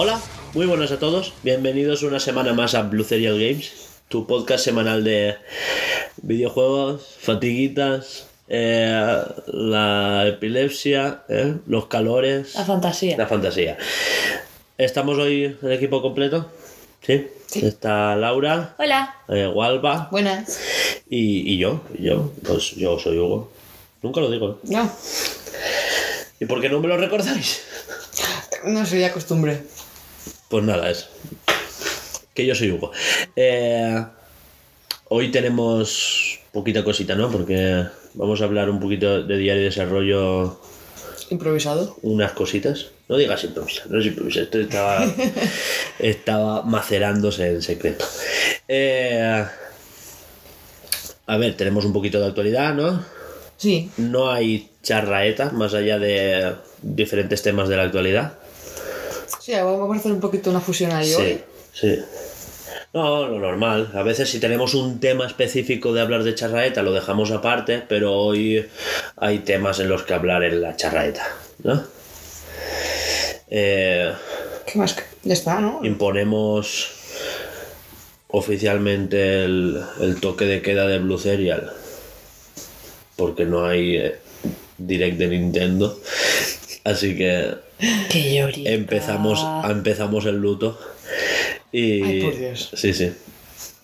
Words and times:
Hola, 0.00 0.20
muy 0.54 0.66
buenas 0.66 0.92
a 0.92 1.00
todos. 1.00 1.32
Bienvenidos 1.42 2.04
una 2.04 2.20
semana 2.20 2.52
más 2.52 2.76
a 2.76 2.82
Blue 2.82 3.02
Serial 3.02 3.34
Games, 3.36 3.72
tu 4.06 4.28
podcast 4.28 4.64
semanal 4.64 5.02
de 5.02 5.34
videojuegos, 6.22 7.16
fatiguitas, 7.20 8.28
eh, 8.46 9.20
la 9.48 10.24
epilepsia, 10.28 11.22
eh, 11.28 11.56
los 11.66 11.86
calores, 11.86 12.54
La 12.54 12.64
fantasía. 12.64 13.16
la 13.16 13.26
fantasía. 13.26 13.76
Estamos 14.78 15.18
hoy 15.18 15.56
el 15.60 15.72
equipo 15.72 16.00
completo. 16.00 16.48
¿Sí? 17.04 17.26
Está 17.56 18.14
Laura, 18.14 18.76
Hola. 18.78 19.16
eh, 19.28 19.48
Walva 19.52 20.06
Buenas. 20.12 20.60
y, 21.10 21.54
y 21.54 21.58
yo. 21.58 21.80
y 21.98 22.04
yo. 22.04 22.30
Pues 22.46 22.70
yo 22.76 23.00
soy 23.00 23.18
Hugo. 23.18 23.50
Nunca 24.02 24.20
lo 24.20 24.30
digo. 24.30 24.60
¿eh? 24.62 24.68
No, 24.70 24.92
¿Y 26.38 26.44
por 26.44 26.60
qué 26.60 26.68
no 26.68 26.78
me 26.78 26.86
lo 26.86 26.96
recordáis? 26.96 27.62
no 28.64 28.86
sería 28.86 29.12
costumbre. 29.12 29.62
Pues 30.48 30.64
nada, 30.64 30.90
es 30.90 31.08
que 32.34 32.46
yo 32.46 32.54
soy 32.54 32.70
Hugo. 32.70 32.90
Eh, 33.36 34.02
hoy 35.08 35.30
tenemos 35.30 36.38
poquita 36.52 36.82
cosita, 36.84 37.14
¿no? 37.14 37.30
Porque 37.30 37.84
vamos 38.14 38.40
a 38.40 38.44
hablar 38.44 38.70
un 38.70 38.80
poquito 38.80 39.22
de 39.22 39.36
diario 39.36 39.62
de 39.62 39.68
desarrollo, 39.68 40.60
Improvisado. 41.30 41.96
unas 42.02 42.32
cositas. 42.32 42.86
No 43.08 43.16
digas 43.16 43.42
improvisar, 43.44 43.90
no 43.90 43.98
es 44.00 44.06
improvisar, 44.06 44.42
esto 44.44 44.60
estaba, 44.60 45.06
estaba 45.98 46.62
macerándose 46.62 47.48
en 47.48 47.62
secreto. 47.62 48.04
Eh, 48.68 49.44
a 51.26 51.36
ver, 51.36 51.56
tenemos 51.56 51.84
un 51.86 51.92
poquito 51.92 52.20
de 52.20 52.26
actualidad, 52.26 52.74
¿no? 52.74 53.02
Sí. 53.56 53.90
No 53.96 54.30
hay 54.30 54.70
charraeta 54.82 55.50
más 55.50 55.74
allá 55.74 55.98
de 55.98 56.54
diferentes 56.82 57.42
temas 57.42 57.68
de 57.68 57.76
la 57.76 57.84
actualidad. 57.84 58.34
Sí, 59.48 59.54
vamos 59.54 59.96
a 59.96 59.98
hacer 59.98 60.12
un 60.12 60.20
poquito 60.20 60.50
una 60.50 60.60
fusión 60.60 60.92
ahí 60.92 61.10
hoy. 61.14 61.40
Sí, 61.72 61.96
sí. 61.96 61.98
No, 62.92 63.26
lo 63.26 63.38
normal. 63.38 63.90
A 63.94 64.02
veces 64.02 64.28
si 64.28 64.40
tenemos 64.40 64.74
un 64.74 65.00
tema 65.00 65.26
específico 65.26 65.94
de 65.94 66.02
hablar 66.02 66.22
de 66.22 66.34
charraeta 66.34 66.82
lo 66.82 66.92
dejamos 66.92 67.30
aparte, 67.30 67.82
pero 67.88 68.12
hoy 68.12 68.68
hay 69.16 69.38
temas 69.38 69.80
en 69.80 69.88
los 69.88 70.02
que 70.02 70.12
hablar 70.12 70.44
en 70.44 70.60
la 70.60 70.76
charraeta, 70.76 71.26
¿no? 71.62 71.82
Eh, 73.48 74.12
¿Qué 74.66 74.78
más? 74.78 74.94
Ya 75.22 75.32
está, 75.32 75.60
¿no? 75.62 75.80
imponemos 75.82 76.90
oficialmente 78.26 79.46
el, 79.46 79.82
el 80.02 80.20
toque 80.20 80.44
de 80.44 80.60
queda 80.60 80.86
de 80.86 80.98
Blue 80.98 81.16
Serial 81.16 81.72
porque 83.16 83.46
no 83.46 83.64
hay 83.64 83.96
eh, 83.96 84.16
direct 84.76 85.16
de 85.16 85.28
Nintendo. 85.28 85.98
Así 86.84 87.16
que 87.16 87.66
Qué 88.10 88.34
llorita. 88.36 88.70
empezamos, 88.70 89.44
empezamos 89.70 90.24
el 90.26 90.36
luto. 90.36 90.78
Y, 91.72 92.02
Ay, 92.02 92.22
por 92.22 92.36
Dios. 92.36 92.70
Sí, 92.74 92.92
sí. 92.94 93.12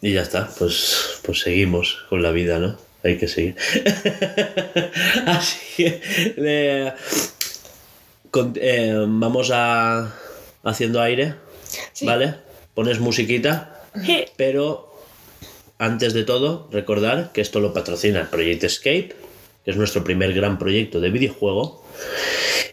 Y 0.02 0.12
ya 0.12 0.22
está, 0.22 0.48
pues, 0.58 1.18
pues 1.22 1.40
seguimos 1.40 2.04
con 2.08 2.22
la 2.22 2.30
vida, 2.30 2.58
¿no? 2.58 2.76
Hay 3.02 3.18
que 3.18 3.28
seguir. 3.28 3.56
Así 5.26 5.58
que 5.76 6.00
eh, 6.36 6.92
con- 8.30 8.54
eh, 8.56 8.94
vamos 9.06 9.50
a 9.52 10.14
haciendo 10.62 11.00
aire, 11.00 11.34
Sí. 11.92 12.06
¿vale? 12.06 12.34
Pones 12.74 12.98
musiquita, 13.00 13.82
pero 14.36 14.92
antes 15.78 16.12
de 16.14 16.24
todo, 16.24 16.68
recordar 16.72 17.30
que 17.32 17.40
esto 17.40 17.60
lo 17.60 17.72
patrocina 17.74 18.30
Project 18.30 18.64
Escape, 18.64 19.14
que 19.64 19.70
es 19.70 19.76
nuestro 19.76 20.02
primer 20.04 20.32
gran 20.32 20.58
proyecto 20.58 21.00
de 21.00 21.10
videojuego 21.10 21.83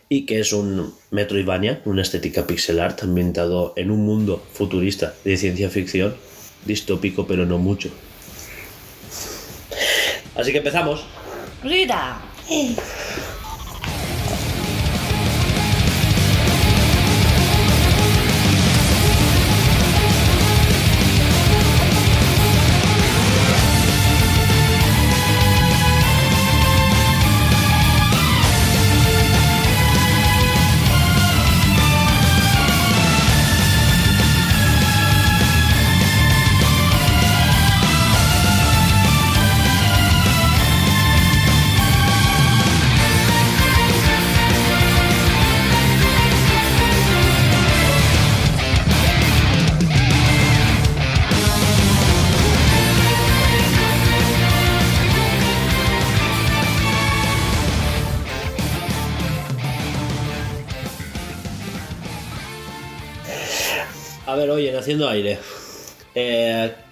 y 0.10 0.26
que 0.26 0.40
es 0.40 0.52
un 0.52 0.94
Metroidvania, 1.10 1.82
una 1.86 2.02
estética 2.02 2.46
pixel 2.46 2.80
art 2.80 3.02
ambientado 3.04 3.74
en 3.78 3.92
un 3.92 4.06
mundo 4.06 4.44
futurista 4.54 5.14
de 5.24 5.38
ciencia 5.38 5.70
ficción, 5.70 6.16
distópico 6.66 7.28
pero 7.28 7.46
no 7.46 7.58
mucho. 7.58 7.90
Así 10.36 10.52
que 10.52 10.58
empezamos. 10.58 11.06
Rita. 11.64 12.22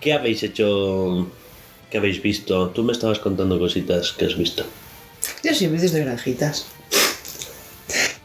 ¿Qué 0.09 0.14
habéis 0.16 0.42
hecho? 0.42 1.28
¿Qué 1.92 2.00
habéis 2.00 2.20
visto? 2.20 2.70
Tú 2.70 2.81
me 2.84 2.94
estabas 2.94 3.20
contando 3.20 3.59
cositas 3.59 4.12
que 4.14 4.25
has 4.25 4.36
visto. 4.36 4.64
Yo 5.44 5.53
sí, 5.53 5.68
vídeos 5.68 5.92
de 5.92 6.00
granjitas. 6.03 6.66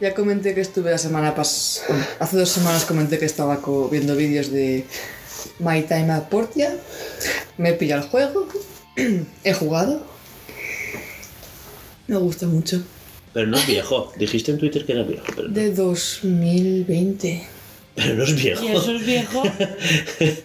Ya 0.01 0.15
comenté 0.15 0.55
que 0.55 0.63
estuve 0.63 0.91
la 0.91 0.97
semana 0.97 1.35
pasada. 1.35 2.17
Hace 2.21 2.39
dos 2.39 2.49
semanas 2.49 2.87
comenté 2.87 3.19
que 3.19 3.27
estaba 3.27 3.61
co- 3.61 3.91
viendo 3.91 4.17
vídeos 4.17 4.51
de 4.51 4.87
My 5.59 5.83
Time 5.83 6.11
at 6.11 6.31
Portia. 6.31 6.75
Me 7.59 7.69
he 7.69 7.73
pillado 7.75 8.05
el 8.05 8.09
juego. 8.09 8.49
He 9.45 9.53
jugado. 9.53 10.07
Me 12.07 12.17
gusta 12.17 12.47
mucho. 12.47 12.83
Pero 13.35 13.47
no 13.47 13.59
es 13.59 13.67
viejo. 13.67 14.11
Dijiste 14.17 14.53
en 14.53 14.59
Twitter 14.59 14.87
que 14.87 14.93
era 14.93 15.03
viejo, 15.03 15.27
pero, 15.37 15.49
De 15.49 15.71
2020. 15.71 17.47
Pero 17.95 18.15
no 18.15 18.25
es 18.25 18.35
viejo. 18.35 18.65
¿Y 18.65 18.69
eso 18.69 18.93
es 18.93 19.07
viejo? 19.07 19.43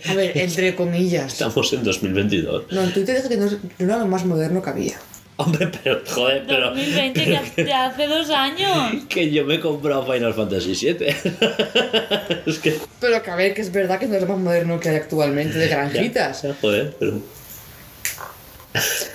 A 0.10 0.14
ver, 0.14 0.38
entre 0.38 0.76
comillas. 0.76 1.34
Estamos 1.34 1.72
en 1.74 1.84
2022. 1.84 2.72
No, 2.72 2.84
en 2.84 2.94
Twitter 2.94 3.16
dije 3.18 3.30
que 3.30 3.38
no, 3.38 3.46
no 3.80 3.86
era 3.86 3.98
lo 3.98 4.06
más 4.08 4.26
moderno 4.26 4.62
que 4.62 4.70
había. 4.70 4.98
Hombre, 5.38 5.70
pero 5.84 6.02
joder, 6.06 6.44
pero 6.46 6.66
2020 6.72 7.24
que 7.24 7.38
hace- 7.38 7.64
de 7.64 7.74
hace 7.74 8.08
dos 8.08 8.30
años. 8.30 9.06
que 9.10 9.32
yo 9.32 9.46
me 9.46 9.56
he 9.56 9.60
comprado 9.62 10.06
Final 10.06 10.34
Fantasy 10.34 10.74
VII. 10.76 11.08
es 12.46 12.60
que 12.60 12.78
Pero 13.00 13.24
que 13.24 13.32
a 13.32 13.36
ver, 13.36 13.54
que 13.54 13.62
es 13.62 13.72
verdad 13.72 13.98
que 14.00 14.08
no 14.08 14.16
es 14.16 14.22
lo 14.22 14.28
más 14.28 14.38
moderno 14.38 14.80
que 14.82 14.90
hay 14.90 14.98
actualmente 14.98 15.58
de 15.58 15.68
granjitas. 15.70 16.42
Ya, 16.44 16.56
joder, 16.60 16.94
pero 17.00 17.22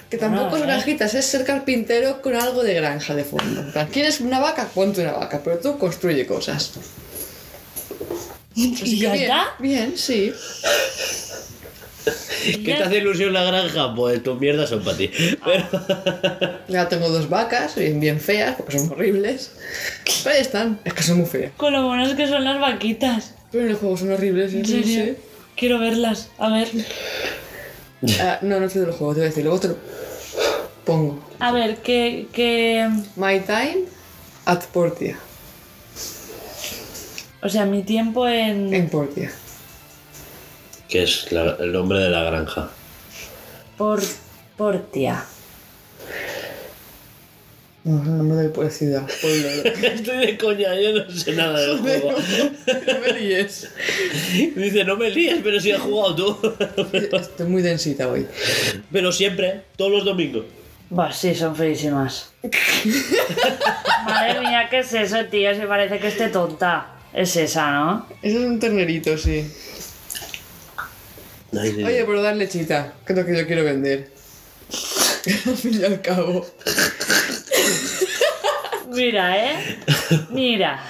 Que 0.09 0.17
tampoco 0.17 0.57
es 0.57 0.63
granjitas, 0.63 1.15
es 1.15 1.27
ser 1.27 1.45
carpintero 1.45 2.23
con 2.23 2.35
algo 2.35 2.63
de 2.63 2.73
granja 2.75 3.15
de 3.15 3.25
fondo. 3.25 3.63
¿Quieres 3.93 4.21
una 4.21 4.41
vaca? 4.41 4.67
Ponte 4.75 5.03
una 5.03 5.13
vaca, 5.13 5.41
pero 5.45 5.59
tú 5.59 5.77
construye 5.79 6.27
cosas. 6.27 6.73
¿Y 8.55 8.99
ya 8.99 9.13
bien, 9.13 9.23
está? 9.25 9.55
Bien, 9.59 9.93
sí. 9.97 10.33
¿qué 12.45 12.75
te 12.77 12.83
hace 12.83 12.99
ilusión 12.99 13.33
la 13.33 13.45
granja? 13.45 13.95
Pues 13.95 14.23
tus 14.23 14.39
mierdas 14.39 14.69
son 14.71 14.83
para 14.85 14.97
ti. 14.97 15.11
Pero 15.45 15.65
Ya 16.69 16.89
tengo 16.89 17.09
dos 17.09 17.29
vacas, 17.29 17.75
bien, 17.77 17.99
bien 18.01 18.21
feas, 18.21 18.57
porque 18.57 18.79
son 18.79 18.93
horribles. 18.93 19.53
Pero 20.23 20.37
ahí 20.37 20.43
están, 20.43 20.79
es 20.85 20.93
que 20.95 21.03
son 21.03 21.19
muy 21.19 21.27
feas. 21.27 21.53
Con 21.57 21.73
lo 21.73 21.87
buenas 21.87 22.15
que 22.15 22.29
son 22.29 22.45
las 22.45 22.61
vaquitas. 22.61 23.35
Pero 23.51 23.65
en 23.65 23.71
el 23.71 23.77
juego 23.77 23.97
son 23.97 24.13
horribles, 24.13 24.53
¿En 24.53 24.65
sí, 24.67 24.83
serio? 24.85 25.05
sí. 25.05 25.17
Quiero 25.57 25.79
verlas. 25.79 26.29
A 26.39 26.51
ver. 26.51 26.69
Ah, 28.21 28.39
no, 28.43 28.61
no 28.61 28.69
sé 28.69 28.81
del 28.81 28.91
juego, 28.93 29.15
te 29.15 29.21
voy 29.21 29.27
a 29.27 29.29
decir, 29.31 29.45
luego 29.45 29.61
te 29.61 29.69
lo 29.69 29.77
pongo. 30.85 31.25
A 31.39 31.53
ver, 31.53 31.77
que. 31.79 32.27
que 32.33 32.89
My 33.17 33.41
time 33.41 33.85
at 34.45 34.65
Portia. 34.73 35.19
O 37.45 37.49
sea, 37.49 37.65
mi 37.67 37.83
tiempo 37.83 38.27
en. 38.27 38.73
En 38.75 38.89
Portia. 38.89 39.31
que 40.89 41.03
es 41.05 41.31
la- 41.33 41.57
el 41.61 41.73
nombre 41.73 41.99
de 41.99 42.11
la 42.11 42.23
granja. 42.25 42.71
Por. 43.77 44.01
Portia. 44.57 45.25
No, 47.85 48.01
es 48.01 48.07
el 48.09 48.17
nombre 48.17 48.37
de 48.39 48.63
la 48.65 48.71
ciudad. 48.71 49.07
pueblo. 49.21 49.49
Estoy 49.89 50.17
de 50.27 50.39
coña, 50.39 50.75
yo 50.81 50.93
no 51.05 51.11
sé 51.11 51.33
nada 51.33 51.59
del 51.61 51.79
juego. 51.81 52.13
no 52.67 52.99
me 53.01 53.13
líes. 53.21 53.69
Dice, 54.57 54.85
no 54.85 54.97
me 54.97 55.11
líes, 55.11 55.41
pero 55.45 55.61
si 55.61 55.71
has 55.73 55.83
jugado 55.83 56.15
tú. 56.15 56.55
Estoy 56.93 57.47
muy 57.47 57.61
densita 57.63 58.09
hoy. 58.09 58.27
pero 58.91 59.13
siempre, 59.13 59.63
todos 59.77 59.91
los 59.91 60.05
domingos. 60.05 60.45
Bah, 60.89 61.13
sí, 61.13 61.35
son 61.35 61.55
feísimas. 61.57 62.33
Madre 64.07 64.41
mía, 64.41 64.69
¿qué 64.71 64.79
es 64.79 64.93
eso, 64.95 65.25
tío? 65.27 65.55
Se 65.55 65.67
parece 65.67 65.99
que 65.99 66.09
esté 66.09 66.29
tonta. 66.29 66.94
Es 67.15 67.37
esa, 67.37 67.71
¿no? 67.71 68.07
Eso 68.23 68.39
es 68.41 68.45
un 68.45 68.59
ternerito, 68.59 69.17
sí. 69.17 69.49
Ay, 71.59 71.73
sí, 71.73 71.85
Oye, 71.85 72.05
pero 72.05 72.21
dar 72.23 72.35
lechita, 72.37 72.95
que 73.07 73.13
es 73.13 73.19
lo 73.19 73.25
que 73.25 73.37
yo 73.39 73.47
quiero 73.47 73.63
vender. 73.65 74.11
al 75.47 75.57
fin 75.57 75.81
y 75.81 75.85
al 75.85 76.03
cabo. 76.03 76.45
Mira, 78.89 79.37
¿eh? 79.39 79.79
Mira. 80.31 80.83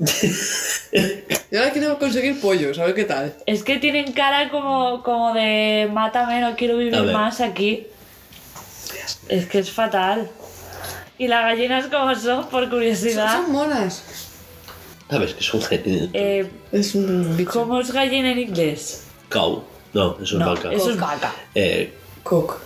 Y 0.00 1.56
ahora 1.56 1.70
quiero 1.72 1.98
conseguir 1.98 2.40
pollos, 2.40 2.78
a 2.78 2.84
ver 2.86 2.94
qué 2.94 3.04
tal. 3.04 3.34
Es 3.46 3.62
que 3.62 3.78
tienen 3.78 4.12
cara 4.12 4.50
como, 4.50 5.02
como 5.04 5.32
de 5.32 5.88
mátame, 5.92 6.40
no 6.40 6.56
quiero 6.56 6.76
vivir 6.76 7.00
ver. 7.00 7.12
más 7.12 7.40
aquí. 7.40 7.86
Es 9.28 9.46
que 9.46 9.60
es 9.60 9.70
fatal. 9.70 10.28
Y 11.18 11.28
las 11.28 11.44
gallinas 11.44 11.86
como 11.86 12.12
son, 12.16 12.48
por 12.48 12.62
Son, 12.64 12.70
curiosidad. 12.70 13.32
son 13.32 13.52
monas. 13.52 14.02
¿Sabes 15.10 15.34
que 15.34 15.40
es 15.40 15.54
un 15.54 15.62
genio? 15.62 16.08
Eh, 16.12 16.50
Es 16.72 16.94
un 16.94 17.36
bicho. 17.36 17.50
¿Cómo 17.52 17.80
es 17.80 17.90
gallina 17.92 18.32
en 18.32 18.38
inglés? 18.38 19.04
Cow. 19.30 19.64
No, 19.92 20.14
eso 20.20 20.24
es 20.24 20.32
No, 20.40 20.54
vaca. 20.54 20.72
eso 20.72 20.90
es 20.90 20.98
vaca. 20.98 21.32
Eh, 21.54 21.92
Cock. 22.22 22.60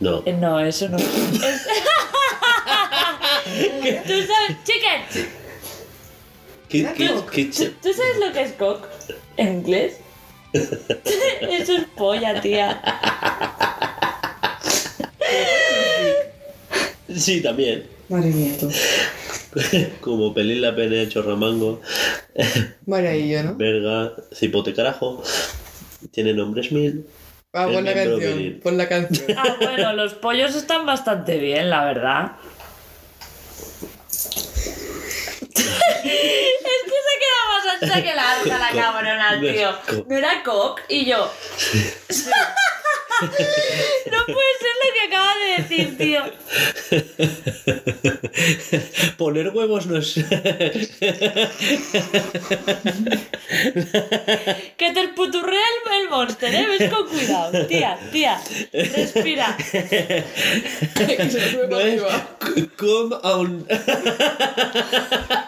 no. 0.00 0.22
Eh, 0.26 0.32
No, 0.32 0.58
eso 0.60 0.88
no. 0.88 0.96
Es- 0.96 1.04
¿Tú 4.06 4.12
sabes? 4.12 4.56
Chicken. 4.64 5.28
Ki- 6.68 6.86
ki- 6.96 7.10
kitchen. 7.32 7.76
¿Tú 7.82 7.92
sabes 7.92 8.16
lo 8.18 8.32
que 8.32 8.42
es 8.42 8.52
cock 8.52 8.86
en 9.36 9.58
inglés? 9.58 9.94
Eso 10.52 11.72
es 11.76 11.84
polla, 11.96 12.40
tía. 12.40 12.80
Sí, 17.14 17.42
también. 17.42 17.86
Madre 18.08 18.30
mía, 18.30 18.54
tú. 18.58 18.70
Como 20.00 20.34
pelín 20.34 20.60
la 20.62 20.74
pene, 20.74 21.08
chorramango, 21.08 21.80
Vaya 22.86 23.14
y 23.16 23.30
yo, 23.30 23.42
¿no? 23.42 23.54
verga, 23.56 24.12
cipote 24.32 24.74
carajo. 24.74 25.22
Tiene 26.10 26.34
nombres 26.34 26.70
mil. 26.72 27.06
Ah, 27.52 27.68
pon 27.72 27.84
la 27.84 27.94
canción. 27.94 28.20
viril. 28.20 28.60
Pon 28.60 28.76
la 28.76 28.88
canción. 28.88 29.38
Ah, 29.38 29.56
bueno, 29.60 29.92
los 29.92 30.14
pollos 30.14 30.54
están 30.54 30.84
bastante 30.86 31.38
bien, 31.38 31.70
la 31.70 31.84
verdad. 31.84 32.32
Es 35.54 36.80
que 36.84 36.98
se 37.06 37.14
queda 37.22 37.40
más 37.48 37.64
ancha 37.82 37.96
que 38.02 38.14
la 38.14 38.32
ancha 38.32 38.58
la 38.58 38.70
cabrona, 38.70 39.40
tío. 39.40 39.70
No 40.08 40.16
era 40.16 40.42
cock 40.42 40.80
y 40.88 41.04
yo. 41.06 41.30
No 43.20 44.26
puede 44.26 44.52
ser 44.58 44.74
lo 44.82 44.88
que 44.92 45.02
acaba 45.06 45.32
de 45.38 45.46
decir, 45.62 45.86
tío. 45.96 46.22
Poner 49.16 49.50
huevos 49.50 49.86
no 49.86 49.98
es. 49.98 50.14
Que 54.76 54.92
te 54.92 55.08
puturrea 55.14 55.60
el, 55.86 56.02
el 56.02 56.08
monster, 56.10 56.52
¿eh? 56.54 56.66
Ves 56.66 56.90
con 56.92 57.06
cuidado. 57.08 57.66
Tía, 57.66 57.98
tía. 58.10 58.40
Respira. 58.72 59.56
que 59.56 60.24
se 61.30 61.38
me 61.38 61.50
sube 61.50 61.68
no 61.68 61.78
es. 61.78 61.84
arriba. 62.02 62.36
Come 62.76 63.16
on. 63.22 63.66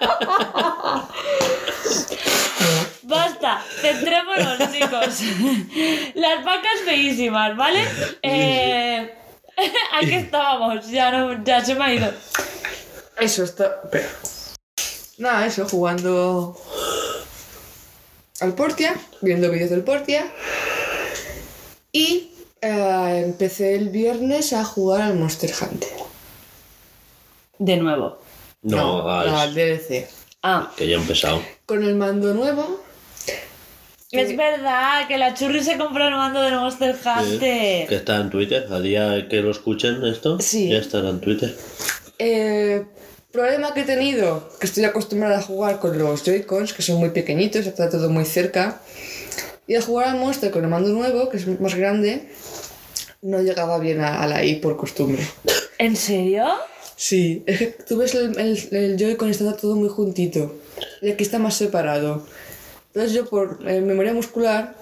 Basta, 3.02 3.62
centrémonos, 3.80 4.58
chicos. 4.72 5.20
Las 6.14 6.44
vacas 6.44 6.80
feísimas, 6.84 7.56
¿vale? 7.56 7.84
Eh, 8.22 9.12
aquí 9.92 10.14
estábamos, 10.14 10.88
ya, 10.88 11.10
no, 11.10 11.44
ya 11.44 11.64
se 11.64 11.74
me 11.74 11.84
ha 11.84 11.94
ido. 11.94 12.12
Eso 13.18 13.44
está. 13.44 13.80
Espera. 13.84 14.08
Nada, 15.18 15.46
eso, 15.46 15.66
jugando 15.68 16.56
al 18.40 18.54
Portia, 18.54 18.94
viendo 19.22 19.50
vídeos 19.50 19.70
del 19.70 19.82
Portia. 19.82 20.26
Y 21.92 22.32
eh, 22.60 23.22
empecé 23.24 23.76
el 23.76 23.88
viernes 23.88 24.52
a 24.52 24.64
jugar 24.64 25.02
al 25.02 25.14
Monster 25.14 25.50
Hunter. 25.60 25.88
De 27.58 27.76
nuevo. 27.76 28.18
No, 28.70 29.08
ah, 29.08 29.42
al 29.42 29.56
es- 29.58 29.88
DLC. 29.88 30.08
Ah, 30.42 30.70
que 30.76 30.86
ya 30.88 30.96
he 30.96 31.00
empezado. 31.00 31.42
Con 31.66 31.82
el 31.84 31.94
mando 31.94 32.32
nuevo. 32.34 32.82
es 34.12 34.36
verdad 34.36 35.06
que 35.08 35.18
la 35.18 35.34
churri 35.34 35.62
se 35.62 35.76
compró 35.76 36.06
el 36.08 36.14
mando 36.14 36.40
del 36.40 36.54
Monster 36.54 36.94
Sí, 36.96 37.08
Hunter. 37.08 37.86
que 37.88 37.96
está 37.96 38.16
en 38.16 38.30
Twitter. 38.30 38.66
Al 38.70 38.82
día 38.82 39.26
que 39.28 39.40
lo 39.42 39.50
escuchen 39.50 40.04
esto, 40.04 40.38
Sí. 40.40 40.68
ya 40.70 40.78
estará 40.78 41.08
en 41.10 41.20
Twitter. 41.20 41.54
Eh, 42.18 42.84
problema 43.32 43.74
que 43.74 43.80
he 43.80 43.84
tenido, 43.84 44.48
que 44.58 44.66
estoy 44.66 44.84
acostumbrada 44.84 45.38
a 45.38 45.42
jugar 45.42 45.78
con 45.80 45.98
los 45.98 46.22
Joy-Cons, 46.24 46.72
que 46.72 46.82
son 46.82 46.96
muy 46.96 47.10
pequeñitos, 47.10 47.66
está 47.66 47.90
todo 47.90 48.08
muy 48.08 48.24
cerca. 48.24 48.80
Y 49.66 49.74
a 49.74 49.82
jugar 49.82 50.08
al 50.08 50.18
Monster 50.18 50.50
con 50.50 50.62
el 50.64 50.70
mando 50.70 50.88
nuevo, 50.90 51.28
que 51.28 51.36
es 51.38 51.60
más 51.60 51.74
grande, 51.74 52.30
no 53.20 53.42
llegaba 53.42 53.78
bien 53.80 54.00
a, 54.00 54.22
a 54.22 54.26
la 54.28 54.44
I 54.44 54.56
por 54.56 54.76
costumbre. 54.76 55.26
¿En 55.78 55.96
serio? 55.96 56.46
Sí, 56.96 57.42
es 57.46 57.58
que 57.58 57.66
tú 57.86 57.98
ves 57.98 58.14
el, 58.14 58.38
el, 58.38 58.58
el 58.72 58.96
Joy-Con 58.96 59.28
está 59.30 59.54
todo 59.56 59.76
muy 59.76 59.88
juntito. 59.88 60.54
Y 61.02 61.10
aquí 61.10 61.22
está 61.22 61.38
más 61.38 61.54
separado. 61.54 62.26
Entonces 62.88 63.12
yo 63.12 63.26
por 63.26 63.58
eh, 63.66 63.82
memoria 63.82 64.14
muscular, 64.14 64.74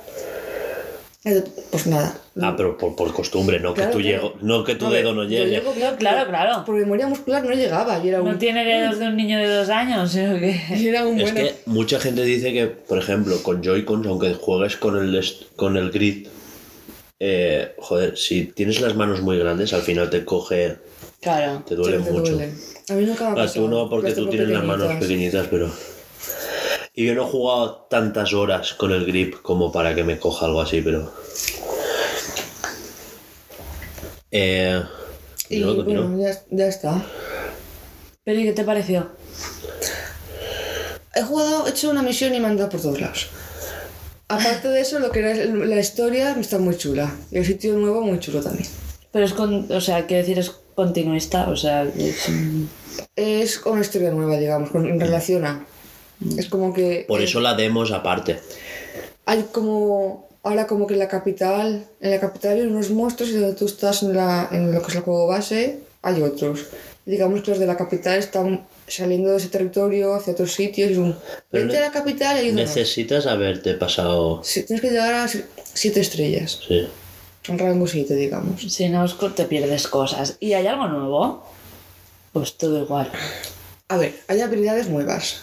eh, 1.24 1.42
pues 1.72 1.86
nada. 1.88 2.16
Ah, 2.40 2.54
pero 2.56 2.78
por, 2.78 2.94
por 2.94 3.12
costumbre, 3.12 3.58
no 3.58 3.74
Claro, 3.74 3.90
que 3.90 3.96
tu, 3.96 4.02
claro. 4.02 4.22
llego, 4.22 4.34
no 4.42 4.62
que 4.62 4.74
tu 4.76 4.88
ver, 4.88 5.02
dedo 5.02 5.14
no 5.14 5.24
llegue. 5.24 5.50
llego 5.50 5.74
No, 5.76 5.96
claro, 5.96 6.28
claro. 6.28 6.64
Por 6.64 6.76
memoria 6.76 7.08
muscular 7.08 7.42
no 7.44 7.52
llegaba 7.52 7.98
y 8.04 8.08
era 8.08 8.22
un, 8.22 8.30
No 8.32 8.38
tiene 8.38 8.64
dedos 8.64 8.98
de 9.00 9.06
un 9.08 9.16
niño 9.16 9.38
de 9.38 9.48
dos 9.48 9.68
años, 9.68 10.14
¿eh? 10.14 10.30
¿o 10.32 10.38
qué? 10.38 10.60
y 10.76 10.88
era 10.88 11.06
un 11.06 11.18
Es 11.20 11.32
bueno. 11.32 11.48
que 11.48 11.54
mucha 11.66 11.98
gente 11.98 12.22
dice 12.22 12.52
que, 12.52 12.66
por 12.66 12.98
ejemplo, 12.98 13.42
con 13.42 13.62
Joy-Cons, 13.62 14.06
aunque 14.06 14.34
juegues 14.34 14.76
con 14.76 14.96
el, 14.96 15.20
con 15.56 15.76
el 15.76 15.90
grid, 15.90 16.28
eh, 17.18 17.74
joder, 17.78 18.16
si 18.18 18.44
tienes 18.46 18.80
las 18.80 18.94
manos 18.94 19.22
muy 19.22 19.38
grandes, 19.38 19.72
al 19.72 19.82
final 19.82 20.10
te 20.10 20.24
coge, 20.24 20.76
Claro. 21.24 21.62
te 21.66 21.74
duele 21.74 21.98
Sí, 21.98 22.04
te 22.04 22.10
mucho. 22.12 22.32
duele. 22.32 22.52
A 22.88 22.92
mí 22.92 23.04
nunca 23.06 23.24
me 23.24 23.30
ha 23.30 23.32
Ah, 23.32 23.34
pasado. 23.46 23.64
tú 23.66 23.68
no, 23.70 23.90
porque 23.90 24.12
tú 24.12 24.28
tienes 24.28 24.48
las 24.50 24.62
manos 24.64 24.92
pequeñitas. 25.00 25.46
pero... 25.50 25.70
Y 26.94 27.06
yo 27.06 27.14
no 27.16 27.22
he 27.26 27.30
jugado 27.30 27.86
tantas 27.90 28.32
horas 28.32 28.74
con 28.74 28.92
el 28.92 29.04
grip 29.04 29.42
como 29.42 29.72
para 29.72 29.94
que 29.96 30.04
me 30.04 30.18
coja 30.20 30.46
algo 30.46 30.60
así, 30.60 30.80
pero... 30.80 31.12
Eh... 34.30 34.82
Y 35.48 35.62
bueno, 35.62 36.18
ya, 36.18 36.40
ya 36.50 36.66
está. 36.66 37.04
¿Pero 38.24 38.40
y 38.40 38.44
qué 38.44 38.52
te 38.52 38.64
pareció? 38.64 39.08
He 41.14 41.22
jugado, 41.22 41.66
he 41.66 41.70
hecho 41.70 41.90
una 41.90 42.02
misión 42.02 42.34
y 42.34 42.40
me 42.40 42.46
han 42.48 42.56
dado 42.56 42.70
por 42.70 42.80
todos 42.80 43.00
lados. 43.00 43.28
Aparte 44.28 44.68
de 44.68 44.80
eso, 44.80 44.98
lo 44.98 45.10
que 45.10 45.18
era 45.20 45.34
la 45.44 45.76
historia 45.78 46.32
está 46.38 46.58
muy 46.58 46.76
chula. 46.76 47.14
Y 47.30 47.38
el 47.38 47.44
sitio 47.44 47.74
nuevo 47.74 48.00
muy 48.00 48.18
chulo 48.20 48.40
también. 48.40 48.68
Pero 49.12 49.24
es 49.26 49.32
con... 49.34 49.70
O 49.70 49.80
sea, 49.80 50.06
quiero 50.06 50.22
decir, 50.22 50.38
es 50.38 50.52
continuista, 50.74 51.48
o 51.48 51.56
sea... 51.56 51.84
es 51.84 52.28
Es 53.16 53.64
una 53.64 53.80
historia 53.80 54.10
nueva, 54.10 54.36
digamos, 54.38 54.70
con, 54.70 54.86
en 54.86 55.00
relación 55.00 55.44
a. 55.44 55.64
Es 56.36 56.48
como 56.48 56.72
que. 56.72 57.04
Por 57.08 57.20
eh, 57.20 57.24
eso 57.24 57.40
la 57.40 57.54
demo 57.54 57.84
es 57.84 57.90
aparte. 57.90 58.38
Hay 59.26 59.46
como. 59.52 60.28
Ahora, 60.42 60.66
como 60.66 60.86
que 60.86 60.94
en 60.94 61.00
la 61.00 61.08
capital. 61.08 61.86
En 62.00 62.10
la 62.10 62.20
capital 62.20 62.54
hay 62.54 62.62
unos 62.62 62.90
monstruos 62.90 63.30
y 63.30 63.34
donde 63.34 63.54
tú 63.56 63.66
estás 63.66 64.02
en, 64.02 64.14
la, 64.14 64.48
en 64.52 64.72
lo 64.72 64.80
que 64.82 64.88
es 64.88 64.96
el 64.96 65.02
juego 65.02 65.26
base, 65.26 65.80
hay 66.02 66.22
otros. 66.22 66.66
Digamos 67.06 67.42
que 67.42 67.50
los 67.50 67.60
de 67.60 67.66
la 67.66 67.76
capital 67.76 68.18
están 68.18 68.66
saliendo 68.86 69.30
de 69.30 69.36
ese 69.38 69.48
territorio 69.48 70.14
hacia 70.14 70.32
otros 70.32 70.52
sitios. 70.52 70.92
Y 70.92 70.96
un. 70.96 71.16
Pero 71.50 71.70
a 71.70 71.80
la 71.80 71.90
capital 71.90 72.46
y. 72.46 72.52
Necesitas 72.52 73.26
haberte 73.26 73.74
pasado... 73.74 74.40
Sí, 74.42 74.62
tienes 74.62 74.80
que 74.80 74.90
llegar 74.90 75.14
a 75.14 75.28
si- 75.28 75.44
siete 75.72 76.00
estrellas. 76.00 76.60
Sí. 76.66 76.86
Un 77.48 77.58
rango 77.58 77.86
7, 77.86 78.14
digamos. 78.14 78.62
Si 78.62 78.88
no, 78.88 79.06
te 79.06 79.44
pierdes 79.44 79.86
cosas. 79.88 80.36
¿Y 80.40 80.54
hay 80.54 80.66
algo 80.66 80.88
nuevo? 80.88 81.44
Pues 82.32 82.56
todo 82.56 82.82
igual. 82.82 83.10
A 83.88 83.98
ver, 83.98 84.14
hay 84.28 84.40
habilidades 84.40 84.88
nuevas. 84.88 85.42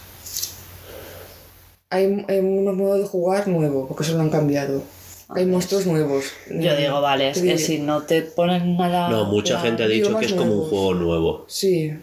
Hay, 1.89 2.25
hay 2.27 2.39
unos 2.39 2.75
modos 2.75 2.99
de 2.99 3.05
jugar 3.05 3.47
nuevo, 3.47 3.87
porque 3.87 4.03
se 4.03 4.13
lo 4.13 4.21
han 4.21 4.29
cambiado. 4.29 4.81
Hay 5.29 5.45
monstruos 5.45 5.85
nuevos. 5.85 6.25
Yo 6.49 6.75
digo, 6.75 6.99
vale, 7.01 7.29
es 7.29 7.41
que 7.41 7.57
si 7.57 7.79
no 7.79 8.01
te 8.01 8.21
ponen 8.23 8.75
nada... 8.75 9.07
No, 9.09 9.25
mucha 9.25 9.59
gente 9.59 9.83
ha 9.83 9.87
dicho 9.87 10.17
que 10.17 10.25
es 10.25 10.33
como 10.33 10.63
un 10.63 10.69
juego 10.69 10.93
nuevo. 10.93 11.45
Sí, 11.47 11.93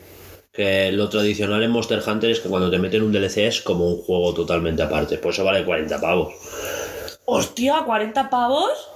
Que 0.52 0.92
lo 0.92 1.08
tradicional 1.08 1.62
en 1.62 1.70
Monster 1.70 2.02
Hunter 2.06 2.30
es 2.30 2.40
que 2.40 2.48
cuando 2.48 2.70
te 2.70 2.78
meten 2.78 3.02
un 3.02 3.12
DLC 3.12 3.38
es 3.38 3.60
como 3.60 3.86
un 3.86 4.02
juego 4.02 4.32
totalmente 4.32 4.82
aparte. 4.82 5.18
Pues 5.18 5.36
eso 5.36 5.44
vale 5.44 5.64
40 5.64 6.00
pavos. 6.00 6.32
¡Hostia! 7.26 7.84
¿40 7.84 8.30
pavos? 8.30 8.88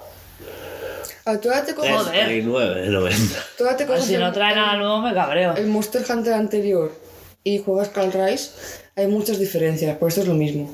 Ah, 1.24 1.38
tú 1.38 1.48
ahora 1.50 1.64
te 1.64 1.74
coges, 1.74 1.92
Joder. 1.92 2.28
39,90. 2.28 3.36
tú 3.56 3.64
ahora 3.64 3.76
te 3.76 3.86
Pues 3.86 4.00
coges 4.00 4.04
si 4.14 4.18
no 4.18 4.32
trae 4.32 4.54
nada 4.54 4.76
nuevo 4.76 5.00
me 5.00 5.14
cabreo. 5.14 5.54
el 5.56 5.66
Monster 5.68 6.02
Hunter 6.08 6.32
anterior 6.34 6.92
y 7.44 7.58
juegas 7.58 7.88
Cal 7.90 8.12
Rise, 8.12 8.50
hay 8.96 9.06
muchas 9.06 9.38
diferencias, 9.38 9.96
por 9.98 10.08
esto 10.08 10.22
es 10.22 10.26
lo 10.28 10.34
mismo. 10.34 10.72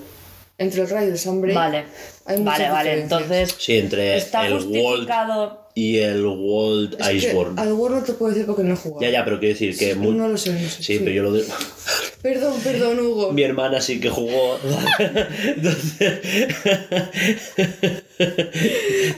Entre 0.57 0.81
el 0.83 0.89
Rise 0.89 1.05
y 1.05 1.09
el 1.11 1.19
Sunbreak 1.19 1.57
Vale. 1.57 1.85
hay 2.27 2.39
muchas 2.39 2.59
Vale, 2.59 2.71
vale. 2.71 3.03
Entonces, 3.03 3.55
Sí, 3.59 3.79
entre 3.79 4.17
está 4.17 4.47
el 4.47 4.55
World 4.55 4.75
justificado... 4.75 5.68
y 5.81 5.99
el 5.99 6.27
World 6.27 6.97
Es 6.99 7.07
que 7.07 7.15
Iceborne. 7.17 7.61
al 7.61 7.73
World 7.73 7.99
no 7.99 8.03
te 8.03 8.13
puedo 8.15 8.33
decir 8.33 8.47
porque 8.47 8.65
no 8.65 8.75
he 8.75 8.77
jugado. 8.77 9.01
Ya, 9.01 9.11
ya, 9.11 9.25
pero 9.25 9.39
quiero 9.39 9.55
decir 9.55 9.79
que... 9.79 9.93
Sí, 9.95 9.99
no 10.01 10.29
lo 10.29 10.37
sé, 10.37 10.53
no 10.53 10.59
sé, 10.69 10.83
Sí, 10.83 10.83
sí. 10.83 10.99
pero 10.99 11.13
yo 11.13 11.23
lo, 11.23 11.33
de- 11.33 11.45
Perdón, 12.23 12.55
perdón, 12.65 12.99
Hugo. 12.99 13.33
Mi 13.33 13.45
hermana 13.45 13.81
sí 13.81 14.01
que 14.01 14.11
jugó. 14.11 14.59
Entonces, 14.99 16.21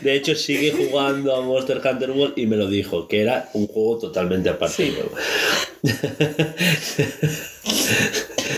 de 0.03 0.15
hecho, 0.15 0.35
sigue 0.35 0.73
jugando 0.73 1.35
a 1.35 1.41
Monster 1.41 1.81
Hunter 1.83 2.11
World 2.11 2.35
y 2.37 2.45
me 2.47 2.57
lo 2.57 2.69
dijo, 2.69 3.09
que 3.09 3.23
era 3.23 3.49
un 3.55 3.67
juego 3.67 3.97
totalmente 3.99 4.51
aparte. 4.51 4.93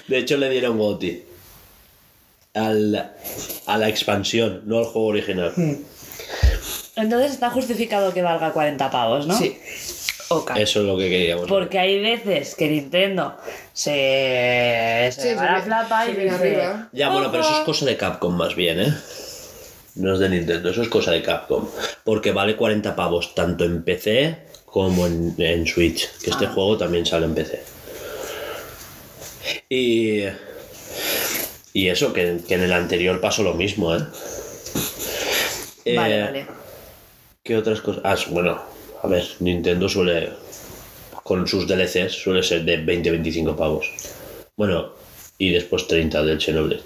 De 0.09 0.18
hecho, 0.18 0.37
le 0.37 0.50
dieron 0.50 0.76
GOTY 0.78 1.23
al, 2.54 3.12
a 3.66 3.78
la 3.78 3.88
expansión, 3.88 4.62
no 4.66 4.78
al 4.78 4.85
juego 4.87 5.06
original. 5.09 5.52
Entonces 6.96 7.32
está 7.32 7.50
justificado 7.50 8.12
que 8.12 8.22
valga 8.22 8.52
40 8.52 8.90
pavos, 8.90 9.26
¿no? 9.26 9.37
Sí. 9.37 9.58
Ok. 10.28 10.52
Eso 10.56 10.80
es 10.80 10.87
lo 10.87 10.96
que 10.96 11.08
queríamos. 11.11 11.46
Porque 11.49 11.78
hay 11.78 12.00
veces 12.00 12.54
que 12.54 12.68
Nintendo 12.68 13.37
se, 13.72 15.11
se 15.12 15.20
Sí, 15.22 15.28
se 15.28 15.34
la 15.37 15.61
flapa 15.62 16.04
se 16.04 16.11
y 16.12 16.14
viene 16.14 16.32
dice, 16.32 16.44
arriba. 16.56 16.88
Ya, 16.92 17.08
bueno, 17.11 17.30
pero 17.30 17.42
eso 17.42 17.52
es 17.58 17.64
cosa 17.64 17.84
de 17.87 17.96
Capcom 17.96 18.34
más 18.37 18.54
bien, 18.54 18.80
¿eh? 18.80 18.94
No 19.94 20.14
es 20.14 20.20
de 20.20 20.28
Nintendo, 20.30 20.70
eso 20.70 20.82
es 20.82 20.88
cosa 20.88 21.11
de 21.12 21.22
Capcom. 21.22 21.68
Porque 22.04 22.32
vale 22.32 22.56
40 22.56 22.96
pavos 22.96 23.34
tanto 23.34 23.64
en 23.64 23.82
PC 23.84 24.37
como 24.64 25.06
en, 25.06 25.34
en 25.38 25.66
Switch. 25.66 26.08
Que 26.22 26.30
este 26.30 26.46
Ah. 26.46 26.50
juego 26.54 26.78
también 26.78 27.04
sale 27.04 27.26
en 27.26 27.34
PC. 27.34 27.62
Y. 29.68 30.22
Y 31.75 31.88
eso, 31.88 32.12
que, 32.12 32.38
que 32.46 32.54
en 32.54 32.62
el 32.62 32.72
anterior 32.72 33.20
pasó 33.20 33.42
lo 33.42 33.54
mismo, 33.54 33.94
¿eh? 33.94 34.00
Vale, 35.96 36.16
Eh, 36.18 36.22
vale. 36.22 36.46
¿Qué 37.42 37.56
otras 37.56 37.80
cosas? 37.80 38.02
Ah, 38.04 38.16
bueno, 38.30 38.62
a 39.02 39.08
ver, 39.08 39.25
Nintendo 39.40 39.88
suele. 39.88 40.30
Con 41.25 41.46
sus 41.46 41.66
DLCs 41.66 42.12
suele 42.12 42.42
ser 42.42 42.64
de 42.64 42.78
20-25 42.84 43.56
pavos. 43.56 43.90
Bueno, 44.56 44.92
y 45.38 45.52
después 45.52 45.87
30 45.88 46.22
del 46.25 46.40
Xenoblade. 46.40 46.82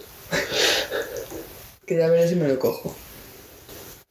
Quería 1.86 2.08
ver 2.08 2.28
si 2.28 2.36
me 2.36 2.48
lo 2.48 2.58
cojo. 2.58 2.94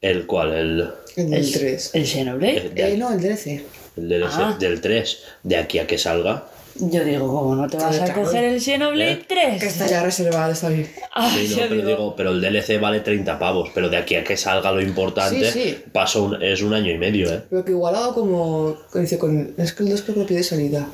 ¿El 0.01 0.25
cual? 0.27 0.53
El, 0.53 0.89
El 1.15 1.29
del 1.31 1.43
¿El, 1.45 1.51
3. 1.51 1.91
el 1.95 2.05
Xenoblade? 2.07 2.57
el, 2.57 2.75
de- 2.75 2.93
Eh, 2.93 2.97
no, 2.97 3.11
el 3.11 3.21
DLC. 3.21 3.63
el 3.97 4.09
DLC 4.09 4.33
Ah. 4.33 4.57
del 4.59 4.81
3. 4.81 5.23
De 5.43 5.57
aquí 5.57 5.79
a 5.79 5.87
que 5.87 5.97
salga. 5.97 6.47
Yo 6.77 7.05
digo, 7.05 7.27
¿cómo 7.27 7.55
no 7.55 7.67
te 7.69 7.77
vas 7.77 8.01
a 8.01 8.13
coger 8.13 8.43
el 8.43 8.59
Xenoblade 8.59 9.11
¿Eh? 9.13 9.25
3? 9.27 9.59
Que 9.61 9.67
está 9.67 9.87
ya 9.87 10.03
reservado, 10.03 10.51
está 10.51 10.67
bien. 10.67 10.89
Ah, 11.13 11.31
Sí, 11.33 11.47
no, 11.51 11.55
pero 11.69 11.75
digo, 11.75 11.87
digo, 11.87 12.15
pero 12.17 12.31
el 12.31 12.41
DLC 12.41 12.79
vale 12.81 12.99
30 12.99 13.39
pavos. 13.39 13.69
Pero 13.73 13.87
de 13.89 13.95
aquí 13.95 14.15
a 14.15 14.25
que 14.25 14.35
salga 14.35 14.73
lo 14.73 14.81
importante, 14.81 15.51
Sí, 15.51 15.59
sí. 15.69 15.77
pasa 15.93 16.19
un- 16.19 16.41
es 16.43 16.61
un 16.61 16.73
año 16.73 16.91
y 16.91 16.97
medio, 16.97 17.33
¿eh? 17.33 17.43
Pero 17.49 17.63
que 17.63 17.71
igualado 17.71 18.13
como. 18.13 18.77
Dice, 18.93 19.17
con, 19.17 19.53
es 19.57 19.71
que 19.71 19.83
el 19.83 19.89
2 19.89 20.01
creo 20.01 20.15
que 20.15 20.19
lo 20.21 20.27
pide 20.27 20.43
salida. 20.43 20.85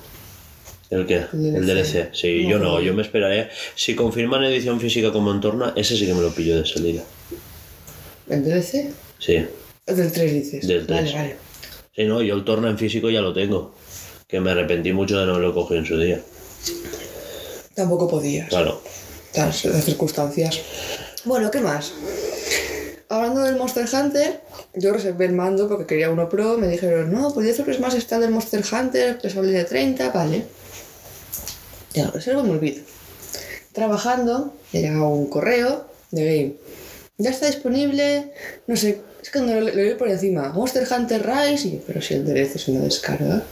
¿El 0.92 1.08
qué? 1.08 1.24
El 1.34 1.56
El 1.56 1.66
DLC. 1.66 2.10
Sí, 2.14 2.44
No, 2.44 2.50
yo 2.52 2.60
no, 2.60 2.80
yo 2.82 2.94
me 2.94 3.02
esperaré. 3.02 3.50
Si 3.74 3.96
confirman 3.96 4.44
edición 4.44 4.80
física 4.80 5.12
como 5.12 5.32
en 5.32 5.42
torno, 5.42 5.74
ese 5.76 5.98
sí 5.98 6.06
que 6.06 6.14
me 6.14 6.22
lo 6.22 6.30
pillo 6.32 6.58
de 6.62 6.66
salida. 6.68 7.02
¿El 8.30 8.44
DLC? 8.44 8.92
Sí. 9.18 9.44
El 9.88 9.96
del 9.96 10.12
3 10.12 10.32
dices. 10.34 10.68
Del 10.68 10.86
3. 10.86 11.00
Vale, 11.02 11.14
vale. 11.14 11.36
Sí, 11.96 12.04
no, 12.06 12.22
yo 12.22 12.36
el 12.36 12.44
torno 12.44 12.70
en 12.70 12.78
físico 12.78 13.10
ya 13.10 13.22
lo 13.22 13.34
tengo. 13.34 13.74
Que 14.32 14.40
me 14.40 14.52
arrepentí 14.52 14.94
mucho 14.94 15.20
de 15.20 15.26
no 15.26 15.34
haberlo 15.34 15.54
cogido 15.54 15.82
en 15.82 15.86
su 15.86 16.00
día. 16.00 16.22
Tampoco 17.76 18.08
podías. 18.08 18.50
Claro. 18.50 18.82
Las, 19.36 19.66
las 19.66 19.84
circunstancias. 19.86 20.60
Bueno, 21.26 21.52
¿qué 21.52 21.60
más? 21.60 21.94
Hablando 23.10 23.42
del 23.42 23.58
Monster 23.58 23.86
Hunter, 23.94 24.42
yo 24.74 24.94
reservé 24.94 25.26
el 25.26 25.34
mando 25.34 25.68
porque 25.68 25.86
quería 25.86 26.10
uno 26.10 26.30
pro. 26.30 26.58
Me 26.58 26.70
dijeron, 26.70 27.12
no, 27.12 27.34
pues 27.34 27.46
10 27.46 27.60
euros 27.60 27.80
más 27.82 27.94
está 27.94 28.20
del 28.20 28.32
Monster 28.32 28.64
Hunter, 28.72 29.18
que 29.18 29.30
sale 29.30 29.52
de 29.52 29.66
30, 29.66 30.12
vale. 30.12 30.46
Ya 31.94 32.06
lo 32.06 32.12
reservo, 32.12 32.44
me 32.44 32.52
olvido. 32.52 32.82
Trabajando, 33.74 34.54
me 34.72 34.82
llega 34.82 35.06
un 35.06 35.28
correo 35.30 35.88
de 36.12 36.24
Game. 36.24 36.54
Ya 37.18 37.32
está 37.32 37.48
disponible, 37.48 38.32
no 38.68 38.76
sé, 38.78 39.02
es 39.22 39.30
que 39.30 39.40
no 39.40 39.54
lo 39.54 39.62
le 39.62 39.76
leí 39.76 39.96
por 39.96 40.10
encima. 40.10 40.50
Monster 40.50 40.88
Hunter 40.90 41.26
Rise, 41.26 41.68
y 41.68 41.84
pero 41.86 42.02
si 42.02 42.16
el 42.16 42.26
DLC 42.26 42.56
es 42.56 42.68
una 42.70 42.80
descarga. 42.80 43.44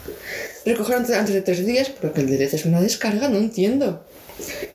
Recoger 0.66 0.96
antes, 0.98 1.16
antes 1.16 1.34
de 1.34 1.42
tres 1.42 1.66
días, 1.66 1.92
pero 2.00 2.14
que 2.14 2.22
el 2.22 2.28
DLC 2.28 2.54
es 2.54 2.66
una 2.66 2.82
descarga, 2.82 3.30
no 3.30 3.38
entiendo. 3.38 4.06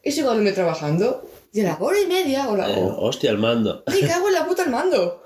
Y 0.03 0.12
sigo 0.12 0.35
donde 0.35 0.53
trabajando, 0.53 1.29
y 1.53 1.61
a 1.61 1.64
la 1.64 1.79
hora 1.81 2.00
y 2.00 2.07
media, 2.07 2.49
o 2.49 2.57
la 2.57 2.69
Eh, 2.71 2.75
hostia, 2.79 3.31
el 3.31 3.38
mando. 3.38 3.85
¡Me 3.87 4.00
cago 4.07 4.29
en 4.29 4.35
la 4.35 4.47
puta 4.47 4.64
el 4.64 4.71
mando! 4.71 5.25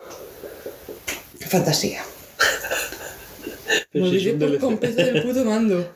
Fantasía. 1.40 2.02
Me 3.92 4.00
si 4.00 4.28
olvidé 4.28 4.32
por 4.34 4.58
completo 4.58 5.02
del 5.02 5.22
puto 5.22 5.44
mando. 5.44 5.86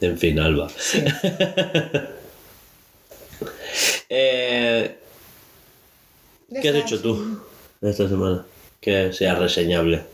En 0.00 0.18
fin, 0.18 0.38
Alba. 0.38 0.68
Sí. 0.78 1.04
Eh, 4.08 4.98
¿Qué 6.62 6.68
has 6.68 6.76
hecho 6.76 7.00
tú 7.00 7.40
esta 7.82 8.08
semana? 8.08 8.46
Que 8.80 9.12
sea 9.12 9.34
reseñable. 9.34 10.04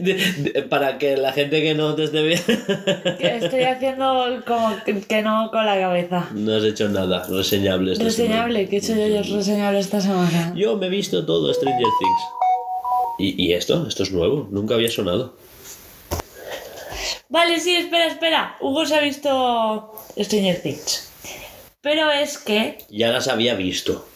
De- 0.00 0.14
de- 0.38 0.62
para 0.64 0.98
que 0.98 1.16
la 1.16 1.32
gente 1.32 1.62
que 1.62 1.74
no 1.74 1.94
te 1.94 2.04
esté 2.04 2.22
viendo 2.22 2.44
que 3.18 3.36
estoy 3.36 3.62
haciendo 3.62 4.42
como 4.46 4.74
que, 4.84 5.00
que 5.02 5.22
no 5.22 5.50
con 5.52 5.64
la 5.64 5.78
cabeza. 5.78 6.28
no 6.34 6.56
has 6.56 6.64
hecho 6.64 6.88
nada 6.88 7.24
reseñable 7.28 7.92
esta 7.92 8.04
Reseñable, 8.04 8.68
¿qué 8.68 8.76
he 8.76 8.78
hecho 8.80 8.94
yo, 8.96 9.06
yo 9.22 9.36
reseñable 9.36 9.78
esta 9.78 10.00
semana? 10.00 10.28
semana. 10.30 10.54
Yo 10.56 10.76
me 10.76 10.86
he 10.86 10.90
visto 10.90 11.24
todo 11.24 11.52
Stranger 11.54 11.78
Things. 12.00 12.20
¿Y, 13.20 13.46
y 13.46 13.52
esto? 13.52 13.86
Esto 13.86 14.02
es 14.02 14.10
nuevo, 14.10 14.48
nunca 14.50 14.74
había 14.74 14.90
sonado. 14.90 15.34
Vale, 17.28 17.60
sí, 17.60 17.74
espera, 17.76 18.06
espera. 18.06 18.56
Hugo 18.60 18.84
se 18.86 18.96
ha 18.96 19.00
visto 19.00 19.92
Stranger 20.18 20.60
Things. 20.60 21.10
Pero 21.80 22.10
es 22.10 22.36
que 22.38 22.78
Ya 22.90 23.10
las 23.12 23.28
había 23.28 23.54
visto, 23.54 24.06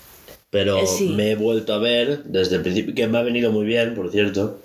pero 0.53 0.79
Eh, 0.79 0.87
sí. 0.87 1.09
me 1.09 1.33
he 1.33 1.35
vuelto 1.35 1.75
a 1.75 1.79
ver 1.79 2.23
desde 2.25 2.57
el 2.57 2.63
principio, 2.63 2.95
que 2.95 3.09
me 3.09 3.19
ha 3.19 3.23
venido 3.23 3.51
muy 3.51 3.65
bien, 3.67 3.97
por 3.97 4.13
cierto. 4.13 4.61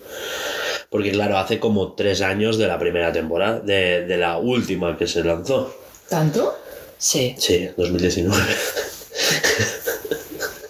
Porque 0.92 1.12
claro, 1.12 1.38
hace 1.40 1.60
como 1.60 1.94
tres 1.96 2.22
años 2.22 2.60
de 2.60 2.68
la 2.68 2.78
primera 2.78 3.12
temporada, 3.12 3.60
de, 3.62 4.06
de 4.06 4.18
la 4.18 4.38
última 4.38 4.98
que 4.98 5.08
se 5.08 5.24
lanzó. 5.24 5.76
¿Tanto? 6.10 6.56
Sí, 7.00 7.36
Sí, 7.40 7.70
2019. 7.76 8.38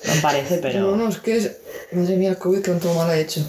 me 0.05 0.21
parece, 0.21 0.55
No, 0.55 0.61
pero. 0.61 0.95
no, 0.95 1.09
es 1.09 1.17
que 1.19 1.37
es... 1.37 1.57
Madre 1.91 2.15
mía, 2.17 2.29
el 2.31 2.37
COVID 2.37 2.61
todo 2.81 2.93
mal 2.95 3.09
ha 3.09 3.17
hecho. 3.17 3.41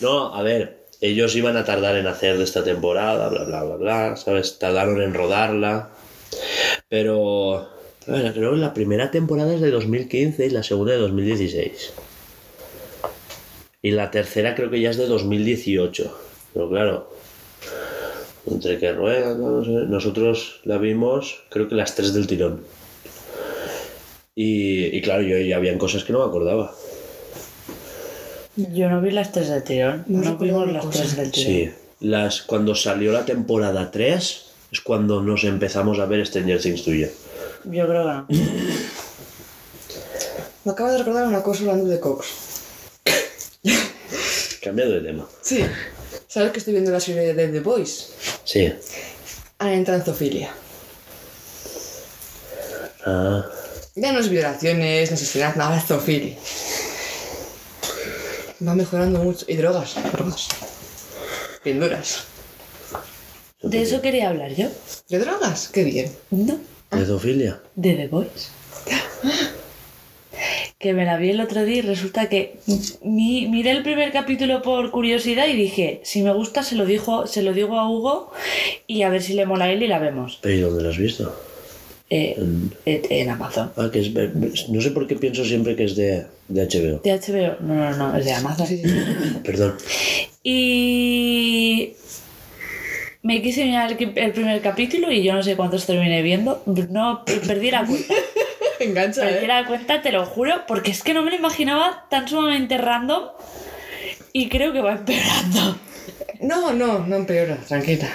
No, 0.00 0.34
a 0.34 0.42
ver, 0.42 0.86
ellos 1.00 1.34
iban 1.36 1.56
a 1.56 1.64
tardar 1.64 1.96
en 1.96 2.06
hacer 2.06 2.36
de 2.38 2.44
esta 2.44 2.62
temporada, 2.62 3.28
bla, 3.28 3.44
bla, 3.44 3.62
bla, 3.64 3.76
bla, 3.76 4.16
¿sabes? 4.16 4.58
Tardaron 4.58 5.00
en 5.02 5.14
rodarla. 5.14 5.90
Pero, 6.88 7.68
a 8.06 8.12
ver, 8.12 8.32
creo 8.32 8.52
que 8.52 8.58
la 8.58 8.74
primera 8.74 9.10
temporada 9.10 9.54
es 9.54 9.60
de 9.60 9.70
2015 9.70 10.46
y 10.46 10.50
la 10.50 10.62
segunda 10.62 10.92
de 10.92 10.98
2016. 10.98 11.92
Y 13.82 13.90
la 13.90 14.10
tercera 14.10 14.54
creo 14.54 14.70
que 14.70 14.80
ya 14.80 14.90
es 14.90 14.96
de 14.96 15.06
2018. 15.06 16.18
Pero 16.52 16.70
claro, 16.70 17.10
entre 18.50 18.78
que 18.78 18.92
ruedan, 18.92 19.40
no 19.40 19.64
sé, 19.64 19.70
nosotros 19.70 20.60
la 20.64 20.78
vimos 20.78 21.42
creo 21.50 21.68
que 21.68 21.74
las 21.74 21.94
tres 21.94 22.14
del 22.14 22.26
tirón. 22.26 22.62
Y, 24.34 24.96
y 24.96 25.00
claro, 25.02 25.22
yo 25.22 25.38
ya 25.38 25.56
habían 25.56 25.78
cosas 25.78 26.04
que 26.04 26.12
no 26.12 26.20
me 26.20 26.26
acordaba. 26.26 26.74
Yo 28.56 28.88
no 28.88 29.00
vi 29.00 29.10
las 29.10 29.32
tres 29.32 29.48
del 29.48 29.64
tirón. 29.64 30.04
No 30.06 30.36
vimos 30.36 30.72
las 30.72 30.88
tres 30.90 31.16
del 31.16 31.30
tirón. 31.30 31.52
Sí, 31.52 31.70
las, 32.00 32.42
cuando 32.42 32.74
salió 32.74 33.12
la 33.12 33.24
temporada 33.24 33.90
3 33.90 34.44
es 34.72 34.80
cuando 34.80 35.22
nos 35.22 35.44
empezamos 35.44 35.98
a 35.98 36.06
ver 36.06 36.26
Stranger 36.26 36.60
Things 36.60 36.84
tuya. 36.84 37.08
Yo 37.64 37.86
creo 37.88 38.02
que 38.02 38.08
no. 38.08 38.26
Me 40.64 40.72
acabo 40.72 40.90
de 40.90 40.98
recordar 40.98 41.26
una 41.26 41.42
cosa 41.42 41.60
hablando 41.62 41.86
de 41.90 42.00
Cox. 42.00 42.26
Cambiado 44.62 44.92
de 44.92 45.00
tema. 45.00 45.26
Sí. 45.42 45.64
¿Sabes 46.26 46.52
que 46.52 46.58
estoy 46.58 46.72
viendo 46.74 46.90
la 46.90 47.00
serie 47.00 47.34
de 47.34 47.48
The 47.48 47.60
Boys? 47.60 48.08
Sí. 48.44 48.72
Han 49.58 49.68
entrado 49.70 50.00
en 50.00 50.06
zoofilia. 50.06 50.54
Ah, 53.06 53.44
Ya 53.94 54.12
no 54.12 54.18
es 54.20 54.28
violaciones, 54.28 54.78
no 55.10 55.14
es 55.16 55.22
asesinato, 55.22 55.58
nada, 55.58 55.76
es 55.76 55.84
zoofilia. 55.84 56.36
Va 58.66 58.74
mejorando 58.74 59.18
mucho. 59.20 59.44
Y 59.48 59.56
drogas, 59.56 59.94
drogas. 60.12 60.48
Bien 61.64 61.78
duras. 61.80 62.24
De 63.62 63.82
eso 63.82 64.00
quería 64.00 64.28
hablar 64.30 64.54
yo. 64.54 64.68
¿De 65.08 65.18
drogas? 65.18 65.68
Qué 65.68 65.84
bien. 65.84 66.14
No. 66.30 66.58
¿De 66.90 67.04
zoofilia? 67.06 67.60
De 67.74 67.94
The 67.94 68.08
Voice. 68.08 68.48
Que 70.78 70.92
me 70.92 71.04
la 71.06 71.16
vi 71.16 71.30
el 71.30 71.40
otro 71.40 71.64
día 71.64 71.76
y 71.76 71.80
resulta 71.82 72.28
que 72.28 72.58
mi- 73.02 73.46
miré 73.48 73.70
el 73.70 73.82
primer 73.82 74.12
capítulo 74.12 74.60
por 74.60 74.90
curiosidad 74.90 75.46
y 75.48 75.54
dije, 75.56 76.00
si 76.04 76.20
me 76.22 76.32
gusta 76.34 76.62
se 76.62 76.74
lo, 76.74 76.84
dijo, 76.84 77.26
se 77.26 77.40
lo 77.42 77.54
digo 77.54 77.78
a 77.78 77.88
Hugo 77.88 78.30
y 78.86 79.00
a 79.02 79.08
ver 79.08 79.22
si 79.22 79.32
le 79.32 79.46
mola 79.46 79.64
a 79.66 79.72
él 79.72 79.82
y 79.82 79.86
la 79.86 79.98
vemos. 79.98 80.40
¿Pero 80.42 80.54
y 80.54 80.60
dónde 80.60 80.82
lo 80.82 80.90
has 80.90 80.98
visto? 80.98 81.34
Eh, 82.10 82.34
En- 82.36 82.72
en 83.08 83.30
Amazon. 83.30 83.72
Ah, 83.76 83.88
que 83.90 84.00
es... 84.00 84.68
No 84.68 84.80
sé 84.82 84.90
por 84.90 85.06
qué 85.06 85.14
pienso 85.16 85.42
siempre 85.44 85.74
que 85.74 85.84
es 85.84 85.96
de, 85.96 86.26
de 86.48 86.62
HBO. 86.66 87.00
De 87.02 87.12
HBO. 87.18 87.56
No, 87.60 87.74
no, 87.74 87.96
no, 87.96 88.16
es 88.18 88.24
de 88.26 88.32
Amazon. 88.34 88.66
Perdón. 89.44 89.76
Y 90.42 91.94
me 93.24 93.40
quise 93.40 93.64
mirar 93.64 93.90
el, 93.90 94.12
el 94.16 94.32
primer 94.32 94.60
capítulo 94.60 95.10
y 95.10 95.22
yo 95.22 95.32
no 95.32 95.42
sé 95.42 95.56
cuántos 95.56 95.86
terminé 95.86 96.20
viendo. 96.20 96.62
No, 96.90 97.24
perdí 97.24 97.70
la 97.70 97.84
cuenta. 97.86 98.14
Engancha, 98.80 99.22
Perdí 99.22 99.44
¿eh? 99.46 99.48
la 99.48 99.66
cuenta, 99.66 100.02
te 100.02 100.12
lo 100.12 100.26
juro, 100.26 100.66
porque 100.68 100.90
es 100.90 101.02
que 101.02 101.14
no 101.14 101.22
me 101.22 101.30
lo 101.30 101.36
imaginaba 101.36 102.06
tan 102.10 102.28
sumamente 102.28 102.76
random 102.76 103.22
y 104.34 104.48
creo 104.50 104.74
que 104.74 104.82
va 104.82 104.92
empeorando. 104.92 105.78
No, 106.40 106.74
no, 106.74 106.98
no 107.06 107.16
empeora, 107.16 107.56
tranquila. 107.56 108.08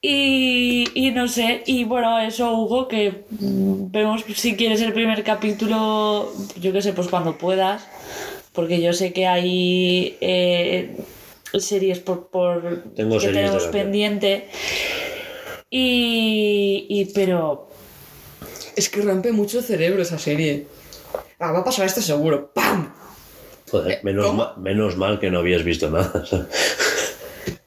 Y, 0.00 0.84
y 0.94 1.10
no 1.10 1.26
sé, 1.26 1.64
y 1.66 1.82
bueno, 1.82 2.20
eso 2.20 2.54
Hugo, 2.54 2.86
que 2.86 3.24
mm, 3.30 3.90
vemos 3.90 4.24
si 4.36 4.54
quieres 4.54 4.80
el 4.82 4.92
primer 4.92 5.24
capítulo, 5.24 6.32
yo 6.60 6.72
qué 6.72 6.80
sé, 6.80 6.92
pues 6.92 7.08
cuando 7.08 7.38
puedas, 7.38 7.88
porque 8.52 8.80
yo 8.80 8.92
sé 8.92 9.12
que 9.12 9.26
hay 9.26 10.16
eh, 10.20 10.96
series 11.58 11.98
por, 11.98 12.28
por 12.28 12.84
Tengo 12.94 13.14
que 13.14 13.20
series 13.26 13.34
tenemos 13.50 13.64
pendiente. 13.66 14.48
Y, 15.70 16.86
y 16.88 17.04
pero 17.14 17.68
Es 18.76 18.88
que 18.88 19.02
rompe 19.02 19.32
mucho 19.32 19.58
el 19.58 19.64
cerebro 19.64 20.02
esa 20.02 20.18
serie. 20.18 20.66
Ah, 21.38 21.52
va 21.52 21.60
a 21.60 21.64
pasar 21.64 21.86
esto 21.86 22.00
seguro. 22.02 22.52
¡Pam! 22.52 22.92
Joder, 23.70 24.00
menos, 24.02 24.26
¿cómo? 24.26 24.38
ma- 24.38 24.54
menos 24.58 24.96
mal 24.96 25.20
que 25.20 25.30
no 25.30 25.38
habías 25.38 25.62
visto 25.62 25.88
nada. 25.90 26.24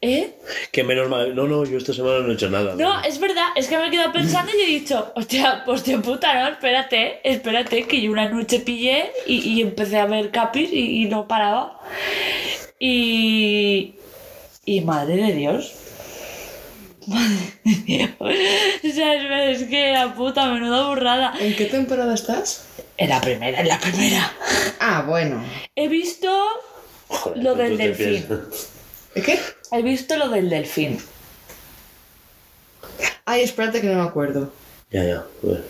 ¿eh? 0.02 0.34
que 0.70 0.84
menos 0.84 1.08
mal. 1.08 1.34
No, 1.34 1.46
no, 1.46 1.64
yo 1.64 1.78
esta 1.78 1.92
semana 1.94 2.18
no 2.20 2.30
he 2.30 2.34
hecho 2.34 2.50
nada. 2.50 2.74
No, 2.74 3.02
es 3.02 3.18
verdad, 3.18 3.48
es 3.56 3.68
que 3.68 3.78
me 3.78 3.86
he 3.88 3.90
quedado 3.90 4.12
pensando 4.12 4.52
y 4.56 4.60
he 4.62 4.66
dicho, 4.66 5.12
hostia, 5.14 5.62
pues 5.64 5.84
de 5.84 5.96
puta, 5.98 6.34
no, 6.42 6.48
espérate, 6.48 7.20
espérate, 7.24 7.84
que 7.86 8.02
yo 8.02 8.10
una 8.12 8.28
noche 8.28 8.60
pillé 8.60 9.12
y, 9.26 9.36
y 9.54 9.62
empecé 9.62 9.98
a 9.98 10.06
ver 10.06 10.30
capis 10.30 10.70
y, 10.72 11.02
y 11.02 11.04
no 11.06 11.26
paraba. 11.26 11.80
Y. 12.86 13.94
Y 14.66 14.80
madre 14.82 15.16
de 15.16 15.32
Dios. 15.32 15.72
Madre 17.06 17.54
de 17.64 17.72
Dios. 17.86 18.10
O 18.20 18.88
sea, 18.94 19.50
es, 19.50 19.62
que 19.64 19.92
la 19.92 20.14
puta, 20.14 20.50
menuda 20.52 20.88
burrada. 20.88 21.32
¿En 21.40 21.56
qué 21.56 21.64
temporada 21.64 22.12
estás? 22.14 22.66
En 22.98 23.08
la 23.08 23.20
primera, 23.22 23.58
en 23.60 23.68
la 23.68 23.78
primera. 23.80 24.30
Ah, 24.80 25.02
bueno. 25.08 25.42
He 25.74 25.88
visto 25.88 26.28
Joder, 27.08 27.42
lo 27.42 27.54
pues 27.56 27.68
del 27.70 27.78
delfín. 27.78 28.06
piensas- 28.26 28.68
¿Y 29.16 29.22
qué? 29.22 29.40
He 29.72 29.82
visto 29.82 30.16
lo 30.18 30.28
del 30.28 30.50
delfín. 30.50 30.98
Ay, 33.24 33.42
espérate 33.42 33.80
que 33.80 33.86
no 33.88 34.02
me 34.02 34.08
acuerdo. 34.08 34.52
Ya, 34.90 35.04
ya. 35.04 35.24
joder. 35.40 35.64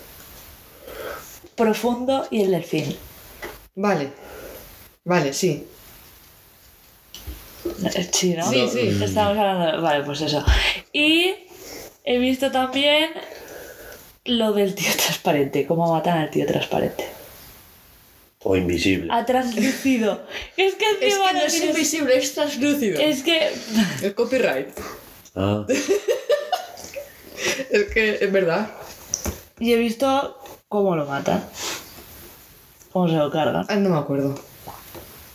Profundo 1.55 2.27
y 2.29 2.41
el 2.43 2.51
delfín. 2.51 2.95
Vale. 3.75 4.11
Vale, 5.05 5.33
sí. 5.33 5.65
Sí, 8.11 8.33
¿no? 8.35 8.49
Sí, 8.49 8.67
sí. 8.71 8.99
Estamos 9.03 9.37
hablando. 9.37 9.81
Vale, 9.81 10.03
pues 10.03 10.21
eso. 10.21 10.43
Y 10.93 11.33
he 12.03 12.17
visto 12.19 12.51
también 12.51 13.09
lo 14.25 14.53
del 14.53 14.75
tío 14.75 14.91
transparente, 14.95 15.65
cómo 15.65 15.91
matan 15.91 16.17
al 16.19 16.29
tío 16.29 16.45
transparente. 16.45 17.05
O 18.43 18.55
invisible. 18.55 19.11
Ha 19.11 19.25
translucido. 19.25 20.21
Es 20.55 20.75
que 20.75 20.85
Es 20.85 21.13
encima 21.13 21.29
que 21.29 21.33
no 21.33 21.39
es 21.41 21.53
tienes- 21.53 21.69
invisible, 21.71 22.17
es 22.17 22.33
translúcido. 22.35 22.99
Es 23.01 23.23
que. 23.23 23.51
El 24.03 24.13
copyright. 24.13 24.69
Ah, 25.35 25.65
Es 27.71 27.85
que 27.93 28.17
es 28.21 28.31
verdad. 28.31 28.69
Y 29.59 29.73
he 29.73 29.77
visto 29.77 30.37
cómo 30.67 30.95
lo 30.95 31.05
matan. 31.05 31.43
Cómo 32.91 33.07
se 33.07 33.15
lo 33.15 33.29
cargan. 33.31 33.65
Ah, 33.67 33.75
no 33.75 33.89
me 33.89 33.97
acuerdo. 33.97 34.35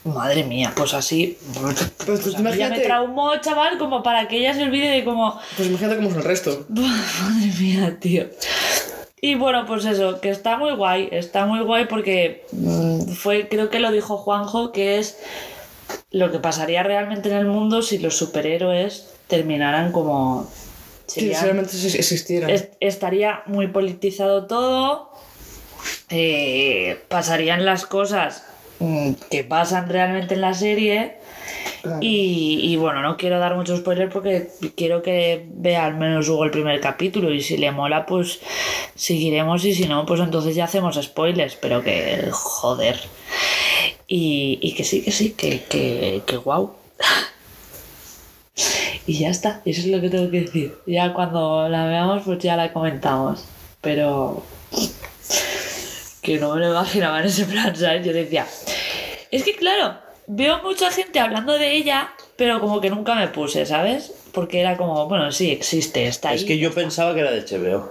Madre 0.05 0.45
mía, 0.45 0.73
pues 0.75 0.95
así. 0.95 1.37
Pues, 1.61 1.93
pues 2.07 2.21
a 2.27 2.27
mí 2.27 2.33
ya 2.35 2.41
me 2.41 2.57
imagínate. 2.57 2.81
traumó, 2.85 3.37
chaval, 3.41 3.77
como 3.79 4.03
para 4.03 4.29
que 4.29 4.39
ella 4.39 4.55
se 4.55 4.63
olvide 4.63 4.89
de 4.89 5.05
cómo. 5.05 5.39
Pues 5.57 5.69
imagínate 5.69 5.97
cómo 5.97 6.09
es 6.11 6.17
el 6.17 6.25
resto. 6.25 6.65
Madre 6.71 7.53
mía, 7.61 7.97
tío. 8.01 8.25
Y 9.21 9.35
bueno, 9.35 9.67
pues 9.67 9.85
eso, 9.85 10.19
que 10.23 10.31
está 10.31 10.57
muy 10.57 10.73
guay, 10.75 11.09
está 11.13 11.45
muy 11.45 11.61
guay 11.61 11.85
porque 11.85 12.47
mm, 12.53 13.09
fue, 13.13 13.49
creo 13.49 13.69
que 13.69 13.79
lo 13.79 13.93
dijo 13.93 14.17
Juanjo, 14.17 14.73
que 14.73 14.99
es 14.99 15.19
lo 16.11 16.33
que 16.33 16.39
pasaría 16.39 16.83
realmente 16.83 17.29
en 17.29 17.37
el 17.37 17.45
mundo 17.47 17.83
si 17.83 17.99
los 17.99 18.17
superhéroes 18.17 19.11
terminaran 19.27 19.93
como... 19.93 20.51
Serían- 21.07 21.43
realmente 21.43 21.73
si 21.75 21.95
existiera. 21.99 22.49
es- 22.51 22.69
estaría 22.81 23.43
muy 23.47 23.67
politizado 23.67 24.47
todo, 24.47 25.11
eh, 26.09 27.03
pasarían 27.09 27.65
las 27.67 27.85
cosas 27.85 28.45
que 29.31 29.45
pasan 29.45 29.89
realmente 29.89 30.35
en 30.35 30.41
la 30.41 30.55
serie 30.55 31.17
Claro. 31.83 31.99
y, 32.03 32.61
y 32.63 32.77
bueno, 32.77 33.01
no 33.01 33.17
quiero 33.17 33.39
dar 33.39 33.55
mucho 33.57 33.77
spoiler 33.77 34.11
porque 34.11 34.49
quiero 34.77 35.03
que 35.03 35.47
vea 35.49 35.87
al 35.87 35.97
menos 35.97 36.29
Hugo 36.29 36.45
el 36.45 36.51
primer 36.51 36.79
capítulo 36.81 37.33
y 37.33 37.43
si 37.43 37.57
le 37.57 37.71
mola 37.71 38.05
pues 38.07 38.41
seguiremos 38.95 39.65
y 39.65 39.75
si 39.75 39.87
no 39.87 40.05
pues 40.05 40.21
entonces 40.21 40.55
ya 40.55 40.65
hacemos 40.65 40.97
spoilers, 41.03 41.57
pero 41.57 41.83
que 41.83 42.29
joder. 42.33 43.01
Y, 44.07 44.59
y 44.61 44.75
que 44.75 44.85
sí, 44.85 45.03
que 45.03 45.11
sí, 45.11 45.31
que, 45.33 45.63
que, 45.65 46.23
que 46.27 46.37
guau. 46.37 46.73
Y 49.07 49.19
ya 49.19 49.29
está, 49.31 49.63
eso 49.65 49.81
es 49.81 49.87
lo 49.87 50.01
que 50.01 50.11
tengo 50.11 50.31
que 50.31 50.43
decir. 50.43 50.75
Ya 50.87 51.13
cuando 51.15 51.69
la 51.69 51.87
veamos 51.87 52.23
pues 52.25 52.39
ya 52.41 52.57
la 52.57 52.73
comentamos. 52.73 53.45
Pero 53.81 54.43
que 56.23 56.39
no 56.39 56.55
me 56.55 56.61
lo 56.61 56.71
imaginaba 56.71 57.21
en 57.21 57.27
ese 57.27 57.45
plan, 57.47 57.75
¿sabes? 57.77 58.05
Yo 58.05 58.13
decía, 58.13 58.47
es 59.31 59.43
que 59.45 59.55
claro, 59.57 59.99
veo 60.27 60.63
mucha 60.63 60.91
gente 60.91 61.19
hablando 61.21 61.55
de 61.55 61.75
ella, 61.75 62.13
pero 62.37 62.61
como 62.61 62.81
que 62.81 62.91
nunca 62.91 63.15
me 63.15 63.29
puse, 63.29 63.67
¿sabes? 63.67 64.13
Porque 64.33 64.61
era 64.61 64.77
como, 64.77 65.09
bueno, 65.09 65.33
sí, 65.33 65.51
existe, 65.51 66.07
está 66.07 66.31
ahí. 66.31 66.37
es 66.37 66.45
que 66.45 66.59
yo 66.59 66.73
pensaba 66.73 67.15
que 67.15 67.21
era 67.21 67.31
de 67.31 67.43
HBO. 67.43 67.91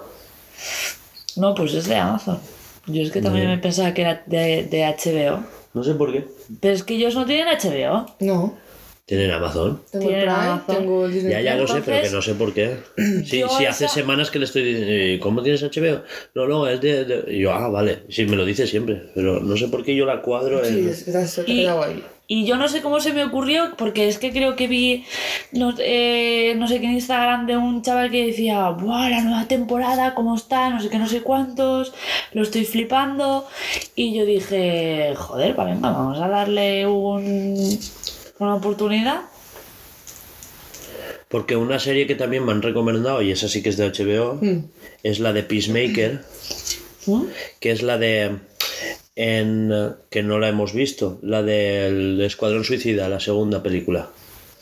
No, 1.35 1.55
pues 1.55 1.73
es 1.73 1.87
de 1.87 1.95
Amazon. 1.95 2.39
Yo 2.87 3.03
es 3.03 3.11
que 3.11 3.21
también 3.21 3.47
me 3.47 3.57
pensaba 3.57 3.93
que 3.93 4.01
era 4.01 4.23
de, 4.25 4.63
de 4.63 4.83
HBO. 4.83 5.43
No 5.73 5.83
sé 5.83 5.93
por 5.93 6.11
qué. 6.11 6.27
Pero 6.59 6.73
es 6.73 6.83
que 6.83 6.95
ellos 6.95 7.15
no 7.15 7.25
tienen 7.25 7.47
HBO. 7.47 8.05
No. 8.19 8.57
Tienen 9.09 9.31
Amazon. 9.31 9.81
Tengo 9.91 10.03
el 10.05 10.09
Tiene 10.09 10.21
Prime, 10.23 10.37
Amazon. 10.37 10.75
tengo 10.77 11.05
el 11.05 11.13
Disney 11.13 11.31
Ya, 11.33 11.41
ya 11.41 11.55
lo 11.55 11.67
sé, 11.67 11.81
pero 11.83 12.01
que 12.03 12.09
no 12.11 12.21
sé 12.21 12.33
por 12.35 12.53
qué. 12.53 12.77
Sí, 12.95 13.41
sí, 13.57 13.65
hace 13.65 13.85
esa- 13.85 13.93
semanas 13.95 14.29
que 14.29 14.37
le 14.39 14.45
estoy 14.45 14.61
diciendo, 14.63 14.87
eh, 14.93 15.19
¿cómo 15.19 15.41
tienes 15.41 15.63
HBO? 15.63 16.03
No, 16.35 16.47
no, 16.47 16.67
es 16.67 16.79
de, 16.79 17.05
de- 17.05 17.33
y 17.33 17.39
yo, 17.39 17.51
ah, 17.51 17.67
vale. 17.69 18.03
Sí, 18.09 18.25
me 18.25 18.35
lo 18.35 18.45
dice 18.45 18.67
siempre, 18.67 19.01
pero 19.15 19.39
no 19.39 19.57
sé 19.57 19.67
por 19.67 19.83
qué 19.83 19.95
yo 19.95 20.05
la 20.05 20.21
cuadro 20.21 20.63
Sí, 20.63 20.79
en... 20.79 20.89
es 20.89 21.03
que 21.03 21.17
has 21.17 21.41
Y, 21.47 21.61
quedado 21.63 21.83
ahí. 21.83 22.03
y 22.27 22.45
yo 22.45 22.55
no 22.57 22.67
sé 22.67 22.83
cómo 22.83 22.99
se 22.99 23.11
me 23.13 23.23
ocurrió, 23.25 23.73
porque 23.79 24.07
es 24.07 24.19
que 24.19 24.31
creo 24.31 24.55
que 24.55 24.67
vi 24.67 25.03
no, 25.53 25.73
eh, 25.79 26.53
no 26.57 26.67
sé 26.67 26.79
qué 26.79 26.85
en 26.85 26.93
Instagram 26.93 27.47
de 27.47 27.57
un 27.57 27.81
chaval 27.81 28.11
que 28.11 28.27
decía, 28.27 28.69
¡buah, 28.69 29.09
la 29.09 29.21
nueva 29.23 29.47
temporada, 29.47 30.13
cómo 30.13 30.35
está! 30.35 30.69
No 30.69 30.79
sé 30.79 30.89
qué, 30.89 30.99
no 30.99 31.07
sé 31.07 31.21
cuántos, 31.21 31.93
lo 32.33 32.43
estoy 32.43 32.63
flipando. 32.65 33.47
Y 33.95 34.15
yo 34.15 34.23
dije, 34.25 35.13
joder, 35.15 35.59
va, 35.59 35.63
venga, 35.65 35.89
vamos 35.91 36.19
a 36.19 36.27
darle 36.27 36.85
un, 36.85 37.79
una 38.39 38.55
oportunidad. 38.55 39.21
Porque 41.27 41.55
una 41.55 41.79
serie 41.79 42.07
que 42.07 42.15
también 42.15 42.43
me 42.45 42.51
han 42.51 42.61
recomendado, 42.61 43.21
y 43.21 43.31
esa 43.31 43.47
sí 43.47 43.61
que 43.61 43.69
es 43.69 43.77
de 43.77 43.85
HBO, 43.91 44.39
Mm. 44.41 44.65
es 45.03 45.19
la 45.19 45.31
de 45.31 45.43
Peacemaker, 45.43 46.23
¿Mm? 47.05 47.23
que 47.59 47.71
es 47.71 47.81
la 47.83 47.97
de... 47.97 48.37
En, 49.15 49.71
que 50.09 50.23
no 50.23 50.39
la 50.39 50.47
hemos 50.47 50.73
visto, 50.73 51.19
la 51.21 51.43
del 51.43 52.21
Escuadrón 52.21 52.63
Suicida, 52.63 53.09
la 53.09 53.19
segunda 53.19 53.61
película. 53.61 54.09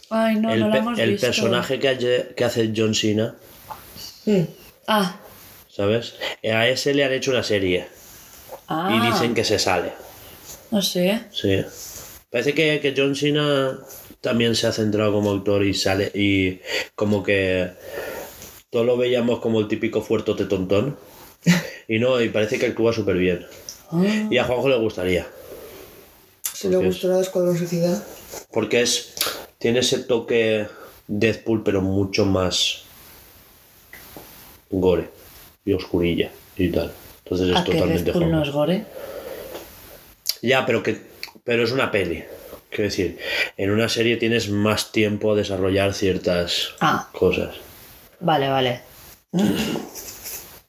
Ay, 0.09 0.35
no, 0.37 0.51
el 0.51 0.61
no 0.61 0.67
la 0.67 0.73
pe- 0.73 0.79
hemos 0.79 0.99
el 0.99 1.11
visto. 1.11 1.27
personaje 1.27 1.79
que, 1.79 1.89
hace- 1.89 2.27
que 2.35 2.43
hace 2.43 2.73
John 2.75 2.95
Cena, 2.95 3.35
Mm. 4.25 4.41
Ah, 4.87 5.15
¿sabes? 5.69 6.15
A 6.51 6.67
ese 6.67 6.93
le 6.93 7.03
han 7.05 7.13
hecho 7.13 7.31
una 7.31 7.43
serie 7.43 7.87
ah, 8.67 8.89
y 8.93 9.05
dicen 9.11 9.33
que 9.33 9.43
se 9.45 9.57
sale. 9.59 9.93
no 10.71 10.81
sé. 10.81 11.21
Sí. 11.31 11.63
Parece 12.29 12.53
que, 12.53 12.79
que 12.81 12.93
John 12.95 13.15
Cena 13.15 13.79
también 14.21 14.55
se 14.55 14.67
ha 14.67 14.71
centrado 14.71 15.13
como 15.13 15.29
autor 15.29 15.65
y 15.65 15.73
sale 15.73 16.11
y 16.13 16.59
como 16.95 17.23
que 17.23 17.71
todo 18.69 18.83
lo 18.83 18.97
veíamos 18.97 19.39
como 19.39 19.59
el 19.59 19.67
típico 19.67 20.01
fuertote 20.01 20.45
tontón. 20.45 20.97
Y 21.89 21.99
no, 21.99 22.19
y 22.21 22.27
parece 22.27 22.59
que 22.59 22.65
actúa 22.65 22.91
súper 22.91 23.15
bien. 23.15 23.45
Ah, 23.91 24.03
Y 24.29 24.37
a 24.37 24.43
Juanjo 24.43 24.67
le 24.67 24.77
gustaría. 24.77 25.25
Si 26.53 26.67
le 26.67 26.81
la 26.81 27.21
Escuadrón 27.21 27.57
Suicida. 27.57 28.03
Porque 28.51 28.81
es. 28.81 29.13
Tiene 29.57 29.79
ese 29.79 29.99
toque 29.99 30.67
Deadpool, 31.07 31.63
pero 31.63 31.81
mucho 31.81 32.25
más 32.25 32.83
gore 34.69 35.09
y 35.63 35.71
oscurilla 35.71 36.29
y 36.57 36.69
tal. 36.69 36.91
Entonces 37.23 37.51
es 37.51 37.55
¿A 37.55 37.63
que 37.63 37.71
totalmente 37.71 38.03
Deadpool 38.03 38.31
no 38.31 38.43
es 38.43 38.51
gore? 38.51 38.85
Ya, 40.41 40.65
pero 40.65 40.83
que 40.83 41.06
pero 41.47 41.63
es 41.63 41.71
una 41.71 41.89
peli. 41.89 42.23
Quiero 42.69 42.83
decir, 42.83 43.17
en 43.55 43.71
una 43.71 43.87
serie 43.87 44.17
tienes 44.17 44.49
más 44.49 44.91
tiempo 44.91 45.31
a 45.31 45.35
desarrollar 45.35 45.93
ciertas 45.93 46.71
Ah, 46.81 47.07
cosas. 47.13 47.55
vale, 48.19 48.49
vale. 48.49 48.81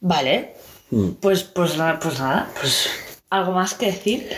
Vale. 0.01 0.55
Mm. 0.91 1.09
Pues, 1.21 1.43
pues, 1.43 1.77
na- 1.77 1.99
pues 1.99 2.21
nada, 2.21 2.49
pues 2.61 2.89
algo 3.31 3.53
más 3.53 3.75
que 3.75 3.87
decir. 3.87 4.29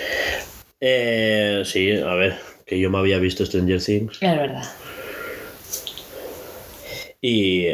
Eh, 0.80 1.62
sí, 1.66 1.92
a 1.92 2.14
ver, 2.14 2.38
que 2.66 2.80
yo 2.80 2.88
me 2.90 2.98
había 2.98 3.18
visto 3.18 3.44
Stranger 3.44 3.82
Things. 3.84 4.16
Es 4.22 4.36
verdad. 4.36 4.64
Y, 7.20 7.66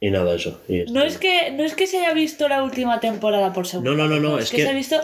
y 0.00 0.10
nada, 0.10 0.34
eso. 0.34 0.60
Y 0.68 0.84
No 0.92 1.02
es, 1.02 1.18
que, 1.18 1.50
no 1.52 1.64
es 1.64 1.74
que 1.74 1.86
se 1.88 1.98
haya 1.98 2.12
visto 2.14 2.48
la 2.48 2.62
última 2.62 3.00
temporada 3.00 3.52
por 3.52 3.66
segundo. 3.66 3.94
No, 3.94 4.06
no, 4.08 4.14
no, 4.20 4.20
no, 4.28 4.38
es, 4.38 4.44
es 4.44 4.50
que, 4.50 4.56
que- 4.58 4.62
se 4.64 4.68
ha 4.70 4.72
visto 4.74 4.96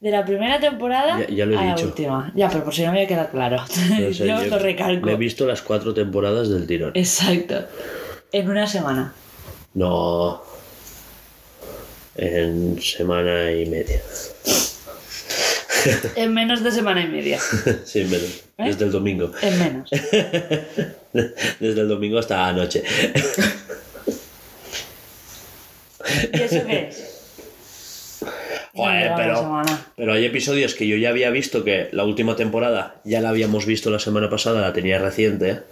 de 0.00 0.10
la 0.10 0.24
primera 0.24 0.58
temporada 0.58 1.20
Ya- 1.20 1.34
ya 1.34 1.46
lo 1.46 1.54
he 1.54 1.58
a 1.58 1.64
la 1.64 1.74
dicho. 1.74 1.86
última. 1.88 2.32
Ya, 2.34 2.48
pero 2.48 2.64
por 2.64 2.74
si 2.74 2.82
no 2.86 2.92
me 2.92 3.06
queda 3.06 3.28
claro. 3.30 3.56
no 3.58 3.66
sé, 3.66 4.12
yo, 4.12 4.24
yo 4.24 4.46
lo 4.46 4.58
recalco. 4.58 5.04
Me 5.06 5.12
he 5.12 5.16
visto 5.16 5.46
las 5.46 5.60
cuatro 5.62 5.92
temporadas 5.92 6.48
del 6.48 6.66
tirón. 6.66 6.92
Exacto. 6.94 7.66
En 8.32 8.48
una 8.50 8.66
semana. 8.66 9.12
No. 9.74 10.42
En 12.16 12.80
semana 12.80 13.52
y 13.52 13.66
media. 13.66 14.00
En 16.16 16.34
menos 16.34 16.64
de 16.64 16.72
semana 16.72 17.02
y 17.02 17.06
media. 17.06 17.38
sí, 17.84 18.02
menos. 18.04 18.42
¿Eh? 18.58 18.64
Desde 18.64 18.86
el 18.86 18.90
domingo. 18.90 19.30
En 19.40 19.58
menos. 19.60 19.88
Desde 21.12 21.80
el 21.80 21.88
domingo 21.88 22.18
hasta 22.18 22.48
anoche. 22.48 22.82
¿Y 26.32 26.40
eso 26.40 26.66
qué 26.66 26.88
es? 26.88 27.14
Joder, 28.74 29.12
pero, 29.16 29.62
pero 29.96 30.12
hay 30.12 30.24
episodios 30.24 30.74
que 30.74 30.86
yo 30.86 30.96
ya 30.96 31.08
había 31.08 31.30
visto 31.30 31.64
que 31.64 31.88
la 31.92 32.04
última 32.04 32.36
temporada 32.36 32.96
ya 33.04 33.20
la 33.20 33.30
habíamos 33.30 33.66
visto 33.66 33.90
la 33.90 33.98
semana 33.98 34.30
pasada, 34.30 34.60
la 34.60 34.72
tenía 34.72 34.98
reciente. 34.98 35.62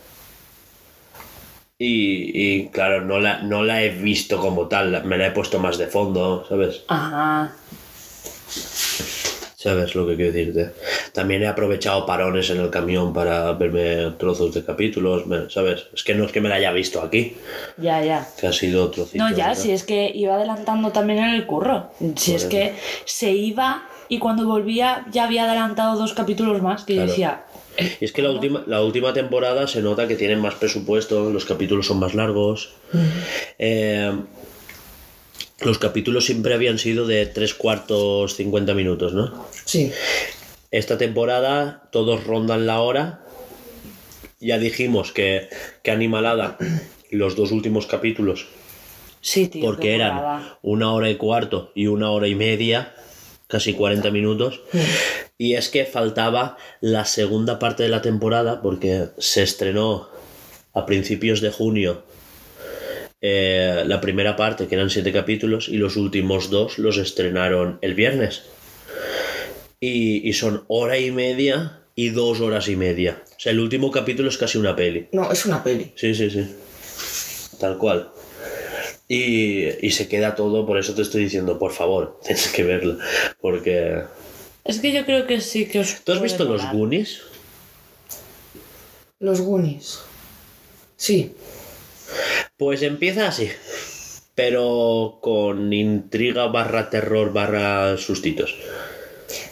Y, 1.79 2.31
y, 2.33 2.69
claro, 2.69 3.03
no 3.03 3.21
la, 3.21 3.43
no 3.43 3.63
la 3.63 3.83
he 3.83 3.91
visto 3.91 4.41
como 4.41 4.67
tal, 4.67 5.05
me 5.05 5.19
la 5.19 5.27
he 5.27 5.31
puesto 5.31 5.59
más 5.59 5.77
de 5.77 5.87
fondo, 5.87 6.47
¿sabes? 6.49 6.85
Ajá. 6.89 7.55
¿Sabes 9.67 9.97
lo 9.97 10.07
que 10.07 10.15
quiero 10.15 10.31
decirte? 10.31 10.71
También 11.13 11.43
he 11.43 11.49
aprovechado 11.49 12.07
parones 12.07 12.49
en 12.51 12.61
el 12.61 12.71
camión 12.71 13.13
para 13.13 13.51
verme 13.55 14.13
trozos 14.17 14.55
de 14.55 14.65
capítulos, 14.65 15.25
¿sabes? 15.53 15.87
Es 15.93 16.05
que 16.05 16.15
no 16.15 16.25
es 16.25 16.31
que 16.31 16.41
me 16.41 16.49
la 16.49 16.55
haya 16.55 16.71
visto 16.71 17.03
aquí, 17.03 17.37
Ya, 17.77 18.01
ya. 18.05 18.29
que 18.39 18.47
ha 18.47 18.53
sido 18.53 18.89
trocitos. 18.93 19.29
No, 19.29 19.37
ya, 19.37 19.57
si 19.57 19.73
es 19.73 19.83
que 19.83 20.09
iba 20.15 20.37
adelantando 20.37 20.93
también 20.93 21.19
en 21.19 21.31
el 21.35 21.47
curro. 21.47 21.91
Si 22.15 22.37
es 22.37 22.45
que 22.45 22.75
se 23.07 23.33
iba 23.33 23.89
y 24.09 24.21
cuando 24.21 24.47
volvía 24.47 25.05
ya 25.11 25.25
había 25.25 25.47
adelantado 25.47 25.99
dos 25.99 26.13
capítulos 26.15 26.63
más 26.63 26.85
que 26.85 26.95
yo 26.95 27.03
decía, 27.07 27.43
Y 28.01 28.05
es 28.05 28.13
que 28.13 28.23
la 28.23 28.31
última, 28.31 28.63
la 28.69 28.83
última 28.85 29.13
temporada 29.13 29.67
se 29.67 29.83
nota 29.83 30.07
que 30.07 30.15
tienen 30.15 30.39
más 30.41 30.55
presupuesto, 30.55 31.29
los 31.31 31.45
capítulos 31.45 31.89
son 31.89 31.99
más 31.99 32.15
largos. 32.15 32.71
Eh, 33.59 34.13
los 35.61 35.79
capítulos 35.79 36.27
siempre 36.27 36.55
habían 36.55 36.79
sido 36.79 37.07
de 37.07 37.27
3 37.27 37.55
cuartos 37.55 38.35
50 38.37 38.75
minutos, 38.75 39.15
¿no? 39.15 39.47
Sí. 39.65 39.93
Esta 40.71 40.99
temporada 40.99 41.89
todos 41.93 42.25
rondan 42.25 42.67
la 42.67 42.81
hora. 42.81 43.25
Ya 44.41 44.59
dijimos 44.59 45.13
que, 45.13 45.49
que 45.83 45.91
Animalada, 45.91 46.59
los 47.11 47.37
dos 47.37 47.53
últimos 47.53 47.87
capítulos, 47.87 48.49
sí, 49.23 49.49
tío. 49.49 49.65
porque 49.65 49.95
eran 49.95 50.17
burrada". 50.17 50.59
una 50.63 50.93
hora 50.93 51.09
y 51.09 51.17
cuarto 51.17 51.73
y 51.75 51.87
una 51.87 52.11
hora 52.11 52.29
y 52.29 52.35
media, 52.35 52.95
casi 53.49 53.73
40 53.73 54.11
minutos. 54.11 54.61
Y 55.39 55.55
es 55.55 55.71
que 55.71 55.87
faltaba 55.87 56.59
la 56.81 57.07
segunda 57.07 57.59
parte 57.59 57.85
de 57.85 57.89
la 57.89 58.03
temporada 58.03 58.61
porque 58.61 59.09
se 59.19 59.43
estrenó 59.43 60.09
a 60.75 60.85
principios 60.85 61.41
de 61.41 61.51
junio 61.51 62.05
eh, 63.29 63.83
la 63.85 64.01
primera 64.01 64.37
parte, 64.37 64.69
que 64.69 64.77
eran 64.77 64.89
siete 64.89 65.11
capítulos, 65.11 65.69
y 65.69 65.79
los 65.79 65.97
últimos 65.97 66.49
dos 66.49 66.79
los 66.79 66.97
estrenaron 66.97 67.81
el 67.83 67.95
viernes. 67.95 68.45
Y, 69.81 70.29
y 70.29 70.33
son 70.33 70.63
hora 70.69 70.97
y 70.97 71.11
media 71.11 71.81
y 71.97 72.11
dos 72.11 72.41
horas 72.41 72.69
y 72.69 72.77
media. 72.77 73.25
O 73.37 73.41
sea, 73.41 73.51
el 73.51 73.59
último 73.59 73.91
capítulo 73.91 74.29
es 74.29 74.39
casi 74.39 74.59
una 74.59 74.77
peli. 74.77 75.09
No, 75.11 75.33
es 75.33 75.45
una 75.45 75.65
peli. 75.65 75.93
Sí, 75.97 76.15
sí, 76.15 76.31
sí. 76.31 76.47
Tal 77.59 77.79
cual. 77.79 78.13
Y, 79.09 79.85
y 79.85 79.91
se 79.91 80.07
queda 80.07 80.37
todo, 80.37 80.65
por 80.65 80.79
eso 80.79 80.95
te 80.95 81.03
estoy 81.03 81.25
diciendo, 81.25 81.59
por 81.59 81.73
favor, 81.73 82.21
tienes 82.25 82.47
que 82.53 82.63
verla. 82.63 82.97
Porque. 83.41 84.05
Es 84.65 84.79
que 84.79 84.93
yo 84.93 85.05
creo 85.05 85.27
que 85.27 85.41
sí 85.41 85.67
que 85.67 85.81
os. 85.81 86.01
¿Tú 86.05 86.13
has 86.13 86.23
visto 86.23 86.45
los. 86.45 86.63
Goonies? 86.71 87.23
Los 89.19 89.41
Goonies. 89.41 89.99
Sí. 90.97 91.35
Pues 92.57 92.83
empieza 92.83 93.29
así. 93.29 93.49
Pero 94.35 95.19
con 95.23 95.73
intriga 95.73 96.47
barra 96.47 96.91
terror 96.91 97.33
barra 97.33 97.97
sustitos. 97.97 98.55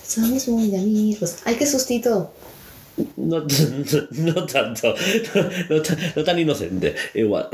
Somos 0.02 0.48
muy 0.48 0.74
amigos. 0.76 1.36
¡Ay, 1.44 1.56
qué 1.56 1.66
sustito! 1.66 2.32
No, 3.16 3.44
no 4.10 4.46
tanto. 4.46 4.94
No, 5.70 5.82
no 6.16 6.24
tan 6.24 6.38
inocente. 6.38 6.94
Igual. 7.14 7.48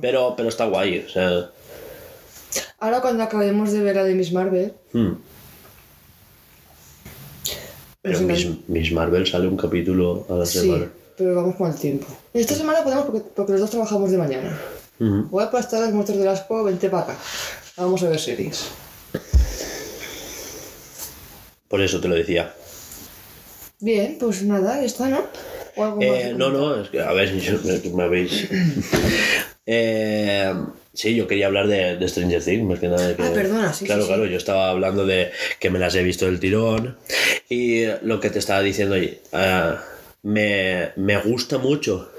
Pero, 0.00 0.34
pero 0.36 0.48
está 0.48 0.66
guay. 0.66 0.98
O 0.98 1.08
sea. 1.08 1.50
Ahora 2.80 3.00
cuando 3.00 3.22
acabemos 3.22 3.72
de 3.72 3.80
ver 3.80 3.96
la 3.96 4.04
de 4.04 4.14
Miss 4.14 4.32
Marvel, 4.32 4.74
hmm. 4.92 5.12
Pero 8.02 8.20
Nos 8.20 8.28
Miss, 8.28 8.48
Miss 8.66 8.92
Marvel 8.92 9.26
sale 9.26 9.46
un 9.46 9.56
capítulo 9.56 10.26
a 10.28 10.34
la 10.34 10.46
sí, 10.46 10.58
semana. 10.58 10.90
Pero 11.22 11.34
vamos 11.36 11.56
con 11.56 11.70
el 11.70 11.76
tiempo. 11.78 12.06
Esta 12.34 12.54
semana 12.54 12.82
podemos 12.82 13.04
porque, 13.06 13.20
porque 13.34 13.52
los 13.52 13.60
dos 13.62 13.70
trabajamos 13.70 14.10
de 14.10 14.18
mañana. 14.18 14.58
Ujú. 14.98 15.28
Voy 15.30 15.42
a 15.42 15.46
aplastar 15.46 15.80
las 15.80 15.92
muertes 15.92 16.16
del 16.16 16.28
asco, 16.28 16.64
vente 16.64 16.88
para 16.90 17.04
acá. 17.04 17.16
Vamos 17.76 18.02
a 18.02 18.08
ver 18.08 18.18
series. 18.18 18.68
Por 21.68 21.80
eso 21.80 22.00
te 22.00 22.08
lo 22.08 22.14
decía. 22.14 22.52
Bien, 23.80 24.16
pues 24.20 24.42
nada, 24.42 24.76
ya 24.80 24.86
está, 24.86 25.08
¿no? 25.08 25.20
¿O 25.76 25.84
algo 25.84 25.96
más 25.96 26.06
Eh, 26.06 26.34
no, 26.36 26.50
no, 26.50 26.80
es 26.80 26.88
que 26.90 27.00
a 27.00 27.12
ver, 27.12 27.34
yo- 27.40 27.58
me, 27.94 28.02
habéis. 28.02 28.46
Eh, 29.66 30.52
sí, 30.92 31.14
yo 31.14 31.26
quería 31.26 31.46
hablar 31.46 31.66
de, 31.68 31.96
de 31.96 32.08
Stranger 32.08 32.42
Things, 32.44 32.64
más 32.68 32.78
que 32.78 32.88
nada. 32.88 33.08
de 33.08 33.16
que- 33.16 33.22
Ah, 33.22 33.30
perdona, 33.32 33.72
sí, 33.72 33.86
Claro, 33.86 34.02
sí, 34.02 34.08
claro, 34.08 34.24
sí. 34.26 34.30
yo 34.30 34.36
estaba 34.36 34.70
hablando 34.70 35.06
de 35.06 35.30
que 35.58 35.70
me 35.70 35.78
las 35.78 35.94
he 35.94 36.02
visto 36.02 36.26
del 36.26 36.40
tirón. 36.40 36.96
Y 37.48 37.84
lo 38.02 38.20
que 38.20 38.30
te 38.30 38.38
estaba 38.38 38.60
diciendo, 38.60 38.94
oye, 38.96 39.20
ah, 39.32 39.82
me, 40.22 40.92
me 40.96 41.16
gusta 41.18 41.58
mucho 41.58 42.10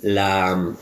la. 0.00 0.74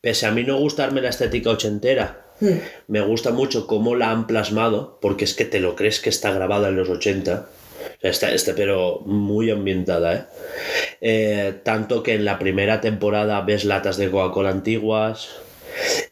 Pese 0.00 0.26
a 0.26 0.30
mí 0.32 0.42
no 0.44 0.58
gustarme 0.58 1.00
la 1.00 1.10
estética 1.10 1.50
ochentera, 1.50 2.18
Hmm. 2.40 2.58
me 2.88 3.00
gusta 3.02 3.30
mucho 3.30 3.68
cómo 3.68 3.94
la 3.94 4.10
han 4.10 4.26
plasmado, 4.26 4.98
porque 5.00 5.24
es 5.24 5.34
que 5.34 5.44
te 5.44 5.60
lo 5.60 5.76
crees 5.76 6.00
que 6.00 6.08
está 6.10 6.32
grabada 6.32 6.70
en 6.70 6.76
los 6.76 6.88
80. 6.88 7.46
O 7.46 8.00
sea, 8.00 8.10
Está, 8.10 8.32
está, 8.32 8.54
pero 8.56 9.00
muy 9.06 9.48
ambientada, 9.50 10.14
¿eh? 10.14 10.24
Eh, 11.00 11.54
Tanto 11.62 12.02
que 12.02 12.14
en 12.14 12.24
la 12.24 12.40
primera 12.40 12.80
temporada 12.80 13.40
ves 13.42 13.64
latas 13.64 13.96
de 13.96 14.10
Coca-Cola 14.10 14.50
antiguas. 14.50 15.28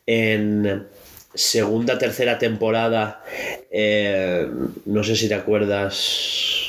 En 0.07 0.87
segunda, 1.35 1.99
tercera 1.99 2.39
temporada, 2.39 3.25
eh, 3.73 4.49
no 4.85 5.03
sé 5.03 5.17
si 5.17 5.27
te 5.29 5.35
acuerdas. 5.35 6.60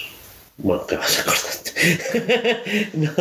Bueno, 0.63 0.85
¿qué 0.85 0.95
vas 0.95 1.17
a 1.17 1.21
acordarte? 1.21 1.71
no, 2.93 3.11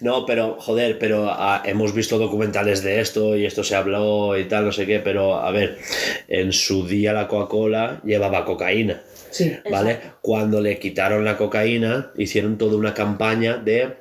no, 0.00 0.26
pero 0.26 0.56
joder, 0.58 0.98
pero 0.98 1.28
ah, 1.30 1.62
hemos 1.64 1.94
visto 1.94 2.18
documentales 2.18 2.82
de 2.82 3.00
esto 3.00 3.36
y 3.36 3.46
esto 3.46 3.62
se 3.62 3.76
habló 3.76 4.36
y 4.36 4.46
tal, 4.46 4.64
no 4.64 4.72
sé 4.72 4.84
qué, 4.84 4.98
pero 4.98 5.36
a 5.36 5.50
ver, 5.52 5.78
en 6.26 6.52
su 6.52 6.86
día 6.86 7.12
la 7.12 7.28
Coca-Cola 7.28 8.00
llevaba 8.04 8.44
cocaína. 8.44 9.02
Sí. 9.30 9.56
¿Vale? 9.70 10.00
Cuando 10.20 10.60
le 10.60 10.78
quitaron 10.78 11.24
la 11.24 11.36
cocaína, 11.36 12.10
hicieron 12.16 12.58
toda 12.58 12.76
una 12.76 12.94
campaña 12.94 13.56
de 13.58 13.96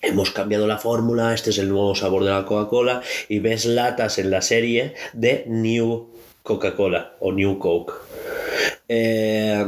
hemos 0.00 0.30
cambiado 0.30 0.66
la 0.66 0.78
fórmula, 0.78 1.34
este 1.34 1.50
es 1.50 1.58
el 1.58 1.68
nuevo 1.68 1.94
sabor 1.94 2.24
de 2.24 2.30
la 2.30 2.46
Coca-Cola, 2.46 3.02
y 3.28 3.40
ves 3.40 3.66
latas 3.66 4.18
en 4.18 4.30
la 4.30 4.40
serie 4.40 4.94
de 5.12 5.44
New 5.46 6.08
Coca-Cola 6.42 7.16
o 7.20 7.32
New 7.32 7.58
Coke. 7.58 7.92
Eh, 8.88 9.66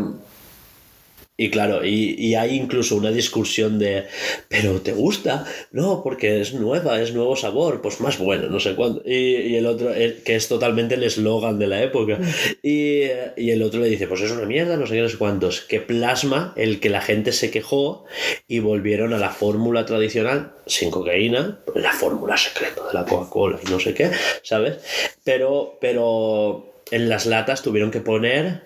y 1.41 1.51
claro, 1.51 1.85
y, 1.85 2.17
y 2.19 2.35
hay 2.35 2.57
incluso 2.57 2.97
una 2.97 3.13
discusión 3.13 3.79
de, 3.79 4.07
pero 4.49 4.81
¿te 4.81 4.93
gusta? 4.93 5.45
No, 5.71 6.03
porque 6.03 6.41
es 6.41 6.53
nueva, 6.53 7.01
es 7.01 7.15
nuevo 7.15 7.37
sabor, 7.37 7.81
pues 7.81 8.01
más 8.01 8.19
bueno, 8.19 8.49
no 8.49 8.59
sé 8.59 8.75
cuándo. 8.75 9.01
Y, 9.05 9.37
y 9.37 9.55
el 9.57 9.67
otro, 9.67 9.95
el- 9.95 10.17
que 10.25 10.35
es 10.35 10.49
totalmente 10.49 10.97
el 10.97 11.05
eslogan 11.05 11.61
de 11.61 11.69
la 11.69 11.81
época. 11.81 12.19
Y, 12.61 13.03
y 13.37 13.51
el 13.53 13.63
otro 13.63 13.81
le 13.81 13.89
dice, 13.89 14.09
pues 14.09 14.21
es 14.23 14.33
una 14.33 14.47
mierda, 14.47 14.77
no 14.77 14.87
sé 14.89 14.95
qué, 14.95 15.01
no 15.03 15.09
sé 15.09 15.17
cuántos. 15.17 15.61
Que 15.61 15.81
plasma 15.81 16.55
el 16.57 16.81
que 16.81 16.91
la 16.91 17.01
gente 17.03 17.31
se 17.31 17.53
quejó 17.53 18.05
y 18.49 18.59
volvieron 18.59 19.13
a 19.15 19.19
la 19.19 19.31
fórmula 19.31 19.87
tradicional, 19.87 20.55
sin 20.67 20.91
cocaína, 20.91 21.61
la 21.77 21.93
fórmula 21.93 22.37
secreta 22.37 22.85
de 22.89 22.95
la 22.95 23.05
Coca-Cola 23.05 23.61
y 23.65 23.71
no 23.71 23.79
sé 23.79 23.95
qué, 23.95 24.11
¿sabes? 24.43 24.79
Pero, 25.23 25.79
pero 25.81 26.83
en 26.91 27.09
las 27.09 27.27
latas 27.27 27.63
tuvieron 27.63 27.93
que 27.93 28.01
poner 28.01 28.63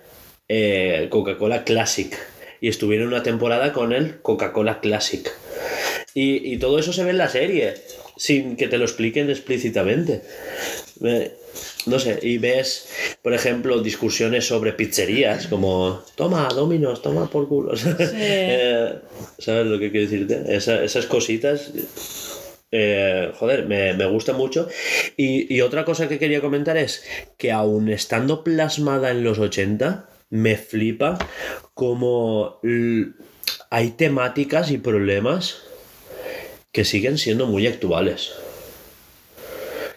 eh, 0.49 1.09
Coca-Cola 1.11 1.65
Classic. 1.65 2.17
Y 2.63 2.69
estuvieron 2.69 3.09
una 3.09 3.23
temporada 3.23 3.73
con 3.75 3.93
el 3.93 4.23
Coca-Cola 4.23 4.81
Classic. 4.81 5.31
Y, 6.15 6.55
y 6.55 6.59
todo 6.59 6.79
eso 6.79 6.93
se 6.95 7.05
ve 7.05 7.11
en 7.11 7.19
la 7.19 7.29
serie, 7.29 7.75
sin 8.17 8.57
que 8.57 8.69
te 8.69 8.79
lo 8.79 8.85
expliquen 8.85 9.29
explícitamente. 9.29 10.23
Me- 11.01 11.33
no 11.87 11.99
sé, 11.99 12.21
y 12.23 12.39
ves, 12.39 12.89
por 13.23 13.35
ejemplo, 13.35 13.83
discusiones 13.83 14.47
sobre 14.47 14.73
pizzerías, 14.73 15.49
como, 15.49 16.03
toma, 16.15 16.47
Dominos, 16.55 17.03
toma 17.03 17.29
por 17.29 17.49
culo. 17.49 17.73
Eh, 18.15 18.95
¿Sabes 19.39 19.67
lo 19.67 19.79
que 19.81 19.91
quiero 19.91 20.09
decirte? 20.09 20.45
Esa- 20.57 20.85
esas 20.85 21.07
cositas, 21.07 21.73
eh, 22.71 23.33
joder, 23.35 23.67
me, 23.67 23.93
me 23.95 24.07
gusta 24.07 24.33
mucho. 24.35 24.69
Y, 25.17 25.53
y 25.53 25.61
otra 25.63 25.85
cosa 25.85 26.09
que 26.09 26.19
quería 26.21 26.41
comentar 26.41 26.77
es 26.77 27.03
que 27.39 27.51
aun 27.51 27.89
estando 27.89 28.45
plasmada 28.45 29.11
en 29.11 29.25
los 29.25 29.39
80, 29.41 30.09
me 30.33 30.57
flipa 30.57 31.19
como 31.75 32.59
hay 33.69 33.91
temáticas 33.91 34.71
y 34.71 34.79
problemas 34.79 35.59
que 36.73 36.87
siguen 36.87 37.19
siendo 37.19 37.47
muy 37.47 37.67
actuales. 37.67 38.33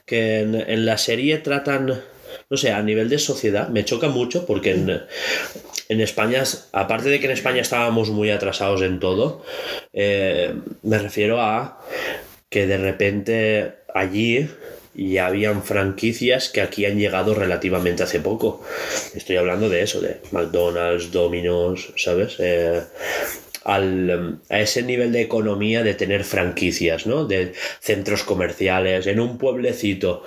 Que 0.06 0.42
en, 0.42 0.56
en 0.56 0.86
la 0.86 0.98
serie 0.98 1.38
tratan, 1.38 2.02
no 2.50 2.58
sé, 2.58 2.72
a 2.72 2.84
nivel 2.84 3.08
de 3.08 3.18
sociedad, 3.18 3.70
me 3.70 3.86
choca 3.86 4.10
mucho 4.10 4.46
porque 4.46 4.72
en, 4.72 5.02
en 5.88 6.02
España, 6.02 6.44
aparte 6.74 7.08
de 7.08 7.20
que 7.22 7.28
en 7.28 7.32
España 7.32 7.62
estábamos 7.62 8.10
muy 8.10 8.30
atrasados 8.30 8.82
en 8.82 9.00
todo, 9.00 9.42
eh, 9.94 10.54
me 10.84 11.00
refiero 11.00 11.40
a 11.42 11.82
que 12.50 12.68
de 12.68 12.78
repente 12.78 13.76
allí 13.94 14.50
ya 14.96 15.28
habían 15.28 15.64
franquicias 15.64 16.50
que 16.50 16.62
aquí 16.62 16.86
han 16.86 16.98
llegado 16.98 17.34
relativamente 17.34 18.04
hace 18.04 18.20
poco. 18.20 18.64
Estoy 19.14 19.38
hablando 19.38 19.70
de 19.70 19.82
eso, 19.82 20.02
de 20.02 20.22
McDonald's, 20.32 21.12
Domino's, 21.12 21.94
¿sabes? 21.98 22.36
Eh, 22.40 22.82
al, 23.66 24.40
a 24.50 24.60
ese 24.60 24.84
nivel 24.84 25.12
de 25.12 25.22
economía 25.22 25.84
de 25.84 25.96
tener 25.96 26.24
franquicias, 26.24 27.08
¿no? 27.08 27.26
De 27.26 27.54
centros 27.80 28.24
comerciales, 28.24 29.08
en 29.08 29.20
un 29.20 29.38
pueblecito 29.38 30.24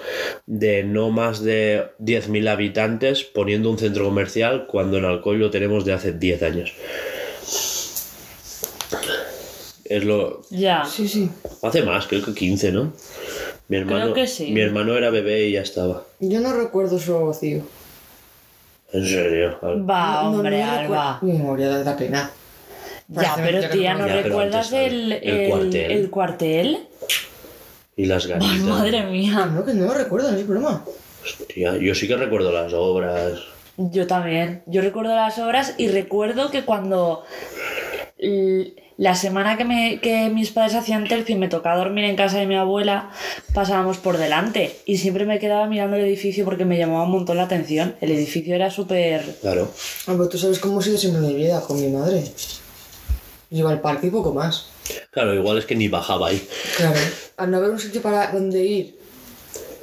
de 0.47 0.83
no 0.83 1.11
más 1.11 1.43
de 1.43 1.85
10.000 2.01 2.49
habitantes 2.49 3.23
poniendo 3.23 3.71
un 3.71 3.79
centro 3.79 4.05
comercial 4.05 4.67
cuando 4.67 4.99
en 4.99 5.05
Alcoy 5.05 5.39
lo 5.39 5.51
tenemos 5.51 5.85
de 5.85 5.93
hace 5.93 6.13
10 6.13 6.43
años. 6.43 6.75
Es 9.85 10.05
lo... 10.05 10.43
Ya. 10.51 10.85
Sí, 10.85 11.09
sí. 11.09 11.31
Hace 11.63 11.83
más, 11.83 12.07
creo 12.07 12.23
que 12.23 12.35
15, 12.35 12.73
¿no? 12.73 12.93
Mi 13.69 13.77
hermano, 13.77 14.15
que 14.15 14.27
sí. 14.27 14.51
Mi 14.53 14.61
hermano 14.61 14.97
era 14.97 15.11
bebé 15.11 15.47
y 15.49 15.53
ya 15.53 15.61
estaba. 15.63 16.03
Yo 16.21 16.41
no 16.41 16.53
recuerdo 16.55 16.99
su 16.99 17.27
vacío. 17.27 17.63
En 18.93 19.07
serio. 19.07 19.59
Va, 19.63 20.23
No, 20.23 20.31
no, 20.31 20.37
hombre, 20.39 20.65
no 20.65 20.71
recuerdo- 20.71 20.95
Alba. 20.95 21.19
Memoria 21.23 21.69
da, 21.83 21.97
pena. 21.97 22.31
Ya, 23.09 23.35
pero 23.37 23.69
tía, 23.71 23.95
no 23.95 24.01
¿no 24.01 24.07
Ya, 24.09 24.23
recuerdas 24.23 24.73
antes, 24.73 24.93
el, 24.93 25.13
el 25.13 25.23
el, 25.29 25.51
cuartel. 25.51 25.91
el 25.93 26.11
cuartel? 26.11 26.79
Y 27.97 28.07
las 28.07 28.25
Ay, 28.25 28.31
ganitas. 28.33 28.59
madre 28.61 29.03
mía. 29.05 29.47
No, 29.47 29.65
que 29.65 29.75
no 29.75 29.87
lo 29.87 29.95
recuerdo, 29.95 30.31
no 30.31 30.39
es 30.39 30.47
broma. 30.47 30.85
Hostia, 31.23 31.77
yo 31.77 31.95
sí 31.95 32.07
que 32.09 32.17
recuerdo 32.17 32.53
las 32.53 32.73
obras. 32.73 33.41
Yo 33.77 34.07
también. 34.07 34.63
Yo 34.67 34.81
recuerdo 34.83 35.15
las 35.15 35.39
obras 35.39 35.75
y 35.79 35.89
recuerdo 35.89 36.51
que 36.51 36.65
cuando 36.65 37.25
la 38.99 39.15
semana 39.15 39.57
que, 39.57 39.65
me, 39.65 40.01
que 40.01 40.29
mis 40.29 40.51
padres 40.51 40.75
hacían 40.75 41.07
tercio 41.07 41.37
y 41.37 41.39
me 41.39 41.47
tocaba 41.49 41.77
dormir 41.77 42.05
en 42.05 42.17
casa 42.17 42.39
de 42.39 42.47
mi 42.47 42.57
abuela, 42.57 43.11
pasábamos 43.55 43.99
por 43.99 44.19
delante 44.19 44.77
y 44.87 44.99
siempre 44.99 45.25
me 45.25 45.39
quedaba 45.39 45.69
mirando 45.69 45.97
el 45.97 46.05
edificio 46.05 46.45
porque 46.45 46.65
me 46.65 46.77
llamaba 46.77 47.05
un 47.05 47.13
montón 47.13 47.37
la 47.37 47.45
atención. 47.45 47.95
El 48.01 48.11
edificio 48.11 48.57
era 48.57 48.73
súper... 48.73 49.37
Claro. 49.41 49.71
Ah, 50.09 50.15
pero 50.17 50.29
tú 50.29 50.37
sabes 50.37 50.59
cómo 50.59 50.81
ha 50.81 50.83
sido 50.83 50.99
siempre 50.99 51.23
mi 51.23 51.33
vida 51.33 51.61
con 51.61 51.81
mi 51.81 51.87
madre. 51.87 52.25
Yo 53.51 53.59
iba 53.61 53.71
al 53.71 53.81
parque 53.81 54.09
y 54.09 54.11
poco 54.11 54.35
más. 54.35 54.67
Claro, 55.13 55.33
igual 55.33 55.59
es 55.59 55.65
que 55.65 55.77
ni 55.77 55.87
bajaba 55.87 56.29
ahí. 56.29 56.49
Claro. 56.77 56.99
Al 57.37 57.51
no 57.53 57.59
haber 57.59 57.71
un 57.71 57.79
sitio 57.79 58.03
para 58.03 58.33
donde 58.33 58.65
ir, 58.65 58.99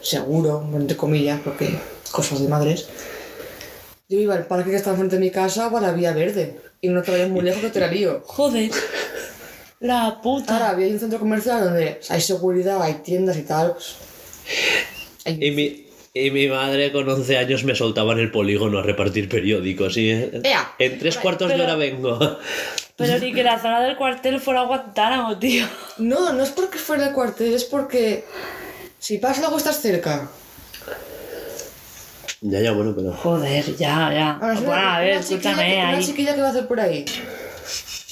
seguro, 0.01 0.67
entre 0.73 0.97
comillas, 0.97 1.39
porque 1.41 1.69
cosas 2.11 2.41
de 2.41 2.49
madres, 2.49 2.89
yo 4.09 4.19
iba 4.19 4.35
al 4.35 4.45
parque 4.45 4.71
que 4.71 4.75
está 4.75 4.89
enfrente 4.89 5.15
de 5.15 5.21
mi 5.21 5.31
casa 5.31 5.69
o 5.69 5.77
a 5.77 5.81
la 5.81 5.93
vía 5.93 6.11
verde. 6.11 6.59
Y 6.85 6.89
no 6.89 7.01
te 7.01 7.11
vayas 7.11 7.29
muy 7.29 7.41
lejos 7.41 7.61
que 7.61 7.69
te 7.69 7.79
la 7.79 7.87
lío. 7.87 8.21
Joder. 8.25 8.69
La 9.79 10.19
puta. 10.21 10.53
Ahora, 10.53 10.69
había 10.69 10.87
un 10.87 10.99
centro 10.99 11.19
comercial 11.19 11.63
donde 11.63 11.99
hay 12.09 12.21
seguridad, 12.21 12.81
hay 12.81 12.95
tiendas 12.95 13.37
y 13.37 13.41
tal. 13.43 13.75
Hay- 15.25 15.39
Y 15.43 15.51
mi, 15.51 15.87
y 16.13 16.31
mi 16.31 16.47
madre 16.47 16.91
con 16.91 17.09
11 17.09 17.37
años 17.37 17.63
me 17.63 17.75
soltaba 17.75 18.13
en 18.13 18.19
el 18.19 18.31
polígono 18.31 18.79
a 18.79 18.83
repartir 18.83 19.27
periódicos. 19.27 19.97
Y 19.97 20.09
Ea. 20.11 20.73
en 20.79 20.99
tres 20.99 21.17
cuartos 21.17 21.49
de 21.49 21.61
hora 21.61 21.75
vengo. 21.75 22.17
Pero 22.95 23.19
ni 23.19 23.33
que 23.33 23.43
la 23.43 23.59
zona 23.59 23.81
del 23.81 23.97
cuartel 23.97 24.39
fuera 24.39 24.61
Guantánamo, 24.63 25.37
tío. 25.39 25.65
No, 25.97 26.31
no 26.33 26.43
es 26.43 26.51
porque 26.51 26.77
fuera 26.77 27.07
el 27.07 27.13
cuartel, 27.13 27.53
es 27.53 27.65
porque 27.65 28.23
si 28.99 29.17
pasa 29.17 29.43
algo 29.45 29.57
estás 29.57 29.81
cerca. 29.81 30.29
Ya, 32.47 32.59
ya, 32.61 32.71
bueno, 32.73 32.93
pero. 32.95 33.11
Joder, 33.13 33.65
ya, 33.75 34.13
ya. 34.13 34.31
Ahora, 34.39 34.53
es 34.53 34.59
Bueno, 34.63 34.81
una- 34.81 34.95
a 34.95 34.99
ver, 34.99 35.09
escúchame, 35.17 35.65
que- 35.65 35.77
Una 35.77 35.89
ahí. 35.97 36.05
chiquilla 36.05 36.35
que 36.35 36.41
va 36.41 36.47
a 36.47 36.49
hacer 36.51 36.67
por 36.67 36.79
ahí. 36.79 37.03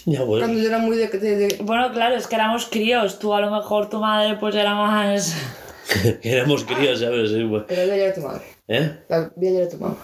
Ya, 0.06 0.24
bueno. 0.24 0.46
Cuando 0.48 0.60
yo 0.62 0.68
era 0.70 0.80
muy 0.80 0.98
de... 0.98 1.08
de- 1.08 1.36
de- 1.38 1.58
Bueno, 1.62 1.92
claro, 1.94 2.16
es 2.16 2.26
que 2.28 2.36
éramos 2.36 2.66
críos. 2.66 3.20
Tú 3.20 3.34
a 3.36 3.42
lo 3.42 3.52
mejor 3.52 3.90
tu 3.90 4.00
madre 4.00 4.36
pues 4.40 4.56
era 4.56 4.74
más... 4.74 5.36
Éramos 6.24 6.64
críos, 6.64 7.00
¿sabes? 7.00 7.30
Sí, 7.30 7.44
bueno. 7.44 7.66
Pero 7.68 7.82
voy 7.84 7.92
a 7.92 7.96
llevar 7.96 8.12
a 8.12 8.16
tu 8.16 8.22
madre. 8.22 8.42
¿Eh? 8.68 9.00
La- 9.08 9.32
Voy 9.36 9.48
a 9.48 9.52
llevar 9.52 9.68
a 9.68 9.70
tu 9.70 9.78
mamá. 9.78 9.98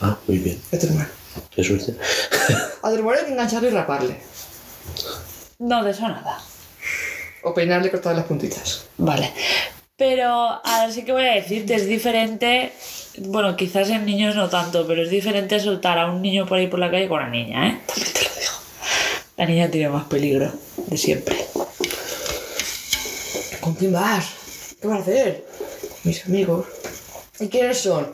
Ah, 0.00 0.18
muy 0.26 0.38
bien. 0.38 0.58
A 0.72 0.78
tu 0.78 0.86
hermano. 0.86 1.08
Qué 1.54 1.62
suerte. 1.62 1.94
A 2.82 2.88
tu 2.90 2.94
hermano 2.96 3.18
hay 3.20 3.24
que 3.26 3.32
engancharle 3.32 3.68
y 3.68 3.72
raparle. 3.72 4.16
No, 5.60 5.84
de 5.84 5.90
eso 5.92 6.08
nada. 6.08 6.38
O 7.44 7.54
peinarle 7.54 7.86
y 7.88 7.90
cortarle 7.90 8.18
las 8.18 8.26
puntitas. 8.26 8.86
Vale. 8.98 9.30
Pero 10.00 10.30
ahora 10.32 10.90
sí 10.90 11.02
que 11.02 11.12
voy 11.12 11.26
a 11.26 11.34
decirte, 11.34 11.74
es 11.74 11.86
diferente... 11.86 12.72
Bueno, 13.18 13.54
quizás 13.54 13.90
en 13.90 14.06
niños 14.06 14.34
no 14.34 14.48
tanto, 14.48 14.86
pero 14.86 15.02
es 15.02 15.10
diferente 15.10 15.60
soltar 15.60 15.98
a 15.98 16.10
un 16.10 16.22
niño 16.22 16.46
por 16.46 16.56
ahí 16.56 16.68
por 16.68 16.78
la 16.78 16.90
calle 16.90 17.06
con 17.06 17.20
una 17.20 17.28
niña, 17.28 17.68
¿eh? 17.68 17.80
También 17.86 18.14
te 18.14 18.20
lo 18.22 18.30
digo. 18.40 18.52
La 19.36 19.44
niña 19.44 19.70
tiene 19.70 19.88
más 19.90 20.04
peligro, 20.06 20.50
de 20.86 20.96
siempre. 20.96 21.36
¿Con 23.60 23.74
quién 23.74 23.92
vas? 23.92 24.30
¿Qué 24.80 24.88
vas 24.88 25.00
a 25.00 25.02
hacer? 25.02 25.44
Mis 26.04 26.24
amigos. 26.24 26.66
¿Y 27.38 27.48
quiénes 27.48 27.76
son? 27.76 28.10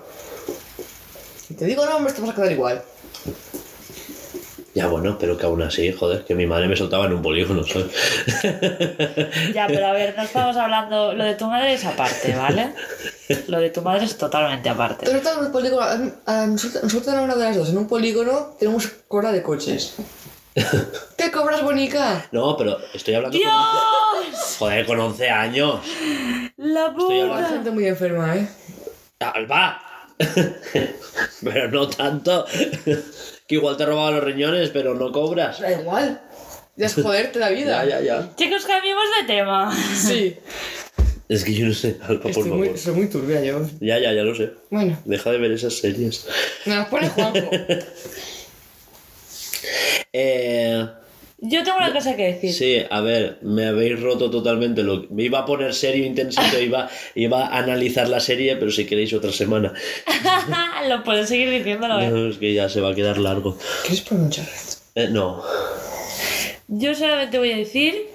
Si 1.46 1.54
te 1.54 1.66
digo 1.66 1.86
nombres 1.86 2.16
te 2.16 2.20
vas 2.20 2.30
a 2.30 2.34
quedar 2.34 2.50
igual. 2.50 2.82
Ya, 4.76 4.88
bueno, 4.88 5.16
pero 5.18 5.38
que 5.38 5.46
aún 5.46 5.62
así, 5.62 5.90
joder, 5.90 6.22
que 6.26 6.34
mi 6.34 6.44
madre 6.44 6.68
me 6.68 6.76
soltaba 6.76 7.06
en 7.06 7.14
un 7.14 7.22
polígono, 7.22 7.64
¿sabes? 7.64 7.86
Ya, 9.54 9.66
pero 9.68 9.86
a 9.86 9.92
ver, 9.92 10.14
no 10.14 10.22
estamos 10.22 10.54
hablando... 10.54 11.14
Lo 11.14 11.24
de 11.24 11.34
tu 11.34 11.46
madre 11.46 11.72
es 11.72 11.86
aparte, 11.86 12.36
¿vale? 12.36 12.74
Lo 13.48 13.58
de 13.58 13.70
tu 13.70 13.80
madre 13.80 14.04
es 14.04 14.18
totalmente 14.18 14.68
aparte. 14.68 15.06
Nosotros 15.06 15.38
en 15.38 15.46
un 15.46 15.52
polígono, 15.52 16.12
nosotros 16.26 17.08
en 17.08 17.20
una 17.20 17.34
de 17.36 17.44
las 17.44 17.56
dos, 17.56 17.70
en 17.70 17.78
un 17.78 17.88
polígono 17.88 18.54
tenemos 18.58 18.86
cola 19.08 19.32
de 19.32 19.42
coches. 19.42 19.94
¿Qué 21.16 21.30
cobras, 21.30 21.62
bonica? 21.62 22.26
No, 22.32 22.54
pero 22.58 22.76
estoy 22.92 23.14
hablando 23.14 23.38
con... 23.38 23.48
¡Dios! 24.28 24.56
Joder, 24.58 24.84
con 24.84 25.00
11 25.00 25.30
años. 25.30 25.80
La 26.58 26.88
Estoy 26.88 27.20
Hay 27.20 27.28
puta. 27.30 27.48
gente 27.48 27.70
muy 27.70 27.86
enferma, 27.86 28.36
¿eh? 28.36 28.46
¡Alba! 29.20 29.80
pero 31.42 31.70
no 31.70 31.88
tanto. 31.88 32.44
Que 33.46 33.54
igual 33.56 33.76
te 33.76 33.86
robado 33.86 34.12
los 34.12 34.24
riñones, 34.24 34.70
pero 34.70 34.94
no 34.94 35.12
cobras. 35.12 35.60
Da 35.60 35.72
igual. 35.72 36.20
Ya 36.76 36.86
es 36.86 36.94
joderte 36.94 37.38
la 37.38 37.50
vida. 37.50 37.84
Ya, 37.86 38.00
ya, 38.00 38.20
ya. 38.20 38.36
Chicos, 38.36 38.64
cambiemos 38.66 39.04
de 39.20 39.26
tema. 39.26 39.76
Sí. 39.94 40.36
Es 41.28 41.42
que 41.42 41.52
yo 41.52 41.66
no 41.66 41.74
sé, 41.74 41.96
Alba, 42.02 42.20
por 42.22 42.30
Estoy 42.30 42.44
favor. 42.44 42.58
muy, 42.68 42.78
soy 42.78 42.94
muy 42.94 43.08
turbia 43.08 43.42
yo. 43.42 43.60
Ya, 43.80 43.98
ya, 43.98 44.12
ya 44.12 44.22
lo 44.22 44.32
sé. 44.32 44.52
Bueno, 44.70 44.96
Deja 45.04 45.32
de 45.32 45.38
ver 45.38 45.50
esas 45.50 45.74
series. 45.74 46.24
me 46.66 46.76
las 46.76 46.86
pone 46.86 47.08
Juanjo. 47.08 47.50
Eh, 50.12 50.86
Yo 51.48 51.62
tengo 51.62 51.78
una 51.78 51.92
cosa 51.92 52.16
que 52.16 52.32
decir. 52.32 52.52
sí, 52.52 52.82
a 52.90 53.00
ver, 53.00 53.38
me 53.42 53.66
habéis 53.66 54.00
roto 54.00 54.30
totalmente 54.30 54.82
lo 54.82 55.06
Me 55.10 55.24
iba 55.24 55.40
a 55.40 55.44
poner 55.46 55.74
serio, 55.74 56.04
intensito, 56.04 56.60
iba, 56.60 56.88
iba 57.14 57.46
a 57.46 57.58
analizar 57.58 58.08
la 58.08 58.20
serie, 58.20 58.56
pero 58.56 58.70
si 58.70 58.84
queréis 58.84 59.12
otra 59.12 59.32
semana. 59.32 59.72
Lo 60.88 61.02
puedes 61.02 61.28
seguir 61.28 61.50
diciéndolo, 61.50 62.00
¿eh? 62.00 62.08
No, 62.08 62.28
es 62.28 62.38
que 62.38 62.54
ya 62.54 62.68
se 62.68 62.80
va 62.80 62.90
a 62.90 62.94
quedar 62.94 63.18
largo. 63.18 63.56
¿Quieres 63.82 64.02
pronunciar 64.02 64.46
esto? 64.46 64.82
Eh, 64.94 65.08
no. 65.10 65.42
Yo 66.68 66.94
solamente 66.94 67.38
voy 67.38 67.52
a 67.52 67.56
decir 67.56 68.06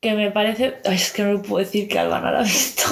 que 0.00 0.14
me 0.14 0.30
parece. 0.30 0.76
Ay, 0.84 0.96
es 0.96 1.12
que 1.12 1.22
no 1.22 1.32
lo 1.34 1.42
puedo 1.42 1.64
decir 1.64 1.88
que 1.88 1.98
Alba 1.98 2.20
no 2.20 2.30
lo 2.30 2.38
ha 2.38 2.42
visto. 2.42 2.84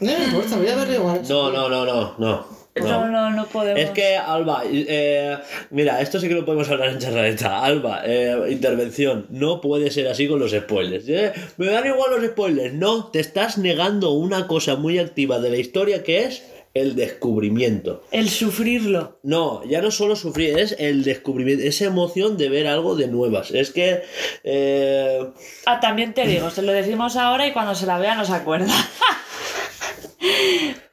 No 0.00 0.18
me 0.18 0.24
importa, 0.24 0.56
voy 0.56 0.68
a 0.68 0.76
verlo 0.76 0.94
igual. 0.94 1.22
No, 1.28 1.52
no, 1.52 1.68
no, 1.68 1.84
no, 1.84 2.14
no. 2.18 2.61
No, 2.74 3.06
no, 3.08 3.30
no 3.30 3.46
podemos. 3.46 3.80
Es 3.80 3.90
que, 3.90 4.16
Alba, 4.16 4.62
eh, 4.66 5.36
mira, 5.70 6.00
esto 6.00 6.18
sí 6.18 6.26
que 6.28 6.34
lo 6.34 6.44
podemos 6.46 6.70
hablar 6.70 6.88
en 6.88 6.98
charradeta. 6.98 7.62
Alba, 7.62 8.02
eh, 8.06 8.34
intervención. 8.50 9.26
No 9.28 9.60
puede 9.60 9.90
ser 9.90 10.08
así 10.08 10.26
con 10.26 10.38
los 10.40 10.52
spoilers. 10.52 11.06
¿eh? 11.08 11.32
Me 11.58 11.66
dan 11.66 11.86
igual 11.86 12.10
los 12.12 12.24
spoilers. 12.30 12.72
No, 12.72 13.06
te 13.08 13.20
estás 13.20 13.58
negando 13.58 14.12
una 14.12 14.46
cosa 14.46 14.76
muy 14.76 14.98
activa 14.98 15.38
de 15.38 15.50
la 15.50 15.58
historia 15.58 16.02
que 16.02 16.24
es 16.24 16.42
el 16.74 16.96
descubrimiento. 16.96 18.02
El 18.10 18.30
sufrirlo. 18.30 19.18
No, 19.22 19.62
ya 19.68 19.82
no 19.82 19.90
solo 19.90 20.16
sufrir, 20.16 20.58
es 20.58 20.74
el 20.78 21.04
descubrimiento, 21.04 21.62
esa 21.64 21.84
emoción 21.84 22.38
de 22.38 22.48
ver 22.48 22.66
algo 22.66 22.96
de 22.96 23.08
nuevas. 23.08 23.50
Es 23.50 23.70
que... 23.70 24.00
eh, 24.44 25.20
Ah, 25.66 25.78
también 25.80 26.14
te 26.14 26.26
digo, 26.26 26.48
se 26.50 26.62
lo 26.62 26.72
decimos 26.72 27.16
ahora 27.16 27.46
y 27.46 27.52
cuando 27.52 27.74
se 27.74 27.84
la 27.84 27.98
vea 27.98 28.14
no 28.14 28.24
se 28.24 28.32
acuerda. 28.32 28.72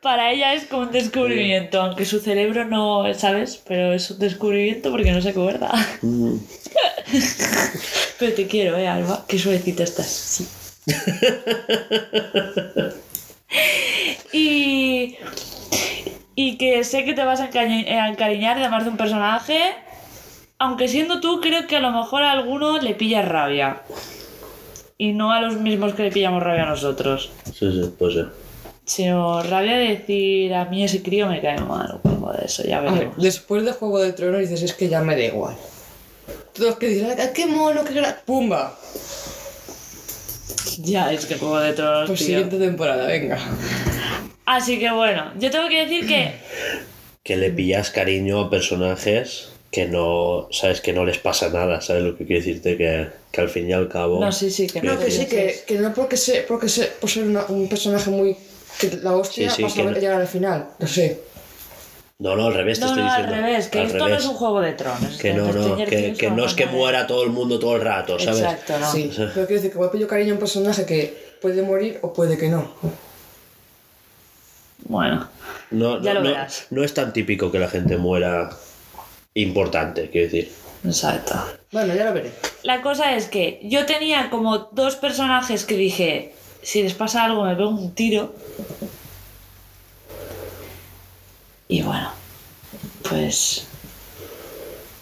para 0.02 0.32
ella 0.32 0.54
es 0.54 0.66
como 0.66 0.84
un 0.84 0.92
descubrimiento, 0.92 1.82
aunque 1.82 2.06
su 2.06 2.20
cerebro 2.20 2.66
no, 2.66 3.12
¿sabes? 3.14 3.62
Pero 3.68 3.94
es 3.94 4.10
un 4.12 4.20
descubrimiento 4.20 4.92
porque 4.92 5.12
no 5.12 5.22
se 5.22 5.30
acuerda. 5.30 5.72
Mm. 6.02 6.36
Pero 8.20 8.34
te 8.34 8.48
quiero, 8.48 8.78
¿eh, 8.78 8.88
Alba? 8.88 9.26
Qué 9.28 9.38
suavecita 9.38 9.84
estás. 9.84 10.08
Sí. 10.08 10.48
y, 14.34 15.18
y 16.36 16.58
que 16.58 16.84
sé 16.84 17.06
que 17.06 17.14
te 17.14 17.24
vas 17.24 17.42
a 17.42 17.46
a 17.46 18.10
encariñar 18.10 18.60
de 18.60 18.70
más 18.70 18.84
de 18.84 18.90
un 18.90 18.98
personaje, 18.98 19.60
aunque 20.58 20.88
siendo 20.88 21.22
tú, 21.22 21.42
creo 21.42 21.68
que 21.68 21.78
a 21.78 21.82
lo 21.82 21.92
mejor 21.92 22.24
a 22.24 22.32
alguno 22.32 22.80
le 22.80 22.96
pillas 22.96 23.28
rabia. 23.28 23.84
Y 24.98 25.14
no 25.14 25.32
a 25.32 25.40
los 25.40 25.56
mismos 25.56 25.94
que 25.94 26.04
le 26.04 26.12
pillamos 26.12 26.44
rabia 26.44 26.64
a 26.64 26.70
nosotros. 26.70 27.32
Sí, 27.46 27.72
sí, 27.72 27.90
pues 27.98 28.16
sí. 28.16 28.26
Sino 28.90 29.44
rabia 29.44 29.78
de 29.78 29.88
decir, 29.98 30.52
a 30.56 30.66
mí 30.66 30.84
ese 30.84 31.04
crío 31.04 31.28
me 31.28 31.40
cae 31.42 31.60
mal 31.60 32.00
o 32.04 32.10
algo 32.10 32.34
de 32.34 32.46
eso, 32.48 32.64
ya 32.64 32.80
ver, 32.82 32.92
veremos. 32.92 33.22
después 33.22 33.64
de 33.64 33.72
Juego 33.74 34.00
de 34.00 34.14
Tronos 34.14 34.40
dices, 34.42 34.64
es 34.64 34.74
que 34.74 34.90
ya 34.90 35.02
me 35.02 35.16
da 35.16 35.22
igual. 35.26 35.56
Todos 36.54 36.78
que 36.78 36.88
dicen, 36.88 37.16
"Ah, 37.20 37.30
qué 37.32 37.46
mono, 37.46 37.84
qué 37.86 37.94
gra... 37.94 38.20
¡Pumba! 38.26 38.76
Ya, 40.80 41.14
es 41.14 41.28
que 41.28 41.36
Juego 41.36 41.60
de 41.60 41.74
Tronos, 41.74 42.08
Pues 42.08 42.18
tío. 42.20 42.28
siguiente 42.30 42.58
temporada, 42.58 43.06
venga. 43.06 43.38
Así 44.46 44.80
que 44.80 44.90
bueno, 44.92 45.34
yo 45.38 45.52
tengo 45.52 45.68
que 45.70 45.86
decir 45.86 46.08
que 46.08 46.32
Que 47.24 47.38
le 47.38 47.52
pillas 47.52 47.92
cariño 47.92 48.40
a 48.40 48.50
personajes 48.50 49.50
que 49.72 49.86
no, 49.86 50.48
sabes, 50.52 50.82
que 50.82 50.94
no 50.94 51.06
les 51.06 51.20
pasa 51.20 51.50
nada, 51.50 51.80
¿sabes 51.82 52.02
lo 52.02 52.18
que 52.18 52.26
quiero 52.26 52.44
decirte? 52.44 52.76
Que, 52.76 53.08
que 53.32 53.42
al 53.42 53.50
fin 53.50 53.70
y 53.70 53.74
al 53.74 53.88
cabo... 53.88 54.20
No, 54.20 54.32
sí, 54.32 54.50
sí, 54.50 54.66
que 54.66 54.82
No, 54.82 54.96
no. 54.96 55.00
que 55.00 55.12
sí, 55.12 55.28
que, 55.28 55.60
que 55.68 55.76
no 55.78 55.94
porque, 55.94 56.18
sé, 56.18 56.44
porque 56.48 56.68
sé, 56.68 56.90
por 57.00 57.08
ser 57.08 57.26
una- 57.26 57.46
un 57.50 57.70
personaje 57.70 58.10
muy... 58.10 58.36
Que 58.80 58.98
la 59.04 59.12
hostia 59.16 59.50
Sí, 59.50 59.58
sí, 59.58 59.64
vas 59.64 59.74
que 59.74 59.82
a 59.82 59.86
ver 59.86 59.94
no. 59.96 60.00
llegar 60.00 60.22
al 60.22 60.28
final, 60.28 60.70
no 60.80 60.88
sé. 60.88 61.22
No, 62.20 62.36
no, 62.36 62.48
al 62.48 62.54
revés 62.54 62.80
te 62.80 62.86
No, 62.86 62.92
estoy 62.92 63.04
no, 63.04 63.12
al 63.12 63.22
diciendo. 63.22 63.48
revés, 63.48 63.68
que 63.70 63.80
al 63.80 63.86
esto 63.88 64.10
no 64.10 64.16
es 64.16 64.26
un 64.26 64.34
juego 64.36 64.60
de 64.62 64.74
tronos. 64.74 65.18
Que 65.18 65.34
no, 65.34 65.46
que, 66.18 66.32
no 66.32 66.46
es 66.46 66.54
que 66.54 66.66
muera 66.66 67.08
todo 67.08 67.24
el 67.24 67.30
mundo 67.30 67.60
todo 67.60 67.76
el 67.78 67.82
rato, 67.82 68.20
¿sabes? 68.20 68.42
Exacto, 68.42 68.78
no. 68.80 68.92
Sí, 68.92 69.10
pero 69.16 69.32
quiero 69.34 69.48
decir 69.48 69.72
que 69.72 69.78
voy 69.78 69.88
a 69.88 69.92
pillar 69.92 70.08
cariño 70.10 70.32
a 70.32 70.34
un 70.34 70.40
personaje 70.40 70.86
que 70.86 71.38
puede 71.42 71.62
morir 71.62 72.00
o 72.02 72.12
puede 72.12 72.38
que 72.38 72.50
no. 72.50 72.74
Bueno, 74.86 75.28
No, 75.72 76.02
Ya 76.02 76.14
no, 76.14 76.20
lo 76.22 76.26
no- 76.26 76.32
verás. 76.32 76.66
no 76.72 76.84
es 76.84 76.94
tan 76.94 77.14
típico 77.14 77.52
que 77.52 77.60
la 77.60 77.70
gente 77.70 77.98
muera 77.98 78.50
importante, 79.36 80.10
quiero 80.10 80.26
decir. 80.32 80.52
exacto. 80.86 81.36
Bueno, 81.72 81.94
ya 81.94 82.06
lo 82.06 82.14
veré. 82.14 82.32
La 82.64 82.82
cosa 82.82 83.16
es 83.16 83.28
que 83.28 83.60
yo 83.64 83.86
tenía 83.86 84.30
como 84.30 84.58
dos 84.72 84.96
personajes 84.96 85.66
que 85.66 85.76
dije, 85.76 86.34
si 86.62 86.84
les 86.84 86.94
pasa 86.94 87.24
algo 87.26 87.44
me 87.46 87.56
pego 87.56 87.70
un 87.70 87.94
tiro. 87.96 88.34
Y 91.68 91.82
bueno, 91.82 92.12
pues... 93.08 93.66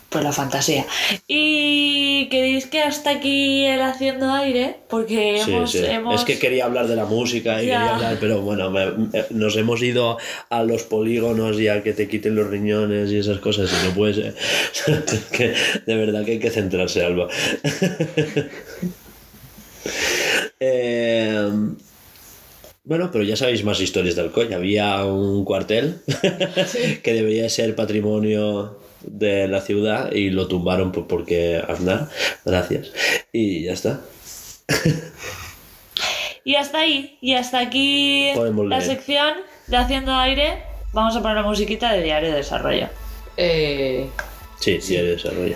Pues 0.09 0.23
la 0.23 0.31
fantasía. 0.31 0.85
¿Y 1.27 2.29
queréis 2.29 2.65
que 2.65 2.81
hasta 2.81 3.09
aquí 3.09 3.65
el 3.65 3.81
haciendo 3.81 4.31
aire? 4.31 4.77
Porque 4.89 5.41
Sí, 5.43 5.51
hemos, 5.51 5.71
sí. 5.71 5.81
hemos... 5.85 6.15
Es 6.21 6.25
que 6.25 6.39
quería 6.39 6.63
hablar 6.63 6.87
de 6.87 6.95
la 6.95 7.03
música 7.03 7.61
y 7.61 7.67
Ya. 7.67 7.73
quería 7.79 7.95
hablar, 7.95 8.17
pero 8.21 8.41
bueno, 8.41 8.71
me- 8.71 8.91
me- 8.91 9.25
nos 9.31 9.57
hemos 9.57 9.83
ido 9.83 10.17
a 10.49 10.63
los 10.63 10.83
polígonos 10.83 11.59
y 11.59 11.67
a 11.67 11.83
que 11.83 11.91
te 11.91 12.07
quiten 12.07 12.35
los 12.35 12.47
riñones 12.47 13.11
y 13.11 13.17
esas 13.17 13.39
cosas 13.39 13.69
y 13.69 13.85
no 13.85 13.93
puede 13.93 14.13
ser. 14.13 14.35
que 15.33 15.53
de 15.85 15.95
verdad 15.95 16.23
que 16.23 16.31
hay 16.31 16.39
que 16.39 16.51
centrarse, 16.51 17.03
Alba. 17.03 17.27
Eh, 20.59 21.49
bueno, 22.83 23.09
pero 23.11 23.23
ya 23.23 23.35
sabéis 23.35 23.63
más 23.63 23.79
historias 23.81 24.15
del 24.15 24.31
coño. 24.31 24.57
Había 24.57 25.03
un 25.05 25.43
cuartel 25.45 26.01
que 27.03 27.13
debería 27.13 27.49
ser 27.49 27.75
patrimonio 27.75 28.79
de 29.01 29.47
la 29.47 29.61
ciudad 29.61 30.11
y 30.11 30.29
lo 30.29 30.47
tumbaron 30.47 30.91
por- 30.91 31.07
porque 31.07 31.61
Aznar, 31.67 32.09
gracias. 32.45 32.91
Y 33.31 33.63
ya 33.63 33.73
está. 33.73 34.01
Y 36.43 36.55
hasta 36.55 36.79
ahí, 36.79 37.17
y 37.21 37.33
hasta 37.33 37.59
aquí 37.59 38.29
Podemos 38.33 38.67
la 38.67 38.79
leer. 38.79 38.89
sección 38.89 39.33
de 39.67 39.77
haciendo 39.77 40.13
aire. 40.15 40.63
Vamos 40.93 41.15
a 41.15 41.21
poner 41.21 41.35
la 41.37 41.43
musiquita 41.43 41.91
de 41.91 42.03
diario 42.03 42.29
de 42.31 42.37
desarrollo. 42.37 42.87
Eh, 43.35 44.07
Sí, 44.59 44.79
sí, 44.81 44.95
de 44.95 45.03
desarrollo. 45.03 45.55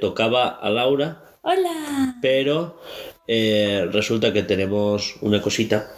Tocaba 0.00 0.48
a 0.48 0.70
Laura, 0.70 1.22
Hola. 1.42 2.16
pero 2.22 2.80
eh, 3.26 3.88
resulta 3.92 4.32
que 4.32 4.42
tenemos 4.42 5.16
una 5.20 5.40
cosita, 5.42 5.90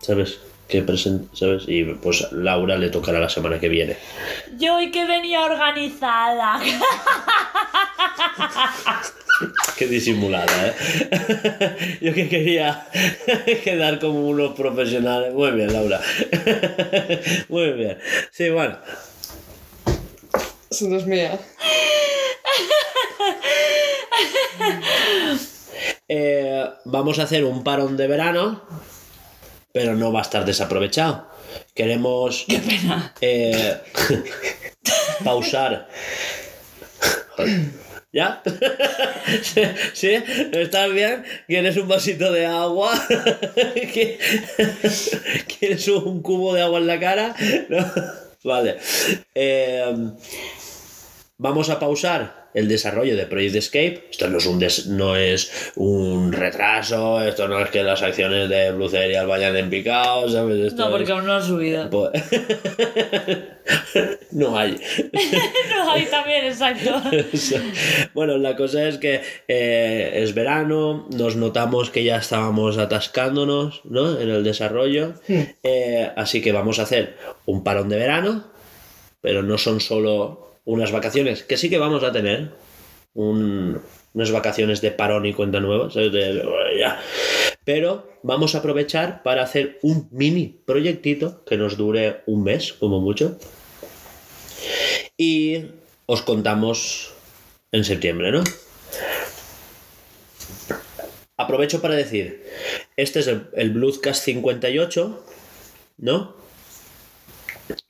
¿sabes? 0.00 0.38
Que 0.68 0.82
present 0.82 1.34
¿sabes? 1.34 1.64
Y 1.66 1.84
pues 1.84 2.30
Laura 2.32 2.76
le 2.76 2.90
tocará 2.90 3.18
la 3.20 3.28
semana 3.30 3.58
que 3.58 3.68
viene. 3.68 3.96
Yo 4.58 4.76
hoy 4.76 4.90
que 4.90 5.06
venía 5.06 5.44
organizada. 5.44 6.60
Qué 9.78 9.86
disimulada, 9.86 10.52
¿eh? 10.66 10.74
Yo 12.00 12.12
que 12.12 12.28
quería 12.28 12.86
quedar 13.64 14.00
como 14.00 14.28
unos 14.28 14.54
profesionales. 14.54 15.32
Muy 15.32 15.52
bien, 15.52 15.72
Laura. 15.72 16.00
Muy 17.48 17.70
bien. 17.72 17.98
Sí, 18.32 18.50
bueno. 18.50 18.76
eso 20.70 20.88
no 20.88 20.96
es 20.96 21.06
mía. 21.06 21.38
Eh, 26.08 26.64
vamos 26.84 27.18
a 27.18 27.24
hacer 27.24 27.44
un 27.44 27.62
parón 27.62 27.96
de 27.96 28.06
verano, 28.06 28.62
pero 29.72 29.94
no 29.94 30.12
va 30.12 30.20
a 30.20 30.22
estar 30.22 30.44
desaprovechado. 30.44 31.28
Queremos 31.74 32.44
Qué 32.48 32.58
pena. 32.58 33.14
eh, 33.20 33.76
pausar. 35.24 35.88
¿Ya? 38.12 38.42
¿Sí? 39.92 40.10
¿Estás 40.52 40.92
bien? 40.92 41.24
¿Quieres 41.46 41.76
un 41.76 41.86
vasito 41.88 42.32
de 42.32 42.46
agua? 42.46 42.92
¿Qui- 43.76 44.16
¿Quieres 45.58 45.86
un 45.88 46.22
cubo 46.22 46.54
de 46.54 46.62
agua 46.62 46.78
en 46.78 46.86
la 46.86 46.98
cara? 46.98 47.34
¿No? 47.68 47.86
Vale. 48.44 48.78
Eh, 49.34 49.94
vamos 51.36 51.68
a 51.68 51.78
pausar 51.78 52.37
el 52.54 52.68
desarrollo 52.68 53.16
de 53.16 53.26
Project 53.26 53.56
Escape. 53.56 54.04
Esto 54.10 54.28
no 54.28 54.38
es 54.38 54.46
un, 54.46 54.58
des- 54.58 54.86
no 54.86 55.16
es 55.16 55.72
un 55.76 56.32
retraso, 56.32 57.22
esto 57.22 57.48
no 57.48 57.60
es 57.60 57.70
que 57.70 57.82
las 57.82 58.02
acciones 58.02 58.48
de 58.48 58.72
Blue 58.72 58.88
Serial 58.88 59.26
vayan 59.26 59.56
en 59.56 59.70
picado, 59.70 60.28
¿sabes? 60.28 60.66
Esto 60.68 60.84
No, 60.86 60.90
porque 60.90 61.04
es- 61.04 61.10
aún 61.10 61.26
no 61.26 61.32
ha 61.34 61.42
subido. 61.42 61.88
Pues- 61.98 62.12
no 64.32 64.56
hay. 64.58 64.76
No, 65.74 65.92
ahí 65.92 66.06
también, 66.06 66.44
exacto. 66.46 67.00
bueno, 68.14 68.36
la 68.38 68.56
cosa 68.56 68.88
es 68.88 68.98
que 68.98 69.20
eh, 69.46 70.10
es 70.22 70.34
verano, 70.34 71.06
nos 71.16 71.36
notamos 71.36 71.90
que 71.90 72.04
ya 72.04 72.16
estábamos 72.16 72.78
atascándonos 72.78 73.82
¿no? 73.84 74.18
en 74.20 74.28
el 74.30 74.44
desarrollo, 74.44 75.14
Eh, 75.62 76.10
así 76.16 76.40
que 76.42 76.52
vamos 76.52 76.78
a 76.78 76.82
hacer 76.82 77.16
un 77.46 77.62
parón 77.64 77.88
de 77.88 77.96
verano, 77.96 78.44
pero 79.20 79.42
no 79.42 79.58
son 79.58 79.80
solo 79.80 80.47
unas 80.68 80.92
vacaciones, 80.92 81.42
que 81.42 81.56
sí 81.56 81.70
que 81.70 81.78
vamos 81.78 82.04
a 82.04 82.12
tener 82.12 82.50
un- 83.14 83.80
unas 84.12 84.30
vacaciones 84.30 84.80
de 84.82 84.90
parón 84.90 85.24
y 85.26 85.32
cuenta 85.32 85.60
nueva, 85.60 85.88
pero 87.64 88.06
vamos 88.22 88.54
a 88.54 88.58
aprovechar 88.58 89.22
para 89.22 89.42
hacer 89.42 89.78
un 89.82 90.08
mini 90.10 90.46
proyectito 90.66 91.42
que 91.44 91.56
nos 91.56 91.76
dure 91.78 92.20
un 92.26 92.42
mes, 92.44 92.72
como 92.74 93.00
mucho. 93.00 93.38
Y 95.16 95.64
os 96.06 96.22
contamos 96.22 97.12
en 97.72 97.84
septiembre, 97.84 98.30
¿no? 98.30 98.44
Aprovecho 101.36 101.80
para 101.80 101.94
decir, 101.94 102.44
este 102.96 103.20
es 103.20 103.26
el, 103.28 103.46
el 103.54 103.70
Bluescast 103.70 104.22
58, 104.24 105.24
¿no? 105.98 106.36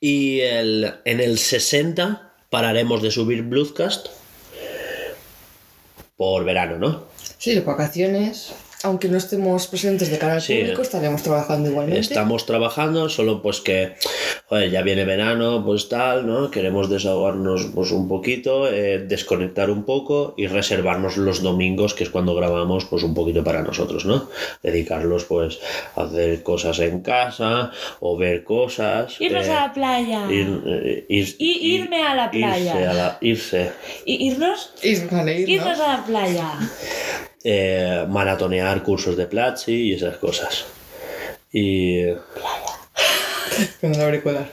Y 0.00 0.40
el, 0.40 0.94
en 1.04 1.20
el 1.20 1.38
60 1.38 2.27
pararemos 2.50 3.02
de 3.02 3.10
subir 3.10 3.42
Bluescast 3.42 4.08
por 6.16 6.44
verano, 6.44 6.78
¿no? 6.78 7.04
Sí, 7.38 7.58
vacaciones. 7.60 8.52
Aunque 8.84 9.08
no 9.08 9.16
estemos 9.16 9.66
presentes 9.66 10.08
de 10.08 10.18
cara 10.18 10.34
al 10.34 10.40
Sí. 10.42 10.54
público, 10.60 10.82
estaremos 10.82 11.22
trabajando 11.24 11.68
igualmente. 11.68 12.00
Estamos 12.00 12.46
trabajando, 12.46 13.08
solo 13.08 13.42
pues 13.42 13.60
que, 13.60 13.94
joder, 14.46 14.70
ya 14.70 14.82
viene 14.82 15.04
verano, 15.04 15.64
pues 15.66 15.88
tal, 15.88 16.28
¿no? 16.28 16.48
Queremos 16.50 16.88
desahogarnos 16.88 17.66
pues 17.74 17.90
un 17.90 18.06
poquito, 18.06 18.68
eh, 18.72 19.00
desconectar 19.00 19.70
un 19.70 19.82
poco 19.82 20.34
y 20.36 20.46
reservarnos 20.46 21.16
los 21.16 21.42
domingos, 21.42 21.92
que 21.92 22.04
es 22.04 22.10
cuando 22.10 22.36
grabamos, 22.36 22.84
pues 22.84 23.02
un 23.02 23.14
poquito 23.14 23.42
para 23.42 23.62
nosotros, 23.62 24.04
¿no? 24.04 24.28
Dedicarlos 24.62 25.24
pues 25.24 25.58
a 25.96 26.02
hacer 26.02 26.44
cosas 26.44 26.78
en 26.78 27.00
casa 27.00 27.72
o 27.98 28.16
ver 28.16 28.44
cosas. 28.44 29.20
Irnos 29.20 29.46
eh, 29.46 29.50
a 29.50 29.66
la 29.66 29.72
playa. 29.72 30.26
ir- 30.30 30.62
eh, 30.66 31.06
ir- 31.08 31.34
Y 31.40 31.74
irme 31.74 32.02
a 32.04 32.14
la 32.14 32.30
playa. 32.30 32.74
Irse, 32.76 32.86
a 32.86 32.92
la- 32.94 33.18
irse, 33.22 33.72
¿Y 34.04 34.28
irnos? 34.28 34.70
Y 34.84 34.94
vale, 35.06 35.40
irnos. 35.40 35.48
Irnos 35.66 35.80
a 35.80 35.96
la 35.96 36.04
playa. 36.04 36.50
Eh, 37.44 38.04
maratonear 38.08 38.82
cursos 38.82 39.16
de 39.16 39.26
Platzi 39.26 39.72
y 39.72 39.94
esas 39.94 40.16
cosas. 40.18 40.64
Y 41.52 42.04
Con 43.80 43.94
el 43.94 44.00
auricular. 44.00 44.50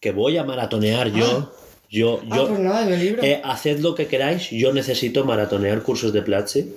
que 0.00 0.12
voy 0.12 0.36
a 0.38 0.44
maratonear 0.44 1.10
yo. 1.12 1.52
Yo, 1.88 2.20
Ah, 2.30 2.36
yo, 2.36 2.48
pues 2.48 2.60
nada, 2.60 2.82
en 2.86 2.92
el 2.92 3.00
libro. 3.00 3.22
eh, 3.22 3.40
haced 3.44 3.78
lo 3.78 3.94
que 3.94 4.06
queráis, 4.08 4.50
yo 4.50 4.72
necesito 4.72 5.24
maratonear 5.24 5.82
cursos 5.82 6.12
de 6.12 6.22
Platzi. 6.22 6.74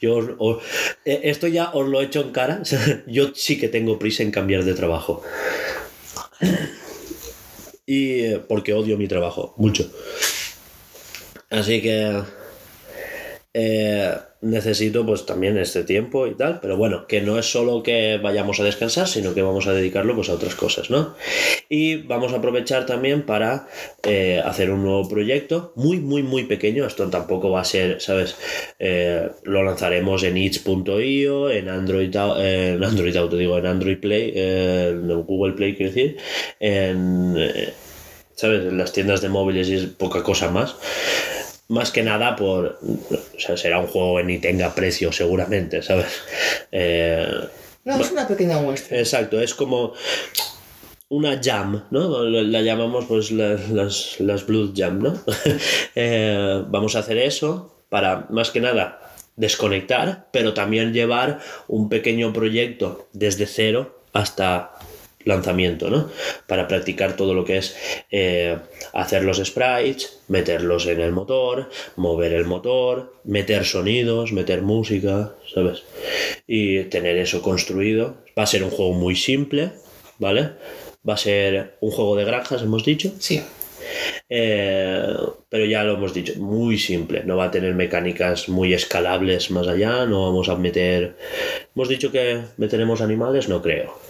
Yo 0.00 0.16
os- 0.16 0.30
os- 0.38 0.62
eh, 1.04 1.20
esto 1.24 1.46
ya 1.46 1.70
os 1.72 1.86
lo 1.88 2.00
he 2.00 2.04
hecho 2.04 2.20
en 2.22 2.30
cara. 2.30 2.62
yo 3.06 3.32
sí 3.34 3.58
que 3.58 3.68
tengo 3.68 3.98
prisa 3.98 4.22
en 4.22 4.30
cambiar 4.30 4.64
de 4.64 4.74
trabajo. 4.74 5.22
Y 7.86 8.20
eh, 8.24 8.38
porque 8.46 8.72
odio 8.74 8.96
mi 8.98 9.08
trabajo, 9.08 9.54
mucho. 9.56 9.90
Así 11.50 11.80
que 11.80 12.22
eh, 13.60 14.16
necesito 14.40 15.04
pues 15.04 15.26
también 15.26 15.58
este 15.58 15.82
tiempo 15.82 16.28
y 16.28 16.36
tal, 16.36 16.60
pero 16.60 16.76
bueno, 16.76 17.08
que 17.08 17.20
no 17.20 17.40
es 17.40 17.50
solo 17.50 17.82
que 17.82 18.16
vayamos 18.22 18.60
a 18.60 18.62
descansar, 18.62 19.08
sino 19.08 19.34
que 19.34 19.42
vamos 19.42 19.66
a 19.66 19.72
dedicarlo 19.72 20.14
pues 20.14 20.28
a 20.28 20.34
otras 20.34 20.54
cosas, 20.54 20.90
¿no? 20.90 21.16
Y 21.68 21.96
vamos 22.02 22.32
a 22.32 22.36
aprovechar 22.36 22.86
también 22.86 23.26
para 23.26 23.66
eh, 24.04 24.40
hacer 24.44 24.70
un 24.70 24.84
nuevo 24.84 25.08
proyecto, 25.08 25.72
muy, 25.74 25.98
muy, 25.98 26.22
muy 26.22 26.44
pequeño, 26.44 26.86
esto 26.86 27.10
tampoco 27.10 27.50
va 27.50 27.62
a 27.62 27.64
ser, 27.64 28.00
¿sabes? 28.00 28.36
Eh, 28.78 29.28
lo 29.42 29.64
lanzaremos 29.64 30.22
en 30.22 30.36
itch.io, 30.36 31.50
en 31.50 31.68
Android, 31.68 32.14
en 32.14 32.84
Android 32.84 33.16
Auto, 33.16 33.36
digo, 33.36 33.58
en 33.58 33.66
Android 33.66 33.98
Play, 33.98 34.34
en 34.36 35.08
Google 35.24 35.54
Play, 35.54 35.74
quiero 35.74 35.92
decir, 35.92 36.16
en... 36.60 37.36
¿Sabes? 38.36 38.66
En 38.66 38.78
las 38.78 38.92
tiendas 38.92 39.20
de 39.20 39.28
móviles 39.28 39.68
y 39.68 39.74
es 39.74 39.86
poca 39.86 40.22
cosa 40.22 40.48
más. 40.48 40.76
Más 41.68 41.90
que 41.90 42.02
nada 42.02 42.34
por. 42.34 42.78
O 42.82 43.38
sea, 43.38 43.56
será 43.56 43.78
un 43.78 43.86
juego 43.88 44.16
que 44.16 44.24
ni 44.24 44.38
tenga 44.38 44.74
precio, 44.74 45.12
seguramente, 45.12 45.82
¿sabes? 45.82 46.06
Eh, 46.72 47.26
No, 47.84 48.00
es 48.00 48.10
una 48.10 48.26
pequeña 48.26 48.58
muestra. 48.60 48.98
exacto, 48.98 49.40
es 49.40 49.54
como 49.54 49.92
una 51.10 51.40
jam, 51.42 51.84
¿no? 51.90 52.22
La 52.24 52.42
la 52.42 52.60
llamamos 52.62 53.04
pues 53.06 53.30
la- 53.30 53.54
las, 53.72 54.18
las 54.20 54.46
Blood 54.46 54.72
Jam, 54.76 54.98
¿no? 55.02 55.18
Eh, 55.94 56.62
vamos 56.68 56.96
a 56.96 57.00
hacer 57.00 57.18
eso 57.18 57.74
para, 57.88 58.26
más 58.30 58.50
que 58.50 58.60
nada, 58.60 59.00
desconectar, 59.36 60.28
pero 60.32 60.54
también 60.54 60.92
llevar 60.92 61.40
un 61.66 61.88
pequeño 61.88 62.32
proyecto 62.32 63.08
desde 63.12 63.46
cero 63.46 64.00
hasta 64.12 64.72
lanzamiento, 65.28 65.90
¿no? 65.90 66.10
Para 66.46 66.66
practicar 66.66 67.14
todo 67.14 67.34
lo 67.34 67.44
que 67.44 67.58
es 67.58 67.76
eh, 68.10 68.56
hacer 68.94 69.24
los 69.24 69.36
sprites, 69.36 70.20
meterlos 70.28 70.86
en 70.86 71.00
el 71.00 71.12
motor, 71.12 71.68
mover 71.96 72.32
el 72.32 72.46
motor, 72.46 73.14
meter 73.24 73.66
sonidos, 73.66 74.32
meter 74.32 74.62
música, 74.62 75.34
¿sabes? 75.54 75.84
Y 76.46 76.84
tener 76.84 77.18
eso 77.18 77.42
construido. 77.42 78.16
Va 78.36 78.44
a 78.44 78.46
ser 78.46 78.64
un 78.64 78.70
juego 78.70 78.94
muy 78.94 79.14
simple, 79.16 79.72
¿vale? 80.18 80.52
Va 81.06 81.14
a 81.14 81.18
ser 81.18 81.76
un 81.80 81.90
juego 81.90 82.16
de 82.16 82.24
granjas, 82.24 82.62
hemos 82.62 82.84
dicho. 82.84 83.12
Sí. 83.18 83.42
Eh, 84.30 85.14
pero 85.48 85.64
ya 85.66 85.84
lo 85.84 85.94
hemos 85.94 86.14
dicho, 86.14 86.32
muy 86.38 86.78
simple. 86.78 87.22
No 87.24 87.36
va 87.36 87.44
a 87.44 87.50
tener 87.50 87.74
mecánicas 87.74 88.48
muy 88.48 88.72
escalables 88.72 89.50
más 89.50 89.68
allá. 89.68 90.06
No 90.06 90.24
vamos 90.24 90.48
a 90.48 90.56
meter. 90.56 91.16
Hemos 91.76 91.88
dicho 91.90 92.10
que 92.10 92.40
meteremos 92.56 93.02
animales, 93.02 93.48
no 93.50 93.60
creo. 93.60 94.08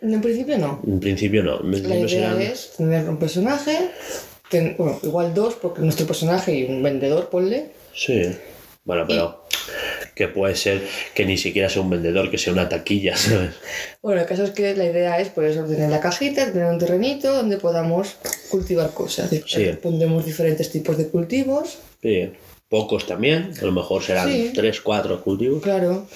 En 0.00 0.20
principio 0.20 0.58
no. 0.58 0.80
En 0.86 1.00
principio 1.00 1.42
no. 1.42 1.60
En 1.60 1.66
La 1.66 1.70
principio 1.70 1.98
idea 1.98 2.08
serán- 2.08 2.40
es 2.42 2.72
tener 2.76 3.08
un 3.08 3.16
personaje, 3.18 3.90
ten- 4.50 4.74
bueno, 4.78 4.98
igual 5.02 5.34
dos, 5.34 5.54
porque 5.54 5.80
nuestro 5.82 6.06
personaje 6.06 6.54
y 6.54 6.64
un 6.64 6.82
vendedor, 6.82 7.28
ponle. 7.30 7.72
Sí. 7.94 8.22
Bueno, 8.84 9.04
pero. 9.06 9.44
Que 10.14 10.26
puede 10.26 10.56
ser 10.56 10.82
que 11.14 11.24
ni 11.26 11.36
siquiera 11.36 11.68
sea 11.68 11.80
un 11.82 11.90
vendedor, 11.90 12.28
que 12.30 12.38
sea 12.38 12.52
una 12.52 12.68
taquilla, 12.68 13.16
¿sabes? 13.16 13.50
Bueno, 14.02 14.20
el 14.22 14.26
caso 14.26 14.42
es 14.44 14.50
que 14.50 14.74
la 14.74 14.84
idea 14.86 15.20
es 15.20 15.28
pues 15.28 15.56
ordenar 15.56 15.90
la 15.90 16.00
cajita, 16.00 16.50
tener 16.52 16.66
un 16.66 16.78
terrenito 16.78 17.32
donde 17.32 17.56
podamos 17.58 18.16
cultivar 18.50 18.90
cosas. 18.94 19.30
Sí. 19.46 19.70
Pondremos 19.80 20.24
diferentes 20.24 20.70
tipos 20.72 20.96
de 20.98 21.08
cultivos, 21.08 21.78
Sí. 22.02 22.32
Pocos 22.68 23.06
también, 23.06 23.52
a 23.60 23.64
lo 23.64 23.72
mejor 23.72 24.02
serán 24.02 24.28
Sí. 24.30 24.50
tres, 24.54 24.80
cuatro 24.80 25.22
cultivos. 25.22 25.62
claro. 25.62 26.06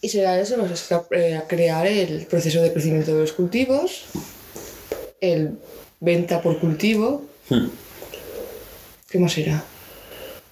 Y 0.00 0.08
será 0.08 0.40
eso, 0.40 0.64
es 0.64 0.82
ca- 0.88 1.04
eh, 1.10 1.40
crear 1.48 1.86
el 1.86 2.26
proceso 2.26 2.62
de 2.62 2.72
crecimiento 2.72 3.14
de 3.14 3.20
los 3.20 3.32
cultivos, 3.32 4.04
el 5.20 5.58
venta 6.00 6.40
por 6.40 6.58
cultivo. 6.58 7.26
Hmm. 7.48 7.66
¿Qué 9.10 9.18
más 9.18 9.32
será? 9.32 9.62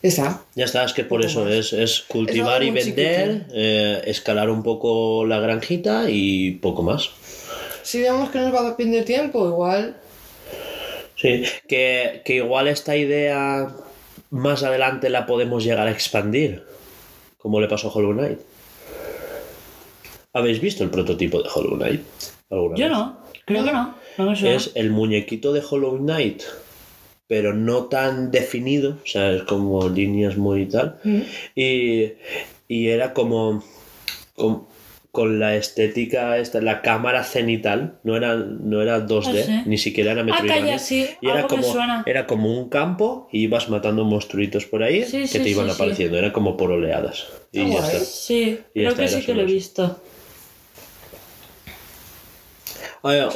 Ya 0.02 0.08
está. 0.08 0.42
Ya 0.54 0.64
está, 0.64 0.84
es 0.84 0.92
que 0.92 1.04
por 1.04 1.24
eso 1.24 1.44
más. 1.44 1.52
es, 1.54 1.72
es 1.72 2.00
cultivar 2.02 2.62
Es 2.62 2.68
y 2.68 2.70
vender, 2.72 3.46
eh, 3.52 4.02
escalar 4.06 4.50
un 4.50 4.62
poco 4.62 5.24
la 5.26 5.40
granjita 5.40 6.10
y 6.10 6.52
poco 6.52 6.82
más. 6.82 7.10
Si 7.82 8.02
vemos 8.02 8.30
que 8.30 8.38
nos 8.38 8.52
va 8.54 8.68
a 8.68 8.76
perder 8.76 9.04
tiempo, 9.04 9.48
igual 9.48 9.96
Sí, 11.16 11.42
que, 11.66 12.22
que 12.24 12.34
igual 12.36 12.68
esta 12.68 12.96
idea 12.96 13.74
más 14.30 14.62
adelante 14.62 15.08
la 15.10 15.26
podemos 15.26 15.64
llegar 15.64 15.88
a 15.88 15.90
expandir, 15.90 16.64
como 17.38 17.60
le 17.60 17.66
pasó 17.66 17.88
a 17.88 17.92
Hollow 17.92 18.12
Knight. 18.12 18.38
¿Habéis 20.38 20.60
visto 20.60 20.84
el 20.84 20.90
prototipo 20.90 21.42
de 21.42 21.48
Hollow 21.52 21.76
Knight? 21.76 22.00
alguna 22.50 22.76
Yo 22.76 22.84
vez? 22.84 22.92
no, 22.96 23.18
creo 23.44 23.64
que 23.64 23.72
no. 23.72 23.94
No. 24.18 24.32
Es 24.32 24.72
el 24.74 24.90
muñequito 24.90 25.52
de 25.52 25.62
Hollow 25.68 25.96
Knight, 25.98 26.42
pero 27.26 27.54
no 27.54 27.84
tan 27.86 28.30
definido, 28.30 28.98
o 29.02 29.06
sea, 29.06 29.32
es 29.32 29.42
como 29.42 29.88
líneas 29.88 30.36
muy 30.36 30.66
tal. 30.66 30.98
Y, 31.54 32.12
y 32.68 32.88
era 32.88 33.12
como 33.14 33.62
con, 34.34 34.64
con 35.12 35.38
la 35.38 35.54
estética, 35.56 36.38
esta, 36.38 36.60
la 36.60 36.82
cámara 36.82 37.22
cenital, 37.24 37.98
no 38.02 38.16
era, 38.16 38.34
no 38.36 38.80
era 38.82 39.06
2D, 39.06 39.40
Ah, 39.40 39.44
sí. 39.46 39.62
ni 39.66 39.78
siquiera 39.78 40.12
era 40.12 40.24
Metroidvania. 40.24 40.62
calla, 40.64 40.78
sí, 40.78 41.06
y 41.20 41.28
era 41.28 41.46
como, 41.46 41.74
era 42.06 42.26
como 42.26 42.58
un 42.58 42.68
campo 42.68 43.28
y 43.30 43.42
ibas 43.42 43.68
matando 43.68 44.04
monstruitos 44.04 44.64
por 44.66 44.82
ahí 44.82 45.04
Sí, 45.04 45.24
que 45.30 45.40
te 45.40 45.48
iban 45.50 45.68
apareciendo, 45.70 46.16
era 46.18 46.32
como 46.32 46.56
por 46.56 46.70
oleadas. 46.72 47.26
Y 47.52 47.60
Ah, 47.60 47.64
ya 47.64 47.68
guay. 47.80 47.86
está. 47.96 48.04
Sí, 48.04 48.58
Y 48.74 48.80
creo 48.80 48.94
que 48.96 49.08
sí 49.08 49.22
que 49.22 49.34
lo 49.34 49.42
he 49.42 49.46
visto. 49.46 50.00
Ah, 53.02 53.14
ya, 53.14 53.28
o 53.28 53.32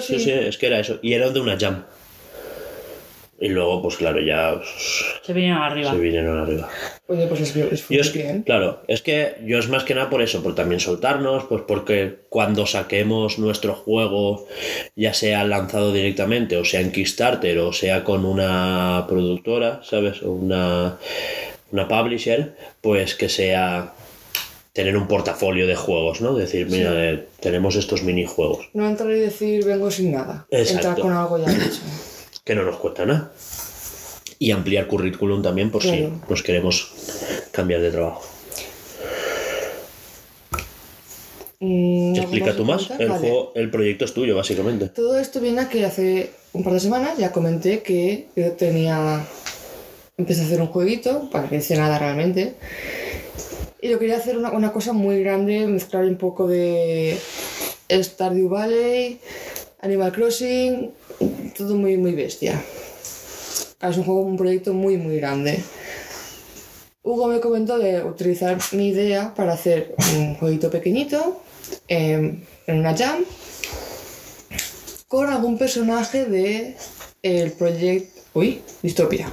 sí, 0.00 0.14
sí. 0.14 0.20
sí, 0.20 0.30
es 0.30 0.58
que 0.58 0.66
era 0.66 0.80
eso. 0.80 0.98
Y 1.02 1.12
era 1.14 1.30
de 1.30 1.40
una 1.40 1.58
jam. 1.58 1.84
Y 3.38 3.48
luego, 3.48 3.82
pues 3.82 3.96
claro, 3.96 4.18
ya 4.18 4.58
Se 5.22 5.34
vinieron 5.34 5.60
arriba. 5.62 5.90
se 5.92 5.98
vinieron 5.98 6.38
arriba. 6.40 6.70
Oye, 7.06 7.26
pues 7.26 7.42
es, 7.42 7.54
es 7.54 7.86
Yo 7.86 8.00
es, 8.00 8.10
bien. 8.14 8.42
claro, 8.44 8.82
es 8.88 9.02
que 9.02 9.34
yo 9.44 9.58
es 9.58 9.68
más 9.68 9.84
que 9.84 9.94
nada 9.94 10.08
por 10.08 10.22
eso, 10.22 10.42
por 10.42 10.54
también 10.54 10.80
soltarnos, 10.80 11.44
pues 11.44 11.62
porque 11.68 12.16
cuando 12.30 12.64
saquemos 12.64 13.38
nuestro 13.38 13.74
juego, 13.74 14.46
ya 14.96 15.12
sea 15.12 15.44
lanzado 15.44 15.92
directamente, 15.92 16.56
o 16.56 16.64
sea 16.64 16.80
en 16.80 16.92
Kickstarter, 16.92 17.58
o 17.58 17.74
sea 17.74 18.04
con 18.04 18.24
una 18.24 19.04
productora, 19.06 19.82
¿sabes? 19.84 20.22
O 20.22 20.30
una, 20.32 20.96
una 21.72 21.88
publisher, 21.88 22.56
pues 22.80 23.14
que 23.14 23.28
sea 23.28 23.92
tener 24.76 24.94
un 24.94 25.08
portafolio 25.08 25.66
de 25.66 25.74
juegos, 25.74 26.20
¿no? 26.20 26.34
Decir, 26.34 26.68
mira, 26.68 26.92
eh, 26.94 27.26
tenemos 27.40 27.76
estos 27.76 28.02
minijuegos, 28.02 28.68
No 28.74 28.86
entrar 28.86 29.10
y 29.10 29.20
decir 29.20 29.64
vengo 29.64 29.90
sin 29.90 30.12
nada. 30.12 30.46
Exacto. 30.50 30.88
Entrar 30.88 31.00
con 31.00 31.12
algo 31.14 31.38
ya 31.38 31.50
hecho. 31.50 31.80
que 32.44 32.54
no 32.54 32.62
nos 32.62 32.76
cuesta 32.76 33.06
nada. 33.06 33.32
Y 34.38 34.50
ampliar 34.50 34.86
currículum 34.86 35.42
también 35.42 35.70
por 35.70 35.82
si 35.82 36.12
nos 36.28 36.42
queremos 36.42 36.92
cambiar 37.52 37.80
de 37.80 37.90
trabajo. 37.90 38.22
Mm, 41.60 42.10
¿algo 42.10 42.20
Explica 42.20 42.54
tú 42.54 42.66
más. 42.66 42.90
El, 42.98 43.08
Vale. 43.08 43.20
juego, 43.20 43.52
el 43.54 43.70
proyecto 43.70 44.04
es 44.04 44.12
tuyo, 44.12 44.36
básicamente. 44.36 44.90
Todo 44.90 45.18
esto 45.18 45.40
viene 45.40 45.62
a 45.62 45.68
que 45.70 45.86
hace 45.86 46.32
un 46.52 46.62
par 46.62 46.74
de 46.74 46.80
semanas 46.80 47.16
ya 47.16 47.32
comenté 47.32 47.80
que 47.80 48.26
yo 48.36 48.52
tenía. 48.52 49.24
Empecé 50.18 50.42
a 50.42 50.44
hacer 50.44 50.60
un 50.60 50.66
jueguito, 50.66 51.30
para 51.30 51.48
que 51.48 51.56
hice 51.56 51.78
nada 51.78 51.98
realmente. 51.98 52.56
Y 53.86 53.88
yo 53.90 54.00
quería 54.00 54.16
hacer 54.16 54.36
una, 54.36 54.50
una 54.50 54.72
cosa 54.72 54.92
muy 54.92 55.22
grande, 55.22 55.64
mezclar 55.68 56.06
un 56.06 56.16
poco 56.16 56.48
de 56.48 57.16
Stardew 57.88 58.48
Valley, 58.48 59.20
Animal 59.80 60.10
Crossing, 60.10 60.90
todo 61.56 61.76
muy, 61.76 61.96
muy 61.96 62.10
bestia. 62.10 62.60
Es 63.80 63.96
un 63.96 64.02
juego, 64.02 64.22
un 64.22 64.36
proyecto 64.36 64.74
muy, 64.74 64.96
muy 64.96 65.18
grande. 65.18 65.62
Hugo 67.04 67.28
me 67.28 67.38
comentó 67.38 67.78
de 67.78 68.02
utilizar 68.02 68.58
mi 68.72 68.88
idea 68.88 69.32
para 69.36 69.52
hacer 69.52 69.94
un 70.16 70.34
jueguito 70.34 70.68
pequeñito 70.68 71.40
em, 71.86 72.42
en 72.66 72.78
una 72.80 72.96
jam 72.96 73.24
con 75.06 75.30
algún 75.30 75.58
personaje 75.58 76.24
de 76.24 76.74
el 77.22 77.52
proyecto 77.52 78.20
uy 78.34 78.62
distopia 78.82 79.30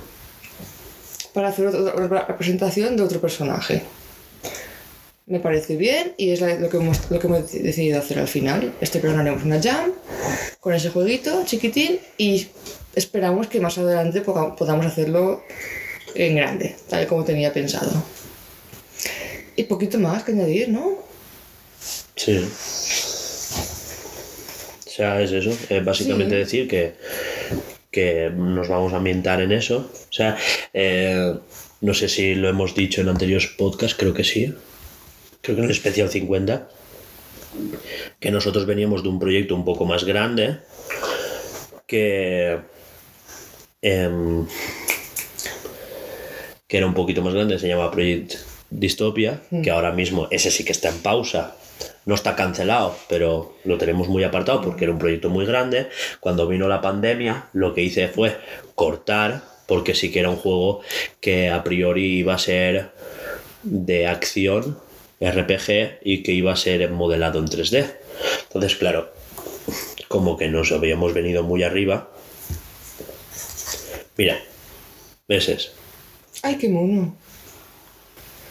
para 1.34 1.47
hacer 1.47 1.66
otra, 1.66 2.28
representación 2.28 2.95
de 2.95 3.01
otro 3.01 3.20
personaje 3.20 3.82
me 5.26 5.39
parece 5.39 5.78
bien 5.78 6.13
y 6.17 6.32
es 6.32 6.41
lo 6.41 6.69
que 6.69 6.78
hemos, 6.78 7.09
lo 7.09 7.19
que 7.19 7.28
hemos 7.28 7.51
decidido 7.51 7.99
hacer 7.99 8.19
al 8.19 8.28
final 8.28 8.74
este 8.82 8.99
programa 8.99 9.21
haremos 9.24 9.43
una 9.45 9.61
jam 9.61 9.91
con 10.59 10.74
ese 10.74 10.89
jueguito 10.89 11.43
chiquitín 11.45 11.99
y 12.17 12.47
esperamos 12.95 13.47
que 13.47 13.59
más 13.61 13.78
adelante 13.78 14.21
podamos 14.21 14.86
hacerlo 14.86 15.43
en 16.15 16.36
grande 16.36 16.76
tal 16.89 17.07
como 17.07 17.24
tenía 17.24 17.53
pensado 17.53 17.91
y 19.55 19.63
poquito 19.63 19.97
más 19.99 20.24
que 20.24 20.34
añadir 20.34 20.69
no 20.69 21.01
Sí. 22.15 22.38
O 24.86 24.89
sea, 24.89 25.19
es 25.21 25.32
eso. 25.32 25.49
Es 25.69 25.84
básicamente 25.84 26.36
Sí. 26.36 26.39
decir 26.39 26.67
que, 26.67 26.93
que 27.89 28.30
nos 28.36 28.67
vamos 28.67 28.93
a 28.93 28.97
ambientar 28.97 29.41
en 29.41 29.51
eso. 29.51 29.89
O 29.91 30.13
sea, 30.13 30.38
eh, 30.74 31.34
no 31.82 31.93
sé 31.95 32.07
si 32.07 32.36
lo 32.36 32.47
hemos 32.49 32.76
dicho 32.76 33.01
en 33.01 33.09
anteriores 33.09 33.47
podcasts, 33.47 33.97
creo 33.97 34.13
que 34.13 34.24
sí. 34.24 34.53
Creo 35.43 35.57
que 35.57 35.61
en 35.61 35.65
el 35.65 35.71
especial 35.71 36.09
50. 36.09 36.69
Que 38.21 38.31
nosotros 38.31 38.65
veníamos 38.65 39.03
de 39.03 39.09
un 39.09 39.19
proyecto 39.19 39.53
un 39.55 39.65
poco 39.65 39.85
más 39.85 40.05
grande. 40.05 40.59
Que. 41.85 42.59
em, 43.81 44.47
que 46.65 46.77
era 46.77 46.87
un 46.87 46.93
poquito 46.93 47.21
más 47.21 47.33
grande, 47.33 47.59
se 47.59 47.67
llama 47.67 47.91
Project 47.91 48.35
Dystopia, 48.69 49.41
que 49.61 49.69
ahora 49.69 49.91
mismo 49.91 50.29
ese 50.31 50.49
sí 50.49 50.63
que 50.63 50.71
está 50.71 50.89
en 50.89 50.99
pausa. 50.99 51.57
No 52.05 52.15
está 52.15 52.37
cancelado, 52.37 52.95
pero 53.09 53.57
lo 53.65 53.77
tenemos 53.77 54.07
muy 54.07 54.23
apartado 54.23 54.61
porque 54.61 54.85
era 54.85 54.93
un 54.93 54.99
proyecto 54.99 55.29
muy 55.29 55.45
grande. 55.45 55.89
Cuando 56.21 56.47
vino 56.47 56.69
la 56.69 56.79
pandemia, 56.79 57.49
lo 57.51 57.73
que 57.73 57.81
hice 57.81 58.07
fue 58.07 58.37
cortar, 58.75 59.43
porque 59.67 59.93
sí 59.93 60.09
que 60.09 60.21
era 60.21 60.29
un 60.29 60.37
juego 60.37 60.81
que 61.19 61.49
a 61.49 61.63
priori 61.63 62.19
iba 62.19 62.33
a 62.33 62.39
ser 62.39 62.91
de 63.63 64.07
acción, 64.07 64.79
RPG, 65.32 65.99
y 66.03 66.24
que 66.24 66.32
iba 66.32 66.53
a 66.53 66.55
ser 66.55 66.89
modelado 66.91 67.39
en 67.39 67.45
3D. 67.47 67.91
Entonces, 68.43 68.76
claro, 68.76 69.11
como 70.07 70.38
que 70.38 70.47
nos 70.49 70.71
habíamos 70.71 71.13
venido 71.13 71.43
muy 71.43 71.63
arriba. 71.63 72.09
Mira, 74.17 74.38
ese 75.28 75.53
es. 75.53 75.71
ay 76.43 76.55
qué 76.57 76.69
mono 76.69 77.15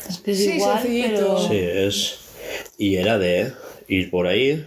Es 0.08 0.18
que 0.18 0.32
es 0.32 0.38
Sí, 0.38 0.50
igual, 0.54 0.82
sencillito. 0.82 1.16
pero... 1.16 1.48
Sí, 1.48 1.58
es. 1.58 2.18
Y 2.78 2.96
era 2.96 3.18
de 3.18 3.52
ir 3.88 4.10
por 4.10 4.26
ahí. 4.26 4.66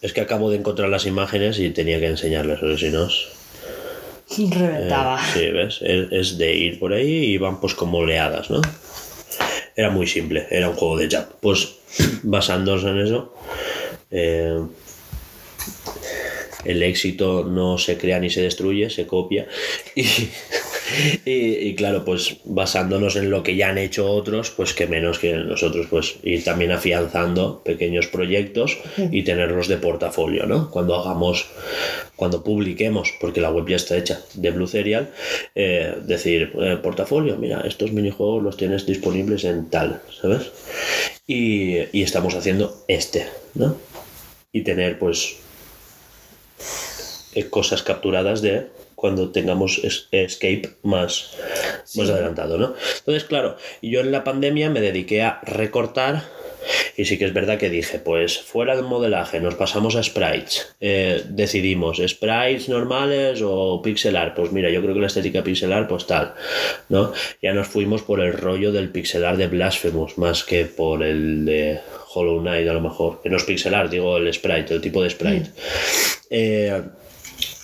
Es 0.00 0.12
que 0.12 0.20
acabo 0.20 0.50
de 0.50 0.58
encontrar 0.58 0.88
las 0.88 1.04
imágenes 1.06 1.58
y 1.58 1.70
tenía 1.70 1.98
que 2.00 2.06
enseñarles, 2.06 2.62
o 2.62 2.78
si 2.78 2.90
no. 2.90 3.08
Reventaba. 4.50 5.20
eh, 5.20 5.30
sí, 5.34 5.50
¿ves? 5.50 5.78
Es, 5.82 6.12
es 6.12 6.38
de 6.38 6.52
ir 6.54 6.78
por 6.78 6.92
ahí 6.92 7.24
y 7.34 7.38
van 7.38 7.60
pues 7.60 7.74
como 7.74 7.98
oleadas, 7.98 8.50
¿no? 8.50 8.60
Era 9.76 9.90
muy 9.90 10.06
simple, 10.06 10.46
era 10.50 10.70
un 10.70 10.76
juego 10.76 10.96
de 10.96 11.08
jab. 11.08 11.28
Pues 11.40 11.76
basándose 12.22 12.88
en 12.88 12.98
eso, 12.98 13.34
eh, 14.10 14.58
el 16.64 16.82
éxito 16.82 17.44
no 17.44 17.76
se 17.78 17.98
crea 17.98 18.18
ni 18.18 18.30
se 18.30 18.42
destruye, 18.42 18.90
se 18.90 19.06
copia. 19.06 19.46
Y, 19.94 20.04
y, 21.24 21.30
y 21.30 21.74
claro, 21.74 22.04
pues 22.04 22.36
basándonos 22.44 23.16
en 23.16 23.30
lo 23.30 23.42
que 23.42 23.56
ya 23.56 23.68
han 23.68 23.78
hecho 23.78 24.10
otros, 24.10 24.50
pues 24.50 24.74
que 24.74 24.86
menos 24.86 25.18
que 25.18 25.34
nosotros, 25.34 25.86
pues 25.88 26.16
ir 26.22 26.44
también 26.44 26.72
afianzando 26.72 27.62
pequeños 27.64 28.06
proyectos 28.06 28.78
y 29.10 29.22
tenerlos 29.22 29.68
de 29.68 29.76
portafolio, 29.76 30.46
¿no? 30.46 30.70
Cuando 30.70 30.94
hagamos, 30.94 31.46
cuando 32.14 32.42
publiquemos, 32.42 33.12
porque 33.20 33.40
la 33.40 33.50
web 33.50 33.68
ya 33.68 33.76
está 33.76 33.96
hecha 33.96 34.20
de 34.34 34.50
Blue 34.50 34.66
Serial, 34.66 35.10
eh, 35.54 35.96
decir, 36.02 36.52
eh, 36.60 36.78
portafolio, 36.82 37.36
mira, 37.36 37.62
estos 37.62 37.92
minijuegos 37.92 38.42
los 38.42 38.56
tienes 38.56 38.86
disponibles 38.86 39.44
en 39.44 39.70
tal, 39.70 40.02
¿sabes? 40.20 40.50
Y, 41.26 41.76
y 41.92 42.02
estamos 42.02 42.34
haciendo 42.34 42.84
este, 42.88 43.26
¿no? 43.54 43.76
Y 44.52 44.62
tener, 44.62 44.98
pues, 44.98 45.36
eh, 47.34 47.50
cosas 47.50 47.82
capturadas 47.82 48.40
de 48.40 48.68
cuando 49.06 49.30
tengamos 49.30 49.78
es- 49.84 50.08
escape 50.10 50.70
más, 50.82 51.30
más 51.94 52.10
adelantado, 52.10 52.58
¿no? 52.58 52.74
Entonces, 52.98 53.22
claro, 53.22 53.56
yo 53.80 54.00
en 54.00 54.10
la 54.10 54.24
pandemia 54.24 54.68
me 54.68 54.80
dediqué 54.80 55.22
a 55.22 55.40
recortar 55.44 56.24
y 56.96 57.04
sí 57.04 57.16
que 57.16 57.24
es 57.26 57.32
verdad 57.32 57.56
que 57.56 57.70
dije, 57.70 58.00
pues 58.00 58.38
fuera 58.40 58.74
del 58.74 58.86
modelaje, 58.86 59.38
nos 59.38 59.54
pasamos 59.54 59.94
a 59.94 60.02
sprites. 60.02 60.74
Eh, 60.80 61.22
decidimos, 61.28 61.98
sprites 62.04 62.68
normales 62.68 63.40
o 63.44 63.80
pixel 63.80 64.16
art. 64.16 64.34
Pues 64.34 64.50
mira, 64.50 64.70
yo 64.70 64.82
creo 64.82 64.92
que 64.92 65.00
la 65.00 65.06
estética 65.06 65.44
pixel 65.44 65.72
art, 65.72 65.88
pues 65.88 66.08
tal, 66.08 66.34
¿no? 66.88 67.12
Ya 67.40 67.52
nos 67.52 67.68
fuimos 67.68 68.02
por 68.02 68.18
el 68.20 68.32
rollo 68.32 68.72
del 68.72 68.88
pixel 68.88 69.24
art 69.24 69.38
de 69.38 69.46
Blasphemous, 69.46 70.18
más 70.18 70.42
que 70.42 70.64
por 70.64 71.04
el 71.04 71.44
de 71.44 71.78
Hollow 72.12 72.40
Knight 72.40 72.68
a 72.68 72.72
lo 72.72 72.80
mejor. 72.80 73.22
Que 73.22 73.28
no 73.30 73.36
es 73.36 73.44
pixel 73.44 73.72
art, 73.74 73.88
digo 73.92 74.16
el 74.16 74.32
sprite, 74.34 74.74
el 74.74 74.80
tipo 74.80 75.00
de 75.04 75.10
sprite. 75.10 75.50
Eh, 76.30 76.82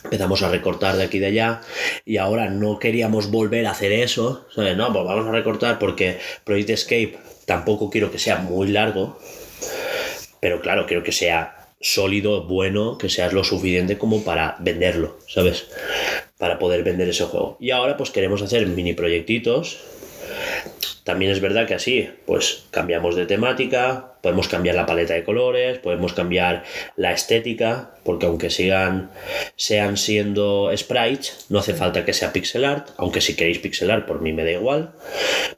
empezamos 0.04 0.42
a 0.42 0.48
recortar 0.48 0.96
de 0.96 1.04
aquí 1.04 1.18
y 1.18 1.20
de 1.20 1.26
allá 1.26 1.60
y 2.04 2.16
ahora 2.16 2.48
no 2.50 2.78
queríamos 2.78 3.30
volver 3.30 3.66
a 3.66 3.70
hacer 3.70 3.92
eso. 3.92 4.46
No, 4.56 4.92
pues 4.92 5.04
vamos 5.04 5.26
a 5.26 5.32
recortar 5.32 5.78
porque 5.78 6.18
Project 6.44 6.70
Escape 6.70 7.18
tampoco 7.46 7.90
quiero 7.90 8.10
que 8.10 8.18
sea 8.18 8.38
muy 8.38 8.68
largo, 8.68 9.18
pero 10.40 10.60
claro, 10.60 10.86
quiero 10.86 11.02
que 11.02 11.12
sea 11.12 11.68
sólido, 11.80 12.44
bueno, 12.44 12.96
que 12.96 13.08
sea 13.08 13.30
lo 13.32 13.42
suficiente 13.42 13.98
como 13.98 14.22
para 14.24 14.56
venderlo, 14.60 15.18
¿sabes? 15.26 15.66
Para 16.38 16.58
poder 16.58 16.84
vender 16.84 17.08
ese 17.08 17.24
juego. 17.24 17.56
Y 17.60 17.70
ahora 17.70 17.96
pues 17.96 18.10
queremos 18.10 18.42
hacer 18.42 18.66
mini 18.66 18.94
proyectitos. 18.94 19.78
También 21.04 21.32
es 21.32 21.40
verdad 21.40 21.66
que 21.66 21.74
así, 21.74 22.08
pues 22.26 22.64
cambiamos 22.70 23.16
de 23.16 23.26
temática, 23.26 24.14
podemos 24.22 24.46
cambiar 24.46 24.76
la 24.76 24.86
paleta 24.86 25.14
de 25.14 25.24
colores, 25.24 25.78
podemos 25.78 26.12
cambiar 26.12 26.62
la 26.96 27.12
estética, 27.12 27.90
porque 28.04 28.26
aunque 28.26 28.50
sigan, 28.50 29.10
sean 29.56 29.96
siendo 29.96 30.70
sprites, 30.76 31.46
no 31.48 31.58
hace 31.58 31.74
falta 31.74 32.04
que 32.04 32.12
sea 32.12 32.32
pixel 32.32 32.64
art, 32.64 32.90
aunque 32.98 33.20
si 33.20 33.34
queréis 33.34 33.58
pixel 33.58 33.90
art 33.90 34.06
por 34.06 34.20
mí 34.20 34.32
me 34.32 34.44
da 34.44 34.52
igual, 34.52 34.92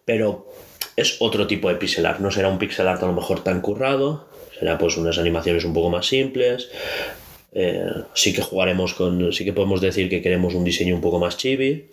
pero 0.06 0.50
es 0.96 1.16
otro 1.20 1.46
tipo 1.46 1.68
de 1.68 1.74
pixel 1.74 2.06
art, 2.06 2.20
no 2.20 2.30
será 2.30 2.48
un 2.48 2.58
pixel 2.58 2.88
art 2.88 3.02
a 3.02 3.06
lo 3.06 3.12
mejor 3.12 3.44
tan 3.44 3.60
currado, 3.60 4.28
será 4.58 4.78
pues 4.78 4.96
unas 4.96 5.18
animaciones 5.18 5.64
un 5.64 5.74
poco 5.74 5.90
más 5.90 6.06
simples, 6.06 6.70
eh, 7.52 7.86
sí 8.14 8.32
que 8.32 8.42
jugaremos 8.42 8.94
con. 8.94 9.32
Sí 9.32 9.44
que 9.44 9.52
podemos 9.52 9.80
decir 9.80 10.08
que 10.08 10.20
queremos 10.20 10.54
un 10.54 10.64
diseño 10.64 10.94
un 10.94 11.00
poco 11.00 11.20
más 11.20 11.36
chibi, 11.36 11.86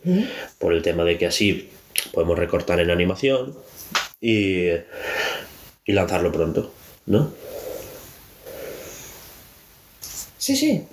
por 0.57 0.73
el 0.73 0.81
tema 0.81 1.03
de 1.03 1.19
que 1.19 1.27
así 1.27 1.69
podemos 2.13 2.37
recortar 2.37 2.79
en 2.79 2.91
animación 2.91 3.55
y, 4.19 4.67
y 5.85 5.93
lanzarlo 5.93 6.31
pronto, 6.31 6.73
¿no? 7.05 7.33
Sí, 10.37 10.55
sí. 10.55 10.87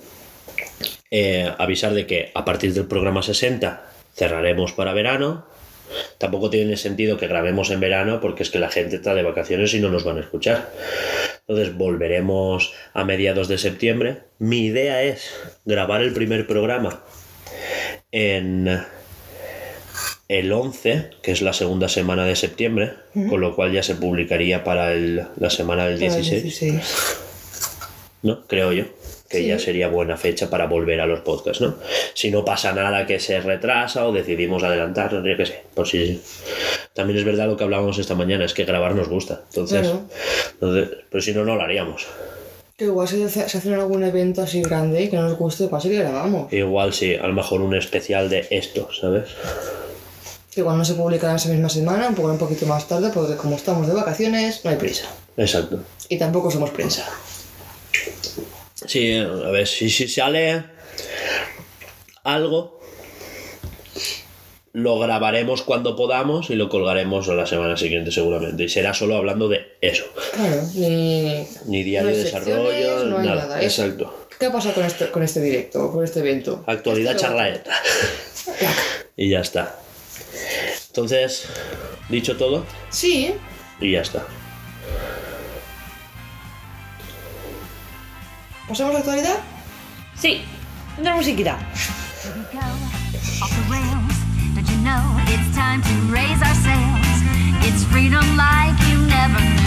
Eh, 1.11 1.51
avisar 1.57 1.93
de 1.93 2.05
que 2.05 2.31
a 2.35 2.45
partir 2.45 2.73
del 2.73 2.85
programa 2.85 3.23
60 3.23 3.83
cerraremos 4.13 4.73
para 4.73 4.93
verano. 4.93 5.45
Tampoco 6.19 6.51
tiene 6.51 6.77
sentido 6.77 7.17
que 7.17 7.27
grabemos 7.27 7.71
en 7.71 7.79
verano 7.79 8.19
porque 8.21 8.43
es 8.43 8.51
que 8.51 8.59
la 8.59 8.69
gente 8.69 8.97
está 8.97 9.15
de 9.15 9.23
vacaciones 9.23 9.73
y 9.73 9.79
no 9.79 9.89
nos 9.89 10.03
van 10.03 10.17
a 10.17 10.21
escuchar. 10.21 10.71
Entonces 11.47 11.75
volveremos 11.75 12.73
a 12.93 13.05
mediados 13.05 13.47
de 13.47 13.57
septiembre. 13.57 14.19
Mi 14.37 14.65
idea 14.65 15.01
es 15.01 15.33
grabar 15.65 16.03
el 16.03 16.13
primer 16.13 16.45
programa 16.45 17.03
en 18.11 18.67
el 20.29 20.51
11, 20.53 21.09
que 21.21 21.31
es 21.31 21.41
la 21.41 21.51
segunda 21.53 21.89
semana 21.89 22.23
de 22.23 22.35
septiembre, 22.37 22.93
con 23.29 23.41
lo 23.41 23.55
cual 23.55 23.73
ya 23.73 23.83
se 23.83 23.95
publicaría 23.95 24.63
para 24.63 24.93
el- 24.93 25.23
la 25.37 25.49
semana 25.49 25.87
del 25.87 25.99
16. 25.99 26.43
16. 26.43 26.81
¿no? 28.23 28.45
Creo 28.47 28.71
yo. 28.71 28.85
Que 29.29 29.39
Sí. 29.39 29.47
ya 29.47 29.59
sería 29.59 29.87
buena 29.89 30.17
fecha 30.17 30.49
para 30.49 30.65
volver 30.65 30.99
a 31.01 31.05
los 31.05 31.19
podcasts, 31.19 31.61
¿no? 31.61 31.75
Si 32.15 32.31
no 32.31 32.43
pasa 32.43 32.73
nada 32.73 33.05
que 33.05 33.19
se 33.19 33.39
retrasa 33.41 34.07
o 34.07 34.11
decidimos 34.11 34.63
adelantarnos, 34.63 35.23
yo 35.23 35.37
qué 35.37 35.45
sé. 35.45 35.61
Por 35.75 35.87
si. 35.87 36.19
También 36.93 37.19
es 37.19 37.25
verdad 37.25 37.45
lo 37.47 37.55
que 37.55 37.63
hablábamos 37.63 37.99
esta 37.99 38.15
mañana, 38.15 38.45
es 38.45 38.53
que 38.55 38.65
grabar 38.65 38.95
nos 38.95 39.07
gusta. 39.07 39.41
Entonces. 39.49 39.81
Claro. 39.81 40.01
entonces- 40.53 40.97
pero 41.11 41.21
si 41.21 41.31
no, 41.33 41.43
no 41.45 41.55
lo 41.55 41.61
haríamos. 41.61 42.07
Que 42.75 42.85
igual 42.85 43.05
hace, 43.07 43.29
se 43.29 43.41
hace 43.57 43.73
algún 43.75 44.03
evento 44.03 44.41
así 44.41 44.61
grande 44.63 45.03
y 45.03 45.09
que 45.09 45.17
nos 45.17 45.37
guste, 45.37 45.65
igual 45.65 45.81
sí 45.81 45.89
que 45.89 45.99
grabamos. 45.99 46.51
Igual 46.51 46.93
sí, 46.93 47.13
a 47.15 47.27
lo 47.27 47.33
mejor 47.33 47.61
un 47.61 47.75
especial 47.75 48.29
de 48.29 48.47
esto, 48.49 48.89
¿sabes? 48.99 49.25
Que 50.59 50.63
igual 50.63 50.77
no 50.77 50.83
se 50.83 50.95
publicará 50.95 51.37
esa 51.37 51.47
misma 51.47 51.69
semana, 51.69 52.09
un 52.09 52.15
poco 52.15 52.27
un 52.27 52.37
poquito 52.37 52.65
más 52.65 52.85
tarde, 52.85 53.11
porque 53.13 53.37
como 53.37 53.55
estamos 53.55 53.87
de 53.87 53.93
vacaciones, 53.93 54.65
no 54.65 54.71
hay 54.71 54.75
prisa. 54.75 55.07
Exacto. 55.37 55.79
Y 56.09 56.17
tampoco 56.17 56.51
somos 56.51 56.71
prensa. 56.71 57.05
Sí, 58.85 59.15
a 59.15 59.49
ver, 59.51 59.65
si, 59.65 59.89
si 59.89 60.09
sale 60.09 60.65
algo, 62.25 62.81
lo 64.73 64.99
grabaremos 64.99 65.61
cuando 65.61 65.95
podamos 65.95 66.49
y 66.49 66.55
lo 66.55 66.67
colgaremos 66.67 67.27
la 67.27 67.45
semana 67.45 67.77
siguiente 67.77 68.11
seguramente. 68.11 68.65
Y 68.65 68.67
será 68.67 68.93
solo 68.93 69.15
hablando 69.15 69.47
de 69.47 69.77
eso. 69.79 70.03
Claro, 70.33 70.61
ni... 70.75 71.47
Ni 71.67 71.83
diario 71.83 72.09
no 72.11 72.17
de 72.17 72.23
desarrollo, 72.25 73.05
no 73.05 73.19
hay 73.19 73.27
nada. 73.29 73.63
Exacto. 73.63 74.27
¿Qué 74.37 74.49
pasa 74.49 74.73
con 74.73 74.83
este, 74.83 75.09
con 75.09 75.23
este 75.23 75.39
directo, 75.39 75.89
con 75.89 76.03
este 76.03 76.19
evento? 76.19 76.65
Actualidad 76.67 77.15
Esto 77.15 77.27
lo- 77.27 77.29
charlaeta. 77.29 77.71
y 79.15 79.29
ya 79.29 79.39
está. 79.39 79.79
Entonces, 80.87 81.47
dicho 82.09 82.35
todo, 82.37 82.65
Sí, 82.89 83.33
y 83.79 83.91
ya 83.91 84.01
está. 84.01 84.25
pasamos 88.67 88.91
a 88.91 88.93
la 88.93 88.99
actualidad. 88.99 89.39
Sí, 90.15 90.41
una 90.97 91.15
musiquita. 91.15 91.57
It's 97.61 97.83
freedom 97.85 98.37
like 98.37 98.75
you 98.89 98.97
never 99.07 99.58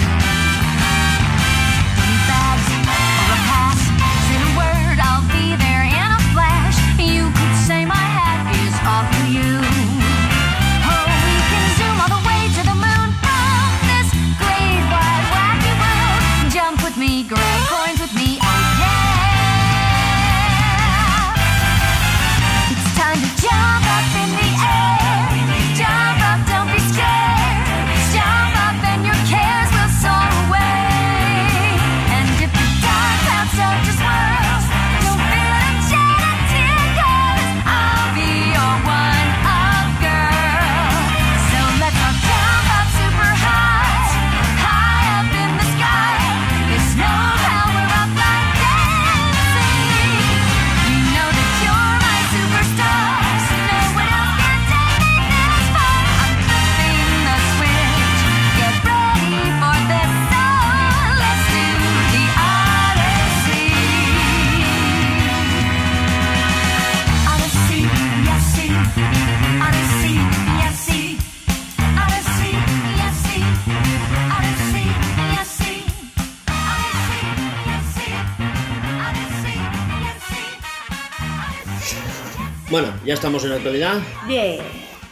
Bueno, 82.72 82.88
ya 83.04 83.12
estamos 83.12 83.44
en 83.44 83.50
la 83.50 83.56
actualidad. 83.56 83.98
Bien. 84.26 84.58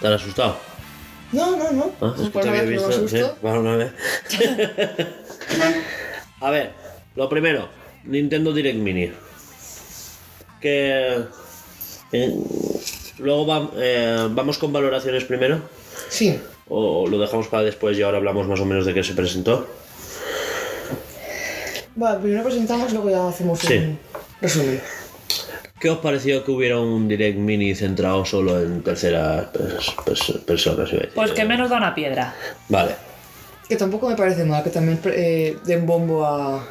¿Te 0.01 0.07
has 0.09 0.15
asustado? 0.15 0.57
No, 1.31 1.57
no, 1.59 1.71
no. 1.73 1.93
Ah, 2.01 2.15
es 2.17 2.23
que 2.25 2.31
Por 2.31 2.43
te 2.43 2.49
había 2.49 2.63
vez 2.63 2.71
visto. 2.71 3.07
sí, 3.07 3.23
para 3.43 3.61
una 3.61 3.77
vez. 3.77 3.93
A 6.41 6.51
ver, 6.51 6.73
lo 7.17 7.29
primero, 7.29 7.69
Nintendo 8.05 8.55
Direct 8.55 8.79
Mini. 8.79 9.13
Que. 10.59 11.19
eh, 12.13 12.35
luego 13.19 13.47
va- 13.47 13.71
eh, 13.77 14.27
vamos 14.31 14.57
con 14.57 14.73
valoraciones 14.73 15.25
primero. 15.25 15.61
Sí. 16.09 16.41
O 16.71 17.07
lo 17.07 17.19
dejamos 17.19 17.49
para 17.49 17.65
después 17.65 17.99
y 17.99 18.03
ahora 18.03 18.17
hablamos 18.17 18.49
más 18.49 18.59
o 18.61 18.65
menos 18.65 18.87
de 18.87 18.95
qué 18.95 19.05
se 19.05 19.13
presentó. 19.13 19.69
Vale, 21.95 22.21
primero 22.21 22.43
presentamos, 22.43 22.91
luego 22.93 23.11
ya 23.11 23.29
hacemos 23.29 23.59
Sí. 23.59 23.75
un 23.75 23.99
resumen. 24.41 24.81
¿Qué 25.81 25.89
os 25.89 25.99
pareció 25.99 26.45
que 26.45 26.51
hubiera 26.51 26.79
un 26.79 27.09
Direct 27.09 27.39
Mini 27.39 27.75
centrado 27.75 28.25
solo 28.27 28.61
en 28.61 28.83
terceras 28.83 29.47
pers- 29.53 29.95
pers- 30.05 30.45
personas? 30.45 30.89
iba 30.93 30.99
a 30.99 31.03
decir? 31.05 31.13
Pues 31.15 31.31
que 31.33 31.45
menos 31.47 31.71
da 31.71 31.79
una 31.79 31.95
piedra. 31.95 32.35
Vale. 32.69 32.95
Que 33.69 33.77
tampoco 33.77 34.09
me 34.09 34.17
parece 34.17 34.45
mal 34.45 34.63
que 34.63 34.71
también 34.71 35.01
eh, 35.07 35.57
den 35.65 35.87
bombo 35.87 36.27
a. 36.27 36.63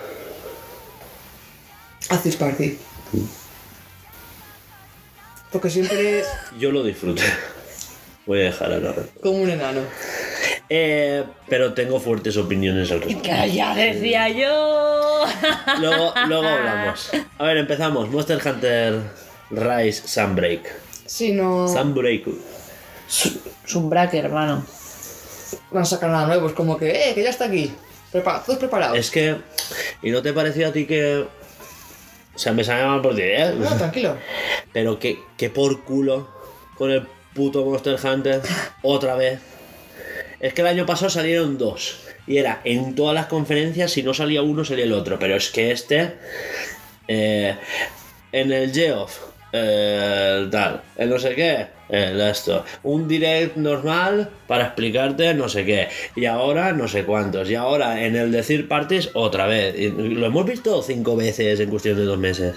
a 2.10 2.18
This 2.22 2.36
Party. 2.36 2.78
Porque 5.52 5.70
siempre 5.72 6.24
Yo 6.60 6.72
lo 6.72 6.84
disfruté. 6.84 7.24
Voy 8.28 8.42
a 8.42 8.44
dejar 8.44 8.72
ahora. 8.72 8.94
como 9.24 9.42
un 9.42 9.50
enano. 9.50 9.82
Eh, 10.72 11.24
pero 11.48 11.74
tengo 11.74 12.00
fuertes 12.00 12.38
opiniones 12.38 12.92
al 12.92 13.00
respecto. 13.02 13.24
Que 13.24 13.52
ya 13.52 13.74
decía 13.74 14.30
yo. 14.30 15.26
Luego, 15.80 16.14
luego 16.28 16.48
hablamos. 16.48 17.10
A 17.40 17.44
ver, 17.46 17.58
empezamos. 17.58 18.10
Monster 18.10 18.40
Hunter 18.46 19.00
Rise 19.50 20.08
Sunbreak. 20.08 20.62
Si 21.08 21.32
no 21.32 21.68
Sunbreak. 21.68 22.28
Es 23.08 23.76
un 23.76 23.90
braque, 23.90 24.20
hermano. 24.20 24.64
van 25.72 25.82
a 25.84 25.86
sacar 25.86 26.12
nada 26.12 26.28
nuevo, 26.28 26.48
es 26.48 26.54
como 26.54 26.78
que, 26.78 27.10
eh, 27.10 27.16
que 27.16 27.24
ya 27.24 27.30
está 27.32 27.46
aquí. 27.46 27.72
Prepara- 28.12 28.44
todos 28.44 28.60
preparados. 28.60 28.98
Es 28.98 29.10
que. 29.10 29.38
¿Y 30.04 30.12
no 30.12 30.22
te 30.22 30.34
pareció 30.34 30.68
a 30.68 30.72
ti 30.72 30.86
que.? 30.86 31.26
O 32.36 32.38
sea, 32.42 32.54
me 32.54 32.64
sale 32.64 32.86
mal 32.86 33.02
por 33.02 33.16
ti, 33.16 33.24
¿eh? 33.24 33.54
No, 33.58 33.76
tranquilo. 33.76 34.16
Pero 34.74 35.00
que, 35.00 35.20
que 35.36 35.50
por 35.50 35.84
culo 35.84 36.28
con 36.78 36.92
el 36.92 37.08
puto 37.34 37.66
Monster 37.66 37.98
Hunter 38.04 38.42
otra 38.84 39.16
vez. 39.16 39.40
Es 40.40 40.54
que 40.54 40.62
el 40.62 40.68
año 40.68 40.86
pasado 40.86 41.10
salieron 41.10 41.58
dos. 41.58 42.00
Y 42.28 42.38
era 42.38 42.62
en 42.64 42.96
todas 42.96 43.16
las 43.16 43.26
conferencias, 43.26 43.92
si 43.92 44.04
no 44.04 44.14
salía 44.14 44.42
uno, 44.42 44.64
salía 44.64 44.86
el 44.86 44.94
otro. 44.94 45.18
Pero 45.20 45.36
es 45.36 45.50
que 45.50 45.72
este. 45.72 46.14
eh, 47.08 47.56
en 48.32 48.52
el 48.52 48.72
Geoff. 48.74 49.20
eh, 49.52 50.48
tal. 50.52 50.82
El 50.96 51.10
no 51.10 51.20
sé 51.20 51.36
qué. 51.36 51.68
El 51.90 52.22
esto. 52.22 52.64
Un 52.84 53.08
direct 53.08 53.58
normal 53.58 54.30
para 54.48 54.66
explicarte 54.66 55.34
no 55.34 55.50
sé 55.50 55.66
qué. 55.66 55.90
Y 56.16 56.26
ahora 56.26 56.72
no 56.72 56.88
sé 56.88 57.04
cuántos. 57.04 57.50
Y 57.50 57.56
ahora 57.56 58.06
en 58.06 58.16
el 58.16 58.32
decir 58.32 58.68
parties 58.68 59.10
otra 59.16 59.48
vez. 59.48 59.76
Y 59.78 59.90
lo 59.90 60.28
hemos 60.28 60.46
visto 60.46 60.82
cinco 60.84 61.16
veces 61.16 61.60
en 61.60 61.70
cuestión 61.70 61.98
de 61.98 62.04
dos 62.06 62.20
meses. 62.20 62.56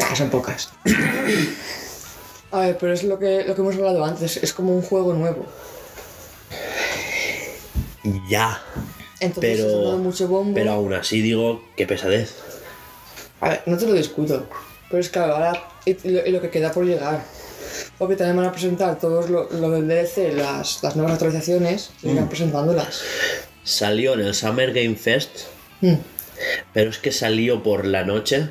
Ah, 0.00 0.16
son 0.16 0.30
pocas. 0.30 0.70
A 2.50 2.60
ver, 2.60 2.76
pero 2.78 2.92
es 2.92 3.02
lo 3.04 3.18
que, 3.18 3.44
lo 3.46 3.54
que 3.54 3.60
hemos 3.62 3.76
hablado 3.76 4.04
antes, 4.04 4.36
es 4.36 4.52
como 4.52 4.74
un 4.74 4.82
juego 4.82 5.14
nuevo. 5.14 5.46
Ya. 8.28 8.60
Entonces 9.20 9.58
se 9.58 9.64
Pero, 9.66 9.98
mucho 9.98 10.28
bombo. 10.28 10.54
pero 10.54 10.72
aún 10.72 10.92
así 10.94 11.20
digo, 11.20 11.62
qué 11.76 11.86
pesadez. 11.86 12.34
A 13.40 13.50
ver, 13.50 13.62
no 13.66 13.76
te 13.76 13.86
lo 13.86 13.92
discuto. 13.92 14.46
Pero 14.90 15.00
es 15.00 15.08
claro, 15.08 15.34
ahora 15.34 15.68
y 15.84 15.94
lo, 16.10 16.26
y 16.26 16.30
lo 16.30 16.40
que 16.40 16.50
queda 16.50 16.72
por 16.72 16.84
llegar. 16.84 17.22
Porque 17.98 18.16
también 18.16 18.36
van 18.36 18.46
a 18.46 18.52
presentar 18.52 18.98
todos 18.98 19.30
lo, 19.30 19.48
lo 19.50 19.70
del 19.70 19.86
DLC, 19.88 20.34
las, 20.34 20.82
las 20.82 20.96
nuevas 20.96 21.14
actualizaciones, 21.14 21.90
y 22.02 22.10
irán 22.10 22.28
presentándolas. 22.28 23.00
Salió 23.64 24.14
en 24.14 24.20
el 24.20 24.34
Summer 24.34 24.72
Game 24.72 24.96
Fest, 24.96 25.30
Mm. 25.80 25.94
pero 26.72 26.90
es 26.90 26.98
que 26.98 27.10
salió 27.12 27.62
por 27.62 27.84
la 27.86 28.04
noche 28.04 28.50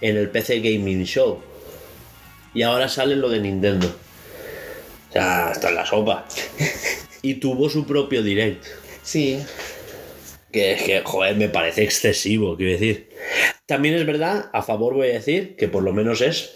en 0.00 0.16
el 0.16 0.30
PC 0.30 0.60
Gaming 0.60 1.04
Show. 1.04 1.40
Y 2.54 2.62
ahora 2.62 2.88
sale 2.88 3.16
lo 3.16 3.28
de 3.28 3.40
Nintendo. 3.40 3.86
O 5.08 5.12
sea, 5.12 5.50
está 5.52 5.68
en 5.70 5.74
la 5.74 5.86
sopa. 5.86 6.24
Y 7.22 7.34
tuvo 7.34 7.68
su 7.68 7.86
propio 7.86 8.22
direct. 8.22 8.64
Sí, 9.02 9.38
Que 10.52 10.72
es 10.72 10.82
que, 10.82 11.00
joder, 11.04 11.36
me 11.36 11.48
parece 11.48 11.82
excesivo, 11.84 12.56
quiero 12.56 12.72
decir. 12.72 13.08
También 13.66 13.94
es 13.94 14.06
verdad, 14.06 14.50
a 14.52 14.62
favor 14.62 14.94
voy 14.94 15.08
a 15.08 15.14
decir, 15.14 15.56
que 15.56 15.68
por 15.68 15.82
lo 15.82 15.92
menos 15.92 16.20
es. 16.20 16.52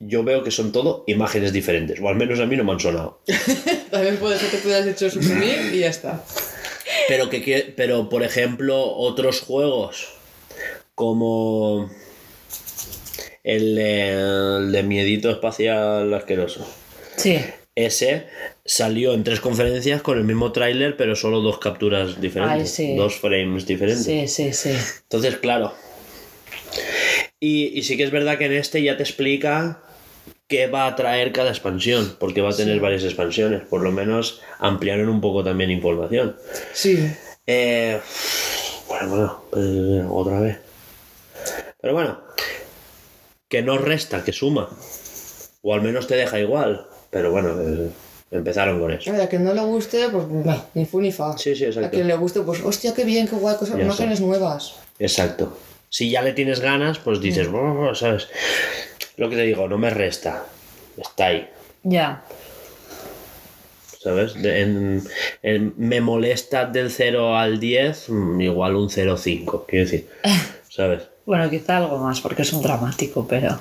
Yo 0.00 0.22
veo 0.24 0.42
que 0.42 0.50
son 0.50 0.72
todo 0.72 1.04
imágenes 1.06 1.52
diferentes, 1.52 1.98
o 2.00 2.08
al 2.08 2.16
menos 2.16 2.38
a 2.40 2.46
mí 2.46 2.56
no 2.56 2.64
me 2.64 2.72
han 2.72 2.80
sonado. 2.80 3.22
también 3.90 4.16
puede 4.18 4.38
ser 4.38 4.50
que 4.50 4.58
tú 4.58 4.68
hayas 4.68 4.86
hecho 4.86 5.08
suprimir 5.10 5.70
y 5.72 5.80
ya 5.80 5.88
está. 5.88 6.24
Pero, 7.08 7.30
que, 7.30 7.72
pero 7.76 8.08
por 8.08 8.22
ejemplo, 8.22 8.82
otros 8.96 9.40
juegos 9.40 10.08
como 10.94 11.90
el, 13.42 13.74
de- 13.74 14.10
el 14.58 14.72
de 14.72 14.82
Miedito 14.82 15.30
Espacial 15.30 16.12
Asqueroso. 16.14 16.66
Sí. 17.16 17.38
Ese 17.74 18.26
salió 18.64 19.12
en 19.12 19.24
tres 19.24 19.40
conferencias 19.40 20.02
con 20.02 20.18
el 20.18 20.24
mismo 20.24 20.52
tráiler, 20.52 20.96
pero 20.96 21.16
solo 21.16 21.40
dos 21.40 21.58
capturas 21.58 22.20
diferentes. 22.20 22.60
Ay, 22.60 22.66
sí. 22.66 22.96
Dos 22.96 23.16
frames 23.16 23.66
diferentes. 23.66 24.04
Sí, 24.04 24.26
sí, 24.28 24.52
sí. 24.52 24.70
Entonces, 25.02 25.36
claro. 25.36 25.74
Y, 27.40 27.78
y 27.78 27.82
sí 27.82 27.96
que 27.96 28.04
es 28.04 28.10
verdad 28.10 28.38
que 28.38 28.46
en 28.46 28.52
este 28.54 28.82
ya 28.82 28.96
te 28.96 29.02
explica 29.02 29.82
qué 30.48 30.66
va 30.66 30.86
a 30.86 30.96
traer 30.96 31.32
cada 31.32 31.50
expansión, 31.50 32.16
porque 32.18 32.40
va 32.40 32.50
a 32.50 32.56
tener 32.56 32.80
varias 32.80 33.04
expansiones. 33.04 33.62
Por 33.62 33.82
lo 33.82 33.92
menos 33.92 34.40
ampliaron 34.58 35.08
un 35.08 35.20
poco 35.20 35.44
también 35.44 35.70
información. 35.70 36.36
Sí, 36.72 36.98
Eh, 37.46 38.00
bueno, 38.88 39.08
bueno, 39.08 39.44
pues, 39.50 39.66
otra 40.08 40.40
vez. 40.40 40.58
Pero 41.80 41.92
bueno, 41.92 42.20
que 43.48 43.60
no 43.60 43.76
resta, 43.76 44.24
que 44.24 44.32
suma. 44.32 44.70
O 45.60 45.74
al 45.74 45.82
menos 45.82 46.06
te 46.06 46.16
deja 46.16 46.40
igual. 46.40 46.86
Pero 47.10 47.30
bueno, 47.30 47.60
eh, 47.60 47.90
empezaron 48.30 48.80
con 48.80 48.90
eso. 48.92 49.12
a 49.12 49.26
quien 49.28 49.44
no 49.44 49.54
le 49.54 49.60
guste, 49.62 50.08
pues 50.10 50.24
bah, 50.44 50.64
ni 50.74 50.84
fu 50.86 51.00
ni 51.00 51.12
fa. 51.12 51.36
Sí, 51.38 51.54
sí, 51.54 51.64
exacto. 51.64 51.88
A 51.88 51.90
quien 51.90 52.06
le 52.08 52.16
guste, 52.16 52.40
pues 52.40 52.60
hostia, 52.64 52.92
qué 52.94 53.04
bien, 53.04 53.28
qué 53.28 53.36
guay, 53.36 53.56
cosas, 53.56 53.76
Ya 53.76 53.84
imágenes 53.84 54.20
nuevas. 54.20 54.74
Exacto. 54.98 55.56
Si 55.88 56.10
ya 56.10 56.22
le 56.22 56.32
tienes 56.32 56.60
ganas, 56.60 56.98
pues 56.98 57.20
dices, 57.20 57.48
"Buah, 57.50 57.94
¿sabes? 57.94 58.28
Lo 59.16 59.30
que 59.30 59.36
te 59.36 59.42
digo, 59.42 59.68
no 59.68 59.78
me 59.78 59.90
resta. 59.90 60.42
Está 60.96 61.26
ahí. 61.26 61.48
Ya. 61.84 62.24
¿Sabes? 64.00 64.34
De- 64.34 64.60
en- 64.60 65.02
en- 65.42 65.74
me 65.76 66.00
molesta 66.00 66.66
del 66.66 66.90
0 66.90 67.36
al 67.36 67.58
10, 67.58 68.08
mm, 68.08 68.40
igual 68.40 68.76
un 68.76 68.90
0,5, 68.90 69.64
quiero 69.66 69.84
decir. 69.86 70.08
¿Sabes? 70.68 71.04
Bueno, 71.24 71.48
quizá 71.48 71.78
algo 71.78 71.96
más, 71.98 72.20
porque 72.20 72.42
es 72.42 72.52
un 72.52 72.62
dramático, 72.62 73.26
pero. 73.26 73.58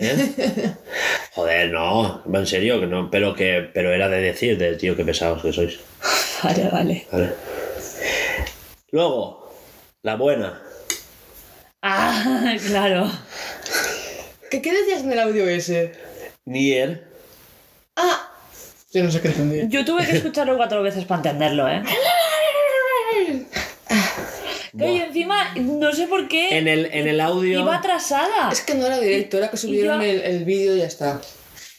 ¿Eh? 0.00 0.74
Joder, 1.34 1.70
no, 1.70 2.22
en 2.32 2.46
serio, 2.46 2.80
que 2.80 2.86
no, 2.86 3.10
pero 3.10 3.34
que 3.34 3.68
pero 3.74 3.92
era 3.92 4.08
de 4.08 4.22
decir, 4.22 4.56
de 4.56 4.76
tío, 4.76 4.96
qué 4.96 5.04
pesados 5.04 5.42
que 5.42 5.52
sois. 5.52 5.78
Vale, 6.42 6.68
vale. 6.70 7.06
Vale. 7.12 7.32
Luego, 8.92 9.52
la 10.02 10.16
buena. 10.16 10.62
Ah, 11.82 12.54
claro. 12.66 13.10
¿Qué, 14.50 14.62
¿Qué 14.62 14.72
decías 14.72 15.02
en 15.02 15.12
el 15.12 15.18
audio 15.20 15.46
ese? 15.46 15.92
Nier. 16.46 17.04
¡Ah! 17.96 18.26
Yo 18.92 19.04
no 19.04 19.10
sé 19.10 19.20
qué 19.20 19.28
entendí. 19.28 19.68
Yo 19.68 19.84
tuve 19.84 20.04
que 20.06 20.16
escucharlo 20.16 20.56
cuatro 20.56 20.82
veces 20.82 21.04
para 21.04 21.18
entenderlo, 21.18 21.68
¿eh? 21.68 21.82
Que, 24.80 24.92
y 24.92 24.98
encima, 24.98 25.54
no 25.56 25.92
sé 25.92 26.06
por 26.06 26.26
qué. 26.28 26.56
En 26.58 26.66
el, 26.68 26.86
en 26.92 27.06
el 27.08 27.20
audio. 27.20 27.60
Iba 27.60 27.76
atrasada. 27.76 28.50
Es 28.50 28.60
que 28.62 28.74
no 28.74 28.86
era 28.86 28.98
directo, 28.98 29.38
era 29.38 29.50
que 29.50 29.56
subieron 29.56 30.02
el, 30.02 30.20
el 30.22 30.44
vídeo 30.44 30.74
y 30.76 30.80
ya 30.80 30.86
está. 30.86 31.20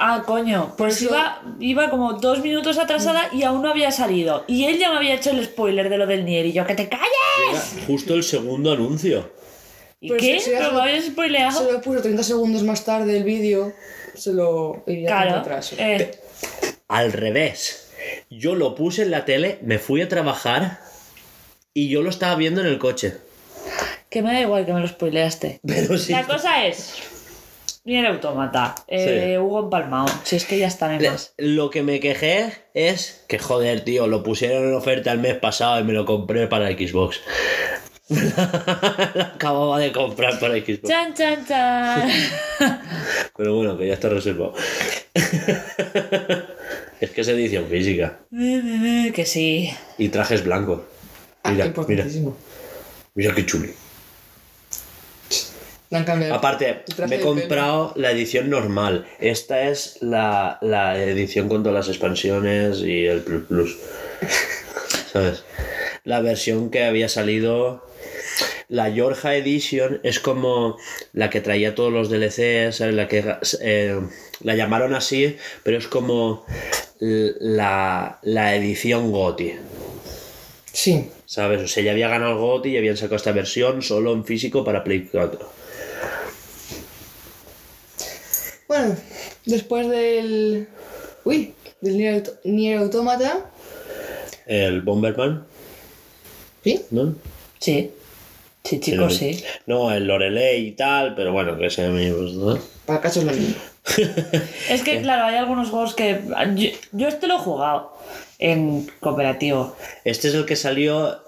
Ah, 0.04 0.24
coño. 0.26 0.74
Pues 0.78 0.96
eso- 1.02 1.10
iba, 1.12 1.42
iba 1.60 1.90
como 1.90 2.14
dos 2.14 2.40
minutos 2.42 2.78
atrasada 2.80 3.30
y 3.34 3.44
aún 3.44 3.62
no 3.62 3.70
había 3.70 3.92
salido. 3.92 4.46
Y 4.48 4.66
él 4.66 4.78
ya 4.80 4.90
me 4.92 4.98
había 4.98 5.14
hecho 5.16 5.30
el 5.32 5.44
spoiler 5.46 5.90
de 5.90 5.98
lo 5.98 6.08
del 6.08 6.26
Nier 6.26 6.46
y 6.48 6.54
yo, 6.54 6.66
¡que 6.66 6.74
te 6.76 6.90
calles! 6.90 7.74
Era 7.76 7.86
justo 7.88 8.14
el 8.16 8.24
segundo 8.24 8.72
anuncio. 8.72 9.32
¿Y 10.00 10.08
Pues 10.08 10.22
qué? 10.22 10.40
si 10.40 10.50
¿Pero 10.50 10.72
me 10.72 10.82
habías 10.82 11.06
spoileado? 11.06 11.60
Se 11.66 11.72
lo 11.72 11.82
puso 11.82 12.02
30 12.02 12.24
segundos 12.24 12.64
más 12.64 12.84
tarde 12.84 13.16
el 13.18 13.24
vídeo, 13.24 13.74
se 14.16 14.34
lo 14.34 14.84
iría 14.88 15.08
Claro. 15.10 15.36
atrás. 15.36 15.74
eh, 15.78 16.12
Al 16.88 17.14
revés. 17.14 17.92
Yo 18.32 18.56
lo 18.56 18.74
puse 18.74 19.04
en 19.04 19.12
la 19.12 19.26
tele, 19.26 19.60
me 19.62 19.78
fui 19.78 20.02
a 20.02 20.08
trabajar 20.10 20.80
y 21.74 21.90
yo 21.90 22.02
lo 22.02 22.10
estaba 22.10 22.36
viendo 22.36 22.62
en 22.62 22.68
el 22.68 22.78
coche. 22.80 23.18
que 24.10 24.22
me 24.22 24.34
da 24.34 24.42
igual 24.42 24.66
que 24.66 24.74
me 24.74 24.80
lo 24.82 24.88
spoileaste. 24.88 25.60
Pero 25.66 25.98
sí. 25.98 26.12
La 26.12 26.26
cosa 26.26 26.66
es. 26.66 26.94
Nier 27.84 28.06
Automata. 28.06 28.76
Eh, 28.88 29.40
Hugo 29.40 29.62
Empalmao. 29.62 30.06
Si 30.24 30.36
es 30.36 30.46
que 30.46 30.58
ya 30.60 30.68
está, 30.68 30.88
no 30.88 30.94
hay 30.94 31.00
Le- 31.00 31.10
más. 31.12 31.34
Lo 31.38 31.70
que 31.72 31.82
me 31.82 32.00
quejé 32.00 32.54
es 32.76 33.24
que, 33.28 33.40
joder, 33.40 33.84
tío, 33.84 34.06
lo 34.08 34.22
pusieron 34.22 34.66
en 34.68 34.76
oferta 34.76 35.12
el 35.12 35.18
mes 35.20 35.36
pasado 35.38 35.80
y 35.80 35.84
me 35.84 35.94
lo 35.94 36.06
compré 36.06 36.46
para 36.48 36.68
Xbox. 36.68 37.20
lo 38.10 39.24
acababa 39.24 39.80
de 39.80 39.92
comprar 39.92 40.40
para 40.40 40.54
Xbox. 40.56 40.84
Chan, 40.84 41.14
chan, 41.16 41.46
chan. 41.48 42.10
Pero 43.38 43.56
bueno, 43.56 43.76
que 43.78 43.88
ya 43.88 43.94
está 43.94 44.10
reservado. 44.10 44.54
es 47.00 47.10
que 47.10 47.22
es 47.22 47.28
edición 47.30 47.66
física. 47.68 48.20
que 48.32 49.24
sí. 49.26 49.72
Y 49.98 50.10
trajes 50.10 50.44
blancos. 50.44 50.82
Ah, 51.44 51.52
Mira, 51.52 51.66
mira, 51.66 51.66
importantísimo. 51.68 52.38
mira 53.16 53.34
qué 53.34 53.46
cambiado. 56.06 56.36
Aparte, 56.36 56.84
me 57.10 57.18
he 57.18 57.20
comprado 57.20 57.92
la 57.98 58.12
edición 58.12 58.50
normal. 58.50 59.06
Esta 59.20 59.68
es 59.70 59.98
la, 60.02 60.58
la 60.62 61.02
edición 61.04 61.50
con 61.50 61.64
todas 61.64 61.76
las 61.76 61.90
expansiones 61.90 62.80
y 62.80 63.06
el 63.06 63.22
Plus 63.22 63.44
Plus. 63.46 63.78
¿Sabes? 65.12 65.44
La 66.06 66.22
versión 66.22 66.70
que 66.72 66.84
había 66.86 67.10
salido. 67.10 67.86
La 68.70 68.88
Yorja 68.88 69.36
Edition 69.36 70.00
es 70.04 70.22
como 70.22 70.78
la 71.12 71.30
que 71.30 71.42
traía 71.42 71.76
todos 71.76 71.92
los 71.92 72.10
DLCs, 72.10 72.78
¿sabes? 72.78 72.96
La 72.96 73.10
que 73.10 73.36
eh, 73.60 74.00
la 74.40 74.56
llamaron 74.56 74.96
así, 74.96 75.36
pero 75.64 75.78
es 75.78 75.88
como 75.90 76.46
la, 77.00 78.20
la 78.22 78.56
edición 78.56 79.12
GOTI. 79.12 79.56
Sí. 80.72 81.10
¿Sabes? 81.32 81.62
O 81.62 81.68
sea, 81.70 81.82
ya 81.82 81.92
había 81.92 82.10
ganado 82.10 82.34
el 82.34 82.40
GOTI 82.40 82.72
y 82.72 82.78
habían 82.78 82.98
sacado 82.98 83.16
esta 83.16 83.32
versión 83.32 83.82
solo 83.82 84.12
en 84.12 84.26
físico 84.26 84.66
para 84.66 84.84
Play 84.84 85.08
4. 85.10 85.40
Bueno, 88.68 88.98
después 89.46 89.88
del. 89.88 90.68
Uy, 91.24 91.54
del 91.80 91.98
Nier, 91.98 92.24
Nier 92.44 92.80
Automata. 92.80 93.50
El 94.46 94.82
Bomberman, 94.82 95.46
¿Sí? 96.66 96.82
¿no? 96.92 97.16
Sí. 97.60 97.92
Sí, 98.66 98.82
chicos, 98.82 99.16
sí. 99.16 99.42
No, 99.68 99.90
el 99.94 100.08
Lorelei 100.08 100.68
y 100.68 100.72
tal, 100.74 101.16
pero 101.16 101.32
bueno, 101.32 101.58
que 101.58 101.68
ese 101.68 101.86
amigos, 101.86 102.34
¿no? 102.34 102.60
Para 102.86 103.00
caso 103.00 103.22
es 103.22 103.26
lo 103.28 103.32
mismo. 103.32 103.56
Es 104.70 104.84
que, 104.84 105.02
claro, 105.02 105.24
hay 105.24 105.36
algunos 105.36 105.70
juegos 105.70 105.96
que. 105.96 106.20
Yo, 106.56 106.70
yo 106.92 107.08
este 107.08 107.28
lo 107.28 107.36
he 107.36 107.40
jugado 107.40 107.94
en 108.42 108.90
cooperativo. 109.00 109.78
Este 110.04 110.28
es 110.28 110.34
el 110.34 110.46
que 110.46 110.58
salió 110.58 111.22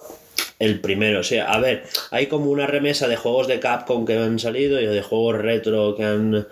el 0.59 0.82
primero. 0.82 1.22
O 1.22 1.24
sea, 1.24 1.53
a 1.53 1.59
ver, 1.59 1.84
hay 2.11 2.28
como 2.28 2.51
una 2.51 2.68
remesa 2.68 3.07
de 3.07 3.16
juegos 3.16 3.47
de 3.47 3.59
Capcom 3.59 4.05
que 4.05 4.18
han 4.18 4.39
salido 4.39 4.82
y 4.82 4.86
de 4.86 5.01
juegos 5.01 5.38
retro 5.38 5.95
que 5.95 6.03
han. 6.03 6.47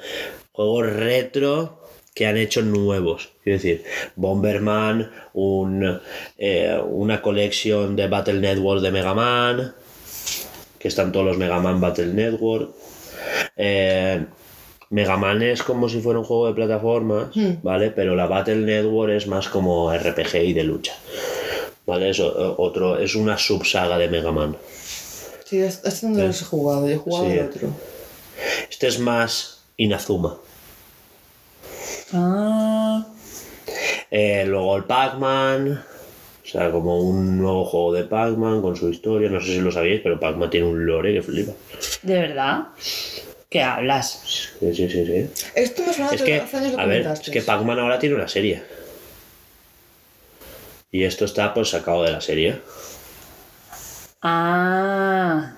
Juegos 0.53 0.93
retro 0.93 1.82
que 2.14 2.28
han 2.28 2.38
hecho 2.38 2.62
nuevos. 2.62 3.32
Quiero 3.43 3.57
decir, 3.57 3.84
Bomberman, 4.16 5.12
un, 5.34 5.99
eh, 6.38 6.80
una 6.86 7.22
colección 7.22 7.95
de 7.95 8.07
Battle 8.07 8.39
Network 8.39 8.82
de 8.82 8.91
Mega 8.91 9.14
Man, 9.14 9.74
que 10.78 10.88
están 10.89 11.12
todos 11.12 11.26
los 11.26 11.38
Mega 11.38 11.59
Man 11.59 11.80
Battle 11.80 12.07
Network. 12.07 12.72
Eh, 13.55 14.26
Mega 14.92 15.18
Man 15.18 15.42
es 15.42 15.64
como 15.64 15.89
si 15.89 16.00
fuera 16.02 16.20
un 16.20 16.26
juego 16.26 16.48
de 16.48 16.54
plataformas, 16.54 17.30
¿vale? 17.64 17.89
Pero 17.92 18.16
la 18.16 18.28
Battle 18.28 18.58
Network 18.58 19.12
es 19.14 19.26
más 19.28 19.48
como 19.50 19.92
RPG 19.92 20.36
y 20.44 20.54
de 20.54 20.64
lucha. 20.64 20.94
¿Vale? 21.86 22.10
Es 22.12 22.20
o- 22.20 22.56
otro, 22.60 22.98
es 23.00 23.16
una 23.16 23.38
subsaga 23.38 23.98
de 23.98 24.08
Mega 24.08 24.32
Man. 24.32 24.56
Sí, 25.46 25.60
este 25.60 26.08
no 26.08 26.24
los 26.28 26.42
he 26.42 26.46
jugado, 26.46 26.88
yo 26.88 26.94
he 26.94 26.98
jugado 26.98 27.26
Sí. 27.26 27.32
el 27.32 27.46
otro. 27.46 27.70
Este 28.70 28.88
es 28.88 29.00
más 29.00 29.64
Inazuma. 29.78 30.38
Ah. 32.14 33.06
Eh, 34.10 34.44
luego 34.48 34.76
el 34.78 34.84
Pac-Man. 34.84 35.84
O 36.44 36.48
sea, 36.48 36.70
como 36.72 37.00
un 37.00 37.38
nuevo 37.38 37.64
juego 37.66 37.94
de 37.94 38.04
Pac-Man 38.04 38.62
con 38.62 38.76
su 38.76 38.89
historia. 38.89 39.30
No 39.30 39.39
sé 39.39 39.48
si 39.48 39.60
lo 39.62 39.72
sabíais, 39.72 40.02
pero 40.02 40.20
Pac-Man 40.20 40.50
tiene 40.50 40.68
un 40.68 40.86
lore 40.86 41.14
que 41.14 41.22
flipa. 41.22 41.54
¿De 42.02 42.14
verdad? 42.20 42.64
¿Qué 43.52 43.62
hablas? 43.62 44.49
Sí, 44.62 44.74
sí, 44.74 44.89
sí, 44.89 45.06
sí. 45.06 45.49
Esto 45.56 45.84
me 45.86 45.93
suena 45.93 46.12
Es 46.14 46.22
que, 46.22 46.36
hace 46.38 46.56
años 46.56 46.72
lo 46.72 46.80
a 46.80 46.86
ver, 46.86 47.06
es 47.06 47.30
que 47.30 47.41
Pac-Man 47.41 47.80
ahora 47.80 47.99
tiene 47.99 48.16
una 48.16 48.30
serie. 48.30 48.64
Y 50.89 51.04
esto 51.04 51.26
está 51.26 51.54
pues 51.54 51.68
sacado 51.70 52.04
de 52.04 52.14
la 52.14 52.22
serie. 52.22 52.62
Ah, 54.22 55.54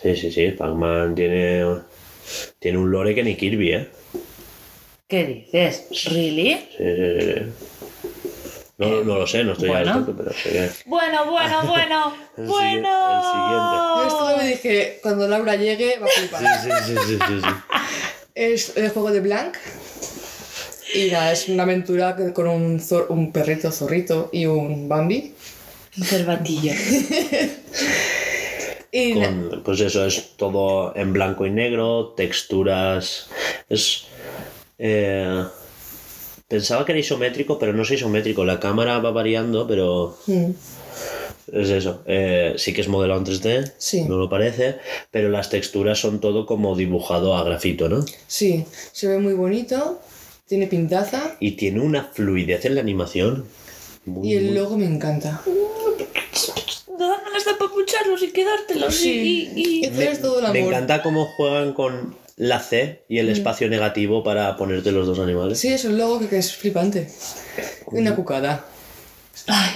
Sí, 0.00 0.16
sí, 0.16 0.32
sí. 0.32 0.52
Pac-Man 0.52 1.14
tiene, 1.14 1.66
tiene 2.60 2.78
un 2.78 2.90
lore 2.90 3.14
que 3.14 3.22
ni 3.22 3.36
Kirby, 3.36 3.72
¿eh? 3.72 3.88
¿qué 5.06 5.26
dices? 5.26 5.88
¿Really? 6.06 6.66
Sí, 6.78 6.78
sí, 6.78 7.20
sí, 7.20 7.34
sí. 7.34 7.52
No, 8.76 9.04
no 9.04 9.18
lo 9.18 9.26
sé, 9.26 9.44
no 9.44 9.52
estoy 9.52 9.68
Bueno. 9.68 9.88
al 9.92 10.04
tanto, 10.04 10.14
pero 10.16 10.30
que... 10.42 10.70
Bueno, 10.86 11.30
bueno, 11.30 11.62
bueno, 11.66 12.14
El 12.36 12.46
bueno. 12.46 13.22
siguiente, 13.32 13.76
Yo 13.96 14.04
esto 14.08 14.36
me 14.36 14.48
dije, 14.48 14.98
cuando 15.02 15.28
Laura 15.28 15.54
llegue 15.56 15.98
va 15.98 16.06
a 16.06 16.08
flipar. 16.08 16.42
Sí, 16.62 16.70
sí, 16.86 16.94
sí, 17.06 17.18
sí, 17.26 17.40
sí. 17.40 17.48
Es 18.34 18.76
el 18.76 18.90
juego 18.90 19.12
de 19.12 19.20
Blank. 19.20 19.54
Y 20.94 21.10
nada, 21.10 21.32
es 21.32 21.48
una 21.48 21.62
aventura 21.64 22.16
que- 22.16 22.32
con 22.32 22.48
un, 22.48 22.80
zor- 22.80 23.06
un 23.08 23.32
perrito 23.32 23.70
zorrito 23.70 24.28
y 24.32 24.46
un 24.46 24.88
Bambi. 24.88 25.34
Un 25.96 26.04
cervatillo. 26.04 26.72
Y 28.96 29.14
Con, 29.14 29.62
pues 29.64 29.80
eso, 29.80 30.06
es 30.06 30.36
todo 30.36 30.94
en 30.94 31.12
blanco 31.12 31.44
y 31.46 31.50
negro, 31.50 32.14
texturas. 32.16 33.28
Es. 33.68 34.04
eh, 34.78 35.44
pensaba 36.48 36.84
que 36.84 36.92
era 36.92 36.98
isométrico, 37.00 37.58
pero 37.58 37.72
no 37.72 37.82
es 37.82 37.90
isométrico. 37.90 38.44
La 38.44 38.60
cámara 38.60 38.98
va 38.98 39.10
variando, 39.10 39.66
pero 39.66 40.16
Mm, 40.26 40.50
es 41.52 41.70
eso. 41.70 42.02
Eh, 42.06 42.54
sí 42.56 42.72
que 42.72 42.80
es 42.82 42.88
modelado 42.88 43.20
en 43.20 43.26
3D, 43.26 43.72
Sí. 43.78 44.02
no 44.02 44.16
lo 44.16 44.28
parece, 44.28 44.76
pero 45.10 45.28
las 45.30 45.50
texturas 45.50 45.98
son 45.98 46.20
todo 46.20 46.46
como 46.46 46.76
dibujado 46.76 47.36
a 47.36 47.44
grafito, 47.44 47.88
¿no? 47.88 48.04
sí, 48.26 48.64
se 48.92 49.08
ve 49.08 49.18
muy 49.18 49.34
bonito, 49.34 50.00
tiene 50.46 50.66
pintaza 50.66 51.36
Y 51.40 51.52
tiene 51.52 51.80
una 51.80 52.04
fluidez 52.04 52.64
en 52.66 52.74
la 52.74 52.80
animación. 52.82 53.46
Muy, 54.06 54.28
y 54.32 54.36
el 54.36 54.44
muy- 54.46 54.54
logo 54.54 54.76
me 54.76 54.84
encanta. 54.86 55.40
Ganas 56.98 57.44
de 57.44 57.54
papucharlos 57.58 58.22
y 58.22 58.30
quedártelos 58.30 58.94
Sí. 58.94 59.50
y, 59.54 59.60
y- 59.60 59.84
y- 59.86 60.02
es 60.02 60.20
todo 60.20 60.38
el 60.46 60.52
Me 60.52 60.60
amor. 60.60 60.72
encanta 60.74 61.02
cómo 61.02 61.24
juegan 61.26 61.72
con 61.72 62.14
la 62.36 62.58
C 62.60 63.04
y 63.08 63.18
el 63.18 63.28
espacio 63.28 63.68
negativo 63.68 64.24
para 64.24 64.56
ponerte 64.56 64.90
los 64.92 65.06
dos 65.06 65.18
animales. 65.20 65.58
Sí, 65.60 65.68
es 65.68 65.84
un 65.84 65.96
logo 65.98 66.18
que, 66.20 66.28
que 66.28 66.38
es 66.38 66.54
flipante. 66.54 67.08
Una 67.86 68.14
cucada. 68.14 68.64
Ay, 69.46 69.70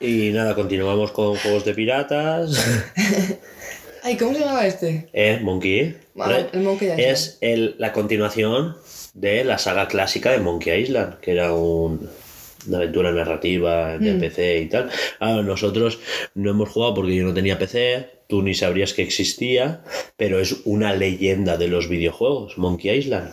Y 0.00 0.30
nada, 0.32 0.54
continuamos 0.54 1.10
con 1.12 1.36
juegos 1.36 1.64
de 1.64 1.74
piratas. 1.74 2.64
Ay, 4.02 4.16
¿cómo 4.18 4.34
se 4.34 4.40
llamaba 4.40 4.66
este? 4.66 5.08
eh, 5.12 5.38
Monkey. 5.42 5.96
¿vale? 6.14 6.46
el 6.52 6.60
Monkey 6.60 6.88
Island. 6.88 7.00
Es 7.00 7.38
el- 7.40 7.74
la 7.78 7.92
continuación 7.92 8.76
de 9.14 9.44
la 9.44 9.58
saga 9.58 9.88
clásica 9.88 10.30
de 10.32 10.38
Monkey 10.40 10.82
Island, 10.82 11.20
que 11.20 11.32
era 11.32 11.54
un- 11.54 12.10
una 12.66 12.76
aventura 12.78 13.12
narrativa 13.12 13.96
de 13.98 14.12
Mm. 14.14 14.20
PC 14.20 14.58
y 14.60 14.68
tal. 14.68 14.90
Ahora, 15.20 15.42
nosotros 15.42 15.98
no 16.34 16.50
hemos 16.50 16.68
jugado 16.70 16.94
porque 16.94 17.14
yo 17.16 17.24
no 17.24 17.32
tenía 17.34 17.58
PC, 17.58 18.08
tú 18.28 18.42
ni 18.42 18.54
sabrías 18.54 18.92
que 18.94 19.02
existía, 19.02 19.82
pero 20.16 20.40
es 20.40 20.56
una 20.64 20.94
leyenda 20.94 21.56
de 21.56 21.68
los 21.68 21.88
videojuegos, 21.88 22.58
Monkey 22.58 22.90
Island. 22.98 23.30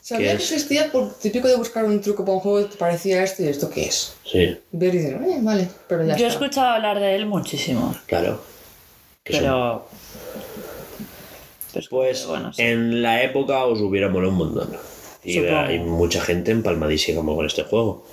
Sabía 0.00 0.32
¿Qué 0.32 0.36
que 0.38 0.42
es? 0.44 0.52
existía 0.52 0.90
por 0.90 1.14
típico 1.18 1.48
de 1.48 1.56
buscar 1.56 1.84
un 1.84 2.00
truco 2.00 2.24
para 2.24 2.34
un 2.36 2.40
juego 2.40 2.58
que 2.66 2.72
te 2.72 2.76
parecía 2.78 3.22
esto 3.22 3.42
y 3.42 3.48
esto 3.48 3.68
qué 3.70 3.84
es. 3.86 4.14
Sí, 4.24 4.56
Ver 4.72 4.94
y 4.94 4.98
decir, 4.98 5.14
"Eh, 5.22 5.38
vale, 5.42 5.68
pero 5.86 6.04
ya 6.06 6.16
yo 6.16 6.24
he 6.26 6.28
escuchado 6.30 6.68
hablar 6.68 6.98
de 6.98 7.14
él 7.14 7.26
muchísimo, 7.26 7.94
claro. 8.06 8.40
Son- 9.30 9.40
pero... 9.40 9.88
pues, 11.72 11.88
Pues 11.88 12.26
bueno, 12.26 12.52
sí. 12.52 12.62
en 12.62 13.02
la 13.02 13.22
época 13.22 13.64
os 13.66 13.80
hubiera 13.80 14.08
molado 14.08 14.32
un 14.32 14.38
montón. 14.38 14.76
Y 15.24 15.38
hay 15.44 15.78
mucha 15.80 16.22
gente 16.22 16.52
empalmadísima 16.52 17.22
con 17.22 17.44
este 17.44 17.64
juego. 17.64 18.06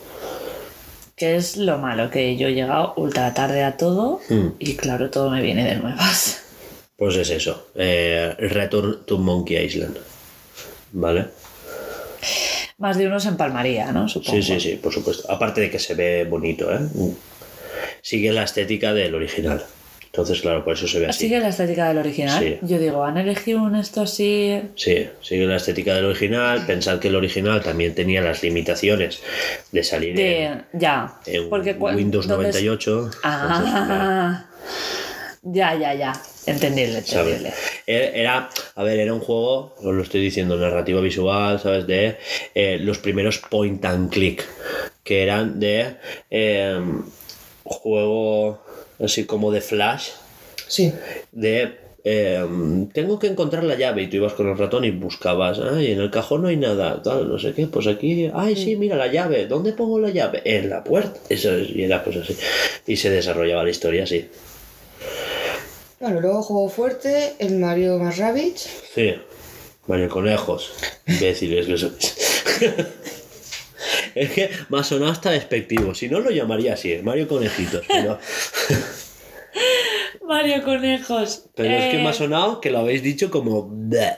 Que 1.16 1.36
es 1.38 1.56
lo 1.58 1.78
malo, 1.78 2.10
que 2.10 2.36
yo 2.36 2.48
he 2.50 2.54
llegado 2.54 2.94
ultra 2.98 3.34
tarde 3.34 3.64
a 3.64 3.78
todo 3.78 4.20
Hmm. 4.30 4.50
y 4.60 4.76
claro, 4.76 5.10
todo 5.10 5.30
me 5.30 5.42
viene 5.42 5.64
de 5.64 5.76
nuevas. 5.76 6.42
Pues 6.98 7.16
es 7.16 7.30
eso. 7.30 7.68
eh, 7.76 8.36
Return 8.38 9.06
to 9.06 9.18
Monkey 9.18 9.58
Island. 9.58 9.98
¿Vale? 10.92 11.26
Más 12.78 12.98
de 12.98 13.08
uno 13.08 13.20
se 13.20 13.30
empalmaría, 13.30 13.92
¿no? 13.92 14.08
Supongo. 14.10 14.36
Sí, 14.36 14.44
sí, 14.44 14.60
sí, 14.60 14.76
por 14.82 14.94
supuesto. 14.94 15.30
Aparte 15.32 15.62
de 15.62 15.70
que 15.70 15.80
se 15.80 15.94
ve 15.94 16.26
bonito, 16.26 16.70
¿eh? 16.74 16.80
Sigue 18.02 18.32
la 18.34 18.44
estética 18.44 18.94
del 18.94 19.16
original. 19.16 19.64
Entonces, 20.16 20.40
claro, 20.40 20.64
por 20.64 20.76
eso 20.76 20.88
se 20.88 21.00
ve 21.02 21.08
así. 21.08 21.26
Sigue 21.26 21.42
la 21.42 21.50
estética 21.50 21.90
del 21.90 21.98
original. 21.98 22.42
Sí. 22.42 22.58
Yo 22.62 22.80
digo, 22.80 23.04
han 23.04 23.18
elegido 23.18 23.62
un 23.62 23.76
esto 23.76 24.00
así. 24.04 24.62
Sí, 24.76 25.10
sigue 25.22 25.46
la 25.46 25.58
estética 25.58 25.94
del 25.94 26.06
original. 26.06 26.66
Pensad 26.66 27.00
que 27.00 27.10
el 27.10 27.16
original 27.18 27.62
también 27.62 27.94
tenía 27.94 28.22
las 28.22 28.42
limitaciones 28.42 29.22
de 29.74 29.84
salir 29.84 30.12
en, 30.12 30.16
De. 30.16 30.62
Ya. 30.72 31.16
en 31.26 31.50
Porque 31.50 31.74
Windows 31.74 32.28
¿dónde 32.28 32.48
es? 32.50 32.56
98. 32.64 32.92
Entonces, 32.98 33.22
Ah. 33.26 34.46
Ya, 35.44 35.76
ya, 35.76 35.94
ya. 35.94 36.14
Entendible, 36.46 37.00
entendible. 37.00 37.54
Eh, 37.86 38.12
Era, 38.16 38.50
a 38.76 38.84
ver, 38.84 39.00
era 39.00 39.14
un 39.14 39.20
juego, 39.20 39.76
os 39.78 39.94
lo 39.94 40.02
estoy 40.02 40.22
diciendo, 40.22 40.56
narrativa 40.56 41.02
visual, 41.02 41.60
¿sabes? 41.60 41.86
De 41.86 42.18
eh, 42.56 42.78
los 42.80 43.00
primeros 43.00 43.40
point 43.40 43.84
and 43.84 44.10
click, 44.12 44.46
que 45.04 45.24
eran 45.24 45.60
de 45.60 45.98
eh, 46.32 46.80
juego 47.64 48.65
así 49.04 49.26
como 49.26 49.52
de 49.52 49.62
flash, 49.62 50.10
Sí. 50.68 50.92
de 51.32 51.84
eh, 52.08 52.46
tengo 52.94 53.18
que 53.18 53.26
encontrar 53.28 53.64
la 53.64 53.74
llave 53.76 54.04
y 54.04 54.08
tú 54.08 54.18
ibas 54.18 54.34
con 54.34 54.48
el 54.48 54.58
ratón 54.58 54.86
y 54.86 54.92
buscabas, 54.92 55.60
ay, 55.60 55.92
en 55.92 56.00
el 56.02 56.12
cajón 56.12 56.44
no 56.44 56.50
hay 56.50 56.58
nada, 56.58 57.02
tal, 57.02 57.28
no 57.28 57.40
sé 57.40 57.54
qué, 57.54 57.66
pues 57.66 57.88
aquí, 57.88 58.30
ay, 58.34 58.56
sí, 58.56 58.76
mira 58.76 58.96
la 58.96 59.08
llave, 59.08 59.48
¿dónde 59.48 59.74
pongo 59.74 60.00
la 60.00 60.12
llave? 60.12 60.42
En 60.46 60.70
la 60.70 60.84
puerta. 60.84 61.20
Eso 61.30 61.56
es, 61.56 61.70
y 61.72 61.84
era 61.84 62.04
pues 62.04 62.18
así. 62.18 62.36
Y 62.86 62.96
se 62.98 63.10
desarrollaba 63.10 63.64
la 63.64 63.72
historia 63.72 64.04
así. 64.04 64.28
Bueno, 66.00 66.22
luego 66.22 66.44
juego 66.44 66.70
fuerte, 66.70 67.34
el 67.40 67.58
Mario 67.58 67.98
más 67.98 68.18
Rabbids. 68.20 68.70
Sí, 68.94 69.16
Mario 69.88 70.10
Conejos. 70.10 70.74
Imbéciles 71.08 71.66
que 71.66 71.78
sois. 71.78 72.44
es 74.16 74.32
que 74.32 74.50
me 74.70 74.80
ha 74.80 74.84
sonado 74.84 75.12
hasta 75.12 75.30
despectivo. 75.32 75.94
Si 75.94 76.10
no 76.10 76.20
lo 76.20 76.32
llamaría 76.32 76.74
así, 76.74 76.98
Mario 77.04 77.28
Conejitos. 77.28 77.86
Pero, 77.88 78.20
Mario 80.28 80.64
Conejos. 80.64 81.46
pero 81.56 81.74
es 81.76 81.86
que 81.92 82.00
Eh, 82.00 82.04
me 82.04 82.10
ha 82.10 82.14
sonado 82.14 82.62
que 82.62 82.72
lo 82.72 82.80
habéis 82.80 83.04
dicho 83.04 83.30
como. 83.30 83.72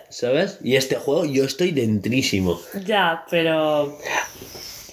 ¿Sabes? 0.10 0.60
Y 0.64 0.76
este 0.76 0.95
juego 0.95 1.26
yo 1.26 1.43
estoy 1.43 1.72
dentrísimo. 1.72 2.60
Ya, 2.86 3.26
pero. 3.30 3.98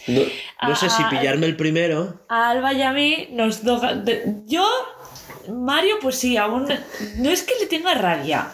No, 0.07 0.21
no 0.69 0.77
sé 0.77 0.91
si 0.91 1.03
pillarme 1.05 1.47
el 1.47 1.57
primero. 1.57 2.21
A 2.29 2.51
Alba 2.51 2.73
y 2.75 2.83
a 2.83 2.93
mí 2.93 3.29
nos 3.33 3.63
toca. 3.63 3.95
de- 3.95 4.35
Yo, 4.45 4.67
Mario, 5.49 5.97
pues 6.03 6.17
sí, 6.17 6.37
aún. 6.37 6.67
No 7.17 7.31
es 7.31 7.43
que 7.43 7.55
le 7.61 7.67
tenga 7.67 7.95
rabia. 7.95 8.49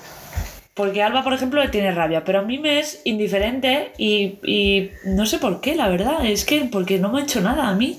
Porque 0.81 1.03
Alba, 1.03 1.23
por 1.23 1.35
ejemplo, 1.35 1.63
le 1.63 1.69
tiene 1.69 1.93
rabia, 1.93 2.25
pero 2.25 2.39
a 2.39 2.43
mí 2.43 2.57
me 2.57 2.79
es 2.79 3.03
indiferente 3.05 3.93
y, 3.99 4.39
y 4.43 4.91
no 5.05 5.27
sé 5.27 5.37
por 5.37 5.61
qué, 5.61 5.75
la 5.75 5.91
verdad. 5.91 6.25
Es 6.25 6.47
que 6.47 6.63
porque 6.73 6.99
no 6.99 7.13
me 7.13 7.21
ha 7.21 7.25
hecho 7.25 7.43
nada 7.43 7.69
a 7.69 7.75
mí. 7.75 7.99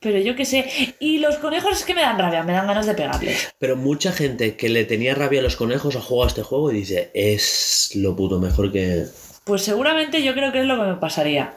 Pero 0.00 0.18
yo 0.18 0.34
qué 0.34 0.46
sé. 0.46 0.94
Y 1.00 1.18
los 1.18 1.36
conejos 1.36 1.76
es 1.76 1.84
que 1.84 1.92
me 1.92 2.00
dan 2.00 2.18
rabia, 2.18 2.42
me 2.42 2.54
dan 2.54 2.66
ganas 2.66 2.86
de 2.86 2.94
pegarles. 2.94 3.52
Pero 3.58 3.76
mucha 3.76 4.10
gente 4.10 4.56
que 4.56 4.70
le 4.70 4.86
tenía 4.86 5.14
rabia 5.14 5.40
a 5.40 5.42
los 5.42 5.56
conejos 5.56 5.96
ha 5.96 6.00
jugado 6.00 6.24
a 6.24 6.28
este 6.28 6.42
juego 6.42 6.72
y 6.72 6.76
dice: 6.76 7.10
Es 7.12 7.90
lo 7.94 8.16
puto 8.16 8.40
mejor 8.40 8.72
que. 8.72 9.04
Pues 9.44 9.60
seguramente 9.60 10.22
yo 10.22 10.32
creo 10.32 10.50
que 10.50 10.60
es 10.60 10.66
lo 10.66 10.76
que 10.76 10.92
me 10.92 10.94
pasaría. 10.94 11.52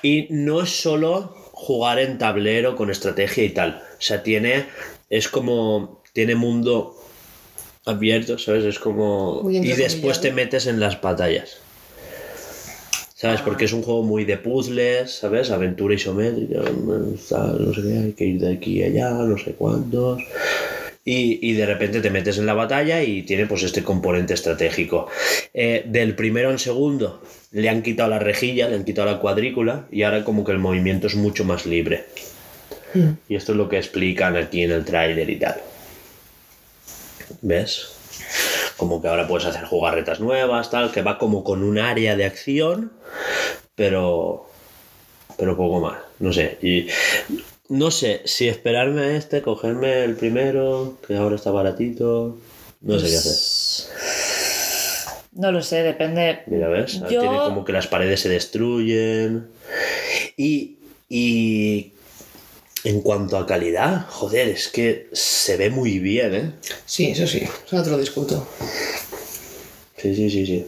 Y 0.00 0.28
no 0.30 0.62
es 0.62 0.80
solo 0.80 1.36
jugar 1.52 1.98
en 1.98 2.16
tablero 2.16 2.74
con 2.74 2.90
estrategia 2.90 3.44
y 3.44 3.50
tal. 3.50 3.82
O 3.98 4.00
sea, 4.00 4.22
tiene. 4.22 4.64
Es 5.10 5.28
como. 5.28 6.00
Tiene 6.14 6.36
mundo 6.36 6.99
abierto, 7.90 8.38
¿sabes? 8.38 8.64
Es 8.64 8.78
como. 8.78 9.42
Muy 9.42 9.58
Y 9.58 9.72
después 9.72 10.20
te 10.20 10.32
metes 10.32 10.66
en 10.66 10.80
las 10.80 11.00
batallas. 11.00 11.58
¿Sabes? 13.14 13.42
Porque 13.42 13.66
es 13.66 13.74
un 13.74 13.82
juego 13.82 14.02
muy 14.02 14.24
de 14.24 14.38
puzzles, 14.38 15.10
¿sabes? 15.10 15.50
Aventura 15.50 15.94
isométrica, 15.94 16.60
no 16.60 17.74
sé 17.74 17.82
qué, 17.82 17.98
hay 17.98 18.12
que 18.12 18.24
ir 18.24 18.40
de 18.40 18.54
aquí 18.54 18.82
a 18.82 18.86
allá, 18.86 19.10
no 19.10 19.36
sé 19.36 19.52
cuántos. 19.52 20.22
Y, 21.04 21.38
y 21.46 21.52
de 21.52 21.66
repente 21.66 22.00
te 22.00 22.08
metes 22.08 22.38
en 22.38 22.46
la 22.46 22.54
batalla 22.54 23.02
y 23.02 23.22
tiene 23.22 23.44
pues 23.44 23.62
este 23.62 23.82
componente 23.82 24.32
estratégico. 24.32 25.08
Eh, 25.52 25.84
del 25.86 26.14
primero 26.14 26.48
al 26.48 26.58
segundo 26.58 27.20
le 27.52 27.68
han 27.68 27.82
quitado 27.82 28.08
la 28.08 28.18
rejilla, 28.18 28.68
le 28.68 28.76
han 28.76 28.84
quitado 28.84 29.10
la 29.10 29.18
cuadrícula 29.18 29.86
y 29.90 30.02
ahora 30.02 30.24
como 30.24 30.42
que 30.42 30.52
el 30.52 30.58
movimiento 30.58 31.06
es 31.06 31.14
mucho 31.14 31.44
más 31.44 31.66
libre. 31.66 32.06
Y 33.28 33.36
esto 33.36 33.52
es 33.52 33.58
lo 33.58 33.68
que 33.68 33.76
explican 33.76 34.36
aquí 34.36 34.62
en 34.62 34.72
el 34.72 34.84
tráiler 34.84 35.28
y 35.28 35.36
tal. 35.36 35.56
¿Ves? 37.42 37.88
Como 38.76 39.00
que 39.02 39.08
ahora 39.08 39.26
puedes 39.28 39.46
hacer 39.46 39.64
jugarretas 39.64 40.20
nuevas, 40.20 40.70
tal, 40.70 40.90
que 40.92 41.02
va 41.02 41.18
como 41.18 41.44
con 41.44 41.62
un 41.62 41.78
área 41.78 42.16
de 42.16 42.24
acción, 42.24 42.92
pero 43.74 44.46
pero 45.36 45.56
poco 45.56 45.80
más, 45.80 45.98
no 46.18 46.32
sé. 46.32 46.58
Y 46.62 46.88
no 47.68 47.90
sé 47.90 48.22
si 48.26 48.48
esperarme 48.48 49.02
a 49.02 49.16
este, 49.16 49.40
cogerme 49.42 50.04
el 50.04 50.16
primero, 50.16 50.98
que 51.06 51.16
ahora 51.16 51.36
está 51.36 51.50
baratito, 51.50 52.38
no 52.82 52.98
sé 52.98 53.06
qué 53.08 53.16
hacer. 53.16 53.90
No 55.32 55.52
lo 55.52 55.62
sé, 55.62 55.82
depende. 55.82 56.40
Mira, 56.46 56.68
¿ves? 56.68 57.00
Yo- 57.08 57.20
Tiene 57.20 57.38
como 57.38 57.64
que 57.64 57.72
las 57.72 57.86
paredes 57.86 58.20
se 58.20 58.28
destruyen. 58.28 59.48
Y, 60.36 60.76
y 61.08 61.92
en 62.84 63.02
cuanto 63.02 63.36
a 63.36 63.46
calidad, 63.46 64.06
joder, 64.08 64.48
es 64.48 64.68
que 64.68 65.08
se 65.12 65.56
ve 65.56 65.70
muy 65.70 65.98
bien, 65.98 66.34
¿eh? 66.34 66.52
Sí, 66.86 67.10
eso 67.10 67.26
sí. 67.26 67.38
Eso 67.38 67.76
no 67.76 67.82
te 67.82 67.90
lo 67.90 67.98
discuto. 67.98 68.46
Sí, 69.96 70.14
sí, 70.14 70.30
sí, 70.30 70.46
sí. 70.46 70.66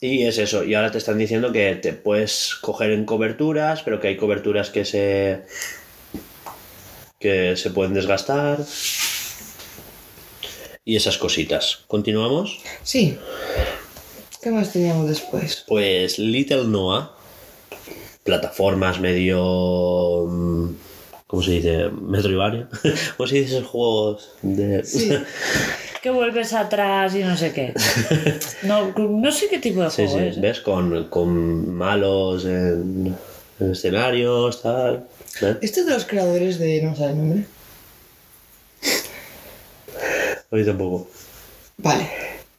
Y 0.00 0.26
es 0.26 0.38
eso, 0.38 0.64
y 0.64 0.74
ahora 0.74 0.90
te 0.90 0.98
están 0.98 1.16
diciendo 1.18 1.52
que 1.52 1.76
te 1.76 1.92
puedes 1.92 2.56
coger 2.60 2.90
en 2.90 3.06
coberturas, 3.06 3.82
pero 3.82 4.00
que 4.00 4.08
hay 4.08 4.16
coberturas 4.16 4.70
que 4.70 4.84
se. 4.84 5.42
que 7.18 7.56
se 7.56 7.70
pueden 7.70 7.94
desgastar. 7.94 8.58
Y 10.84 10.96
esas 10.96 11.16
cositas. 11.16 11.84
¿Continuamos? 11.86 12.60
Sí. 12.82 13.16
¿Qué 14.42 14.50
más 14.50 14.72
teníamos 14.72 15.08
después? 15.08 15.64
Pues 15.66 16.18
Little 16.18 16.64
Noah, 16.64 17.13
plataformas 18.24 18.98
medio. 19.00 20.26
mm, 20.28 20.68
¿Cómo 21.26 21.42
se 21.42 21.50
dice? 21.52 21.88
Metroidvania. 21.90 22.68
¿Cómo 23.16 23.26
se 23.26 23.36
dice 23.36 23.56
esos 23.58 23.68
juegos 23.68 24.30
de.? 24.42 24.84
Sí. 24.84 25.12
Que 26.04 26.10
vuelves 26.10 26.52
atrás 26.52 27.14
y 27.14 27.20
no 27.20 27.34
sé 27.34 27.52
qué. 27.54 27.72
No, 28.64 28.92
no 28.92 29.32
sé 29.32 29.48
qué 29.48 29.58
tipo 29.58 29.80
de 29.82 29.88
Sí, 29.90 30.04
juego 30.04 30.18
sí, 30.18 30.24
es. 30.26 30.36
¿eh? 30.36 30.40
¿ves? 30.40 30.60
Con, 30.60 31.04
con 31.08 31.72
malos 31.74 32.44
en, 32.44 33.16
en 33.58 33.70
escenarios, 33.72 34.60
tal. 34.60 35.06
¿ves? 35.40 35.56
Este 35.62 35.80
es 35.80 35.86
de 35.86 35.94
los 35.94 36.04
creadores 36.04 36.58
de. 36.58 36.82
No 36.82 36.94
sé 36.94 37.04
el 37.06 37.16
nombre. 37.16 37.44
A 40.50 40.56
mí 40.56 40.64
tampoco. 40.64 41.08
Vale. 41.78 42.06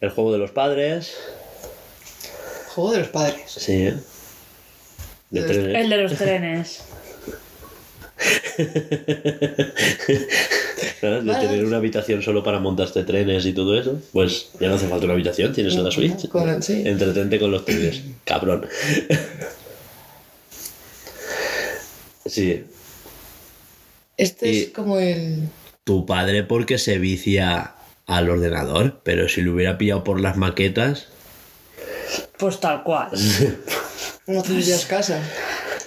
El 0.02 0.10
juego 0.10 0.32
de 0.34 0.40
los 0.40 0.50
padres. 0.52 1.14
Juego 2.74 2.94
de 2.94 3.00
los 3.00 3.08
padres. 3.10 3.44
Sí, 3.48 3.74
¿eh? 3.88 3.96
De 5.36 5.42
De 5.42 5.48
los- 5.48 5.58
trenes. 5.64 5.84
El 5.84 5.90
de 5.90 5.98
los 5.98 6.14
trenes. 6.18 6.82
De 11.02 11.22
Vale. 11.22 11.48
tener 11.48 11.66
una 11.66 11.78
habitación 11.78 12.22
solo 12.24 12.44
para 12.44 12.60
montarte 12.60 13.04
trenes 13.04 13.46
y 13.46 13.54
todo 13.54 13.80
eso. 13.80 14.02
Pues 14.12 14.50
ya 14.60 14.68
no 14.70 14.76
hace 14.76 14.88
falta 14.88 15.06
una 15.06 15.14
habitación, 15.14 15.54
tienes 15.54 15.76
la 15.76 15.92
Switch. 15.92 16.28
Con- 16.30 16.62
sí. 16.64 16.84
Entretente 16.86 17.40
con 17.40 17.52
los 17.52 17.66
trenes. 17.66 18.02
Cabrón. 18.24 18.66
Sí. 22.26 22.64
Este 24.18 24.50
Y- 24.52 24.58
es 24.64 24.70
como 24.70 24.98
el. 25.00 25.44
Tu 25.84 26.06
padre 26.06 26.44
porque 26.44 26.78
se 26.80 26.98
vicia 26.98 27.74
al 28.08 28.30
ordenador, 28.30 29.02
pero 29.04 29.30
si 29.30 29.42
lo 29.42 29.54
hubiera 29.54 29.78
pillado 29.78 30.04
por 30.04 30.20
las 30.20 30.36
maquetas. 30.38 31.08
Pues 32.40 32.60
tal 32.60 32.84
cual. 32.84 33.10
No 34.28 34.42
tendrías 34.42 34.86
casa. 34.86 35.20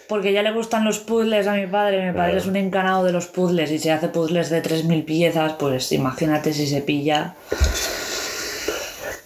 Porque 0.09 0.33
ya 0.33 0.43
le 0.43 0.53
gustan 0.53 0.85
los 0.85 0.99
puzzles 1.01 1.47
a 1.47 1.55
mi 1.55 1.67
padre. 1.67 1.99
Mi 2.07 2.13
padre 2.13 2.33
Claro. 2.33 2.39
es 2.39 2.47
un 2.47 2.57
encanado 2.57 3.05
de 3.05 3.13
los 3.13 3.27
puzzles 3.27 3.71
y 3.71 3.79
se 3.79 3.91
hace 3.91 4.09
puzzles 4.09 4.49
de 4.51 4.63
3.000 4.63 5.05
piezas. 5.05 5.55
Pues 5.59 5.93
imagínate 5.93 6.53
si 6.55 6.67
se 6.67 6.81
pilla. 6.81 7.35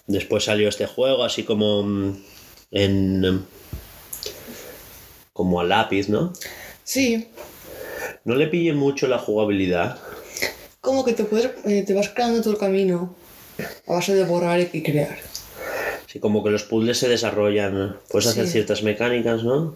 Después 0.06 0.44
salió 0.44 0.68
este 0.68 0.86
juego 0.86 1.24
así 1.24 1.44
como 1.44 1.82
mm, 1.82 2.22
en... 2.72 3.20
mm, 3.20 3.46
como 5.32 5.60
a 5.60 5.64
lápiz, 5.64 6.08
¿no? 6.08 6.32
Sí. 6.84 7.28
No 8.24 8.34
le 8.34 8.48
pille 8.48 8.72
mucho 8.72 9.08
la 9.08 9.18
jugabilidad. 9.18 9.98
Como 10.80 11.04
que 11.04 11.12
te 11.12 11.24
puedes. 11.24 11.50
eh, 11.64 11.84
te 11.86 11.94
vas 11.94 12.08
creando 12.10 12.40
todo 12.40 12.52
el 12.54 12.58
camino. 12.58 13.14
A 13.86 13.92
base 13.94 14.14
de 14.14 14.24
borrar 14.24 14.58
y 14.60 14.82
crear. 14.82 15.16
Sí, 16.12 16.20
como 16.20 16.44
que 16.44 16.50
los 16.50 16.64
puzzles 16.64 16.98
se 16.98 17.08
desarrollan. 17.08 17.96
Puedes 18.10 18.28
hacer 18.28 18.46
ciertas 18.46 18.82
mecánicas, 18.82 19.44
¿no? 19.44 19.74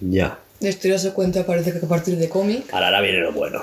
Ya. 0.00 0.38
La 0.60 0.70
historia 0.70 0.98
se 0.98 1.12
cuenta, 1.12 1.44
parece 1.44 1.78
que 1.78 1.84
a 1.84 1.88
partir 1.88 2.16
de 2.16 2.30
cómic. 2.30 2.64
Ahora, 2.72 2.86
ahora 2.86 3.02
viene 3.02 3.18
lo 3.18 3.32
bueno. 3.32 3.62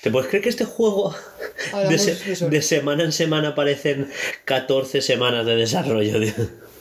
¿Te 0.00 0.12
puedes 0.12 0.28
creer 0.28 0.44
que 0.44 0.48
este 0.50 0.64
juego 0.64 1.12
de, 1.88 1.98
se- 1.98 2.62
semana 2.62 3.02
en 3.02 3.10
semana 3.10 3.48
aparecen 3.48 4.08
14 4.44 5.00
semanas 5.02 5.44
de 5.44 5.56
desarrollo? 5.56 6.20
tío? 6.20 6.32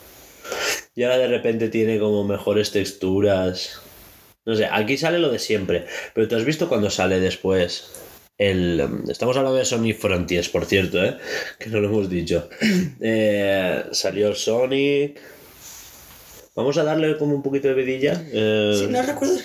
Y 0.93 1.03
ahora 1.03 1.17
de 1.19 1.27
repente 1.29 1.69
tiene 1.69 1.97
como 1.99 2.25
mejores 2.25 2.69
texturas. 2.71 3.79
No 4.45 4.55
sé, 4.55 4.65
aquí 4.69 4.97
sale 4.97 5.17
lo 5.19 5.29
de 5.31 5.39
siempre. 5.39 5.87
Pero 6.13 6.27
tú 6.27 6.35
has 6.35 6.43
visto 6.43 6.67
cuando 6.69 6.89
sale 6.91 7.19
después 7.21 7.89
el... 8.41 9.03
Estamos 9.07 9.37
hablando 9.37 9.57
de 9.57 9.65
Sonic 9.65 9.97
Frontiers, 9.99 10.49
por 10.49 10.65
cierto, 10.65 11.03
¿eh? 11.03 11.17
Que 11.59 11.69
no 11.69 11.79
lo 11.79 11.87
hemos 11.87 12.09
dicho. 12.09 12.49
Eh, 13.01 13.83
salió 13.91 14.27
el 14.29 14.35
Sonic... 14.35 15.19
Vamos 16.53 16.77
a 16.77 16.83
darle 16.83 17.17
como 17.17 17.33
un 17.33 17.41
poquito 17.41 17.69
de 17.69 17.73
vidilla. 17.73 18.21
Eh, 18.31 18.75
Sí, 18.77 18.87
no 18.87 19.01
recuerdo 19.01 19.37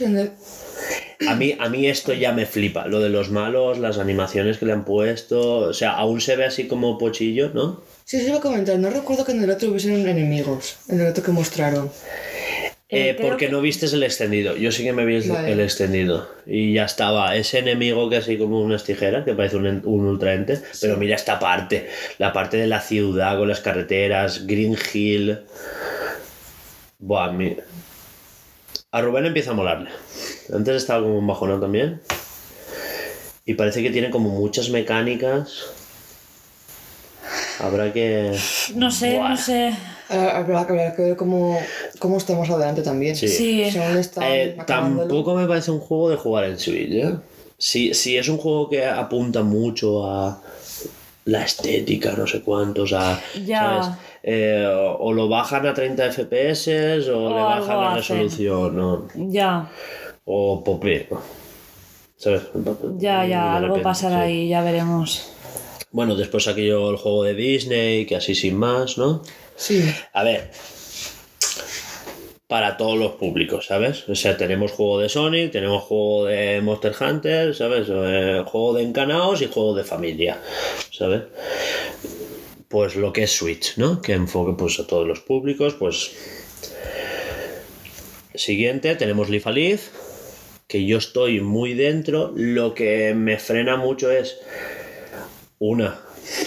a 1.28 1.34
mí, 1.34 1.56
a 1.58 1.68
mí 1.68 1.86
esto 1.86 2.12
ya 2.12 2.32
me 2.32 2.46
flipa. 2.46 2.86
Lo 2.86 3.00
de 3.00 3.08
los 3.08 3.30
malos, 3.30 3.78
las 3.78 3.98
animaciones 3.98 4.58
que 4.58 4.66
le 4.66 4.72
han 4.72 4.84
puesto. 4.84 5.58
O 5.58 5.72
sea, 5.72 5.92
aún 5.92 6.20
se 6.20 6.36
ve 6.36 6.44
así 6.44 6.66
como 6.66 6.98
pochillo, 6.98 7.50
¿no? 7.54 7.82
Sí, 8.04 8.20
sí, 8.20 8.26
iba 8.26 8.38
a 8.38 8.40
comentar. 8.40 8.78
No 8.78 8.90
recuerdo 8.90 9.24
que 9.24 9.32
en 9.32 9.42
el 9.42 9.50
otro 9.50 9.70
hubiesen 9.70 10.06
enemigos. 10.06 10.76
En 10.88 11.00
el 11.00 11.08
otro 11.08 11.24
que 11.24 11.32
mostraron. 11.32 11.90
Eh, 12.88 13.10
Eh, 13.10 13.16
porque 13.20 13.46
que- 13.46 13.52
no 13.52 13.60
viste 13.60 13.86
el 13.86 14.02
extendido. 14.04 14.54
Yo 14.56 14.70
sí 14.70 14.84
que 14.84 14.92
me 14.92 15.04
vi 15.04 15.16
el, 15.16 15.28
Vale. 15.28 15.50
el 15.52 15.60
extendido. 15.60 16.30
Y 16.46 16.74
ya 16.74 16.84
estaba 16.84 17.34
ese 17.34 17.58
enemigo 17.58 18.08
que 18.08 18.18
así 18.18 18.38
como 18.38 18.60
unas 18.60 18.84
tijeras, 18.84 19.24
que 19.24 19.34
parece 19.34 19.56
un, 19.56 19.66
un 19.84 20.06
ultraente. 20.06 20.60
Pero 20.80 20.96
mira 20.96 21.16
esta 21.16 21.40
parte. 21.40 21.88
La 22.18 22.32
parte 22.32 22.56
de 22.58 22.68
la 22.68 22.80
ciudad 22.80 23.36
con 23.38 23.48
las 23.48 23.60
carreteras, 23.60 24.46
Green 24.46 24.76
Hill. 24.94 25.40
Buah, 27.00 27.24
a 27.26 27.32
mí- 27.32 27.56
A 28.92 29.00
Rubén 29.02 29.26
empieza 29.26 29.50
a 29.50 29.54
molarle. 29.54 29.90
Antes 30.54 30.76
estaba 30.76 31.02
como 31.02 31.18
un 31.18 31.26
bajonón 31.26 31.60
también. 31.60 32.00
Y 33.44 33.54
parece 33.54 33.82
que 33.82 33.90
tiene 33.90 34.10
como 34.10 34.30
muchas 34.30 34.70
mecánicas. 34.70 35.66
Habrá 37.58 37.92
que. 37.92 38.32
No 38.74 38.90
sé, 38.92 39.16
Buah. 39.16 39.30
no 39.30 39.36
sé. 39.36 39.74
Ah, 40.08 40.38
Habrá 40.38 40.66
que, 40.66 41.02
ver 41.02 41.16
cómo, 41.16 41.58
cómo 41.98 42.18
estamos 42.18 42.48
adelante 42.50 42.82
también. 42.82 43.16
Sí. 43.16 43.28
Sí. 43.28 43.70
Según 43.70 43.96
están 43.98 44.24
Eh, 44.24 44.56
tampoco 44.66 45.34
me 45.34 45.46
parece 45.46 45.70
un 45.70 45.80
juego 45.80 46.10
de 46.10 46.16
jugar 46.16 46.44
en 46.44 46.58
Switch, 46.58 46.92
¿eh? 46.92 47.14
Si, 47.58 47.94
si 47.94 48.16
es 48.16 48.28
un 48.28 48.36
juego 48.38 48.68
que 48.68 48.84
apunta 48.84 49.42
mucho 49.42 50.04
a 50.08 50.40
la 51.24 51.42
estética, 51.42 52.12
no 52.16 52.26
sé 52.26 52.42
cuántos, 52.42 52.92
a. 52.92 53.20
Ya. 53.44 53.60
¿sabes? 53.82 53.86
Eh, 54.22 54.66
o, 54.66 54.96
o 55.06 55.12
lo 55.12 55.28
bajan 55.28 55.66
a 55.66 55.74
30 55.74 56.12
FPS 56.12 56.68
o, 57.10 57.26
O 57.26 57.28
le 57.30 57.42
bajan 57.42 57.70
algo 57.70 57.82
la 57.82 57.88
hacen. 57.94 57.96
resolución, 58.18 58.76
¿no? 58.76 59.08
Ya, 59.14 59.70
O 60.24 60.62
popé. 60.62 61.08
¿Sabes? 62.16 62.42
ya, 62.98 63.26
ya. 63.26 63.56
Algo 63.56 63.68
repente, 63.68 63.84
pasará 63.84 64.16
sí. 64.18 64.22
ahí, 64.32 64.48
ya 64.48 64.62
veremos. 64.62 65.32
Bueno, 65.92 66.14
después 66.14 66.46
aquello 66.48 66.90
el 66.90 66.96
juego 66.96 67.24
de 67.24 67.34
Disney, 67.34 68.06
que 68.06 68.16
así 68.16 68.34
sin 68.34 68.56
más, 68.56 68.98
¿no? 68.98 69.22
A 70.12 70.22
ver, 70.22 70.50
para 72.48 72.76
todos 72.76 72.98
los 72.98 73.12
públicos, 73.12 73.66
¿sabes? 73.66 74.08
O 74.08 74.14
sea, 74.14 74.36
tenemos 74.36 74.72
juego 74.72 75.00
de 75.00 75.08
Sonic, 75.08 75.50
tenemos 75.50 75.82
juego 75.82 76.26
de 76.26 76.60
Monster 76.60 76.94
Hunter, 77.00 77.54
¿sabes? 77.54 77.88
Eh, 77.90 78.42
juego 78.46 78.74
de 78.74 78.82
encanaos 78.82 79.42
y 79.42 79.46
juego 79.46 79.74
de 79.74 79.84
familia, 79.84 80.40
¿sabes? 80.90 81.22
Pues 82.68 82.96
lo 82.96 83.12
que 83.12 83.24
es 83.24 83.32
Switch, 83.32 83.76
¿no? 83.78 84.00
Que 84.00 84.12
enfoque 84.12 84.54
pues 84.56 84.78
a 84.78 84.86
todos 84.86 85.06
los 85.06 85.20
públicos, 85.20 85.74
pues... 85.74 86.12
Siguiente, 88.34 88.94
tenemos 88.96 89.30
Leaf 89.30 89.46
a 89.46 89.52
que 90.68 90.84
yo 90.84 90.98
estoy 90.98 91.40
muy 91.40 91.74
dentro, 91.74 92.32
lo 92.36 92.74
que 92.74 93.14
me 93.14 93.38
frena 93.38 93.76
mucho 93.76 94.10
es 94.10 94.38
una, 95.58 96.05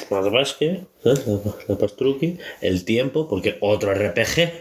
la 0.10 0.22
Rasque, 0.22 0.82
¿sabes? 1.04 1.28
La, 1.28 1.40
la 1.68 1.78
Pastruki, 1.78 2.38
el 2.62 2.86
tiempo, 2.86 3.28
porque 3.28 3.58
otro 3.62 3.94
RPG, 3.94 4.52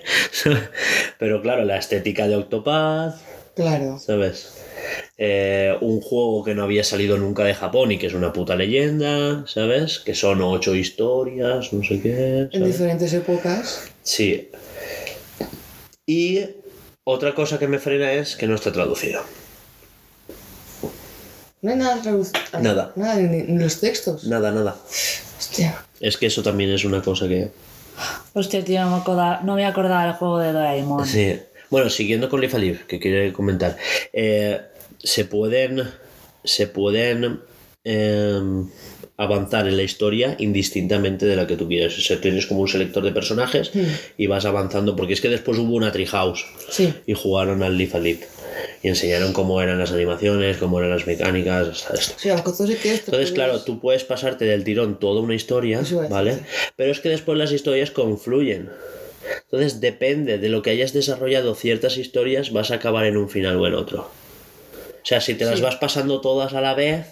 pero 1.18 1.42
claro, 1.42 1.64
la 1.64 1.76
estética 1.78 2.28
de 2.28 2.36
Octopath, 2.36 3.16
Claro. 3.58 3.98
¿sabes? 3.98 4.54
Eh, 5.16 5.76
un 5.80 6.00
juego 6.00 6.44
que 6.44 6.54
no 6.54 6.62
había 6.62 6.84
salido 6.84 7.18
nunca 7.18 7.42
de 7.42 7.54
Japón 7.54 7.90
y 7.90 7.98
que 7.98 8.06
es 8.06 8.14
una 8.14 8.32
puta 8.32 8.54
leyenda, 8.54 9.44
¿sabes? 9.48 9.98
Que 9.98 10.14
son 10.14 10.40
ocho 10.42 10.76
historias, 10.76 11.72
no 11.72 11.82
sé 11.82 12.00
qué. 12.00 12.48
En 12.52 12.64
diferentes 12.64 13.12
épocas. 13.12 13.90
Sí. 14.04 14.48
Y 16.06 16.40
otra 17.02 17.34
cosa 17.34 17.58
que 17.58 17.66
me 17.66 17.80
frena 17.80 18.12
es 18.12 18.36
que 18.36 18.46
no 18.46 18.54
está 18.54 18.70
traducido. 18.72 19.22
No 21.62 21.70
hay 21.72 21.76
nada 21.76 22.00
traducido. 22.02 22.38
Nada. 22.60 22.92
Nada, 22.96 23.16
ni, 23.16 23.42
ni 23.42 23.58
los 23.58 23.80
textos. 23.80 24.24
Nada, 24.24 24.50
nada. 24.52 24.76
Hostia. 25.38 25.82
Es 26.00 26.16
que 26.16 26.26
eso 26.26 26.42
también 26.42 26.70
es 26.70 26.84
una 26.84 27.02
cosa 27.02 27.26
que... 27.28 27.50
Hostia, 28.32 28.64
tío, 28.64 28.80
no 28.82 28.90
me, 28.90 28.96
acorda- 29.02 29.40
no 29.42 29.54
me 29.56 29.66
acordaba 29.66 30.04
del 30.04 30.12
juego 30.14 30.38
de 30.38 30.52
Doraemon. 30.52 31.04
Sí. 31.06 31.38
Bueno, 31.70 31.90
siguiendo 31.90 32.28
con 32.28 32.40
Leaf 32.40 32.54
a 32.54 32.58
Leaf, 32.58 32.84
que 32.84 33.00
quiere 33.00 33.32
comentar. 33.32 33.76
eh, 34.12 34.60
se 35.02 35.24
pueden. 35.24 35.82
Se 36.44 36.66
pueden 36.68 37.40
em, 37.84 38.68
avanzar 39.16 39.66
en 39.66 39.76
la 39.76 39.82
historia 39.82 40.36
indistintamente 40.38 41.26
de 41.26 41.34
la 41.36 41.46
que 41.46 41.56
tú 41.56 41.66
quieres. 41.66 41.98
O 41.98 42.00
sea, 42.00 42.20
tienes 42.20 42.46
como 42.46 42.60
un 42.60 42.68
selector 42.68 43.02
de 43.02 43.10
personajes 43.12 43.72
y 44.16 44.26
vas 44.28 44.44
avanzando, 44.44 44.94
porque 44.94 45.14
es 45.14 45.20
que 45.20 45.28
después 45.28 45.58
hubo 45.58 45.74
una 45.74 45.90
Treehouse 45.90 46.44
Sí. 46.70 46.94
y 47.06 47.14
jugaron 47.14 47.62
al 47.64 47.76
Leaf 47.76 47.96
a 47.96 47.98
Leaf 47.98 48.20
y 48.82 48.88
enseñaron 48.88 49.32
cómo 49.32 49.60
eran 49.60 49.78
las 49.78 49.92
animaciones, 49.92 50.56
cómo 50.56 50.78
eran 50.78 50.90
las 50.90 51.06
mecánicas, 51.06 51.68
hasta 51.68 51.94
esto. 51.94 52.14
Sí, 52.16 52.28
la 52.28 52.42
cosa 52.42 52.64
es 52.64 52.78
que 52.78 52.94
esto. 52.94 53.10
Entonces, 53.12 53.32
claro, 53.32 53.60
tú 53.62 53.80
puedes 53.80 54.04
pasarte 54.04 54.44
del 54.44 54.64
tirón 54.64 54.98
toda 54.98 55.20
una 55.20 55.34
historia, 55.34 55.80
¿vale? 56.10 56.34
sí. 56.34 56.40
Pero 56.76 56.92
es 56.92 57.00
que 57.00 57.08
después 57.08 57.38
las 57.38 57.52
historias 57.52 57.90
confluyen. 57.90 58.70
Entonces, 59.44 59.80
depende 59.80 60.38
de 60.38 60.48
lo 60.48 60.62
que 60.62 60.70
hayas 60.70 60.92
desarrollado 60.92 61.54
ciertas 61.54 61.96
historias, 61.96 62.52
vas 62.52 62.70
a 62.70 62.76
acabar 62.76 63.04
en 63.06 63.16
un 63.16 63.28
final 63.28 63.56
o 63.56 63.66
en 63.66 63.74
otro. 63.74 64.02
O 64.02 65.06
sea, 65.08 65.20
si 65.20 65.34
te 65.34 65.44
las 65.44 65.60
vas 65.60 65.76
pasando 65.76 66.20
todas 66.20 66.52
a 66.52 66.60
la 66.60 66.74
vez, 66.74 67.06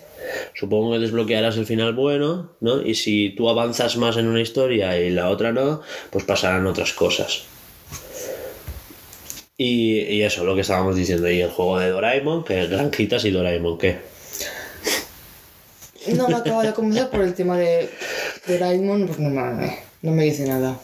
supongo 0.55 0.93
que 0.93 0.99
desbloquearás 0.99 1.57
el 1.57 1.67
final 1.67 1.95
bueno, 1.95 2.53
¿no? 2.61 2.83
Y 2.83 2.95
si 2.95 3.31
tú 3.31 3.49
avanzas 3.49 3.97
más 3.97 4.17
en 4.17 4.27
una 4.27 4.41
historia 4.41 4.99
y 4.99 5.11
la 5.11 5.31
otra 5.31 5.53
no, 5.53 5.81
pues 6.11 6.25
pasarán 6.25 6.67
otras 6.67 6.93
cosas. 6.93 7.45
Y, 9.59 10.01
y 10.01 10.23
eso, 10.23 10.45
lo 10.45 10.55
que 10.55 10.61
estábamos 10.61 10.97
diciendo. 10.97 11.31
Y 11.31 11.41
el 11.41 11.51
juego 11.51 11.79
de 11.79 11.91
Doraemon, 11.91 12.45
que 12.45 12.67
granjitas 12.67 13.25
y 13.25 13.31
Doraemon, 13.31 13.79
¿qué? 13.79 13.99
No 16.09 16.29
me 16.29 16.35
acaba 16.37 16.63
de 16.63 16.73
convencer 16.73 17.11
por 17.11 17.23
el 17.23 17.35
tema 17.35 17.57
de, 17.57 17.91
Raimond, 18.47 19.07
pues 19.07 19.19
no 19.19 19.31
me, 19.31 19.79
no 20.03 20.13
me 20.13 20.25
dice 20.25 20.47
nada. 20.47 20.79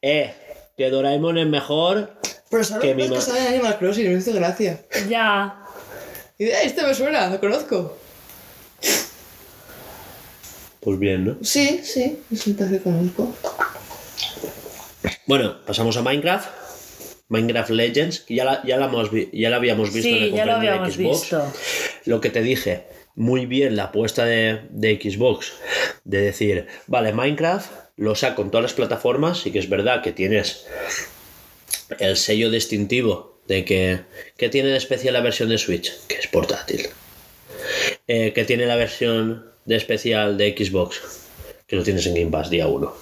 Eh, 0.00 0.32
que 0.76 0.88
Doraemon 0.90 1.38
es 1.38 1.46
mejor. 1.46 2.12
Pero 2.50 2.64
¿sabes 2.64 2.82
Que 2.84 2.94
mi 2.94 3.08
que 3.08 3.20
sabe 3.20 3.40
en 3.40 3.46
Animal 3.48 3.78
Crossing? 3.78 4.12
Me 4.12 4.18
hizo 4.18 4.32
gracia. 4.32 4.80
Ya. 5.08 5.60
Y 6.38 6.44
de, 6.44 6.54
"Ay, 6.54 6.66
este 6.68 6.82
me 6.82 6.94
suena, 6.94 7.28
lo 7.28 7.40
conozco. 7.40 7.96
Pues 10.80 10.98
bien, 10.98 11.24
¿no? 11.24 11.36
Sí, 11.42 11.80
sí, 11.82 12.20
es 12.30 12.46
un 12.46 12.56
que 12.56 12.80
conozco. 12.80 13.34
Bueno, 15.26 15.56
pasamos 15.66 15.96
a 15.96 16.02
Minecraft. 16.02 16.63
Minecraft 17.28 17.70
Legends, 17.70 18.20
que 18.20 18.34
ya 18.34 18.44
la, 18.44 18.62
ya 18.64 18.76
la, 18.76 18.86
hemos 18.86 19.10
vi- 19.10 19.30
ya 19.32 19.50
la 19.50 19.56
habíamos 19.56 19.92
visto 19.92 20.08
en 20.08 20.30
la 20.30 20.36
ya 20.36 20.46
lo 20.46 20.60
de 20.60 20.90
Xbox. 20.92 20.98
visto. 20.98 21.52
Lo 22.04 22.20
que 22.20 22.30
te 22.30 22.42
dije, 22.42 22.84
muy 23.14 23.46
bien 23.46 23.76
la 23.76 23.84
apuesta 23.84 24.24
de, 24.24 24.60
de 24.70 24.98
Xbox, 25.02 25.52
de 26.04 26.20
decir, 26.20 26.66
vale, 26.86 27.12
Minecraft 27.12 27.70
lo 27.96 28.14
saco 28.14 28.42
en 28.42 28.50
todas 28.50 28.62
las 28.62 28.72
plataformas 28.74 29.46
y 29.46 29.52
que 29.52 29.58
es 29.60 29.68
verdad 29.68 30.02
que 30.02 30.12
tienes 30.12 30.66
el 31.98 32.16
sello 32.16 32.50
distintivo 32.50 33.38
de 33.46 33.64
que, 33.64 34.00
que 34.36 34.48
tiene 34.48 34.70
de 34.70 34.76
especial 34.78 35.14
la 35.14 35.20
versión 35.20 35.48
de 35.48 35.58
Switch, 35.58 35.92
que 36.08 36.16
es 36.18 36.26
portátil. 36.28 36.88
Eh, 38.08 38.32
que 38.34 38.44
tiene 38.44 38.66
la 38.66 38.76
versión 38.76 39.46
de 39.64 39.76
especial 39.76 40.36
de 40.36 40.54
Xbox, 40.56 41.00
que 41.66 41.76
lo 41.76 41.82
tienes 41.82 42.06
en 42.06 42.14
Game 42.14 42.30
Pass 42.30 42.50
día 42.50 42.66
1. 42.66 42.94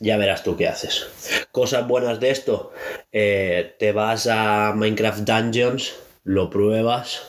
Ya 0.00 0.16
verás 0.16 0.42
tú 0.44 0.56
qué 0.56 0.68
haces. 0.68 1.06
Cosas 1.52 1.86
buenas 1.86 2.18
de 2.18 2.30
esto. 2.30 2.72
eh, 3.12 3.74
te 3.78 3.92
vas 3.92 4.26
a 4.26 4.72
Minecraft 4.74 5.20
Dungeons, 5.20 5.92
lo 6.24 6.50
pruebas 6.50 7.22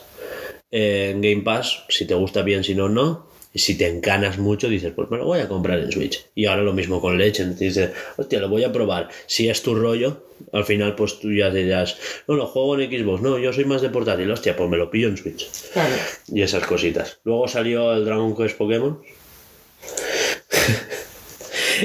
eh, 0.70 1.10
en 1.12 1.20
Game 1.20 1.42
Pass, 1.42 1.84
si 1.88 2.06
te 2.06 2.14
gusta 2.14 2.42
bien, 2.42 2.64
si 2.64 2.74
no, 2.74 2.88
no. 2.88 3.32
Y 3.52 3.60
si 3.60 3.78
te 3.78 3.86
encanas 3.86 4.36
mucho, 4.38 4.68
dices, 4.68 4.92
pues 4.96 5.08
me 5.10 5.16
lo 5.16 5.26
voy 5.26 5.38
a 5.38 5.46
comprar 5.46 5.78
en 5.78 5.92
Switch. 5.92 6.26
Y 6.34 6.46
ahora 6.46 6.62
lo 6.62 6.72
mismo 6.72 7.00
con 7.00 7.16
Legend. 7.16 7.56
Dices, 7.56 7.90
hostia, 8.16 8.40
lo 8.40 8.48
voy 8.48 8.64
a 8.64 8.72
probar. 8.72 9.08
Si 9.26 9.48
es 9.48 9.62
tu 9.62 9.76
rollo, 9.76 10.26
al 10.52 10.64
final 10.64 10.96
pues 10.96 11.20
tú 11.20 11.32
ya 11.32 11.50
dirás, 11.50 11.96
no, 12.26 12.34
lo 12.34 12.48
juego 12.48 12.76
en 12.80 12.90
Xbox. 12.90 13.22
No, 13.22 13.38
yo 13.38 13.52
soy 13.52 13.64
más 13.64 13.80
de 13.80 13.90
portátil. 13.90 14.28
Hostia, 14.28 14.56
pues 14.56 14.68
me 14.68 14.76
lo 14.76 14.90
pillo 14.90 15.06
en 15.06 15.16
Switch. 15.16 15.48
Claro. 15.72 15.94
Y 16.32 16.42
esas 16.42 16.66
cositas. 16.66 17.20
Luego 17.22 17.46
salió 17.46 17.92
el 17.92 18.04
Dragon 18.04 18.36
Quest 18.36 18.56
Pokémon. 18.56 19.00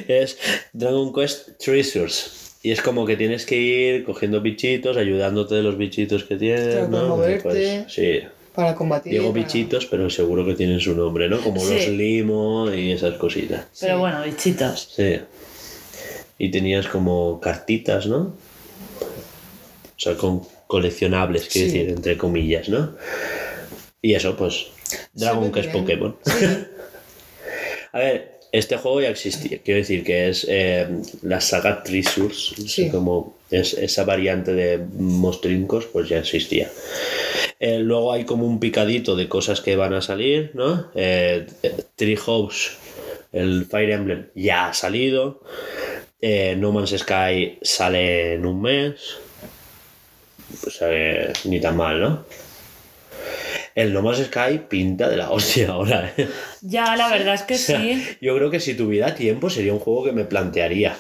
es 0.08 0.38
Dragon 0.74 1.14
Quest 1.14 1.58
Treasures. 1.60 2.56
Y 2.62 2.72
es 2.72 2.82
como 2.82 3.06
que 3.06 3.16
tienes 3.16 3.46
que 3.46 3.56
ir 3.56 4.04
cogiendo 4.04 4.42
bichitos, 4.42 4.98
ayudándote 4.98 5.56
de 5.56 5.64
los 5.64 5.78
bichitos 5.78 6.26
que 6.26 6.36
tienes, 6.36 6.90
¿no? 6.90 7.08
moverte. 7.08 7.42
Pues, 7.44 7.94
sí. 7.94 8.20
Para 8.54 8.76
combatir. 8.76 9.14
Digo 9.14 9.32
para- 9.32 9.44
bichitos, 9.46 9.86
pero 9.86 10.10
seguro 10.10 10.46
que 10.46 10.56
tienen 10.56 10.82
su 10.82 10.94
nombre, 10.94 11.30
¿no? 11.30 11.40
Como 11.42 11.64
los 11.64 11.88
limo 11.88 12.70
y 12.74 12.92
esas 12.92 13.14
cositas. 13.18 13.68
Pero 13.80 14.00
bueno, 14.00 14.22
bichitos. 14.24 14.92
Sí. 14.96 15.20
Y 16.38 16.52
tenías 16.52 16.88
como 16.88 17.40
cartitas, 17.40 18.08
¿no? 18.08 18.34
O 19.00 20.02
sea, 20.02 20.16
con 20.16 20.42
coleccionables, 20.68 21.48
quiero 21.48 21.70
Sí. 21.70 21.78
decir, 21.78 21.90
entre 21.94 22.18
comillas, 22.18 22.68
¿no? 22.70 22.96
Y 24.02 24.14
eso, 24.16 24.36
pues, 24.36 24.68
Dragon 25.14 25.52
Quest. 25.52 25.72
Pokémon. 25.72 26.16
A 27.94 28.00
ver, 28.00 28.39
este 28.52 28.78
juego 28.78 29.02
ya 29.02 29.10
existía. 29.10 29.60
Quiero 29.64 29.80
decir 29.80 30.04
que 30.04 30.30
es 30.30 30.46
eh, 30.50 30.88
la 31.22 31.42
saga 31.42 31.84
Treasures. 31.84 32.54
Sí. 32.68 32.90
Como 32.90 33.38
es, 33.52 33.74
esa 33.74 34.04
variante 34.04 34.54
de 34.54 34.78
mostrincos, 34.78 35.86
pues 35.86 36.10
ya 36.10 36.20
existía. 36.20 36.70
Eh, 37.60 37.80
luego 37.80 38.14
hay 38.14 38.24
como 38.24 38.46
un 38.46 38.60
picadito 38.60 39.16
de 39.16 39.28
cosas 39.28 39.62
que 39.62 39.76
van 39.76 39.94
a 39.94 40.02
salir, 40.02 40.52
¿no? 40.54 40.90
Eh, 40.96 41.46
Treehouse, 41.96 42.78
el 43.34 43.66
Fire 43.66 43.92
Emblem, 43.92 44.28
ya 44.34 44.70
ha 44.70 44.74
salido. 44.74 45.42
Eh, 46.22 46.56
no 46.58 46.72
Man's 46.72 46.96
Sky 46.98 47.60
sale 47.62 48.34
en 48.34 48.46
un 48.46 48.62
mes. 48.62 49.18
Que 50.80 51.32
ni 51.46 51.60
tan 51.60 51.78
mal, 51.78 52.02
¿no? 52.02 52.26
El 53.80 53.94
No 53.94 54.02
Man's 54.02 54.26
Sky 54.26 54.60
pinta 54.68 55.08
de 55.08 55.16
la 55.16 55.32
hostia 55.32 55.70
ahora, 55.70 56.12
¿eh? 56.18 56.28
Ya, 56.62 56.98
la 56.98 57.08
verdad 57.10 57.36
es 57.36 57.44
que 57.44 57.56
O 57.56 57.58
sea, 57.58 57.80
sí. 57.80 58.04
Yo 58.20 58.36
creo 58.36 58.50
que 58.52 58.60
si 58.60 58.74
tuviera 58.74 59.16
tiempo 59.16 59.50
sería 59.50 59.72
un 59.72 59.80
juego 59.80 60.04
que 60.04 60.12
me 60.12 60.26
plantearía. 60.26 60.98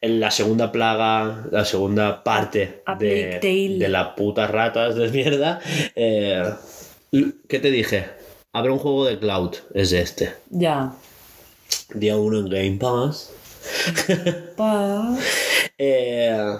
En 0.00 0.18
la 0.18 0.30
segunda 0.30 0.72
plaga, 0.72 1.44
la 1.50 1.64
segunda 1.66 2.24
parte 2.24 2.82
de, 2.98 3.38
de 3.78 3.88
la 3.90 4.14
puta 4.14 4.46
ratas 4.46 4.94
de 4.94 5.08
mierda. 5.08 5.60
eh, 5.94 6.42
¿Qué 7.48 7.58
te 7.58 7.70
dije? 7.70 8.06
Habrá 8.52 8.72
un 8.72 8.78
juego 8.78 9.04
de 9.04 9.18
cloud, 9.18 9.54
es 9.74 9.92
este. 9.92 10.32
Ya. 10.48 10.94
Día 11.92 12.16
1 12.16 12.38
en 12.38 12.48
Game 12.48 12.78
Pass. 12.78 13.30
Pa. 14.56 15.16
Eh, 15.78 16.56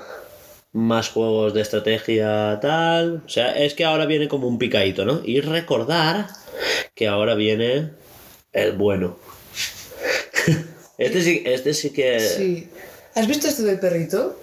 más 0.76 1.08
juegos 1.08 1.54
de 1.54 1.62
estrategia, 1.62 2.58
tal. 2.60 3.22
O 3.24 3.28
sea, 3.28 3.52
es 3.56 3.72
que 3.72 3.84
ahora 3.86 4.04
viene 4.04 4.28
como 4.28 4.46
un 4.46 4.58
picadito, 4.58 5.06
¿no? 5.06 5.22
Y 5.24 5.40
recordar 5.40 6.26
que 6.94 7.08
ahora 7.08 7.34
viene 7.34 7.92
el 8.52 8.72
bueno. 8.72 9.16
Este 10.98 11.20
sí, 11.20 11.42
este 11.44 11.74
sí 11.74 11.90
que. 11.92 12.18
Sí. 12.20 12.68
¿Has 13.14 13.26
visto 13.26 13.48
esto 13.48 13.62
del 13.64 13.78
perrito? 13.78 14.38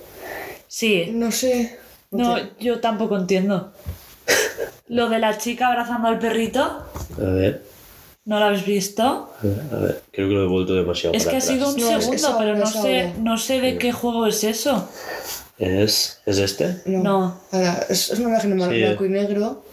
Sí. 0.68 1.10
No 1.12 1.32
sé. 1.32 1.80
No, 2.12 2.38
sé. 2.38 2.52
yo 2.60 2.80
tampoco 2.80 3.18
entiendo. 3.18 3.74
Lo 4.88 5.10
de 5.10 5.18
la 5.18 5.38
chica 5.40 5.68
abrazando 5.70 6.10
al 6.10 6.20
perrito, 6.20 6.62
A 6.62 7.22
ver, 7.32 7.64
¿no 8.26 8.38
lo 8.38 8.46
habéis 8.46 8.66
visto? 8.66 9.34
a 9.42 9.76
ver. 9.78 10.04
Creo 10.12 10.28
que 10.30 10.34
lo 10.36 10.44
he 10.44 10.48
vuelto 10.48 10.76
demasiado. 10.76 11.16
Es 11.16 11.24
para 11.24 11.32
que 11.32 11.38
ha 11.38 11.42
sido 11.42 11.70
un 11.70 11.76
No, 11.78 11.90
es- 11.98 12.08
es 12.08 12.22
segundo, 12.22 12.38
pero 12.38 12.56
no 12.56 12.66
sé, 12.68 13.14
no 13.18 13.38
sé 13.40 13.60
de 13.60 13.78
qué 13.80 13.92
juego 13.92 14.28
es 14.28 14.44
eso. 14.44 14.88
¿Es, 15.58 16.22
¿Es 16.26 16.38
este? 16.40 16.82
No. 16.86 17.04
No. 17.04 17.42
Ahora, 17.52 17.86
es, 17.90 18.10
es 18.12 18.20
una 18.20 18.30
imagen 18.30 18.54
en 18.54 18.70
Sí. 18.70 18.78
blanco 18.82 19.06
y 19.06 19.10
negro. 19.10 19.66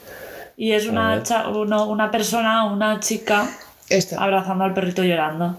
Y 0.56 0.72
es 0.72 0.86
una, 0.86 1.22
cha- 1.22 1.48
uno- 1.48 1.86
una 1.86 2.10
persona, 2.10 2.64
una 2.70 3.00
chica, 3.00 3.48
Esta. 3.88 4.22
abrazando 4.22 4.64
al 4.64 4.74
perrito 4.74 5.02
llorando. 5.02 5.56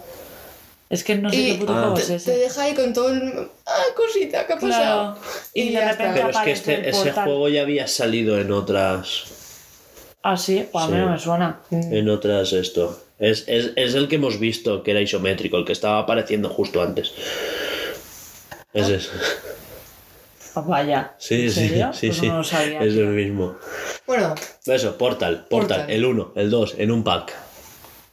Es 0.92 1.04
que 1.04 1.16
no 1.16 1.30
sé 1.30 1.36
Y 1.38 1.52
qué 1.54 1.60
puto 1.60 1.74
Ah. 1.74 1.80
juego 1.82 1.94
te, 1.96 2.02
es 2.02 2.08
te 2.08 2.16
ese. 2.16 2.38
deja 2.38 2.62
ahí 2.64 2.74
con 2.76 2.94
todo 2.94 3.10
el... 3.10 3.48
¡Ah, 3.66 3.82
cosita! 3.96 4.46
¿Qué 4.46 4.54
ha 4.54 4.58
pasado? 4.60 5.14
Claro. 5.16 5.18
Y 5.54 5.68
de 5.68 5.72
ya 5.72 5.92
repente 5.92 6.20
está. 6.20 6.28
Pero 6.28 6.30
es 6.30 6.38
que 6.46 6.52
este, 6.52 6.90
ese 6.90 7.12
juego 7.14 7.50
ya 7.50 7.62
había 7.62 7.88
salido 7.88 8.40
en 8.40 8.52
otras. 8.52 9.24
Ah, 10.22 10.38
sí, 10.38 10.68
pues 10.72 10.84
a 10.84 10.88
mí 10.88 10.94
Sí. 10.98 11.00
no 11.02 11.10
me 11.10 11.18
suena. 11.20 11.60
En 11.72 12.10
otras 12.10 12.54
esto. 12.54 13.02
Es, 13.18 13.46
es, 13.48 13.72
es 13.76 13.96
el 13.96 14.08
que 14.08 14.16
hemos 14.18 14.40
visto 14.40 14.84
que 14.84 14.92
era 14.92 15.00
isométrico, 15.02 15.58
el 15.58 15.66
que 15.66 15.72
estaba 15.74 16.00
apareciendo 16.00 16.50
justo 16.50 16.82
antes. 16.82 17.12
Es 18.74 18.88
ese. 18.90 19.10
Vaya. 20.56 21.14
Sí, 21.18 21.44
¿En 21.46 21.52
sí, 21.52 21.68
serio? 21.70 21.92
sí, 21.94 22.08
Pues 22.08 22.20
sí. 22.20 22.28
no 22.28 22.38
lo 22.40 22.44
sabía. 22.44 22.80
es 22.84 22.94
el 22.96 23.08
mismo. 23.08 23.56
Bueno, 24.06 24.36
Eso, 24.66 24.98
Portal, 24.98 25.46
Portal, 25.50 25.78
Portal. 25.78 25.92
el 25.92 26.06
1, 26.06 26.34
el 26.36 26.50
2, 26.50 26.76
en 26.78 26.92
un 26.92 27.04
pack. 27.04 27.34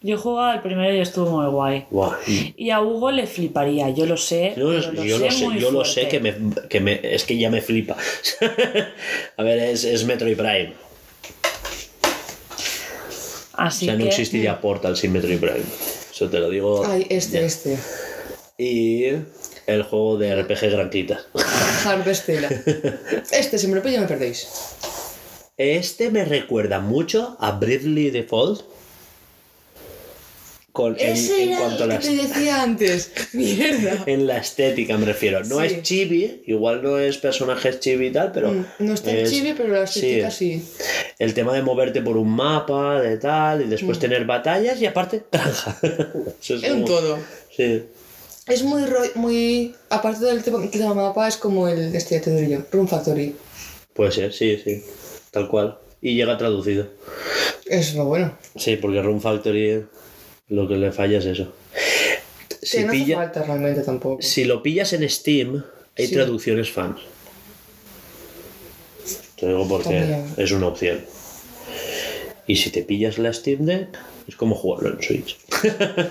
Yo 0.01 0.17
jugaba 0.17 0.55
el 0.55 0.63
primero 0.63 0.95
y 0.95 1.01
estuvo 1.01 1.29
muy 1.43 1.51
guay. 1.51 1.87
Guau. 1.91 2.13
Y 2.29 2.71
a 2.71 2.81
Hugo 2.81 3.11
le 3.11 3.27
fliparía, 3.27 3.91
yo 3.91 4.07
lo 4.07 4.17
sé. 4.17 4.55
Yo, 4.57 4.71
lo 4.71 4.79
yo 4.81 5.19
sé 5.19 5.25
lo 5.25 5.31
sé, 5.33 5.45
muy 5.45 5.59
yo 5.59 5.71
lo 5.73 5.85
sé 5.85 6.07
que 6.07 6.21
me, 6.21 6.35
que 6.69 6.79
me- 6.81 7.01
es 7.03 7.25
que 7.25 7.37
ya 7.37 7.51
me 7.51 7.61
flipa. 7.61 7.97
A 9.37 9.43
ver, 9.43 9.59
es, 9.59 9.83
es 9.83 10.05
Metroid 10.05 10.37
Prime. 10.37 10.75
Así 13.55 13.87
o 13.87 13.91
sea, 13.91 13.99
no 13.99 14.05
existiría 14.07 14.61
Portal 14.61 14.97
sin 14.97 15.11
Metroid 15.13 15.41
Prime. 15.41 15.65
Eso 16.13 16.29
te 16.29 16.39
lo 16.39 16.49
digo. 16.49 16.87
ay, 16.87 17.05
este, 17.11 17.45
este. 17.45 17.77
Y 18.57 19.07
el 19.67 19.83
juego 19.83 20.17
de 20.17 20.41
RPG 20.43 20.71
Granquitas. 20.71 21.27
Harvestella. 21.85 22.49
Este, 23.31 23.59
si 23.59 23.67
me 23.69 23.77
lo 23.77 23.83
pillo 23.83 24.01
me 24.01 24.07
perdéis. 24.07 24.47
Este 25.57 26.11
me 26.11 26.25
recuerda 26.25 26.79
mucho 26.81 27.37
a 27.41 27.53
Bravely 27.53 28.11
Default. 28.11 28.63
con, 30.73 30.95
en, 31.01 31.09
Ese 31.13 31.43
en 31.43 31.49
era 31.51 31.59
cuanto 31.61 31.83
a 31.83 31.85
el 31.85 31.89
las 31.89 32.07
que 32.07 32.17
te 32.17 32.23
decía 32.29 32.63
antes. 32.63 33.11
Mierda. 33.33 34.05
en 34.07 34.27
la 34.29 34.39
estética 34.39 34.97
me 34.97 35.07
refiero. 35.07 35.43
No 35.45 35.59
Sí. 35.61 35.67
es 35.67 35.83
chibi, 35.83 36.43
igual 36.47 36.83
no 36.85 36.99
es 37.01 37.19
personajes 37.19 37.81
chibi 37.81 38.07
y 38.09 38.13
tal, 38.13 38.31
pero. 38.31 38.53
Mm, 38.53 38.65
No 38.79 38.95
está 38.95 39.11
es- 39.11 39.29
chibi, 39.31 39.55
pero 39.55 39.71
la 39.71 39.83
estética 39.85 40.31
sí. 40.31 40.61
sí. 40.61 40.85
El 41.19 41.35
tema 41.35 41.53
de 41.55 41.63
moverte 41.63 42.01
por 42.01 42.17
un 42.17 42.31
mapa, 42.31 43.01
de 43.01 43.17
tal, 43.17 43.63
y 43.63 43.65
Mm. 43.65 43.71
después 43.71 43.99
tener 43.99 44.25
batallas 44.25 44.81
y 44.81 44.87
aparte, 44.87 45.25
granja. 45.33 45.77
Es 45.83 46.63
como- 46.71 46.85
todo. 46.85 47.19
Sí. 47.57 47.83
Es 48.49 48.63
muy, 48.63 48.83
muy... 49.15 49.75
Aparte 49.91 50.25
del 50.25 50.43
tema 50.43 50.69
que 50.71 50.79
mapa, 50.79 51.29
es 51.29 51.37
como 51.37 51.69
el... 51.69 51.95
Este 51.95 52.17
ya 52.17 52.23
te 52.23 52.49
yo. 52.49 52.59
Room 52.73 52.89
Factory. 52.89 53.35
Puede 53.95 54.13
ser, 54.13 54.33
sí, 54.33 54.61
sí. 54.65 54.83
Tal 55.31 55.49
cual. 55.49 55.79
Y 56.01 56.15
llega 56.15 56.39
traducido. 56.39 56.87
Eso 57.67 57.91
es 57.91 57.95
lo 57.95 58.05
bueno. 58.07 58.37
Sí, 58.57 58.77
porque 58.77 59.03
Room 59.03 59.21
Factory 59.21 59.85
lo 60.49 60.67
que 60.69 60.77
le 60.77 60.93
falla 60.93 61.19
es 61.19 61.27
eso. 61.27 61.53
Si, 62.63 62.85
no 62.85 62.93
pilla- 62.93 63.17
falta 63.17 63.43
realmente 63.43 63.83
tampoco. 63.83 64.23
si 64.23 64.45
lo 64.45 64.63
pillas 64.63 64.93
en 64.93 65.09
Steam, 65.09 65.65
hay 65.97 66.07
Sí. 66.07 66.15
traducciones 66.15 66.71
fans. 66.71 67.01
Te 69.37 69.47
digo 69.47 69.67
porque 69.69 69.85
También. 69.91 70.35
es 70.37 70.51
una 70.53 70.69
opción. 70.69 71.05
Y 72.47 72.57
si 72.57 72.71
te 72.71 72.83
pillas 72.83 73.19
la 73.19 73.33
Steam 73.33 73.65
Deck, 73.67 73.89
es 74.27 74.37
como 74.37 74.55
jugarlo 74.55 74.91
en 74.91 75.03
Switch. 75.03 75.39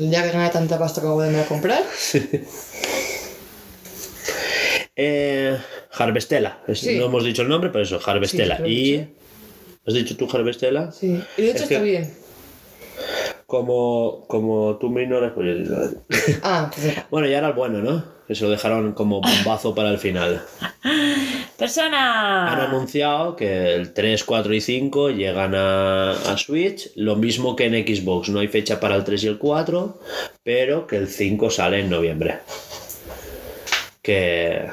Ya 0.00 0.22
que 0.22 0.30
gané 0.32 0.48
tanta 0.50 0.78
pasta 0.78 1.00
como 1.00 1.14
poderme 1.14 1.44
comprar. 1.44 1.82
Eh, 4.96 5.56
Harvestella. 5.92 6.58
Es- 6.66 6.80
Sí. 6.80 6.96
No 6.98 7.06
hemos 7.06 7.24
dicho 7.24 7.42
el 7.42 7.48
nombre, 7.48 7.70
pero 7.70 7.84
eso. 7.84 8.00
Sí, 8.58 8.64
he 8.64 8.68
y. 8.68 9.08
¿Has 9.86 9.94
dicho 9.94 10.16
tú 10.16 10.28
Harvestella? 10.32 10.92
Sí. 10.92 11.20
Y 11.36 11.42
de 11.42 11.50
hecho 11.50 11.62
Es 11.62 11.68
que- 11.68 11.74
está 11.74 11.82
bien. 11.84 12.14
Como, 13.50 14.26
como 14.28 14.76
tú 14.76 14.90
me 14.90 15.02
ignoras, 15.02 15.32
pues 15.34 15.44
yo 15.48 15.54
digo, 15.56 15.76
Ah, 16.44 16.70
pues 16.72 17.02
Bueno, 17.10 17.26
ya 17.26 17.38
era 17.38 17.48
el 17.48 17.54
bueno, 17.54 17.80
¿no? 17.80 18.04
Que 18.28 18.36
se 18.36 18.44
lo 18.44 18.50
dejaron 18.50 18.92
como 18.92 19.20
bombazo 19.20 19.74
para 19.74 19.90
el 19.90 19.98
final. 19.98 20.40
Han 20.84 21.50
¡Persona! 21.58 22.66
anunciado 22.66 23.34
que 23.34 23.74
el 23.74 23.92
3, 23.92 24.22
4 24.22 24.54
y 24.54 24.60
5 24.60 25.10
llegan 25.10 25.56
a, 25.56 26.12
a 26.12 26.38
Switch, 26.38 26.92
lo 26.94 27.16
mismo 27.16 27.56
que 27.56 27.64
en 27.66 27.74
Xbox, 27.84 28.28
no 28.28 28.38
hay 28.38 28.46
fecha 28.46 28.78
para 28.78 28.94
el 28.94 29.02
3 29.02 29.24
y 29.24 29.26
el 29.26 29.38
4, 29.38 30.00
pero 30.44 30.86
que 30.86 30.96
el 30.98 31.08
5 31.08 31.50
sale 31.50 31.80
en 31.80 31.90
noviembre. 31.90 32.38
Que... 34.00 34.68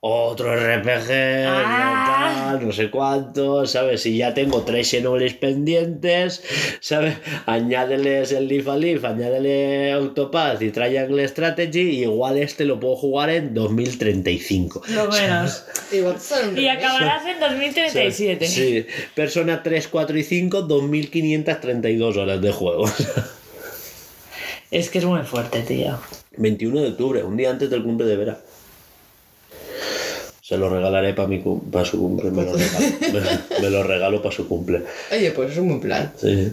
Otro 0.00 0.54
RPG, 0.54 1.10
Ah. 1.48 2.50
tal, 2.54 2.64
no 2.66 2.72
sé 2.72 2.88
cuánto, 2.88 3.66
¿sabes? 3.66 4.02
Si 4.02 4.16
ya 4.16 4.32
tengo 4.32 4.62
tres 4.62 4.88
Xenoblade 4.90 5.34
pendientes, 5.34 6.40
¿sabes? 6.78 7.16
Añádeles 7.46 8.30
el 8.30 8.46
Leaf 8.46 8.68
a 8.68 8.76
Leaf, 8.76 9.04
añádele 9.04 9.96
Octopath 9.96 10.62
y 10.62 10.70
Triangle 10.70 11.26
Strategy, 11.26 11.80
y 11.80 12.02
igual 12.02 12.38
este 12.38 12.64
lo 12.64 12.78
puedo 12.78 12.94
jugar 12.94 13.30
en 13.30 13.54
2035. 13.54 14.82
Lo 14.90 15.08
menos. 15.08 15.64
Y 16.56 16.68
acabarás 16.68 17.24
en 17.26 17.40
2037. 17.40 18.46
Sí, 18.46 18.86
Persona 19.16 19.62
3, 19.64 19.88
4 19.88 20.18
y 20.18 20.22
5, 20.22 20.62
2532 20.62 22.16
horas 22.18 22.40
de 22.40 22.52
juego. 22.52 22.84
Es 24.70 24.90
que 24.90 24.98
es 24.98 25.04
muy 25.06 25.22
fuerte, 25.22 25.62
tío. 25.62 25.98
21 26.36 26.82
de 26.82 26.88
octubre, 26.90 27.24
un 27.24 27.36
día 27.36 27.50
antes 27.50 27.68
del 27.70 27.82
cumple 27.82 28.06
de 28.06 28.16
Vera. 28.16 28.38
Se 30.48 30.56
lo 30.56 30.70
regalaré 30.70 31.12
para 31.12 31.84
su 31.84 31.98
cumple, 31.98 32.30
me 32.30 32.42
lo 32.42 32.54
regalo, 32.54 32.86
me, 33.12 33.60
me 33.60 33.68
lo 33.68 33.82
regalo 33.82 34.22
para 34.22 34.34
su 34.34 34.48
cumple. 34.48 34.82
Oye, 35.12 35.30
pues 35.32 35.52
es 35.52 35.58
un 35.58 35.68
buen 35.68 35.80
plan. 35.80 36.10
Sí. 36.16 36.50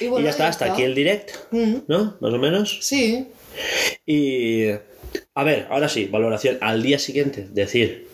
Y, 0.00 0.22
ya 0.22 0.28
está, 0.28 0.48
hasta 0.48 0.66
aquí 0.70 0.82
el 0.82 0.94
direct, 0.94 1.30
¿no? 1.50 2.18
Más 2.20 2.34
o 2.34 2.38
menos. 2.38 2.78
Sí. 2.82 3.28
Y 4.04 4.66
a 5.34 5.44
ver, 5.44 5.66
ahora 5.70 5.88
sí, 5.88 6.04
valoración. 6.04 6.58
Al 6.60 6.82
día 6.82 6.98
siguiente, 6.98 7.40
es 7.40 7.54
decir, 7.54 8.06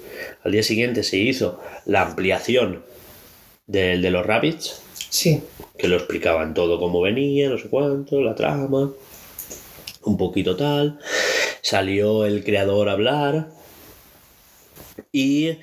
al 0.45 0.53
día 0.53 0.63
siguiente 0.63 1.03
se 1.03 1.17
hizo 1.17 1.61
la 1.85 2.03
ampliación 2.03 2.85
del 3.67 4.03
de 4.03 4.11
los 4.13 4.25
Rabbits, 4.25 4.83
Sí. 5.09 5.43
que 5.77 5.89
lo 5.89 5.97
explicaban 5.97 6.55
todo 6.55 6.79
cómo 6.79 7.01
venía, 7.01 7.49
no 7.49 7.59
sé 7.59 7.69
cuánto, 7.69 8.21
la 8.21 8.37
trama, 8.37 8.93
un 10.05 10.17
poquito 10.17 10.55
tal. 10.55 11.01
Salió 11.61 12.25
el 12.25 12.45
creador 12.45 12.89
a 12.89 12.93
hablar. 12.93 13.59
Y 15.13 15.59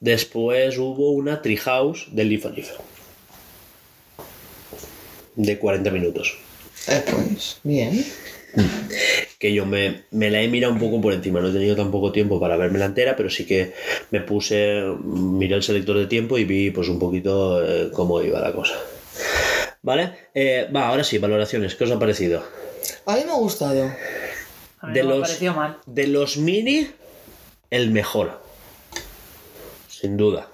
después 0.00 0.78
hubo 0.78 1.10
una 1.12 1.42
Treehouse 1.42 2.06
del 2.12 2.28
Leaf 2.28 2.46
and 2.46 2.56
Leaf. 2.56 2.70
De 5.36 5.58
40 5.58 5.90
minutos. 5.90 6.36
Eh, 6.88 7.02
pues, 7.10 7.58
bien. 7.62 8.04
que 9.38 9.54
yo 9.54 9.64
me, 9.64 10.02
me 10.10 10.30
la 10.30 10.42
he 10.42 10.48
mirado 10.48 10.74
un 10.74 10.78
poco 10.78 11.00
por 11.00 11.14
encima, 11.14 11.40
no 11.40 11.48
he 11.48 11.52
tenido 11.52 11.74
tampoco 11.74 12.12
tiempo 12.12 12.38
para 12.38 12.56
verme 12.56 12.78
la 12.78 12.84
entera, 12.86 13.16
pero 13.16 13.30
sí 13.30 13.46
que 13.46 13.72
me 14.10 14.20
puse, 14.20 14.82
miré 15.04 15.54
el 15.54 15.62
selector 15.62 15.96
de 15.96 16.06
tiempo 16.06 16.36
y 16.36 16.44
vi 16.44 16.70
pues 16.70 16.88
un 16.88 16.98
poquito 16.98 17.64
eh, 17.64 17.90
cómo 17.92 18.20
iba 18.22 18.40
la 18.40 18.52
cosa. 18.52 18.74
¿Vale? 19.80 20.12
Eh, 20.34 20.68
va, 20.74 20.88
ahora 20.88 21.02
sí, 21.02 21.18
valoraciones, 21.18 21.74
¿qué 21.74 21.84
os 21.84 21.90
ha 21.90 21.98
parecido? 21.98 22.44
A 23.06 23.16
mí 23.16 23.22
me 23.24 23.32
ha 23.32 23.36
gustado. 23.36 23.90
A 24.80 24.86
mí 24.88 24.92
De 24.94 25.02
me 25.02 25.08
los- 25.08 25.42
mal. 25.56 25.78
De 25.86 26.06
los 26.08 26.36
mini, 26.36 26.88
el 27.70 27.90
mejor. 27.90 28.42
Sin 30.02 30.16
duda. 30.16 30.48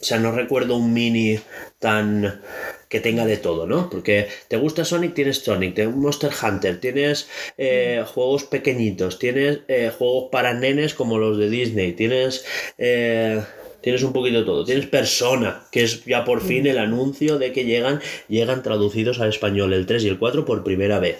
O 0.00 0.04
sea, 0.04 0.20
no 0.20 0.30
recuerdo 0.30 0.76
un 0.76 0.92
mini 0.94 1.36
tan 1.80 2.40
que 2.88 3.00
tenga 3.00 3.26
de 3.26 3.36
todo, 3.36 3.66
¿no? 3.66 3.90
Porque 3.90 4.28
te 4.46 4.56
gusta 4.56 4.84
Sonic, 4.84 5.12
tienes 5.14 5.38
Sonic, 5.38 5.74
te 5.74 5.88
Monster 5.88 6.30
Hunter, 6.40 6.80
tienes 6.80 7.28
eh, 7.58 8.04
juegos 8.06 8.44
pequeñitos, 8.44 9.18
tienes 9.18 9.58
eh, 9.66 9.90
juegos 9.98 10.28
para 10.30 10.54
nenes 10.54 10.94
como 10.94 11.18
los 11.18 11.36
de 11.36 11.50
Disney, 11.50 11.92
tienes 11.94 12.44
eh, 12.78 13.42
tienes 13.80 14.04
un 14.04 14.12
poquito 14.12 14.38
de 14.38 14.44
todo, 14.44 14.64
tienes 14.64 14.86
Persona, 14.86 15.66
que 15.72 15.82
es 15.82 16.04
ya 16.04 16.24
por 16.24 16.40
fin 16.42 16.68
el 16.68 16.78
anuncio 16.78 17.36
de 17.38 17.52
que 17.52 17.64
llegan 17.64 18.00
llegan 18.28 18.62
traducidos 18.62 19.18
al 19.18 19.30
español 19.30 19.72
el 19.72 19.84
3 19.86 20.04
y 20.04 20.08
el 20.08 20.18
4 20.20 20.44
por 20.44 20.62
primera 20.62 21.00
vez. 21.00 21.16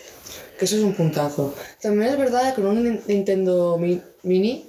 Que 0.57 0.65
eso 0.67 0.77
es 0.77 0.83
un 0.83 0.95
puntazo. 0.95 1.53
También 1.83 2.11
es 2.13 2.19
verdad 2.19 2.55
que 2.55 2.63
con 2.63 2.79
un 2.79 2.85
Nin- 2.85 3.01
Nintendo 3.09 3.77
Mi- 3.79 4.01
Mini, 4.23 4.65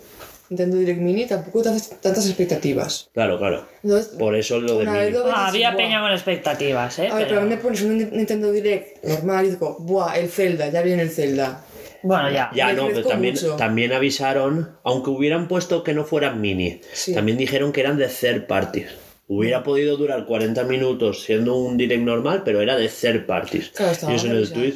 Nintendo 0.50 0.78
Direct 0.78 1.00
Mini, 1.00 1.26
tampoco 1.28 1.62
te 1.62 1.70
haces 1.70 1.90
tantas 2.02 2.26
expectativas. 2.28 3.10
Claro, 3.14 3.38
claro. 3.38 3.68
Entonces, 3.84 4.16
Por 4.18 4.36
eso 4.36 4.60
lo 4.60 4.80
de 4.80 4.86
mini. 4.86 5.12
lo 5.12 5.24
ves 5.24 5.34
y 5.34 5.36
Ah, 5.36 5.52
dices, 5.52 5.66
había 5.66 5.76
peña 5.76 6.02
con 6.02 6.12
expectativas, 6.12 7.00
¿eh? 7.00 7.08
A 7.10 7.16
ver, 7.16 7.28
pero 7.28 7.42
a 7.42 7.44
mí 7.44 7.50
me 7.50 7.58
pones 7.58 7.82
un 7.84 8.00
Nin- 8.00 8.12
Nintendo 8.12 8.52
Direct 8.52 9.04
normal 9.06 9.46
y 9.46 9.50
digo, 9.52 9.78
¡buah! 9.80 10.18
El 10.18 10.30
Zelda, 10.30 10.70
ya 10.70 10.82
viene 10.82 11.04
el 11.04 11.12
Zelda. 11.12 11.64
Bueno, 12.02 12.32
ya. 12.32 12.50
Ya 12.56 12.68
Me 12.68 12.74
no, 12.74 12.88
pero 12.88 13.04
también, 13.06 13.34
mucho. 13.36 13.56
también 13.58 13.92
avisaron, 13.94 14.78
aunque 14.84 15.10
hubieran 15.10 15.48
puesto 15.48 15.84
que 15.84 15.94
no 15.94 16.06
fueran 16.06 16.40
mini, 16.42 16.82
Sí. 16.94 17.14
también 17.14 17.38
dijeron 17.38 17.72
que 17.72 17.82
eran 17.82 17.98
de 17.98 18.08
third 18.08 18.48
parties. 18.48 18.88
Hubiera 19.32 19.62
podido 19.64 19.96
durar 19.96 20.26
40 20.26 20.64
minutos 20.64 21.24
siendo 21.24 21.56
un 21.56 21.78
direct 21.78 22.02
normal, 22.02 22.42
pero 22.44 22.62
era 22.62 22.76
de 22.76 22.90
third 22.90 23.28
parties. 23.28 23.72
Y 24.10 24.16
eso 24.16 24.26
en 24.26 24.36
el 24.36 24.52
tweet, 24.52 24.74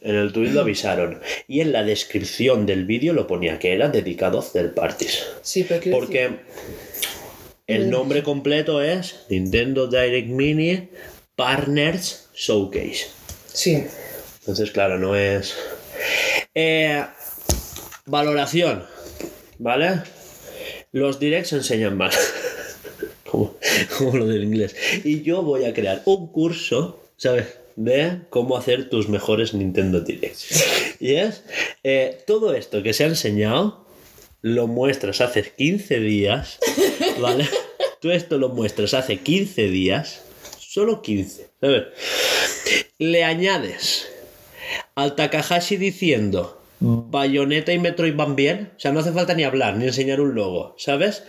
en 0.00 0.16
el 0.16 0.32
tweet 0.32 0.50
lo 0.50 0.62
avisaron. 0.62 1.20
Y 1.46 1.60
en 1.60 1.70
la 1.70 1.84
descripción 1.84 2.66
del 2.66 2.86
vídeo 2.86 3.12
lo 3.12 3.28
ponía 3.28 3.60
que 3.60 3.72
era 3.72 3.88
dedicado 3.88 4.40
a 4.40 4.44
third 4.44 4.74
parties. 4.74 5.24
Sí, 5.42 5.64
pero 5.68 5.92
Porque 5.96 6.22
decir- 6.28 6.40
el 7.68 7.88
nombre 7.88 8.24
completo 8.24 8.82
es 8.82 9.26
Nintendo 9.30 9.86
Direct 9.86 10.26
Mini 10.28 10.88
Partners 11.36 12.30
Showcase. 12.34 13.06
Sí. 13.52 13.84
Entonces, 14.40 14.72
claro, 14.72 14.98
no 14.98 15.14
es. 15.14 15.54
Eh, 16.52 17.00
valoración. 18.06 18.84
¿Vale? 19.60 20.02
Los 20.90 21.20
directs 21.20 21.52
enseñan 21.52 21.96
mal. 21.96 22.10
como, 23.98 24.16
lo 24.16 24.26
del 24.26 24.44
inglés. 24.44 24.74
Y 25.04 25.22
yo 25.22 25.42
voy 25.42 25.64
a 25.64 25.74
crear 25.74 26.02
un 26.04 26.28
curso, 26.28 27.00
¿sabes? 27.16 27.46
De 27.76 28.20
cómo 28.30 28.56
hacer 28.56 28.88
tus 28.88 29.08
mejores 29.08 29.54
Nintendo 29.54 30.00
Directs. 30.00 30.96
Y 31.00 31.14
es 31.14 31.42
eh, 31.82 32.22
todo 32.26 32.54
esto 32.54 32.82
que 32.82 32.92
se 32.92 33.04
ha 33.04 33.08
enseñado, 33.08 33.86
lo 34.42 34.66
muestras 34.66 35.20
hace 35.20 35.42
15 35.42 36.00
días, 36.00 36.58
¿vale? 37.20 37.48
Tú 38.00 38.10
esto 38.10 38.38
lo 38.38 38.50
muestras 38.50 38.94
hace 38.94 39.18
15 39.18 39.68
días, 39.68 40.22
solo 40.58 41.02
15, 41.02 41.48
¿sabes? 41.60 41.84
Le 42.98 43.24
añades 43.24 44.06
al 44.94 45.16
Takahashi 45.16 45.76
diciendo 45.76 46.63
Bayonetta 46.84 47.72
y 47.72 47.78
Metroid 47.78 48.14
van 48.14 48.36
bien, 48.36 48.72
o 48.76 48.80
sea, 48.80 48.92
no 48.92 49.00
hace 49.00 49.12
falta 49.12 49.34
ni 49.34 49.44
hablar, 49.44 49.76
ni 49.76 49.86
enseñar 49.86 50.20
un 50.20 50.34
logo, 50.34 50.74
¿sabes? 50.78 51.24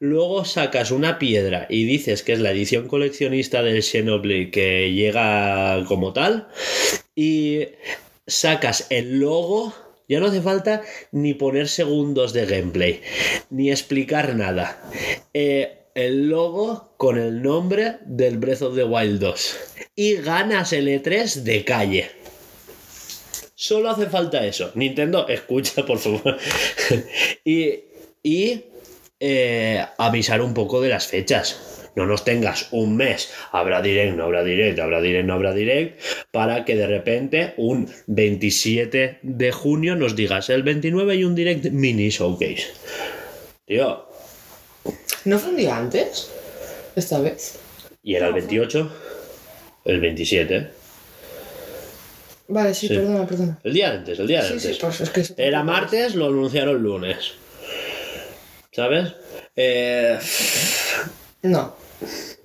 Luego 0.00 0.44
sacas 0.44 0.90
una 0.90 1.18
piedra 1.18 1.66
y 1.70 1.84
dices 1.84 2.22
que 2.22 2.32
es 2.32 2.40
la 2.40 2.50
edición 2.50 2.88
coleccionista 2.88 3.62
del 3.62 3.82
Xenoblade 3.82 4.50
que 4.50 4.92
llega 4.92 5.84
como 5.86 6.12
tal, 6.12 6.48
y 7.14 7.68
sacas 8.26 8.86
el 8.90 9.20
logo, 9.20 9.72
ya 10.08 10.20
no 10.20 10.26
hace 10.26 10.42
falta 10.42 10.82
ni 11.12 11.34
poner 11.34 11.68
segundos 11.68 12.32
de 12.32 12.46
gameplay, 12.46 13.00
ni 13.50 13.70
explicar 13.70 14.34
nada. 14.34 14.82
Eh, 15.32 15.76
el 15.94 16.28
logo 16.28 16.92
con 16.98 17.18
el 17.18 17.42
nombre 17.42 17.96
del 18.04 18.36
Breath 18.36 18.62
of 18.62 18.76
the 18.76 18.84
Wild 18.84 19.18
2. 19.18 19.56
Y 19.96 20.16
ganas 20.16 20.74
el 20.74 20.88
E3 20.88 21.42
de 21.42 21.64
calle. 21.64 22.10
Solo 23.56 23.90
hace 23.90 24.06
falta 24.06 24.46
eso. 24.46 24.70
Nintendo, 24.74 25.26
escucha, 25.26 25.84
por 25.84 25.98
favor. 25.98 26.36
y 27.44 27.80
y 28.22 28.64
eh, 29.20 29.84
avisar 29.98 30.40
un 30.42 30.52
poco 30.52 30.80
de 30.80 30.88
las 30.88 31.06
fechas. 31.06 31.90
No 31.94 32.06
nos 32.06 32.24
tengas 32.24 32.68
un 32.72 32.96
mes, 32.96 33.32
habrá 33.52 33.80
direct, 33.80 34.16
no 34.16 34.24
habrá 34.24 34.44
direct, 34.44 34.78
habrá 34.78 35.00
direct, 35.00 35.26
no 35.26 35.34
habrá 35.34 35.54
direct, 35.54 35.98
para 36.30 36.64
que 36.64 36.74
de 36.76 36.86
repente 36.86 37.54
un 37.56 37.88
27 38.08 39.20
de 39.22 39.52
junio 39.52 39.96
nos 39.96 40.16
digas 40.16 40.50
el 40.50 40.62
29 40.62 41.14
y 41.14 41.24
un 41.24 41.34
direct 41.34 41.66
mini 41.70 42.10
showcase. 42.10 42.66
Tío, 43.64 44.06
¿No 45.24 45.38
fue 45.38 45.50
un 45.50 45.56
día 45.56 45.76
antes? 45.76 46.30
Esta 46.94 47.20
vez. 47.20 47.58
y 48.02 48.14
era 48.16 48.26
el 48.26 48.34
28, 48.34 48.92
el 49.86 50.00
27. 50.00 50.70
Vale, 52.48 52.74
sí, 52.74 52.88
Sí. 52.88 52.94
perdona, 52.94 53.26
perdona. 53.26 53.58
El 53.64 53.72
día 53.74 53.90
antes, 53.90 54.18
el 54.18 54.26
día 54.26 54.42
Sí, 54.42 54.52
antes. 54.54 54.62
sí, 54.76 54.78
pues 54.80 55.00
es 55.00 55.10
que... 55.10 55.20
eso- 55.22 55.34
Era 55.36 55.62
martes, 55.64 56.14
lo 56.14 56.26
anunciaron 56.26 56.82
lunes. 56.82 57.32
¿Sabes? 58.72 59.12
Eh, 59.56 60.18
No. 61.42 61.74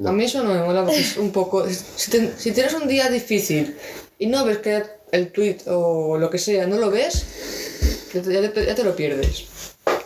A 0.06 0.12
mí 0.12 0.24
eso 0.24 0.44
no 0.44 0.54
me 0.54 0.64
mola 0.64 0.84
porque 0.86 1.02
es 1.02 1.18
un 1.18 1.32
poco... 1.32 1.68
Si, 1.70 2.10
te- 2.10 2.32
si 2.38 2.52
tienes 2.52 2.74
un 2.74 2.88
día 2.88 3.10
difícil 3.10 3.76
y 4.18 4.28
no 4.28 4.46
ves 4.46 4.60
que 4.60 4.82
el 5.12 5.32
tweet 5.32 5.58
o 5.68 6.18
lo 6.18 6.30
que 6.30 6.38
sea, 6.38 6.66
no 6.68 6.78
lo 6.78 6.90
ves, 6.90 8.08
ya 8.14 8.22
te, 8.22 8.66
ya 8.66 8.84
lo 8.84 8.96
pierdes. 8.96 9.44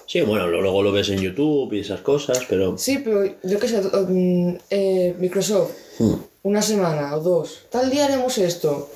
sí, 0.07 0.21
bueno, 0.21 0.47
luego 0.47 0.81
lo 0.81 0.91
ves 0.91 1.09
en 1.09 1.19
YouTube 1.19 1.73
y 1.73 1.81
esas 1.81 2.01
cosas, 2.01 2.39
pero... 2.49 2.77
Sí, 2.77 2.97
pero 3.03 3.23
yo 3.43 3.59
qué 3.59 3.67
sé, 3.67 3.81
mm, 3.81 4.55
eh, 4.69 5.15
Microsoft, 5.19 5.71
Hmm. 5.99 6.15
una 6.43 6.61
semana 6.61 7.15
o 7.15 7.19
dos, 7.21 7.67
tal 7.69 7.89
día 7.89 8.05
haremos 8.05 8.37
esto. 8.37 8.91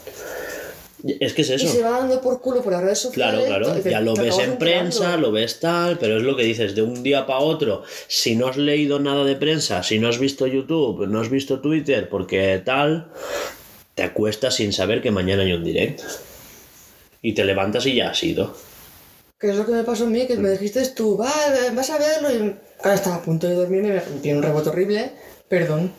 Es 1.20 1.34
que 1.34 1.44
es 1.44 1.50
eso. 1.52 1.66
Y 1.66 1.68
se 1.70 1.82
va 1.82 1.92
dando 2.00 2.20
por 2.22 2.42
culo 2.42 2.62
por 2.62 2.74
las 2.74 2.82
redes 2.84 3.08
Claro, 3.14 3.38
sociales. 3.40 3.66
claro, 3.68 3.82
te- 3.82 3.90
ya 3.90 4.02
lo 4.02 4.14
ves 4.16 4.38
en 4.40 4.58
prensa, 4.58 5.16
lo 5.18 5.32
ves 5.32 5.60
tal, 5.62 5.98
pero 5.98 6.18
es 6.18 6.24
lo 6.24 6.36
que 6.36 6.44
dices, 6.44 6.76
de 6.76 6.82
un 6.82 7.04
día 7.04 7.26
para 7.26 7.40
otro, 7.40 7.84
si 8.08 8.36
no 8.36 8.48
has 8.48 8.58
leído 8.58 9.00
nada 9.00 9.24
de 9.24 9.36
prensa, 9.38 9.82
si 9.84 9.98
no 10.00 10.10
has 10.10 10.20
visto 10.20 10.46
YouTube, 10.46 11.08
no 11.08 11.22
has 11.22 11.30
visto 11.30 11.62
Twitter, 11.62 12.10
porque 12.10 12.62
tal, 12.66 13.08
te 13.96 14.04
acuestas 14.04 14.56
sin 14.56 14.74
saber 14.74 15.02
que 15.02 15.12
mañana 15.12 15.44
hay 15.44 15.54
un 15.54 15.64
direct. 15.64 16.02
Y 17.22 17.34
te 17.34 17.44
levantas 17.46 17.86
y 17.86 17.96
ya 17.96 18.10
has 18.12 18.24
ido. 18.24 18.54
Que 19.40 19.52
es 19.52 19.56
lo 19.56 19.66
que 19.66 19.72
me 19.72 19.84
pasó 19.86 20.04
a 20.06 20.08
mí, 20.08 20.26
que 20.28 20.36
me 20.36 20.50
dijiste 20.50 20.86
tú, 20.90 21.18
va, 21.18 21.32
vas 21.74 21.90
a 21.92 21.98
verlo 21.98 22.30
y 22.30 22.56
estaba 22.94 23.16
a 23.18 23.22
punto 23.22 23.48
de 23.48 23.54
dormirme, 23.56 23.94
me 23.94 24.02
tiene 24.22 24.38
un 24.40 24.44
rebote 24.44 24.70
horrible, 24.70 25.12
perdón. 25.48 25.94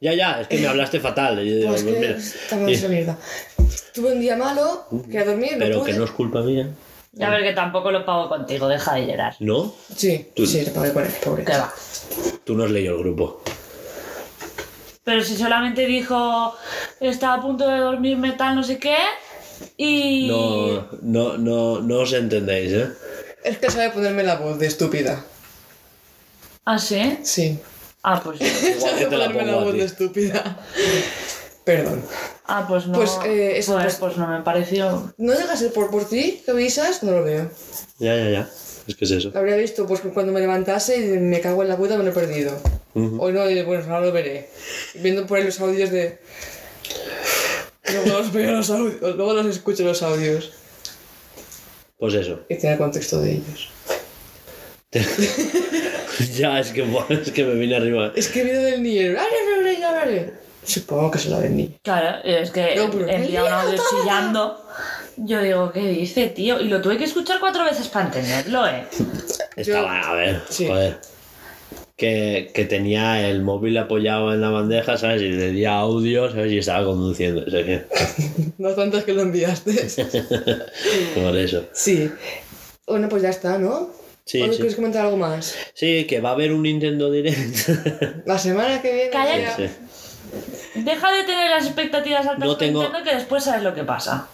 Ya, 0.00 0.14
ya, 0.14 0.40
es 0.40 0.48
que 0.48 0.58
me 0.58 0.66
hablaste 0.66 0.98
fatal. 0.98 1.38
y 1.46 1.56
digo, 1.56 1.68
Pues 1.70 1.82
pues 1.82 1.94
que 1.94 2.00
mira, 2.00 2.16
estaba 2.16 2.70
y- 2.70 2.74
esa 2.74 2.88
mierda. 2.88 3.18
Tuve 3.94 4.12
un 4.12 4.20
día 4.20 4.36
malo, 4.36 4.86
quería 5.04 5.24
dormir, 5.24 5.52
no 5.52 5.58
pero 5.58 5.80
pude. 5.80 5.92
que 5.92 5.98
no 5.98 6.04
es 6.04 6.10
culpa 6.12 6.40
mía. 6.42 6.70
Ya 7.12 7.28
ver 7.28 7.42
que 7.42 7.52
tampoco 7.52 7.90
lo 7.90 8.04
pago 8.06 8.28
contigo, 8.28 8.68
deja 8.68 8.94
de 8.94 9.06
llorar. 9.08 9.34
¿No? 9.40 9.74
Sí, 9.94 10.28
Tú- 10.34 10.46
sí, 10.46 10.64
te 10.64 10.70
pagué 10.70 10.92
con 10.92 11.04
él, 11.04 11.12
pobre. 11.24 11.44
Que 11.44 11.52
va. 11.52 11.72
Tú 12.44 12.54
no 12.56 12.64
has 12.64 12.70
leído 12.70 12.94
el 12.96 13.00
grupo. 13.02 13.42
Pero 15.04 15.22
si 15.24 15.36
solamente 15.36 15.86
dijo, 15.86 16.54
estaba 17.00 17.34
a 17.34 17.40
punto 17.42 17.68
de 17.68 17.78
dormirme 17.78 18.32
tal, 18.32 18.54
no 18.54 18.62
sé 18.62 18.78
qué, 18.78 18.96
y... 19.76 20.28
No, 20.28 20.86
no, 21.02 21.36
no, 21.36 21.80
no 21.80 21.98
os 21.98 22.12
entendéis, 22.12 22.72
¿eh? 22.72 22.88
Es 23.44 23.58
que 23.58 23.70
sabe 23.70 23.90
ponerme 23.90 24.22
la 24.22 24.36
voz 24.36 24.58
de 24.58 24.66
estúpida. 24.66 25.24
¿Ah, 26.64 26.78
sí? 26.78 27.18
Sí. 27.24 27.58
Ah, 28.02 28.20
pues... 28.22 28.40
Igual 28.76 28.98
que 28.98 29.06
te 29.06 29.16
la 29.16 29.32
pongo 29.32 29.50
a 29.58 29.64
voz 29.64 29.72
ti. 29.72 29.78
de 29.80 29.84
estúpida. 29.84 30.58
Perdón. 31.64 32.02
Ah, 32.46 32.64
pues 32.68 32.86
no... 32.86 32.94
Pues, 32.98 33.10
eh, 33.26 33.58
eso, 33.58 33.72
Joder, 33.72 33.86
pues- 33.86 33.96
pues 33.96 34.16
no 34.16 34.26
me 34.26 34.40
pareció... 34.42 35.12
No 35.18 35.32
deja 35.32 35.56
ser 35.56 35.72
por, 35.72 35.90
por 35.90 36.08
ti, 36.08 36.42
que 36.44 36.50
avisas, 36.52 37.02
no 37.02 37.12
lo 37.12 37.22
veo. 37.22 37.50
Ya, 37.98 38.16
ya, 38.16 38.30
ya. 38.30 38.48
Es 38.86 38.96
que 38.96 39.04
es 39.04 39.10
eso. 39.12 39.30
Lo 39.32 39.38
habría 39.38 39.56
visto 39.56 39.86
pues 39.86 40.00
cuando 40.00 40.32
me 40.32 40.40
levantase 40.40 40.96
y 40.96 41.18
me 41.18 41.40
cago 41.40 41.62
en 41.62 41.68
la 41.68 41.76
puta 41.76 41.96
me 41.96 42.02
lo 42.02 42.10
he 42.10 42.14
perdido. 42.14 42.58
Hoy 42.94 43.32
no, 43.32 43.48
y 43.48 43.62
bueno, 43.62 43.84
ahora 43.84 44.06
lo 44.06 44.12
veré. 44.12 44.48
Viendo 44.94 45.26
por 45.26 45.38
ahí 45.38 45.44
los 45.44 45.60
audios 45.60 45.90
de. 45.90 46.18
Luego 47.92 48.18
los 48.18 48.32
veo 48.32 48.50
los 48.52 48.70
audios, 48.70 49.00
luego 49.16 49.32
los 49.34 49.46
escucho 49.46 49.84
los 49.84 50.02
audios. 50.02 50.52
Pues 51.98 52.14
eso. 52.14 52.40
Y 52.48 52.56
tiene 52.56 52.72
el 52.72 52.78
contexto 52.78 53.20
de 53.20 53.32
ellos. 53.32 53.68
ya, 56.36 56.58
es 56.60 56.72
que, 56.72 56.84
es 57.10 57.30
que 57.30 57.44
me 57.44 57.54
vine 57.54 57.76
arriba. 57.76 58.12
Es 58.14 58.28
que 58.28 58.44
viene 58.44 58.58
del 58.60 58.82
Nier. 58.82 59.18
Supongo 60.64 61.10
que 61.10 61.18
se 61.18 61.30
la 61.30 61.38
ven 61.38 61.56
ni. 61.56 61.68
Claro, 61.82 62.18
es 62.24 62.50
que 62.50 62.76
No, 62.76 62.90
envía 63.08 63.44
un 63.44 63.52
audio 63.52 63.82
chillando. 63.90 64.62
Yo 65.16 65.42
digo, 65.42 65.72
¿qué 65.72 65.80
dice, 65.88 66.28
tío? 66.28 66.60
Y 66.60 66.68
lo 66.68 66.80
tuve 66.80 66.96
que 66.98 67.04
escuchar 67.04 67.40
cuatro 67.40 67.64
veces 67.64 67.88
para 67.88 68.06
entenderlo, 68.06 68.66
¿eh? 68.66 68.84
Estaba, 69.56 70.00
a 70.00 70.14
ver, 70.14 70.40
Sí. 70.48 70.66
joder. 70.66 70.98
Que, 71.96 72.50
que 72.54 72.64
tenía 72.64 73.28
el 73.28 73.42
móvil 73.42 73.76
apoyado 73.76 74.32
en 74.32 74.40
la 74.40 74.48
bandeja, 74.48 74.96
¿sabes? 74.96 75.20
Y 75.20 75.28
le 75.28 75.50
di 75.50 75.66
audio, 75.66 76.30
¿sabes? 76.30 76.50
Y 76.52 76.58
estaba 76.58 76.84
conduciendo. 76.86 77.44
O 77.46 77.50
sea 77.50 77.62
que, 77.64 77.84
No 78.58 78.70
tantas 78.70 79.04
que 79.04 79.12
lo 79.12 79.22
enviaste. 79.22 79.72
por 81.14 81.36
eso. 81.36 81.64
sí. 81.72 82.10
Bueno, 82.86 83.08
pues 83.08 83.22
ya 83.22 83.28
está, 83.30 83.58
¿no? 83.58 83.90
Sí, 84.30 84.42
¿O 84.42 84.46
sí. 84.52 84.58
quieres 84.58 84.76
comentar 84.76 85.04
algo 85.06 85.16
más? 85.16 85.56
Sí, 85.74 86.04
que 86.04 86.20
va 86.20 86.28
a 86.28 86.32
haber 86.34 86.52
un 86.52 86.62
Nintendo 86.62 87.10
Direct. 87.10 87.68
La 88.26 88.38
semana 88.38 88.80
que 88.80 89.10
viene. 89.12 89.48
Sí. 89.56 89.68
Deja 90.76 91.10
de 91.12 91.24
tener 91.24 91.50
las 91.50 91.66
expectativas 91.66 92.24
altas 92.26 92.46
No 92.46 92.56
tengo- 92.56 92.82
Nintendo 92.82 93.04
que 93.10 93.16
después 93.16 93.42
sabes 93.42 93.64
lo 93.64 93.74
que 93.74 93.82
pasa. 93.82 94.28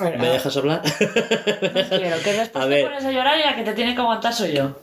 ¿Me 0.00 0.28
dejas 0.28 0.54
hablar? 0.58 0.82
No 0.84 0.90
quiero 1.98 2.16
que 2.22 2.32
después 2.34 2.50
A 2.64 2.68
te 2.68 2.74
ver. 2.74 2.84
pones 2.84 3.04
a 3.06 3.10
llorar 3.12 3.38
y 3.38 3.42
la 3.42 3.56
que 3.56 3.62
te 3.62 3.72
tiene 3.72 3.94
que 3.94 4.00
aguantar 4.02 4.34
soy 4.34 4.52
yo. 4.52 4.76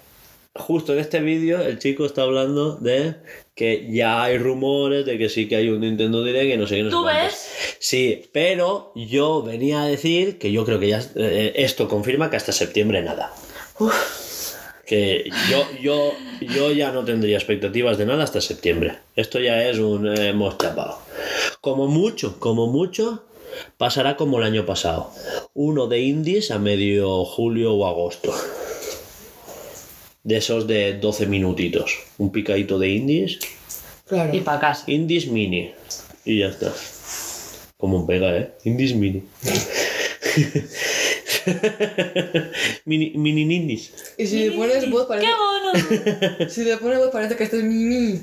Justo 0.56 0.94
en 0.94 1.00
este 1.00 1.20
vídeo 1.20 1.62
el 1.62 1.78
chico 1.78 2.06
está 2.08 2.24
hablando 2.24 2.76
de 2.78 3.18
que 3.56 3.88
ya 3.92 4.24
hay 4.24 4.40
rumores 4.40 5.06
de 5.06 5.20
que 5.20 5.30
sí 5.30 5.48
que 5.48 5.58
hay 5.58 5.70
un 5.70 5.82
Nintendo 5.82 6.24
Direct 6.24 6.54
y 6.56 6.58
no 6.58 6.66
sé 6.66 6.78
qué. 6.78 6.84
No 6.84 6.90
¿Tú 6.90 7.02
cuántos. 7.04 7.24
ves? 7.26 7.76
Sí, 7.80 8.30
pero 8.34 8.94
yo 8.96 9.44
venía 9.44 9.84
a 9.84 9.86
decir 9.86 10.40
que 10.40 10.52
yo 10.52 10.66
creo 10.66 10.80
que 10.80 10.88
ya 10.88 11.02
eh, 11.16 11.54
esto 11.58 11.88
confirma 11.88 12.32
que 12.32 12.38
hasta 12.38 12.52
septiembre 12.52 13.04
nada. 13.04 13.32
Que 14.90 15.30
yo, 15.52 15.68
yo, 15.80 16.14
yo 16.42 16.72
ya 16.72 16.92
no 16.92 17.06
tendría 17.06 17.38
expectativas 17.38 18.00
de 18.00 18.08
nada 18.08 18.24
hasta 18.24 18.42
septiembre. 18.42 18.98
Esto 19.16 19.40
ya 19.40 19.70
es 19.70 19.78
un 19.78 20.08
eh, 20.08 20.30
hemos 20.30 20.58
chapado. 20.58 20.98
Como 21.62 21.86
mucho, 21.86 22.40
como 22.40 22.66
mucho, 22.66 23.24
pasará 23.78 24.18
como 24.18 24.40
el 24.40 24.46
año 24.46 24.66
pasado. 24.66 25.12
Uno 25.54 25.86
de 25.86 26.02
indies 26.02 26.50
a 26.50 26.58
medio 26.58 27.24
julio 27.24 27.76
o 27.76 27.86
agosto. 27.86 28.34
De 30.24 30.38
esos 30.38 30.66
de 30.66 30.96
12 30.96 31.28
minutitos. 31.28 32.00
Un 32.18 32.32
picadito 32.32 32.80
de 32.80 32.90
indies. 32.90 33.38
Claro. 34.08 34.36
Y 34.36 34.42
para 34.42 34.60
casa. 34.60 34.86
Indies 34.88 35.28
mini. 35.28 35.72
Y 36.26 36.40
ya 36.40 36.48
está. 36.48 36.74
Como 37.78 37.98
un 37.98 38.08
pega, 38.08 38.36
¿eh? 38.36 38.54
Indies 38.64 38.96
mini. 38.96 39.22
mini, 42.86 43.12
mini 43.16 43.56
indies. 43.56 43.92
Y 44.18 44.28
si 44.28 44.50
le 44.50 44.58
pones 44.58 44.90
voz 44.90 45.08
parece. 45.08 45.28
¡Qué 45.28 45.34
mono! 45.34 46.50
Si 46.50 46.64
le 46.64 46.78
pones 46.78 47.00
voz 47.00 47.10
parece 47.12 47.36
que 47.36 47.44
estás 47.44 47.62
mimi. 47.64 48.22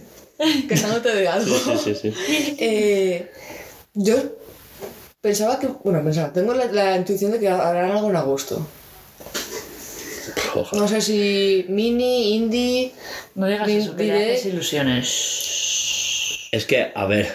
Quejándote 0.68 1.08
de 1.14 1.28
algo. 1.28 1.56
Sí, 1.56 1.72
sí, 1.82 1.94
sí. 1.94 2.12
Eh, 2.58 3.30
yo 3.94 4.16
pensaba 5.20 5.58
que. 5.58 5.68
Bueno, 5.84 6.02
pensaba, 6.04 6.32
tengo 6.32 6.54
la, 6.54 6.66
la 6.66 6.96
intuición 6.96 7.32
de 7.32 7.40
que 7.40 7.48
harán 7.48 7.90
algo 7.90 8.10
en 8.10 8.16
agosto. 8.16 8.66
Ojalá. 10.54 10.82
No 10.82 10.88
sé 10.88 11.00
si 11.00 11.66
mini, 11.68 12.34
indie. 12.36 12.92
No 13.34 13.46
digas 13.46 13.66
Di- 13.66 13.76
eso, 13.76 13.96
que 13.96 14.04
diré- 14.04 14.18
le 14.18 14.32
haces 14.34 14.46
ilusiones. 14.46 16.48
Es 16.52 16.64
que, 16.64 16.90
a 16.94 17.06
ver, 17.06 17.30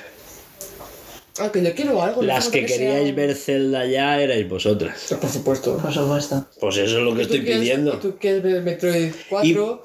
Ah, 1.42 1.52
que 1.52 1.64
yo 1.64 1.74
quiero 1.76 2.02
algo. 2.02 2.22
las 2.22 2.50
que 2.50 2.68
sea 2.68 2.78
queríais 2.78 3.10
un- 3.10 3.16
ver 3.16 3.36
Zelda 3.36 3.86
ya 3.86 4.22
erais 4.22 4.48
vosotras. 4.48 5.16
Por 5.20 5.30
supuesto. 5.30 5.78
Por 5.78 5.94
supuesto. 5.94 6.46
Pues 6.60 6.78
eso 6.78 6.98
es 7.00 7.04
lo 7.04 7.14
que 7.14 7.20
¿Y 7.20 7.24
estoy 7.24 7.40
quieres- 7.42 7.60
pidiendo. 7.62 7.94
¿Y 7.96 7.98
tú 7.98 8.18
quieres 8.20 8.44
ver 8.44 8.62
Metroid 8.62 9.12
4? 9.30 9.84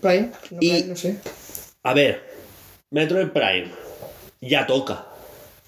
Prime? 0.00 0.30
No, 0.50 0.58
y- 0.60 0.70
Prime, 0.70 0.86
no 0.88 0.96
sé. 0.96 1.16
A 1.82 1.94
ver, 1.94 2.22
Metroid 2.90 3.28
Prime. 3.28 3.70
Ya 4.40 4.66
toca. 4.66 5.06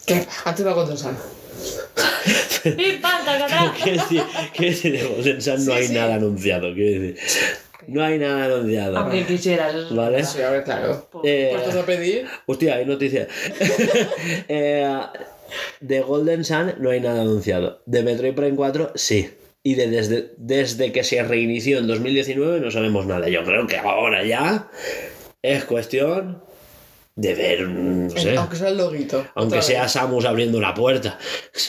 ¿Qué? 0.07 0.27
Antes 0.45 0.67
va 0.67 0.75
con 0.75 0.97
San. 0.99 1.17
¡Pim, 2.63 3.01
pam! 3.01 3.23
Quiero 3.83 4.03
decir, 4.03 4.23
decir, 4.59 4.93
de 4.93 5.05
Golden 5.07 5.43
Sun 5.43 5.55
no 5.67 5.73
Sí, 5.73 5.79
hay 5.79 5.87
sí. 5.89 5.95
nada 5.95 6.15
anunciado. 6.15 6.73
Quiero 6.75 7.03
decir, 7.03 7.19
no 7.93 8.03
hay 8.03 8.19
nada 8.19 8.47
anunciado. 8.47 8.99
Aunque 8.99 9.25
quisieras. 9.25 9.75
eso 9.75 9.89
es 9.89 9.95
¿Vale? 9.95 10.25
Sí, 10.25 10.43
a 10.43 10.51
ver, 10.51 10.65
claro. 10.65 11.09
Eh, 11.23 11.51
Puestos 11.53 11.77
a 11.77 11.87
pedir. 11.87 12.27
Hostia, 12.47 12.77
hay 12.77 12.87
noticia. 12.87 13.29
Eh, 14.49 14.89
de 15.81 16.01
Golden 16.01 16.45
Sun 16.45 16.75
no 16.79 16.91
hay 16.91 17.01
nada 17.01 17.23
anunciado. 17.23 17.83
De 17.87 18.03
Metroid 18.03 18.35
Prime 18.35 18.57
4 18.57 18.93
sí. 18.95 19.31
Y 19.63 19.75
de 19.75 19.89
desde, 19.89 20.33
desde 20.39 20.93
que 20.93 21.05
se 21.05 21.23
reinició 21.23 21.79
en 21.79 21.87
2019 21.87 22.61
no 22.61 22.71
sabemos 22.71 23.07
nada. 23.07 23.29
Yo 23.29 23.45
creo 23.45 23.67
que 23.67 23.77
ahora 23.77 24.25
ya 24.25 24.71
Es 25.43 25.65
cuestión 25.65 26.43
de 27.15 27.35
ver, 27.35 27.69
no 27.69 28.11
sé. 28.11 28.37
Aunque 28.37 28.57
sea 28.57 28.69
el 28.69 28.79
loguito. 28.79 29.27
Aunque 29.35 29.61
sea 29.61 29.83
vez. 29.83 29.93
Samus 29.93 30.25
abriendo 30.25 30.57
una 30.59 30.73
puerta. 30.75 31.19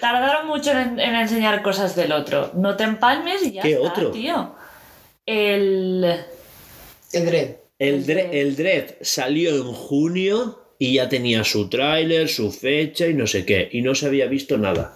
Tardaron 0.00 0.46
mucho 0.46 0.70
en, 0.72 0.98
en 0.98 1.14
enseñar 1.14 1.62
cosas 1.62 1.94
del 1.96 2.12
otro. 2.12 2.50
No 2.54 2.76
te 2.76 2.84
empalmes 2.84 3.42
y 3.46 3.52
ya 3.52 3.62
¿Qué 3.62 3.72
está, 3.72 3.88
otro? 3.88 4.10
tío. 4.10 4.54
El... 5.26 6.04
El 7.12 7.26
Dread. 7.26 7.48
El, 7.78 8.06
Dre- 8.06 8.28
el 8.32 8.56
Dread 8.56 8.94
salió 9.00 9.54
en 9.56 9.72
junio 9.72 10.74
y 10.78 10.94
ya 10.94 11.08
tenía 11.08 11.44
su 11.44 11.68
tráiler, 11.68 12.28
su 12.28 12.50
fecha 12.52 13.06
y 13.06 13.14
no 13.14 13.26
sé 13.26 13.44
qué. 13.44 13.68
Y 13.72 13.82
no 13.82 13.94
se 13.94 14.06
había 14.06 14.26
visto 14.26 14.58
nada. 14.58 14.94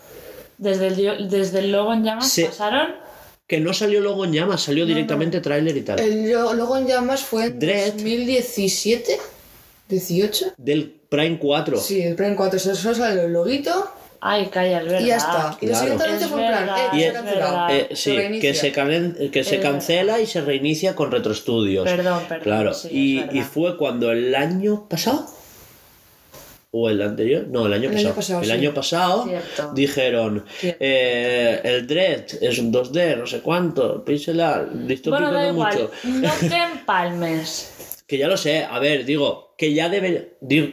Desde 0.58 0.88
el, 0.88 1.28
desde 1.30 1.58
el 1.60 1.72
logo 1.72 1.92
en 1.92 2.04
llamas 2.04 2.38
pasaron... 2.46 2.94
Que 3.46 3.60
no 3.60 3.74
salió 3.74 4.00
luego 4.00 4.24
en 4.24 4.32
llamas, 4.32 4.62
salió 4.62 4.86
directamente 4.86 5.40
tráiler 5.40 5.76
y 5.76 5.82
tal. 5.82 6.00
El 6.00 6.30
lo- 6.32 6.54
logo 6.54 6.78
en 6.78 6.86
llamas 6.86 7.22
fue 7.22 7.46
en 7.46 7.58
Dread. 7.58 7.92
2017. 7.92 9.18
¿18? 9.90 10.54
Del 10.56 10.90
Prime 11.10 11.38
4. 11.38 11.76
Sí, 11.78 12.00
el 12.00 12.14
Prime 12.14 12.36
4. 12.36 12.58
Solo 12.58 12.74
solo 12.74 12.94
sale 12.94 13.24
el 13.24 13.32
loguito 13.34 13.92
Ay, 14.26 14.46
calla, 14.46 14.78
es 14.78 14.84
verdad. 14.86 15.01
y 15.01 15.06
ya 15.06 15.16
está. 15.18 15.59
Y 15.60 15.66
la 15.66 15.70
Claro. 15.72 15.78
siguiente 15.98 16.05
anuncio 16.05 16.26
Es 16.26 16.32
fue 16.32 16.40
en 16.46 16.48
plan, 16.48 16.68
eh, 16.68 16.98
se 16.98 17.09
ha 17.09 17.12
cancelado. 17.12 17.68
Eh, 17.74 17.88
sí, 17.92 18.16
que 18.40 18.55
se, 18.55 18.72
can- 18.72 19.16
que 19.30 19.44
se 19.44 19.60
cancela 19.60 20.18
y 20.20 20.26
se 20.26 20.40
reinicia 20.40 20.94
con 20.94 21.10
Retro 21.12 21.34
Studios. 21.34 21.84
Perdón, 21.84 22.22
perdón, 22.26 22.42
Claro, 22.42 22.72
sí, 22.74 22.88
y, 23.30 23.38
y 23.38 23.42
fue 23.42 23.76
cuando 23.76 24.10
el 24.12 24.34
año 24.34 24.88
pasado. 24.88 25.26
¿O 26.76 26.88
el 26.90 27.02
anterior? 27.02 27.46
No, 27.48 27.66
el 27.66 27.72
año 27.74 27.90
El 27.90 27.94
pasado. 27.94 28.09
año 28.09 28.14
pasado, 28.16 28.40
el 28.40 28.46
sí. 28.46 28.52
año 28.52 28.74
pasado 28.74 29.24
Cierto. 29.28 29.72
dijeron: 29.74 30.44
eh, 30.62 31.60
el 31.62 31.86
Dread 31.86 32.24
es 32.40 32.59
un 32.59 32.72
2D, 32.72 33.16
no 33.18 33.26
sé 33.26 33.40
cuánto, 33.42 34.05
pixel 34.05 34.40
art, 34.40 34.70
distópico 34.72 35.20
Bueno, 35.22 35.32
da 35.32 35.42
no 35.44 35.52
igual. 35.52 35.72
mucho. 35.74 35.90
No 36.05 36.32
te 36.48 36.56
empalmes. 36.56 37.70
Que 38.06 38.18
ya 38.18 38.28
lo 38.28 38.36
sé, 38.36 38.64
a 38.64 38.78
ver, 38.80 39.05
digo, 39.06 39.55
que 39.56 39.72
ya 39.72 39.88
debe. 39.88 40.36
digo, 40.40 40.72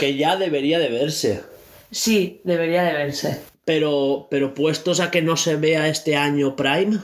que 0.00 0.16
ya 0.16 0.36
debería 0.36 0.78
de 0.78 0.88
verse. 0.88 1.42
Sí, 1.90 2.40
debería 2.44 2.82
de 2.84 2.92
verse. 2.92 3.40
Pero, 3.64 4.28
pero 4.30 4.54
puestos 4.54 5.00
a 5.00 5.10
que 5.10 5.22
no 5.22 5.36
se 5.36 5.56
vea 5.56 5.88
este 5.88 6.16
año 6.16 6.56
Prime, 6.56 6.98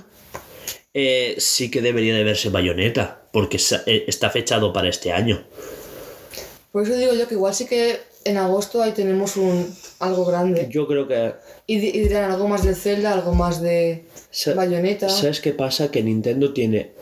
eh, 0.95 1.35
sí 1.39 1.71
que 1.71 1.83
debería 1.83 2.15
de 2.15 2.25
verse 2.25 2.49
Bayonetta, 2.51 3.23
porque 3.33 3.59
eh, 3.87 4.05
está 4.07 4.31
fechado 4.31 4.73
para 4.73 4.89
este 4.89 5.13
año. 5.13 5.45
Por 6.73 6.83
eso 6.85 6.97
digo 6.97 7.13
yo 7.15 7.29
que 7.29 7.35
igual 7.35 7.55
sí 7.55 7.67
que 7.67 8.01
en 8.25 8.37
agosto 8.39 8.83
ahí 8.83 8.93
tenemos 8.93 9.37
un 9.37 9.75
algo 10.01 10.25
grande. 10.25 10.67
Yo 10.71 10.87
creo 10.87 11.07
que... 11.07 11.35
Y, 11.67 11.79
di- 11.79 11.89
y 11.91 12.01
dirán 12.01 12.31
algo 12.33 12.49
más 12.49 12.65
de 12.65 12.75
Zelda, 12.75 13.13
algo 13.13 13.35
más 13.35 13.61
de 13.61 14.07
sa- 14.31 14.55
Bayonetta. 14.55 15.09
¿Sabes 15.09 15.41
qué 15.41 15.53
pasa? 15.53 15.91
Que 15.91 16.03
Nintendo 16.03 16.53
tiene 16.53 16.93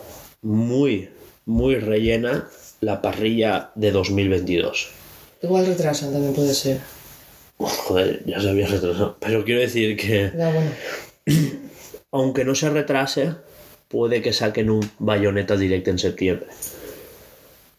muy, 0.42 1.08
muy 1.46 1.76
rellena 1.76 2.48
la 2.80 3.00
parrilla 3.00 3.70
de 3.76 3.92
2022. 3.92 4.88
Igual 5.42 5.66
retrasan 5.66 6.12
también 6.12 6.34
puede 6.34 6.54
ser. 6.54 6.78
Joder, 7.86 8.22
ya 8.26 8.40
se 8.40 8.50
había 8.50 8.66
retrasado. 8.66 9.16
Pero 9.20 9.44
quiero 9.44 9.60
decir 9.60 9.96
que, 9.96 10.32
Ya 10.36 10.50
bueno. 10.50 10.70
aunque 12.10 12.44
no 12.44 12.54
se 12.54 12.70
retrase, 12.70 13.34
puede 13.88 14.22
que 14.22 14.32
saquen 14.32 14.70
un 14.70 14.88
Bayonetta 14.98 15.56
Direct 15.56 15.88
en 15.88 15.98
septiembre. 15.98 16.48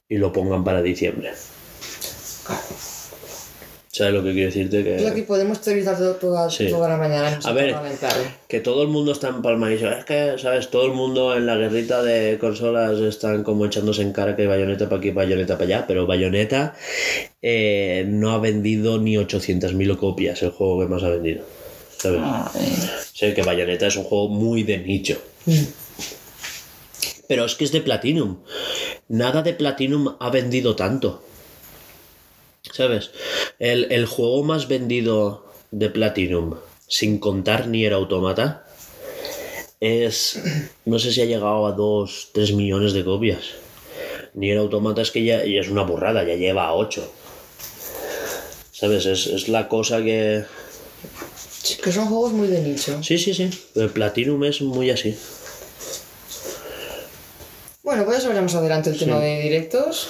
Y 0.09 0.17
lo 0.17 0.31
pongan 0.31 0.63
para 0.63 0.81
diciembre. 0.81 1.31
¿Sabes 3.95 4.11
lo 4.15 4.23
que 4.23 4.33
quiero 4.33 4.47
decirte? 4.47 4.83
Que... 4.83 4.99
Yo 5.03 5.07
aquí 5.09 5.21
podemos 5.21 5.61
teorizar 5.61 5.95
todo, 5.95 6.15
toda, 6.15 6.49
Sí. 6.49 6.67
toda 6.67 6.89
la 6.89 6.97
mañana. 6.97 7.37
no 7.39 7.47
A 7.47 7.53
ver. 7.53 7.73
parlamentar. 7.73 8.11
Que 8.47 8.59
todo 8.59 8.81
el 8.81 8.87
mundo 8.87 9.11
está 9.11 9.27
en 9.27 9.43
palma 9.43 9.69
y 9.69 9.73
dice, 9.73 9.87
es 9.99 10.03
que, 10.05 10.33
¿sabes? 10.39 10.69
Todo 10.71 10.87
el 10.87 10.93
mundo 10.93 11.35
en 11.37 11.45
la 11.45 11.55
guerrita 11.57 12.01
de 12.01 12.39
consolas 12.39 12.97
están 12.99 13.43
como 13.43 13.67
echándose 13.67 14.01
en 14.01 14.11
cara 14.11 14.35
que 14.35 14.47
Bayonetta 14.47 14.85
para 14.89 14.97
aquí, 14.97 15.11
Bayonetta 15.11 15.59
para 15.59 15.65
allá, 15.65 15.85
pero 15.87 16.07
Bayonetta 16.07 16.73
eh, 17.43 18.03
no 18.07 18.31
ha 18.31 18.39
vendido 18.39 18.97
ni 18.99 19.15
800.000 19.15 19.95
copias, 19.97 20.41
el 20.41 20.49
juego 20.49 20.79
que 20.79 20.87
más 20.87 21.03
ha 21.03 21.09
vendido. 21.09 21.43
¿Sabes? 21.97 22.19
Sé 23.13 23.35
que 23.35 23.43
Bayonetta 23.43 23.85
es 23.85 23.95
un 23.95 24.05
juego 24.05 24.27
muy 24.27 24.63
de 24.63 24.79
nicho. 24.79 25.21
Pero 27.27 27.45
es 27.45 27.53
que 27.53 27.65
es 27.65 27.71
de 27.71 27.81
Platinum. 27.81 28.39
Nada 29.07 29.43
de 29.43 29.53
Platinum 29.53 30.15
ha 30.19 30.29
vendido 30.31 30.75
tanto. 30.75 31.23
¿Sabes? 32.73 33.11
El, 33.59 33.91
el 33.91 34.07
juego 34.07 34.43
más 34.43 34.67
vendido 34.67 35.45
de 35.69 35.91
Platinum, 35.91 36.55
sin 36.87 37.19
contar 37.19 37.67
ni 37.67 37.85
era 37.85 37.97
Automata, 37.97 38.65
es. 39.79 40.39
No 40.85 40.97
sé 40.97 41.11
si 41.11 41.21
ha 41.21 41.25
llegado 41.25 41.67
a 41.67 41.73
2, 41.73 42.29
3 42.33 42.53
millones 42.53 42.93
de 42.93 43.03
copias. 43.03 43.43
Ni 44.33 44.49
era 44.49 44.61
Automata 44.61 45.03
es 45.03 45.11
que 45.11 45.23
ya, 45.23 45.45
ya 45.45 45.61
es 45.61 45.69
una 45.69 45.83
burrada, 45.83 46.23
ya 46.23 46.33
lleva 46.33 46.65
a 46.65 46.73
8. 46.73 47.11
¿Sabes? 48.71 49.05
Es, 49.05 49.27
es 49.27 49.49
la 49.49 49.67
cosa 49.67 50.01
que. 50.01 50.43
Sí, 51.61 51.77
que 51.77 51.91
son 51.91 52.07
juegos 52.07 52.31
muy 52.31 52.47
de 52.47 52.61
nicho. 52.61 53.03
Sí, 53.03 53.19
sí, 53.19 53.35
sí. 53.35 53.51
El 53.75 53.91
Platinum 53.91 54.43
es 54.45 54.61
muy 54.61 54.89
así. 54.89 55.15
Bueno, 57.83 58.03
pues 58.05 58.23
ya 58.23 58.29
adelante 58.29 58.89
el 58.89 58.97
tema 58.97 59.19
de 59.19 59.41
directos. 59.41 60.07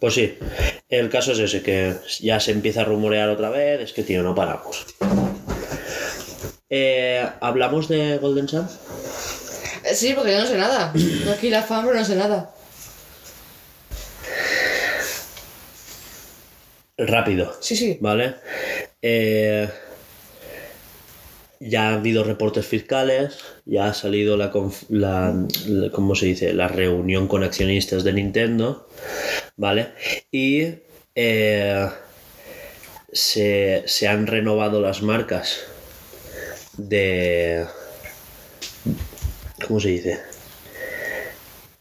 Pues 0.00 0.14
sí, 0.14 0.38
el 0.88 1.10
caso 1.10 1.32
es 1.32 1.40
ese, 1.40 1.62
que 1.62 1.94
ya 2.20 2.38
se 2.38 2.52
empieza 2.52 2.82
a 2.82 2.84
rumorear 2.84 3.28
otra 3.30 3.50
vez, 3.50 3.80
es 3.80 3.92
que 3.92 4.04
tío, 4.04 4.22
no 4.22 4.34
paramos. 4.34 4.86
Eh, 6.70 7.26
¿Hablamos 7.40 7.88
de 7.88 8.18
Golden 8.18 8.48
Sun? 8.48 8.68
Eh, 9.84 9.94
sí, 9.94 10.12
porque 10.14 10.32
yo 10.32 10.40
no 10.40 10.46
sé 10.46 10.56
nada. 10.56 10.92
Yo 10.94 11.32
aquí 11.32 11.50
la 11.50 11.66
pero 11.66 11.94
no 11.94 12.04
sé 12.04 12.14
nada. 12.14 12.54
Rápido, 16.96 17.56
Sí, 17.60 17.76
sí. 17.76 17.96
¿vale? 18.00 18.34
Eh, 19.00 19.68
ya 21.60 21.88
ha 21.90 21.94
habido 21.94 22.24
reportes 22.24 22.66
fiscales, 22.66 23.38
ya 23.64 23.88
ha 23.88 23.94
salido 23.94 24.36
la, 24.36 24.52
la- 24.88 25.90
¿cómo 25.92 26.14
se 26.14 26.26
dice? 26.26 26.52
La 26.54 26.68
reunión 26.68 27.26
con 27.28 27.42
accionistas 27.44 28.04
de 28.04 28.12
Nintendo, 28.12 28.88
¿vale? 29.56 29.88
Y 30.30 30.74
eh, 31.14 31.88
se, 33.12 33.82
se 33.86 34.08
han 34.08 34.26
renovado 34.26 34.80
las 34.80 35.02
marcas 35.02 35.58
de... 36.76 37.66
¿Cómo 39.66 39.80
se 39.80 39.88
dice? 39.88 40.20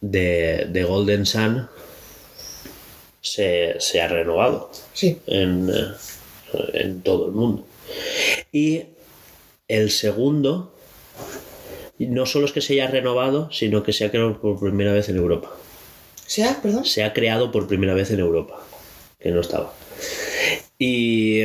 De, 0.02 0.68
de 0.70 0.84
Golden 0.84 1.26
Sun 1.26 1.68
se, 3.22 3.76
se 3.80 4.02
ha 4.02 4.08
renovado 4.08 4.72
Sí. 4.94 5.20
en, 5.28 5.70
eh, 5.70 5.94
en 6.74 7.02
todo 7.02 7.28
el 7.28 7.32
mundo. 7.34 7.66
Y 8.52 8.84
el 9.68 9.91
segundo, 9.91 10.73
no 11.99 12.26
solo 12.26 12.45
es 12.45 12.52
que 12.52 12.61
se 12.61 12.73
haya 12.73 12.88
renovado, 12.88 13.52
sino 13.52 13.84
que 13.84 13.94
se 13.94 14.06
ha 14.06 14.11
creado 14.11 14.39
por 14.39 14.60
primera 14.60 14.94
vez 14.94 15.10
en 15.10 15.18
Europa. 15.18 15.52
¿Sea? 16.26 16.60
Perdón. 16.61 16.85
Se 16.85 17.03
ha 17.03 17.14
creado 17.14 17.52
por 17.52 17.68
primera 17.68 17.94
vez 17.94 18.11
en 18.11 18.19
Europa, 18.19 18.60
que 19.19 19.31
no 19.31 19.41
estaba. 19.41 19.73
Y, 20.77 21.44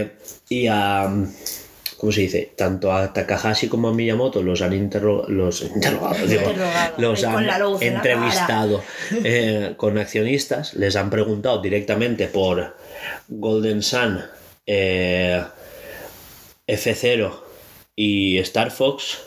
y 0.48 0.66
a... 0.68 1.10
¿Cómo 1.96 2.10
se 2.10 2.22
dice? 2.22 2.50
Tanto 2.56 2.92
a 2.92 3.12
Takahashi 3.12 3.68
como 3.68 3.86
a 3.88 3.94
Miyamoto 3.94 4.42
los 4.42 4.60
han 4.60 4.72
interro- 4.72 5.28
los 5.28 5.62
interrogado, 5.62 6.26
digo, 6.26 6.52
los 6.98 7.22
han 7.22 7.48
entrevistado 7.80 8.82
eh, 9.22 9.74
con 9.76 9.96
accionistas, 9.98 10.74
les 10.74 10.96
han 10.96 11.10
preguntado 11.10 11.62
directamente 11.62 12.26
por 12.26 12.74
Golden 13.28 13.84
Sun, 13.84 14.20
eh, 14.66 15.44
F0 16.66 17.32
y 17.96 18.38
Star 18.38 18.70
Fox, 18.70 19.18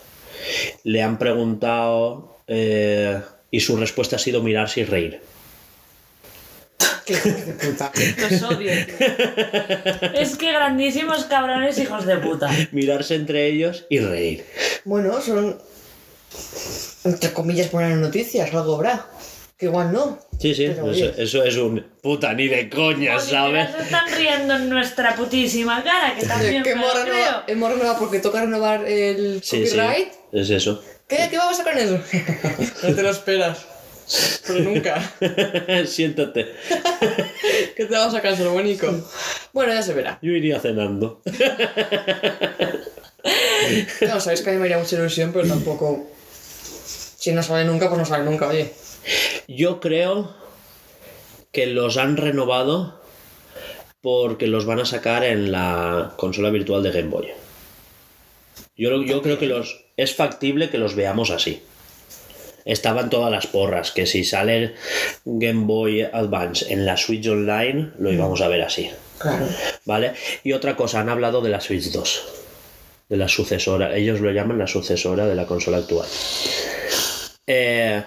le 0.83 1.01
han 1.01 1.17
preguntado 1.17 2.39
eh, 2.47 3.21
y 3.51 3.59
su 3.59 3.77
respuesta 3.77 4.15
ha 4.15 4.19
sido 4.19 4.41
mirarse 4.41 4.81
y 4.81 4.85
reír. 4.85 5.21
Qué 7.05 7.13
hijo 7.13 7.29
de 7.29 7.53
puta. 7.53 7.91
Los 8.17 8.41
odio. 8.43 8.71
tío. 8.71 10.11
es 10.13 10.35
que 10.35 10.51
grandísimos 10.51 11.25
cabrones 11.25 11.77
hijos 11.77 12.05
de 12.05 12.17
puta. 12.17 12.49
Mirarse 12.71 13.15
entre 13.15 13.47
ellos 13.47 13.85
y 13.89 13.99
reír. 13.99 14.45
Bueno, 14.83 15.21
son. 15.21 15.59
Entre 17.03 17.31
comillas, 17.31 17.67
poner 17.67 17.95
noticias, 17.97 18.53
algo 18.53 18.75
habrá. 18.75 19.07
Que 19.57 19.67
igual 19.67 19.93
no. 19.93 20.19
Sí, 20.39 20.53
sí, 20.53 20.65
eso, 20.65 21.13
eso 21.17 21.43
es 21.45 21.55
un 21.55 21.79
puta 22.01 22.33
ni 22.33 22.47
de 22.49 22.69
coña, 22.69 23.17
¿sabes? 23.19 23.69
Se 23.71 23.83
están 23.83 24.05
riendo 24.13 24.53
en 24.55 24.69
nuestra 24.69 25.15
putísima 25.15 25.81
cara, 25.81 26.13
que 26.13 26.25
también 26.27 26.61
que 26.61 26.75
me 26.75 26.81
hemos 26.81 26.93
renovado, 27.05 27.43
hemos 27.47 27.71
renovado 27.71 27.99
porque 27.99 28.19
toca 28.19 28.41
renovar 28.41 28.85
el 28.85 29.41
Sí, 29.41 29.65
sí, 29.65 29.75
copyright. 29.77 30.11
es 30.33 30.49
eso. 30.49 30.83
¿Qué, 31.07 31.27
¿Qué 31.29 31.37
vamos 31.37 31.53
a 31.53 31.57
sacar 31.63 31.77
en 31.77 31.85
eso? 31.85 31.99
no 32.83 32.95
te 32.95 33.01
lo 33.03 33.09
esperas. 33.09 33.65
Pero 34.45 34.59
nunca. 34.59 35.01
Siéntate. 35.87 36.45
¿Qué 37.75 37.85
te 37.85 37.93
vamos 37.95 38.13
a 38.13 38.17
sacar, 38.17 38.35
bonito? 38.49 39.09
Bueno, 39.53 39.73
ya 39.73 39.81
se 39.81 39.93
verá. 39.93 40.19
Yo 40.21 40.31
iría 40.31 40.59
cenando. 40.59 41.21
No, 44.07 44.19
sabéis 44.19 44.41
que 44.41 44.49
a 44.49 44.53
mí 44.53 44.59
me 44.59 44.65
haría 44.65 44.77
mucha 44.77 44.95
ilusión, 44.95 45.31
pero 45.33 45.47
tampoco. 45.47 46.07
Si 47.17 47.31
no 47.31 47.41
sale 47.41 47.65
nunca, 47.65 47.87
pues 47.87 47.97
no 47.99 48.05
sale 48.05 48.23
nunca, 48.25 48.47
oye. 48.47 48.71
Yo 49.47 49.79
creo 49.79 50.33
que 51.51 51.67
los 51.67 51.97
han 51.97 52.17
renovado 52.17 53.01
porque 54.01 54.47
los 54.47 54.65
van 54.65 54.79
a 54.79 54.85
sacar 54.85 55.23
en 55.23 55.51
la 55.51 56.13
consola 56.17 56.49
virtual 56.49 56.83
de 56.83 56.91
Game 56.91 57.09
Boy. 57.09 57.27
Yo, 58.77 59.01
yo 59.03 59.21
creo 59.21 59.39
que 59.39 59.47
los 59.47 59.85
es 59.97 60.15
factible 60.15 60.69
que 60.69 60.77
los 60.77 60.95
veamos 60.95 61.31
así. 61.31 61.63
Estaban 62.65 63.09
todas 63.09 63.31
las 63.31 63.47
porras, 63.47 63.91
que 63.91 64.05
si 64.07 64.23
sale 64.23 64.73
Game 65.23 65.65
Boy 65.65 66.01
Advance 66.01 66.73
en 66.73 66.85
la 66.85 66.97
Switch 66.97 67.27
Online, 67.27 67.91
lo 67.99 68.11
íbamos 68.11 68.41
a 68.41 68.47
ver 68.47 68.63
así. 68.63 68.89
Claro. 69.19 69.47
¿Vale? 69.85 70.13
Y 70.43 70.53
otra 70.53 70.75
cosa, 70.75 70.99
han 70.99 71.09
hablado 71.09 71.41
de 71.41 71.49
la 71.49 71.61
Switch 71.61 71.91
2. 71.91 72.23
De 73.07 73.17
la 73.17 73.27
sucesora. 73.27 73.95
Ellos 73.95 74.19
lo 74.19 74.31
llaman 74.31 74.57
la 74.57 74.67
sucesora 74.67 75.27
de 75.27 75.35
la 75.35 75.45
consola 75.45 75.77
actual. 75.77 76.07
Eh, 77.45 78.03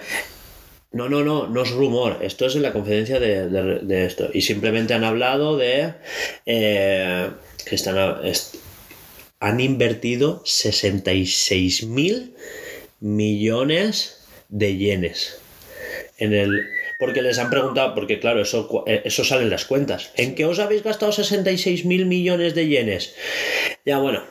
no, 0.92 1.08
no, 1.08 1.22
no, 1.24 1.46
no 1.46 1.62
es 1.62 1.70
rumor. 1.70 2.18
Esto 2.22 2.46
es 2.46 2.56
en 2.56 2.62
la 2.62 2.72
conferencia 2.72 3.20
de, 3.20 3.48
de- 3.48 3.80
de 3.80 4.04
esto. 4.06 4.30
Y 4.32 4.42
simplemente 4.42 4.94
han 4.94 5.04
hablado 5.04 5.56
de 5.56 5.94
eh, 6.46 7.28
que 7.66 7.74
están, 7.74 8.24
est- 8.26 8.56
han 9.40 9.60
invertido 9.60 10.42
66 10.44 11.84
mil 11.86 12.34
millones 13.00 14.18
de 14.48 14.76
yenes 14.76 15.40
en 16.18 16.32
el 16.34 16.66
porque 16.98 17.22
les 17.22 17.38
han 17.38 17.48
preguntado 17.50 17.94
porque 17.94 18.18
claro 18.18 18.40
eso 18.42 18.82
eh, 18.88 19.02
eso 19.04 19.22
sale 19.24 19.42
en 19.44 19.50
las 19.50 19.64
cuentas. 19.66 20.10
En 20.16 20.34
qué 20.34 20.44
os 20.46 20.58
habéis 20.58 20.82
gastado 20.82 21.12
66 21.12 21.84
mil 21.84 22.06
millones 22.06 22.54
de 22.56 22.66
yenes 22.66 23.14
ya 23.86 23.98
bueno 23.98 24.22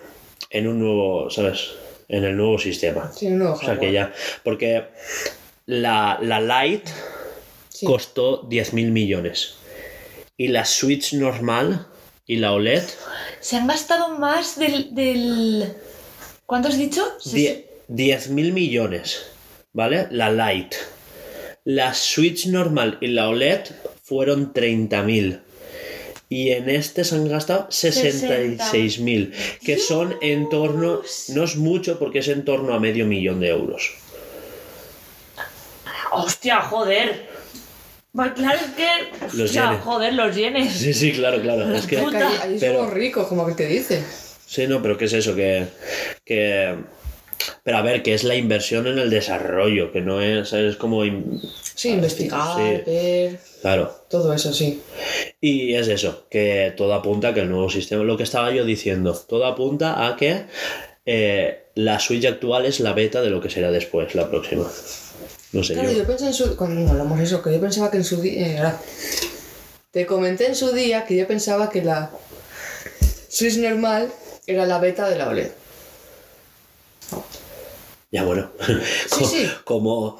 en 0.49 0.67
un 0.67 0.79
nuevo 0.79 1.29
sabes 1.29 1.71
en 2.09 2.23
el 2.25 2.35
nuevo 2.35 2.57
sistema. 2.59 3.11
Sí, 3.15 3.27
un 3.27 3.37
nuevo 3.39 3.53
o 3.53 3.59
sea 3.59 3.79
que 3.79 3.91
ya 3.93 4.13
porque 4.43 4.83
la, 5.67 6.17
la 6.21 6.41
Lite 6.41 6.91
Sí. 7.69 7.85
costó 7.85 8.41
10 8.49 8.73
mil 8.73 8.89
millones 8.91 9.53
y 10.35 10.47
la 10.47 10.65
Switch 10.65 11.13
normal 11.13 11.85
y 12.25 12.37
la 12.37 12.53
OLED 12.53 12.83
Se 13.39 13.55
han 13.57 13.67
gastado 13.67 14.17
más 14.17 14.57
del. 14.57 14.95
del... 14.95 15.73
¿Cuánto 16.47 16.69
has 16.69 16.77
dicho? 16.77 17.05
Die- 17.25 17.65
10 17.87 18.29
mil 18.29 18.51
millones, 18.53 19.27
¿vale? 19.73 20.07
La 20.11 20.31
Lite. 20.31 20.75
La 21.65 21.93
Switch 21.93 22.47
normal 22.47 22.97
y 22.99 23.07
la 23.07 23.29
OLED 23.29 23.61
fueron 24.01 24.53
30 24.53 25.03
mil. 25.03 25.41
Y 26.29 26.49
en 26.49 26.69
este 26.69 27.03
se 27.03 27.15
han 27.15 27.27
gastado 27.29 27.67
66 27.69 28.99
mil, 28.99 29.33
que 29.63 29.77
son 29.77 30.15
en 30.21 30.49
torno, 30.49 31.01
no 31.29 31.43
es 31.43 31.55
mucho 31.55 31.99
porque 31.99 32.19
es 32.19 32.27
en 32.27 32.43
torno 32.43 32.73
a 32.73 32.79
medio 32.79 33.05
millón 33.05 33.39
de 33.39 33.49
euros. 33.49 33.93
¡Hostia, 36.11 36.61
joder! 36.61 37.27
Claro, 38.13 38.33
es 38.59 38.71
que. 38.75 38.87
Los 39.37 39.39
hostia, 39.45 39.65
yenes. 39.69 39.81
joder, 39.83 40.13
los 40.13 40.35
yenes. 40.35 40.73
Sí, 40.73 40.93
sí, 40.93 41.11
claro, 41.11 41.39
claro. 41.41 41.71
Es 41.75 41.85
que, 41.85 41.97
ahí, 41.97 42.05
ahí 42.41 42.57
Pero- 42.59 42.79
somos 42.79 42.93
ricos, 42.93 43.27
como 43.27 43.45
que 43.45 43.53
te 43.53 43.67
dice. 43.67 44.03
sí, 44.45 44.65
no, 44.67 44.81
pero 44.81 44.97
¿qué 44.97 45.05
es 45.05 45.13
eso? 45.13 45.35
Que, 45.35 45.67
que, 46.25 46.75
pero 47.63 47.77
a 47.77 47.81
ver, 47.83 48.01
que 48.01 48.15
es 48.15 48.23
la 48.23 48.35
inversión 48.35 48.87
en 48.87 48.97
el 48.97 49.09
desarrollo, 49.11 49.91
que 49.91 50.01
no 50.01 50.19
es, 50.21 50.51
es 50.53 50.77
como, 50.77 51.05
in- 51.05 51.39
Sí, 51.75 51.89
investigar, 51.89 52.55
Sí. 52.57 52.81
ver, 52.91 53.39
claro, 53.61 53.93
todo 54.09 54.33
eso, 54.33 54.51
sí. 54.51 54.81
Y 55.39 55.75
es 55.75 55.87
eso, 55.87 56.25
que 56.31 56.73
todo 56.75 56.95
apunta 56.95 57.27
a 57.29 57.33
que 57.35 57.41
el 57.41 57.49
nuevo 57.49 57.69
sistema, 57.69 58.03
lo 58.03 58.17
que 58.17 58.23
estaba 58.23 58.49
yo 58.51 58.65
diciendo, 58.65 59.13
todo 59.29 59.45
apunta 59.45 60.07
a 60.07 60.15
que 60.15 60.45
eh, 61.05 61.65
la 61.75 61.99
Switch 61.99 62.25
actual 62.25 62.65
es 62.65 62.79
la 62.79 62.93
beta 62.93 63.21
de 63.21 63.29
lo 63.29 63.39
que 63.41 63.51
será 63.51 63.69
después, 63.69 64.15
la 64.15 64.27
próxima. 64.29 64.65
No 65.53 65.63
sé 65.63 65.73
Claro, 65.73 65.91
yo. 65.91 65.97
yo 65.99 66.07
pensé 66.07 66.27
en 66.27 66.33
su... 66.33 66.55
Cuando 66.55 66.89
hablamos 66.91 67.17
de 67.17 67.23
eso, 67.23 67.41
que 67.41 67.51
yo 67.53 67.59
pensaba 67.61 67.89
que 67.91 67.97
en 67.97 68.03
su 68.03 68.21
día... 68.21 68.77
te 69.91 70.05
comenté 70.05 70.47
en 70.47 70.55
su 70.55 70.71
día 70.73 71.05
que 71.05 71.15
yo 71.15 71.27
pensaba 71.27 71.69
que 71.69 71.81
la 71.83 72.11
Switch 73.29 73.57
normal 73.57 74.11
era 74.45 74.65
la 74.65 74.79
beta 74.79 75.09
de 75.09 75.17
la 75.17 75.29
OLED. 75.29 75.51
Ya 78.11 78.23
bueno, 78.23 78.49
Sí, 79.11 79.25
sí. 79.29 79.49
como, 79.65 80.19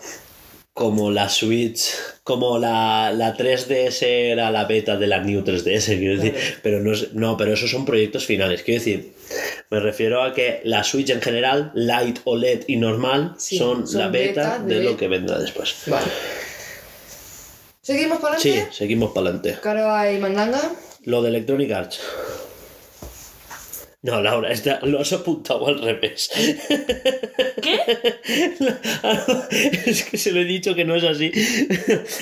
como 0.78 1.10
la 1.10 1.28
Switch, 1.28 1.90
como 2.24 2.60
la, 2.60 3.12
la 3.12 3.36
3DS 3.36 4.04
era 4.04 4.52
la 4.52 4.66
beta 4.66 4.95
de 4.95 5.08
la 5.08 5.20
New 5.20 5.41
3DS, 5.44 5.98
quiero 5.98 6.18
decir, 6.18 6.34
Claro. 6.34 6.56
pero 6.62 6.80
no, 6.82 6.94
es- 6.94 7.14
no, 7.14 7.36
pero 7.36 7.54
esos 7.54 7.72
son 7.72 7.84
proyectos 7.84 8.28
finales, 8.28 8.62
quiero 8.62 8.80
decir, 8.84 9.12
me 9.72 9.80
refiero 9.80 10.22
a 10.22 10.36
que 10.36 10.62
la 10.66 10.84
Switch 10.84 11.10
en 11.10 11.20
general, 11.20 11.72
Light, 11.74 12.20
OLED 12.26 12.66
y 12.68 12.76
normal, 12.76 13.34
Sí, 13.40 13.58
son, 13.58 13.88
son 13.88 14.02
la 14.02 14.08
beta, 14.10 14.41
beta 14.60 14.60
de... 14.60 14.76
de- 14.76 14.84
lo 14.84 14.95
que 14.95 15.08
vendrá 15.08 15.40
después. 15.40 15.74
Vale. 15.88 16.06
¿Seguimos 17.82 18.20
para 18.20 18.38
Sí, 18.38 18.52
adelante? 18.52 18.76
seguimos 18.76 19.10
para 19.14 19.30
adelante. 19.30 19.58
Caro 19.64 19.91
hay 19.91 20.20
mandanga. 20.20 20.62
Lo 21.06 21.24
de 21.24 21.30
Electronic 21.30 21.72
Arts. 21.72 22.02
No, 24.07 24.21
Laura, 24.21 24.49
esta- 24.51 24.79
lo 24.84 25.01
has 25.01 25.11
apuntado 25.11 25.67
al 25.67 25.81
revés. 25.81 26.29
¿Qué? 27.61 27.79
es 29.85 30.03
que 30.05 30.17
se 30.17 30.31
lo 30.31 30.39
he 30.39 30.45
dicho 30.45 30.73
que 30.75 30.85
no 30.85 30.95
es 30.95 31.03
así. 31.03 31.29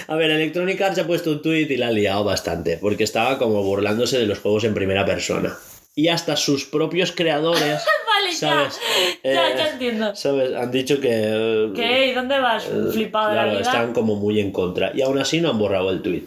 A 0.08 0.16
ver, 0.16 0.32
Electronic 0.32 0.82
Arts 0.82 0.98
ha 1.00 1.06
puesto 1.06 1.32
un 1.32 1.44
tweet 1.44 1.68
y 1.70 1.78
la 1.78 1.90
ha 1.90 1.92
liado 1.92 2.24
bastante, 2.24 2.78
porque 2.78 3.04
estaba 3.04 3.38
como 3.38 3.62
burlándose 3.62 4.18
de 4.18 4.26
los 4.26 4.40
juegos 4.40 4.64
en 4.64 4.74
primera 4.74 5.06
persona. 5.06 5.56
Y 5.98 6.10
hasta 6.10 6.36
sus 6.36 6.66
propios 6.66 7.12
creadores, 7.14 7.62
Vale, 8.16 8.32
ya. 8.32 8.38
¿sabes? 8.38 8.80
Ya, 9.24 9.30
Eh, 9.50 9.56
ya 9.58 9.70
entiendo. 9.70 10.16
¿Sabes? 10.16 10.54
Han 10.54 10.72
dicho 10.72 11.00
que... 11.00 11.10
eh, 11.12 11.72
¿Qué? 11.76 12.08
¿Y 12.08 12.14
dónde 12.14 12.38
vas? 12.40 12.66
Flipado 12.92 13.30
de 13.30 13.36
la 13.36 13.42
Claro, 13.44 13.50
vida. 13.60 13.62
están 13.62 13.94
como 13.94 14.16
muy 14.16 14.40
en 14.40 14.52
contra. 14.52 14.92
Y 14.94 15.02
aún 15.02 15.18
así 15.20 15.40
no 15.42 15.50
han 15.52 15.58
borrado 15.60 15.90
el 15.92 16.02
tweet, 16.02 16.24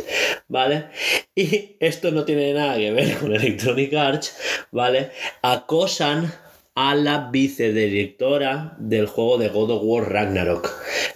¿vale? 0.48 0.86
Y 1.34 1.76
esto 1.80 2.10
no 2.10 2.24
tiene 2.24 2.52
nada 2.54 2.76
que 2.76 2.90
ver 2.92 3.18
con 3.18 3.34
Electronic 3.34 3.92
Arts, 3.94 4.36
¿vale? 4.70 5.10
Acosan 5.42 6.32
a 6.74 6.94
la 6.94 7.28
vicedirectora 7.30 8.74
del 8.78 9.06
juego 9.06 9.36
de 9.38 9.48
God 9.48 9.70
of 9.72 9.80
War 9.84 10.10
Ragnarok. 10.12 10.72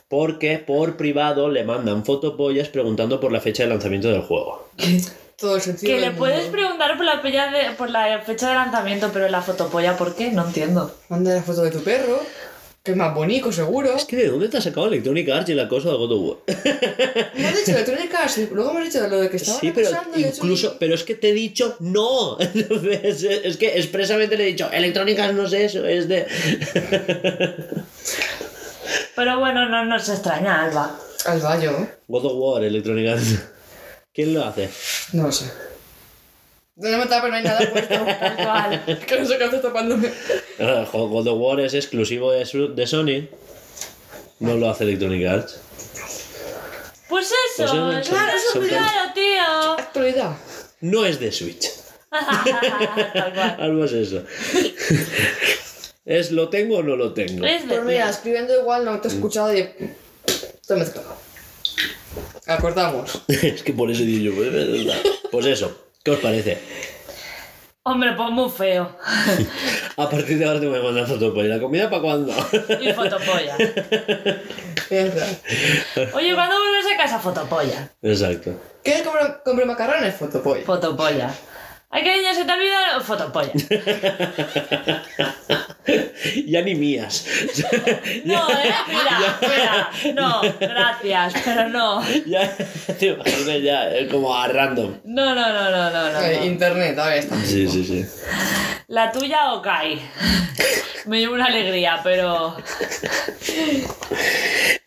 Porque 0.08 0.58
por 0.58 0.96
privado 0.96 1.48
le 1.48 1.64
mandan 1.64 2.04
fotopollas 2.04 2.68
preguntando 2.68 3.18
por 3.20 3.32
la 3.32 3.40
fecha 3.40 3.62
de 3.62 3.68
lanzamiento 3.70 4.08
del 4.10 4.22
juego. 4.22 4.68
Todo 5.38 5.56
el 5.56 5.62
sentido 5.62 5.88
Que 5.92 6.00
del 6.00 6.10
le 6.12 6.16
puedes 6.16 6.46
preguntar 6.46 6.96
por 6.96 7.04
la, 7.04 7.20
fecha 7.20 7.50
de, 7.50 7.70
por 7.76 7.90
la 7.90 8.20
fecha 8.20 8.48
de 8.48 8.54
lanzamiento, 8.54 9.10
pero 9.12 9.28
la 9.28 9.42
fotopolla, 9.42 9.96
¿por 9.96 10.14
qué? 10.14 10.30
No 10.30 10.46
entiendo. 10.46 10.94
Manda 11.08 11.34
la 11.34 11.42
foto 11.42 11.62
de 11.62 11.70
tu 11.70 11.82
perro, 11.82 12.20
que 12.84 12.92
es 12.92 12.96
más 12.96 13.14
bonito, 13.14 13.50
seguro. 13.52 13.94
Es 13.96 14.04
que 14.04 14.16
¿de 14.16 14.28
dónde 14.28 14.48
te 14.48 14.58
has 14.58 14.64
sacado 14.64 14.86
Electronic 14.88 15.28
Arts 15.30 15.48
y 15.50 15.54
la 15.54 15.68
cosa 15.68 15.90
de 15.90 15.96
God 15.96 16.12
of 16.12 16.20
War? 16.20 16.36
Me 17.34 17.46
has 17.48 17.56
dicho 17.58 17.70
Electronic 17.72 18.14
Arts 18.14 18.38
y 18.38 18.46
luego 18.52 18.72
me 18.74 18.80
has 18.80 18.92
dicho 18.92 19.06
lo 19.08 19.20
de 19.20 19.30
que 19.30 19.36
estaban 19.36 19.60
Sí, 19.60 19.72
pero 19.74 19.90
incluso, 20.16 20.76
pero 20.78 20.94
es 20.94 21.04
que 21.04 21.14
te 21.14 21.30
he 21.30 21.32
dicho 21.32 21.76
no. 21.80 22.38
es, 22.40 23.22
es 23.22 23.56
que 23.56 23.78
expresamente 23.78 24.36
le 24.36 24.44
he 24.44 24.46
dicho, 24.48 24.68
Electronic 24.72 25.18
Arts 25.18 25.34
no 25.34 25.46
es 25.46 25.52
eso, 25.52 25.86
es 25.86 26.08
de. 26.08 26.26
Pero 29.14 29.38
bueno, 29.38 29.68
no 29.68 29.84
nos 29.84 30.08
extraña, 30.08 30.64
Alba. 30.64 30.96
y- 31.24 31.28
Al 31.30 31.40
baño. 31.40 31.88
God 32.08 32.24
of 32.26 32.32
War, 32.34 32.64
Electronic 32.64 33.08
Arts. 33.10 33.38
¿Quién 34.14 34.34
lo 34.34 34.44
hace? 34.44 34.68
No 35.12 35.24
lo 35.24 35.32
sé. 35.32 35.50
No 36.76 36.98
me 36.98 37.06
tapa, 37.06 37.28
no 37.28 37.34
hay 37.36 37.42
nada 37.44 37.60
puesto. 37.70 37.94
Tal 38.04 38.36
cual. 38.36 39.04
que 39.06 39.20
no 39.20 39.26
sé 39.26 39.38
qué 39.38 39.44
haces 39.44 39.62
tapándome. 39.62 40.12
Ah, 40.60 40.86
God 40.92 41.26
of 41.28 41.38
War 41.38 41.60
es 41.60 41.74
exclusivo 41.74 42.32
de, 42.32 42.44
su- 42.46 42.74
de 42.74 42.86
Sony. 42.86 43.28
No 44.40 44.54
lo 44.56 44.70
hace 44.70 44.84
Electronic 44.84 45.26
Arts. 45.26 45.60
Pues 47.08 47.26
eso, 47.26 47.70
Pues 47.70 47.98
eso, 48.06 48.10
claro, 48.10 48.32
son- 48.52 48.60
son- 48.62 48.68
claro, 48.68 49.12
tío. 49.14 49.72
Actualidad. 49.78 50.36
No 50.80 51.04
es 51.06 51.20
de 51.20 51.30
Switch. 51.30 51.68
Tal 52.10 53.32
cual. 53.34 53.56
Algo 53.60 53.84
es 53.84 53.92
eso. 53.92 54.24
es 56.04 56.30
lo 56.32 56.48
tengo 56.48 56.78
o 56.78 56.82
no 56.82 56.96
lo 56.96 57.12
tengo. 57.12 57.44
Es 57.46 57.62
Pues 57.68 57.84
mira, 57.84 58.08
escribiendo 58.10 58.58
igual 58.58 58.84
no 58.84 59.00
te 59.00 59.08
he 59.08 59.10
escuchado 59.12 59.56
y... 59.56 59.62
Te 59.64 60.74
he 60.74 60.76
mezclado. 60.76 61.16
Acordamos. 62.46 63.22
es 63.28 63.62
que 63.62 63.72
por 63.72 63.90
eso 63.90 64.02
digo 64.02 64.32
yo. 64.32 64.36
pues. 64.36 64.50
Pues 65.30 65.46
eso. 65.46 65.74
¿Qué 66.02 66.10
os 66.10 66.18
parece? 66.18 66.58
Hombre, 67.84 68.12
pues 68.16 68.30
muy 68.30 68.48
feo. 68.48 68.96
A 69.96 70.08
partir 70.08 70.38
de 70.38 70.44
ahora 70.44 70.60
te 70.60 70.68
voy 70.68 70.78
a 70.78 70.82
mandar. 70.82 71.04
¿Y 71.08 71.42
la 71.48 71.60
comida 71.60 71.90
para 71.90 72.02
cuándo? 72.02 72.32
Y 72.80 72.92
fotopolla. 72.92 73.56
Oye, 76.14 76.34
¿cuándo 76.34 76.56
vuelves 76.58 76.94
a 76.94 76.96
casa? 76.96 77.18
Fotopolla. 77.18 77.90
Exacto. 78.02 78.54
¿Quieres 78.82 79.02
comprar, 79.02 79.42
comprar 79.44 79.66
macarrones? 79.66 80.14
Fotopoy. 80.14 80.62
Fotopolla. 80.62 81.34
¿Ay, 81.94 82.04
cariño, 82.04 82.32
se 82.32 82.46
te 82.46 82.52
olvida? 82.52 82.98
Fotopolla. 83.02 83.52
ya 86.46 86.62
ni 86.62 86.74
mías. 86.74 87.26
No, 88.24 88.48
eh, 88.48 88.72
mira, 88.88 89.38
mira. 89.42 89.90
No, 90.14 90.40
gracias, 90.58 91.34
pero 91.44 91.68
no. 91.68 92.02
ya, 92.24 92.50
te 92.98 93.08
imaginas 93.08 93.62
ya, 93.62 93.90
es 93.94 94.10
como 94.10 94.34
a 94.34 94.48
random. 94.48 95.00
No, 95.04 95.34
no, 95.34 95.52
no, 95.52 95.70
no, 95.70 95.90
no, 95.90 96.12
no. 96.12 96.20
Eh, 96.22 96.38
no. 96.38 96.44
Internet, 96.46 96.98
a 96.98 97.08
ver, 97.08 97.18
está. 97.18 97.36
Sí, 97.44 97.68
sí, 97.68 97.84
sí. 97.84 98.06
La 98.88 99.12
tuya 99.12 99.52
o 99.52 99.60
Kai. 99.60 100.00
Me 101.04 101.20
llevo 101.20 101.34
una 101.34 101.44
alegría, 101.46 102.00
pero. 102.02 102.56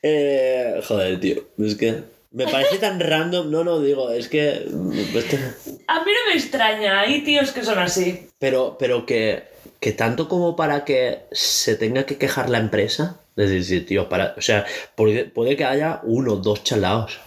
Eh, 0.01 0.81
joder, 0.87 1.19
tío. 1.19 1.43
Es 1.59 1.75
que 1.75 2.14
me 2.35 2.45
parece 2.47 2.77
tan 2.77 2.99
random. 2.99 3.49
No, 3.49 3.63
no, 3.63 3.79
digo, 3.81 4.11
es 4.11 4.27
que. 4.27 4.67
este- 5.15 5.39
A 5.87 6.03
mí 6.03 6.11
no 6.11 6.31
me 6.31 6.37
extraña, 6.37 6.99
hay 7.01 7.21
tíos 7.23 7.51
que 7.51 7.63
son 7.63 7.79
así. 7.79 8.27
Pero, 8.39 8.75
pero 8.77 9.05
que, 9.05 9.43
que 9.79 9.91
tanto 9.93 10.27
como 10.27 10.55
para 10.55 10.85
que 10.85 11.19
se 11.31 11.75
tenga 11.75 12.05
que 12.05 12.17
quejar 12.17 12.49
la 12.49 12.59
empresa. 12.59 13.19
Es 13.35 13.49
decir, 13.49 13.85
tío, 13.85 14.07
para. 14.09 14.33
O 14.37 14.41
sea, 14.41 14.65
puede, 14.95 15.25
puede 15.25 15.55
que 15.55 15.65
haya 15.65 15.99
uno, 16.03 16.35
dos 16.35 16.63
chalaos. 16.63 17.19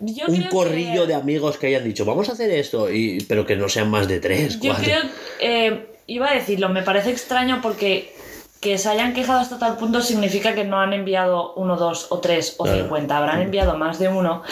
Yo 0.00 0.26
un 0.28 0.42
corrillo 0.44 1.02
que- 1.02 1.08
de 1.08 1.14
amigos 1.14 1.56
que 1.58 1.66
hayan 1.68 1.82
dicho, 1.84 2.04
vamos 2.04 2.28
a 2.28 2.32
hacer 2.32 2.50
esto, 2.50 2.92
y, 2.92 3.20
pero 3.28 3.44
que 3.46 3.56
no 3.56 3.68
sean 3.68 3.90
más 3.90 4.06
de 4.06 4.20
tres, 4.20 4.60
Yo 4.60 4.70
cuatro. 4.72 4.84
creo, 4.84 5.00
eh, 5.40 5.86
iba 6.06 6.30
a 6.30 6.34
decirlo, 6.34 6.68
me 6.68 6.82
parece 6.82 7.10
extraño 7.10 7.60
porque 7.62 8.12
que 8.60 8.76
se 8.76 8.88
hayan 8.88 9.14
quejado 9.14 9.38
hasta 9.38 9.58
tal 9.58 9.76
punto 9.76 10.00
significa 10.02 10.52
que 10.54 10.64
no 10.64 10.80
han 10.80 10.92
enviado 10.92 11.52
uno, 11.54 11.76
dos 11.76 12.06
o 12.10 12.18
tres 12.18 12.56
o 12.58 12.64
Claro. 12.64 12.80
cincuenta, 12.80 13.16
habrán 13.18 13.40
enviado 13.40 13.76
más 13.78 13.98
de 14.00 14.08
uno. 14.08 14.42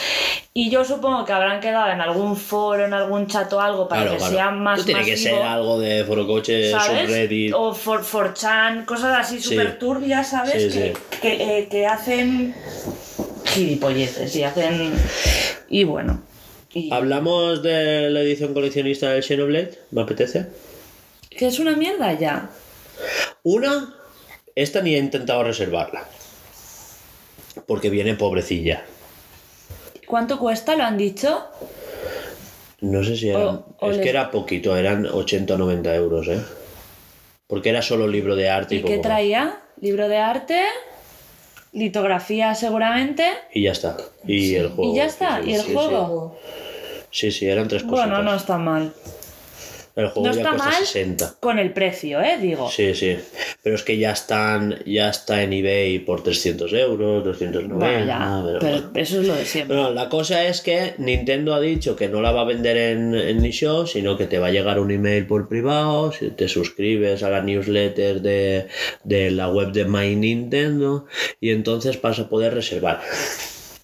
Y 0.54 0.70
yo 0.70 0.84
supongo 0.84 1.24
que 1.24 1.32
habrán 1.32 1.60
quedado 1.60 1.90
en 1.90 2.00
algún 2.00 2.36
foro, 2.36 2.84
en 2.84 2.94
algún 2.94 3.26
chat 3.26 3.52
o 3.52 3.60
algo 3.60 3.88
para 3.88 4.02
Claro, 4.02 4.12
que 4.16 4.18
claro. 4.18 4.34
sea 4.34 4.50
más 4.52 4.84
tiene 4.84 5.04
que 5.04 5.16
ser 5.16 5.34
algo 5.42 5.78
de 5.80 6.04
forocoche, 6.04 6.70
subreddit. 6.70 7.52
O 7.54 7.74
for, 7.74 8.02
4chan, 8.04 8.84
cosas 8.84 9.18
así 9.18 9.40
Sí. 9.40 9.48
súper 9.50 9.78
turbias, 9.78 10.28
¿sabes? 10.30 10.72
Sí, 10.72 10.78
que, 10.78 10.94
sí. 10.94 11.18
Que, 11.20 11.58
eh, 11.58 11.68
que 11.68 11.86
hacen 11.86 12.54
gilipolleces 13.44 14.34
y 14.36 14.42
hacen... 14.44 14.92
Y 15.68 15.84
bueno. 15.84 16.22
y- 16.72 16.92
Hablamos 16.92 17.62
de 17.62 18.08
la 18.10 18.20
edición 18.20 18.54
coleccionista 18.54 19.10
del 19.10 19.22
Xenoblade, 19.24 19.78
me 19.90 20.02
apetece. 20.02 20.46
Que 21.30 21.46
es 21.48 21.58
una 21.58 21.74
mierda 21.76 22.12
ya. 22.12 22.50
Una, 23.48 23.94
esta 24.56 24.82
ni 24.82 24.96
he 24.96 24.98
intentado 24.98 25.44
reservarla. 25.44 26.04
Porque 27.64 27.90
viene 27.90 28.14
pobrecilla. 28.14 28.82
¿Cuánto 30.04 30.36
cuesta? 30.40 30.74
¿Lo 30.74 30.82
han 30.82 30.98
dicho? 30.98 31.44
No 32.80 33.04
sé 33.04 33.16
si 33.16 33.28
era. 33.28 33.60
Es 33.80 33.88
les- 33.96 34.00
que 34.02 34.10
era 34.10 34.32
poquito, 34.32 34.76
eran 34.76 35.06
80 35.06 35.54
o 35.54 35.58
90 35.58 35.94
euros, 35.94 36.26
¿eh? 36.26 36.40
Porque 37.46 37.68
era 37.68 37.82
solo 37.82 38.08
libro 38.08 38.34
de 38.34 38.50
arte 38.50 38.74
y, 38.74 38.78
¿Y 38.78 38.80
poco 38.80 38.90
qué 38.90 38.96
más. 38.98 39.06
traía? 39.06 39.60
Libro 39.80 40.08
de 40.08 40.16
arte, 40.18 40.64
litografía 41.72 42.52
seguramente. 42.56 43.28
Y 43.54 43.62
ya 43.62 43.72
está. 43.72 43.96
Y 44.26 44.56
el 44.56 44.70
juego. 44.70 44.92
Y 44.92 44.96
ya 44.96 45.04
está, 45.04 45.40
sí, 45.40 45.50
¿y 45.50 45.54
el 45.54 45.60
sí, 45.62 45.72
juego? 45.72 46.36
Sí, 47.12 47.30
sí, 47.30 47.46
eran 47.48 47.68
tres 47.68 47.84
cosas. 47.84 48.08
Bueno, 48.08 48.22
no 48.24 48.34
está 48.34 48.58
mal. 48.58 48.92
El 49.96 50.08
juego 50.08 50.28
No 50.28 50.34
ya 50.34 50.40
está 50.42 50.50
cuesta 50.50 50.70
mal 50.70 50.86
60. 50.86 51.34
con 51.40 51.58
el 51.58 51.72
precio, 51.72 52.20
¿eh? 52.20 52.36
Digo. 52.38 52.70
Sí, 52.70 52.94
sí. 52.94 53.16
Pero 53.62 53.76
es 53.76 53.82
que 53.82 53.96
ya 53.96 54.12
están, 54.12 54.78
ya 54.84 55.08
está 55.08 55.42
en 55.42 55.54
eBay 55.54 56.00
por 56.00 56.22
300 56.22 56.70
euros, 56.74 57.24
290. 57.24 57.74
Bueno, 57.74 58.04
ya, 58.06 58.42
pero 58.44 58.58
pero 58.58 58.72
bueno. 58.72 58.90
eso 58.94 59.20
es 59.22 59.26
lo 59.26 59.34
de 59.34 59.46
siempre. 59.46 59.74
Bueno, 59.74 59.92
la 59.92 60.10
cosa 60.10 60.44
es 60.46 60.60
que 60.60 60.92
Nintendo 60.98 61.54
ha 61.54 61.60
dicho 61.60 61.96
que 61.96 62.08
no 62.08 62.20
la 62.20 62.30
va 62.30 62.42
a 62.42 62.44
vender 62.44 62.76
en, 62.76 63.14
en 63.14 63.42
eShop, 63.42 63.86
sino 63.88 64.18
que 64.18 64.26
te 64.26 64.38
va 64.38 64.48
a 64.48 64.50
llegar 64.50 64.78
un 64.80 64.90
email 64.90 65.26
por 65.26 65.48
privado, 65.48 66.12
si 66.12 66.28
te 66.28 66.46
suscribes 66.46 67.22
a 67.22 67.30
la 67.30 67.40
newsletter 67.40 68.20
de, 68.20 68.68
de 69.02 69.30
la 69.30 69.48
web 69.48 69.72
de 69.72 69.86
My 69.86 70.14
Nintendo, 70.14 71.06
y 71.40 71.52
entonces 71.52 72.00
vas 72.02 72.18
a 72.18 72.28
poder 72.28 72.52
reservar. 72.52 73.00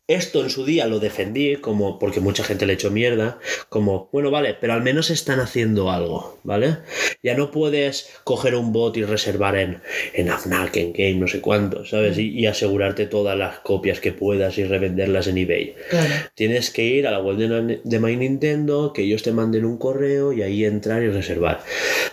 Esto 0.08 0.42
en 0.42 0.50
su 0.50 0.64
día 0.64 0.86
lo 0.86 0.98
defendí 0.98 1.56
como 1.56 1.98
porque 2.00 2.20
mucha 2.20 2.42
gente 2.42 2.66
le 2.66 2.72
echó 2.72 2.90
mierda, 2.90 3.38
como, 3.68 4.08
bueno, 4.12 4.32
vale, 4.32 4.54
pero 4.60 4.72
al 4.72 4.82
menos 4.82 5.10
están 5.10 5.38
haciendo 5.38 5.90
algo, 5.90 6.40
¿vale? 6.42 6.78
Ya 7.22 7.36
no 7.36 7.52
puedes 7.52 8.10
coger 8.24 8.56
un 8.56 8.72
bot 8.72 8.96
y 8.96 9.04
reservar 9.04 9.56
en, 9.56 9.80
en 10.12 10.28
Fnac, 10.28 10.76
en 10.76 10.92
Game, 10.92 11.14
no 11.14 11.28
sé 11.28 11.40
cuánto, 11.40 11.86
¿sabes? 11.86 12.18
Y, 12.18 12.30
y 12.30 12.46
asegurarte 12.46 13.06
todas 13.06 13.38
las 13.38 13.60
copias 13.60 14.00
que 14.00 14.12
puedas 14.12 14.58
y 14.58 14.64
revenderlas 14.64 15.28
en 15.28 15.38
eBay. 15.38 15.76
Claro. 15.88 16.14
Tienes 16.34 16.70
que 16.70 16.84
ir 16.84 17.06
a 17.06 17.12
la 17.12 17.20
web 17.20 17.36
de, 17.36 17.80
de 17.82 17.98
My 18.00 18.16
Nintendo, 18.16 18.92
que 18.92 19.02
ellos 19.02 19.22
te 19.22 19.30
manden 19.30 19.64
un 19.64 19.78
correo 19.78 20.32
y 20.32 20.42
ahí 20.42 20.64
entrar 20.64 21.02
y 21.04 21.10
reservar. 21.10 21.62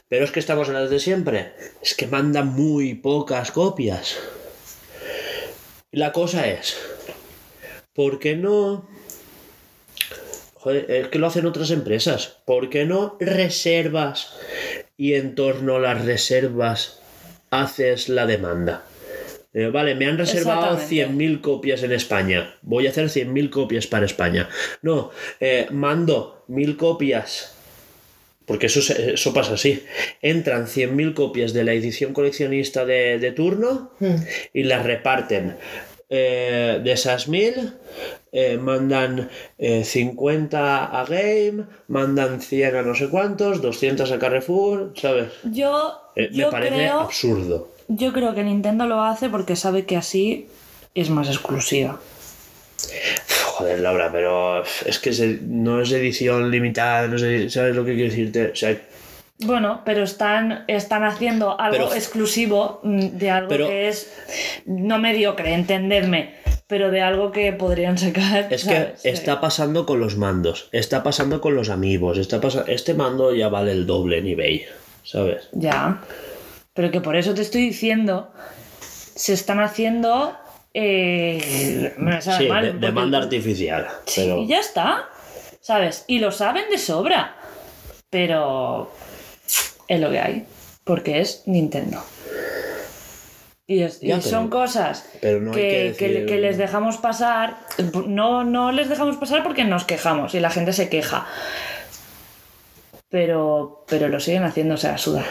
Pero 0.07 0.26
es 0.26 0.32
que 0.32 0.40
estamos 0.40 0.68
en 0.68 0.76
las 0.76 0.91
de 0.91 0.99
siempre. 0.99 1.53
Es 1.82 1.95
que 1.95 2.06
mandan 2.06 2.49
muy 2.49 2.94
pocas 2.94 3.52
copias. 3.52 4.18
La 5.91 6.11
cosa 6.11 6.48
es, 6.48 6.78
¿por 7.99 8.17
qué 8.17 8.38
no? 8.38 8.88
Joder, 10.53 10.89
es 10.89 11.07
que 11.09 11.19
lo 11.19 11.27
hacen 11.27 11.45
otras 11.45 11.69
empresas. 11.69 12.38
¿Por 12.45 12.69
qué 12.69 12.85
no 12.85 13.17
reservas 13.19 14.38
y 14.95 15.15
en 15.15 15.35
torno 15.35 15.76
a 15.76 15.80
las 15.80 16.05
reservas 16.05 17.01
haces 17.49 18.07
la 18.07 18.26
demanda? 18.26 18.85
Eh, 19.53 19.67
vale, 19.67 19.95
me 19.95 20.05
han 20.05 20.17
reservado 20.17 20.76
Exactamente. 20.76 21.26
100.000 21.39 21.41
copias 21.41 21.84
en 21.84 21.91
España. 21.91 22.55
Voy 22.61 22.88
a 22.88 22.91
hacer 22.91 23.07
100.000 23.07 23.49
copias 23.49 23.85
para 23.85 24.05
España. 24.05 24.47
No, 24.81 25.11
eh, 25.41 25.67
mando 25.69 26.45
1.000 26.47 26.77
copias. 26.77 27.53
Porque 28.45 28.67
eso, 28.67 28.80
eso 28.93 29.34
pasa 29.34 29.55
así. 29.55 29.84
Entran 30.21 30.67
100.000 30.67 31.13
copias 31.13 31.51
de 31.51 31.65
la 31.65 31.73
edición 31.73 32.13
coleccionista 32.13 32.85
de, 32.85 33.19
de 33.19 33.34
turno 33.34 33.91
y 34.53 34.63
las 34.63 34.85
reparten. 34.85 35.57
Eh, 36.11 36.80
de 36.84 36.91
esas 36.91 37.27
1.000, 37.30 37.73
eh, 38.31 38.57
mandan 38.57 39.30
eh, 39.60 39.84
50 39.84 40.86
a 40.86 41.06
Game, 41.06 41.65
mandan 41.88 42.41
100 42.41 42.76
a 42.77 42.81
no 42.81 42.95
sé 42.95 43.10
cuántos, 43.10 43.61
200 43.61 44.11
a 44.11 44.18
Carrefour, 44.18 44.94
¿sabes? 44.95 45.27
Yo, 45.44 45.94
Eh, 46.15 46.30
me 46.31 46.38
yo 46.38 46.49
parece 46.49 46.73
creo, 46.76 46.99
absurdo. 47.02 47.69
yo 47.88 48.11
creo 48.11 48.34
que 48.34 48.44
Nintendo 48.44 48.88
lo 48.88 49.03
hace 49.03 49.30
porque 49.30 49.56
sabe 49.56 49.86
que 49.86 49.98
así 49.98 50.48
es 50.95 51.11
más 51.11 51.27
exclusiva. 51.30 51.99
Joder, 53.45 53.80
Laura, 53.81 54.10
pero 54.11 54.64
es 54.64 54.99
que 54.99 55.40
no 55.44 55.81
es 55.81 55.91
edición 55.91 56.49
limitada, 56.49 57.07
no 57.07 57.18
sé, 57.19 57.49
¿sabes 57.49 57.76
lo 57.76 57.84
que 57.86 57.94
quiero 57.94 58.10
decirte? 58.10 58.52
O 58.52 58.56
sea, 58.56 58.76
Bueno, 59.41 59.82
pero 59.86 60.03
están, 60.03 60.66
están 60.68 61.03
haciendo 61.06 61.60
algo 61.60 61.78
Pero- 61.88 61.94
exclusivo 61.95 62.82
mm, 62.84 62.99
de 63.18 63.30
algo 63.32 63.48
pero- 63.49 63.68
que 63.68 63.88
es 63.88 64.11
no 64.66 64.99
mediocre, 64.99 65.53
entendedme, 65.53 66.36
pero 66.68 66.91
de 66.91 67.02
algo 67.02 67.32
que 67.32 67.53
podrían 67.53 67.98
sacar. 67.98 68.48
es 68.52 68.66
que 68.66 68.95
está 69.03 69.40
pasando 69.40 69.86
con 69.86 69.99
los 70.02 70.18
mandos, 70.18 70.68
está 70.74 71.03
pasando 71.03 71.40
con 71.40 71.56
los 71.56 71.70
amigos, 71.70 72.18
está 72.18 72.41
este 72.68 72.94
mando 72.94 73.34
ya 73.34 73.48
vale 73.48 73.72
el 73.72 73.86
doble 73.86 74.18
en 74.18 74.28
eBay, 74.28 74.66
¿sabes? 75.03 75.48
Ya. 75.53 76.02
Pero 76.74 76.91
que 76.91 76.99
por 77.02 77.16
eso 77.16 77.34
te 77.34 77.41
estoy 77.41 77.61
diciendo, 77.61 78.32
se 78.82 79.34
están 79.34 79.60
haciendo. 79.61 80.36
Eh, 80.74 81.94
me 81.98 82.22
Sí, 82.22 82.45
mal, 82.48 82.80
de- 82.80 82.88
demanda 82.88 83.18
artificial. 83.18 83.88
Sí, 84.06 84.22
pero- 84.22 84.45
ya 84.45 84.60
está. 84.60 85.06
¿Sabes? 85.61 86.03
Y 86.07 86.20
lo 86.20 86.32
saben 86.32 86.66
de 86.70 86.78
sobra. 86.78 87.36
Pero 88.10 88.91
es 89.90 89.99
lo 89.99 90.10
que 90.10 90.20
hay. 90.20 90.45
Porque 90.86 91.20
es 91.20 91.44
Nintendo. 91.45 92.02
Y, 93.68 93.84
es- 93.84 94.02
y 94.02 94.07
Ya, 94.07 94.18
pero- 94.18 94.30
son 94.30 94.49
que, 94.49 95.03
pero 95.22 95.41
no 95.41 95.52
hay 95.52 95.56
que 95.57 95.95
que- 95.98 96.07
decir- 96.10 96.26
que 96.26 96.38
les 96.40 96.57
dejamos 96.57 96.98
pasar. 96.98 97.57
No, 98.07 98.44
no 98.44 98.72
les 98.72 98.90
dejamos 98.90 99.18
pasar 99.18 99.44
porque 99.44 99.64
nos 99.66 99.84
quejamos 99.84 100.34
y 100.34 100.40
la 100.40 100.49
gente 100.49 100.74
se 100.74 100.90
queja. 100.90 101.28
Pero, 103.10 103.86
pero 103.88 104.07
lo 104.07 104.20
siguen 104.20 104.44
haciendo, 104.44 104.76
o 104.76 104.78
sea, 104.78 104.98
suda. 104.99 105.26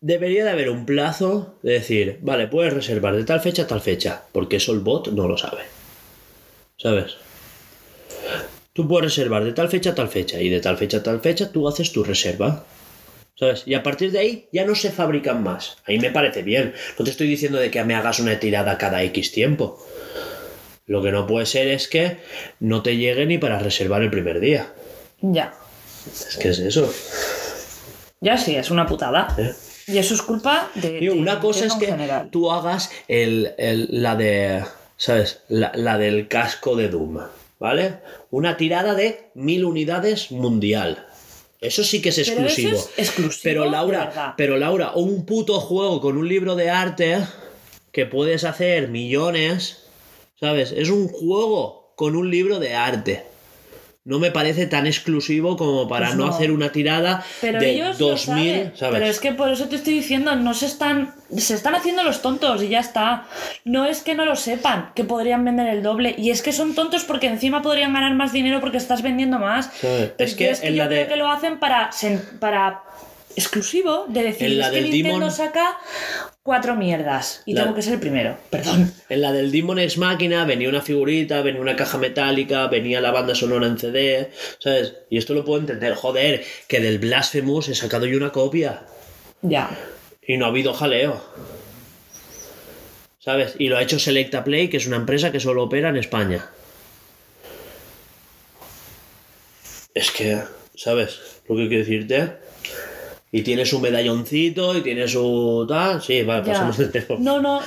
Debería 0.00 0.44
de 0.44 0.50
haber 0.50 0.70
un 0.70 0.86
plazo 0.86 1.56
de 1.62 1.72
decir, 1.72 2.18
vale, 2.22 2.46
puedes 2.46 2.72
reservar 2.72 3.16
de 3.16 3.24
tal 3.24 3.40
fecha 3.40 3.62
a 3.62 3.66
tal 3.66 3.80
fecha, 3.80 4.22
porque 4.32 4.56
eso 4.56 4.72
el 4.72 4.80
bot 4.80 5.08
no 5.08 5.26
lo 5.26 5.36
sabe. 5.36 5.62
¿Sabes? 6.76 7.16
Tú 8.72 8.86
puedes 8.88 9.04
reservar 9.16 9.44
de 9.44 9.52
tal 9.52 9.68
fecha 9.68 9.90
a 9.90 9.94
tal 9.94 10.08
fecha 10.08 10.40
y 10.40 10.48
de 10.48 10.60
tal 10.60 10.76
fecha 10.76 10.98
a 10.98 11.02
tal 11.02 11.20
fecha 11.20 11.50
tú 11.50 11.66
haces 11.68 11.92
tu 11.92 12.04
reserva. 12.04 12.64
¿Sabes? 13.36 13.64
Y 13.66 13.74
a 13.74 13.82
partir 13.82 14.12
de 14.12 14.20
ahí 14.20 14.48
ya 14.52 14.64
no 14.64 14.74
se 14.74 14.90
fabrican 14.92 15.42
más. 15.42 15.76
Ahí 15.86 15.98
me 15.98 16.10
parece 16.10 16.42
bien. 16.42 16.72
No 16.98 17.04
te 17.04 17.10
estoy 17.10 17.26
diciendo 17.26 17.58
de 17.58 17.70
que 17.70 17.82
me 17.84 17.94
hagas 17.96 18.20
una 18.20 18.38
tirada 18.38 18.78
cada 18.78 19.02
X 19.02 19.32
tiempo. 19.32 19.84
Lo 20.86 21.02
que 21.02 21.10
no 21.10 21.26
puede 21.26 21.46
ser 21.46 21.68
es 21.68 21.88
que 21.88 22.18
no 22.60 22.82
te 22.82 22.96
llegue 22.96 23.26
ni 23.26 23.38
para 23.38 23.58
reservar 23.58 24.02
el 24.02 24.10
primer 24.10 24.38
día. 24.38 24.72
Ya. 25.20 25.54
Es 26.06 26.36
que 26.36 26.50
es 26.50 26.58
eso. 26.60 26.92
Ya 28.20 28.36
sí, 28.38 28.54
es 28.54 28.70
una 28.70 28.86
putada. 28.86 29.34
¿eh? 29.38 29.52
Y 29.86 29.98
eso 29.98 30.14
es 30.14 30.22
culpa 30.22 30.70
de. 30.74 30.98
Tío, 31.00 31.14
de 31.14 31.18
una 31.18 31.40
cosa 31.40 31.66
es 31.66 31.74
que 31.74 31.86
general. 31.86 32.28
tú 32.30 32.50
hagas 32.52 32.90
el, 33.08 33.52
el- 33.58 33.88
la 34.02 34.14
de. 34.16 34.62
¿Sabes? 34.96 35.40
La, 35.48 35.72
la 35.74 35.98
del 35.98 36.28
casco 36.28 36.76
de 36.76 36.88
Doom. 36.88 37.18
¿Vale? 37.58 37.94
Una 38.30 38.56
tirada 38.56 38.94
de 38.94 39.30
mil 39.34 39.64
unidades 39.64 40.30
mundial. 40.30 41.06
Eso 41.66 41.82
sí 41.82 42.02
que 42.02 42.10
es 42.10 42.16
Pero 42.16 42.30
eso 42.30 42.42
exclusivo. 42.42 42.76
es 42.96 43.08
exclusivo, 43.08 43.40
Pero 43.42 43.70
Laura, 43.70 44.34
pero 44.36 44.56
Laura, 44.58 44.92
un 44.94 45.24
puto 45.24 45.60
juego 45.60 46.00
con 46.00 46.16
un 46.16 46.28
libro 46.28 46.54
de 46.56 46.70
arte 46.70 47.18
que 47.92 48.06
puedes 48.06 48.44
hacer 48.44 48.88
millones, 48.88 49.84
¿sabes? 50.38 50.72
Es 50.72 50.90
un 50.90 51.08
juego 51.08 51.94
con 51.96 52.16
un 52.16 52.30
libro 52.30 52.58
de 52.58 52.74
arte. 52.74 53.24
No 54.06 54.18
me 54.18 54.30
parece 54.30 54.66
tan 54.66 54.86
exclusivo 54.86 55.56
como 55.56 55.88
para 55.88 56.08
Pues 56.08 56.18
no, 56.18 56.26
no. 56.26 56.30
hacer 56.34 56.50
una 56.50 56.70
tirada 56.72 57.24
Pero 57.40 57.58
de 57.58 57.70
ellos 57.70 57.98
lo 57.98 58.08
2000, 58.08 58.18
saben. 58.26 58.72
¿sabes? 58.76 58.94
Pero 58.98 59.06
es 59.06 59.18
que 59.18 59.32
por 59.32 59.48
eso 59.50 59.66
te 59.68 59.76
estoy 59.76 59.94
diciendo, 59.94 60.36
no 60.36 60.52
se 60.52 60.66
están, 60.66 61.14
se 61.34 61.54
están 61.54 61.74
haciendo 61.74 62.02
los 62.02 62.20
tontos 62.20 62.62
y 62.62 62.68
ya 62.68 62.80
está. 62.80 63.24
No 63.64 63.86
es 63.86 64.02
que 64.02 64.14
no 64.14 64.26
lo 64.26 64.36
sepan, 64.36 64.90
que 64.94 65.04
podrían 65.04 65.42
vender 65.44 65.68
el 65.68 65.82
doble. 65.82 66.14
Y 66.18 66.28
es 66.30 66.42
que 66.42 66.52
son 66.52 66.74
tontos 66.74 67.04
porque 67.04 67.28
encima 67.28 67.62
podrían 67.62 67.94
ganar 67.94 68.12
más 68.14 68.32
dinero 68.34 68.60
porque 68.60 68.76
estás 68.76 69.00
vendiendo 69.00 69.38
más. 69.38 69.70
Sí, 69.80 69.86
Pero 69.88 70.12
es 70.18 70.34
que 70.34 70.50
es 70.50 70.60
que 70.60 70.66
en 70.68 70.74
yo 70.74 70.82
la 70.82 70.88
creo 70.90 71.00
de- 71.04 71.08
que 71.08 71.16
lo 71.16 71.30
hacen 71.30 71.58
para 71.58 71.90
exclusivo 73.36 74.06
de 74.08 74.22
decir 74.22 74.46
En 74.46 74.58
la 74.58 74.66
es 74.68 74.72
que 74.72 74.80
Nintendo 74.82 75.26
Demon- 75.26 75.30
saca 75.30 75.78
cuatro 76.42 76.76
mierdas 76.76 77.42
y 77.46 77.54
La- 77.54 77.62
tengo 77.62 77.74
que 77.74 77.82
ser 77.82 77.94
el 77.94 78.00
primero. 78.00 78.36
Perdón. 78.50 78.92
En 79.08 79.20
la 79.20 79.32
del 79.32 79.50
Demon 79.50 79.78
Ex 79.78 79.98
Máquina 79.98 80.44
venía 80.44 80.68
una 80.68 80.82
figurita, 80.82 81.40
venía 81.42 81.60
una 81.60 81.76
caja 81.76 81.98
metálica, 81.98 82.66
venía 82.68 83.00
la 83.00 83.10
banda 83.10 83.34
sonora 83.34 83.66
en 83.66 83.78
CD, 83.78 84.30
¿sabes? 84.58 84.94
Y 85.10 85.18
esto 85.18 85.34
lo 85.34 85.44
puedo 85.44 85.60
entender. 85.60 85.94
Joder, 85.94 86.44
que 86.68 86.80
del 86.80 86.98
Blasphemous 86.98 87.68
he 87.68 87.74
sacado 87.74 88.06
yo 88.06 88.16
una 88.16 88.30
copia 88.32 88.84
Ya. 89.42 89.70
y 90.26 90.36
no 90.36 90.44
ha 90.46 90.48
habido 90.48 90.72
jaleo. 90.74 91.22
¿Sabes? 93.18 93.54
Y 93.58 93.68
lo 93.68 93.78
ha 93.78 93.82
hecho 93.82 93.98
Selecta 93.98 94.44
Play, 94.44 94.68
que 94.68 94.76
es 94.76 94.86
una 94.86 94.96
empresa 94.96 95.32
que 95.32 95.40
solo 95.40 95.62
opera 95.64 95.88
en 95.88 95.96
España. 95.96 96.50
Es 99.94 100.10
que, 100.10 100.42
¿sabes 100.74 101.20
lo 101.48 101.56
que 101.56 101.68
quiero 101.68 101.84
decirte? 101.84 102.32
Y 103.34 103.42
tiene 103.42 103.66
su 103.66 103.80
medalloncito 103.80 104.78
y 104.78 104.80
tiene 104.80 105.08
su 105.08 105.66
tal. 105.68 106.00
Sí, 106.00 106.22
vale, 106.22 106.46
ya. 106.46 106.52
pasamos 106.52 106.92
tema. 106.92 107.16
No, 107.18 107.40
no. 107.40 107.60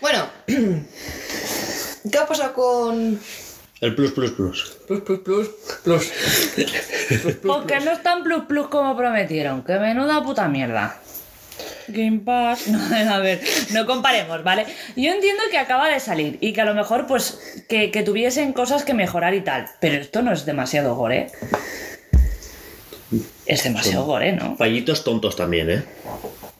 Bueno, 0.00 0.28
¿qué 0.46 2.16
ha 2.16 2.24
pasado 2.24 2.52
con 2.52 3.18
El 3.80 3.94
plus, 3.96 4.12
plus, 4.12 4.30
plus. 4.30 4.76
Plus, 4.86 5.00
plus, 5.00 5.18
plus, 5.18 5.50
plus? 5.82 6.12
Porque 7.42 7.80
no 7.80 7.90
es 7.90 8.02
tan 8.04 8.22
plus 8.22 8.44
plus 8.44 8.68
como 8.68 8.96
prometieron. 8.96 9.64
Que 9.64 9.76
menuda 9.80 10.22
puta 10.22 10.46
mierda. 10.46 11.00
Game 11.88 12.20
Pass. 12.20 12.68
No, 12.68 13.12
a 13.12 13.18
ver, 13.18 13.40
no 13.72 13.86
comparemos, 13.86 14.44
¿vale? 14.44 14.66
Yo 14.94 15.10
entiendo 15.10 15.42
que 15.50 15.58
acaba 15.58 15.88
de 15.88 15.98
salir 15.98 16.38
y 16.40 16.52
que 16.52 16.60
a 16.60 16.64
lo 16.64 16.74
mejor, 16.74 17.08
pues, 17.08 17.64
que, 17.68 17.90
que 17.90 18.04
tuviesen 18.04 18.52
cosas 18.52 18.84
que 18.84 18.94
mejorar 18.94 19.34
y 19.34 19.40
tal. 19.40 19.66
Pero 19.80 19.96
esto 19.96 20.22
no 20.22 20.32
es 20.32 20.46
demasiado 20.46 20.94
gore. 20.94 21.32
Es 23.46 23.62
demasiado 23.64 24.04
gore, 24.04 24.32
¿no? 24.32 24.56
Fallitos 24.56 25.04
tontos 25.04 25.36
también, 25.36 25.70
¿eh? 25.70 25.84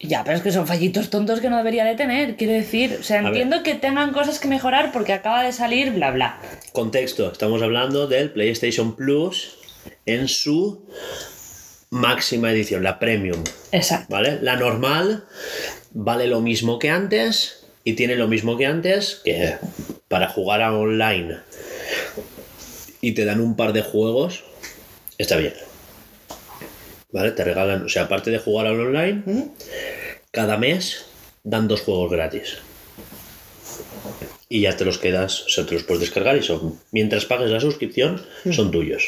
Ya, 0.01 0.23
pero 0.25 0.37
es 0.37 0.43
que 0.43 0.53
son 0.53 0.67
fallitos 0.67 1.11
tontos 1.11 1.41
que 1.41 1.49
no 1.49 1.57
debería 1.57 1.85
de 1.85 1.95
tener, 1.95 2.37
quiero 2.37 2.53
decir. 2.53 2.99
O 3.01 3.03
sea, 3.03 3.21
entiendo 3.21 3.63
que 3.63 3.75
tengan 3.75 4.13
cosas 4.13 4.39
que 4.39 4.47
mejorar 4.47 4.93
porque 4.93 5.13
acaba 5.13 5.43
de 5.43 5.53
salir, 5.53 5.93
bla, 5.93 6.11
bla. 6.11 6.39
Contexto, 6.73 7.33
estamos 7.33 7.63
hablando 7.63 8.07
del 8.07 8.31
PlayStation 8.31 8.95
Plus 8.95 9.57
en 10.05 10.29
su 10.29 10.87
máxima 11.91 12.53
edición, 12.53 12.83
la 12.83 12.99
Premium, 12.99 13.43
Exacto. 13.73 14.07
¿vale? 14.11 14.39
La 14.43 14.57
normal 14.57 15.25
vale 15.93 16.27
lo 16.27 16.41
mismo 16.41 16.79
que 16.79 16.91
antes 16.91 17.67
y 17.85 17.95
tiene 17.95 18.17
lo 18.17 18.29
mismo 18.29 18.57
que 18.57 18.67
antes, 18.67 19.21
que 19.25 19.57
para 20.09 20.29
jugar 20.29 20.63
a 20.63 20.77
online 20.77 21.39
y 23.01 23.13
te 23.13 23.25
dan 23.25 23.41
un 23.41 23.57
par 23.57 23.73
de 23.73 23.83
juegos, 23.83 24.45
está 25.19 25.37
bien. 25.37 25.55
¿Vale? 27.17 27.31
Te 27.31 27.45
regalan, 27.45 27.83
o 27.83 27.89
sea, 27.89 28.03
aparte 28.03 28.31
de 28.31 28.39
jugar 28.39 28.67
al 28.67 28.79
online, 28.79 29.23
cada 30.31 30.59
mes 30.59 31.07
dan 31.45 31.67
dos 31.67 31.81
juegos 31.81 32.11
gratis. 32.13 32.59
Y 34.51 34.61
ya 34.61 34.77
te 34.77 34.85
los 34.85 34.99
quedas, 34.99 35.45
o 35.45 35.49
sea, 35.49 35.65
te 35.65 35.73
los 35.73 35.85
puedes 35.85 36.03
descargar 36.03 36.37
y 36.37 36.43
son, 36.43 36.79
mientras 36.91 37.25
pagues 37.25 37.51
la 37.51 37.59
suscripción, 37.59 38.23
son 38.53 38.71
tuyos. 38.71 39.05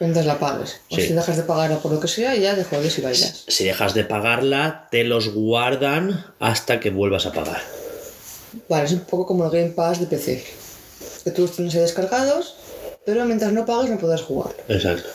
Mientras 0.00 0.24
la 0.24 0.38
pagues. 0.38 0.80
O 0.88 0.96
Sí. 0.96 1.02
si 1.02 1.12
dejas 1.12 1.36
de 1.36 1.42
pagarla 1.42 1.80
por 1.80 1.92
lo 1.92 2.00
que 2.00 2.08
sea, 2.08 2.34
ya 2.34 2.54
de 2.54 2.64
juegues 2.64 2.98
y 2.98 3.02
bailas. 3.02 3.44
Si 3.46 3.64
dejas 3.64 3.92
de 3.92 4.04
pagarla, 4.04 4.88
te 4.90 5.04
los 5.04 5.28
guardan 5.34 6.24
hasta 6.40 6.80
que 6.80 6.88
vuelvas 6.88 7.26
a 7.26 7.32
pagar. 7.32 7.60
Vale, 8.70 8.86
es 8.86 8.92
un 8.92 9.00
poco 9.00 9.26
como 9.26 9.44
el 9.44 9.50
Game 9.50 9.72
Pass 9.74 10.00
de 10.00 10.06
PC. 10.06 10.42
Que 11.24 11.30
tú 11.30 11.42
los 11.42 11.52
tienes 11.52 11.74
ahí 11.74 11.82
descargados, 11.82 12.56
pero 13.04 13.26
mientras 13.26 13.52
no 13.52 13.66
pagues 13.66 13.90
no 13.90 13.98
podrás 13.98 14.22
jugar. 14.22 14.54
Exacto. 14.68 15.10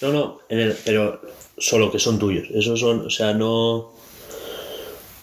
No, 0.00 0.12
no, 0.12 0.40
en 0.48 0.58
el- 0.60 0.76
pero 0.84 1.20
solo 1.58 1.90
que 1.90 1.98
son 1.98 2.18
tuyos. 2.18 2.48
Esos 2.54 2.78
son, 2.80 3.06
o 3.06 3.10
sea, 3.10 3.32
no. 3.34 3.92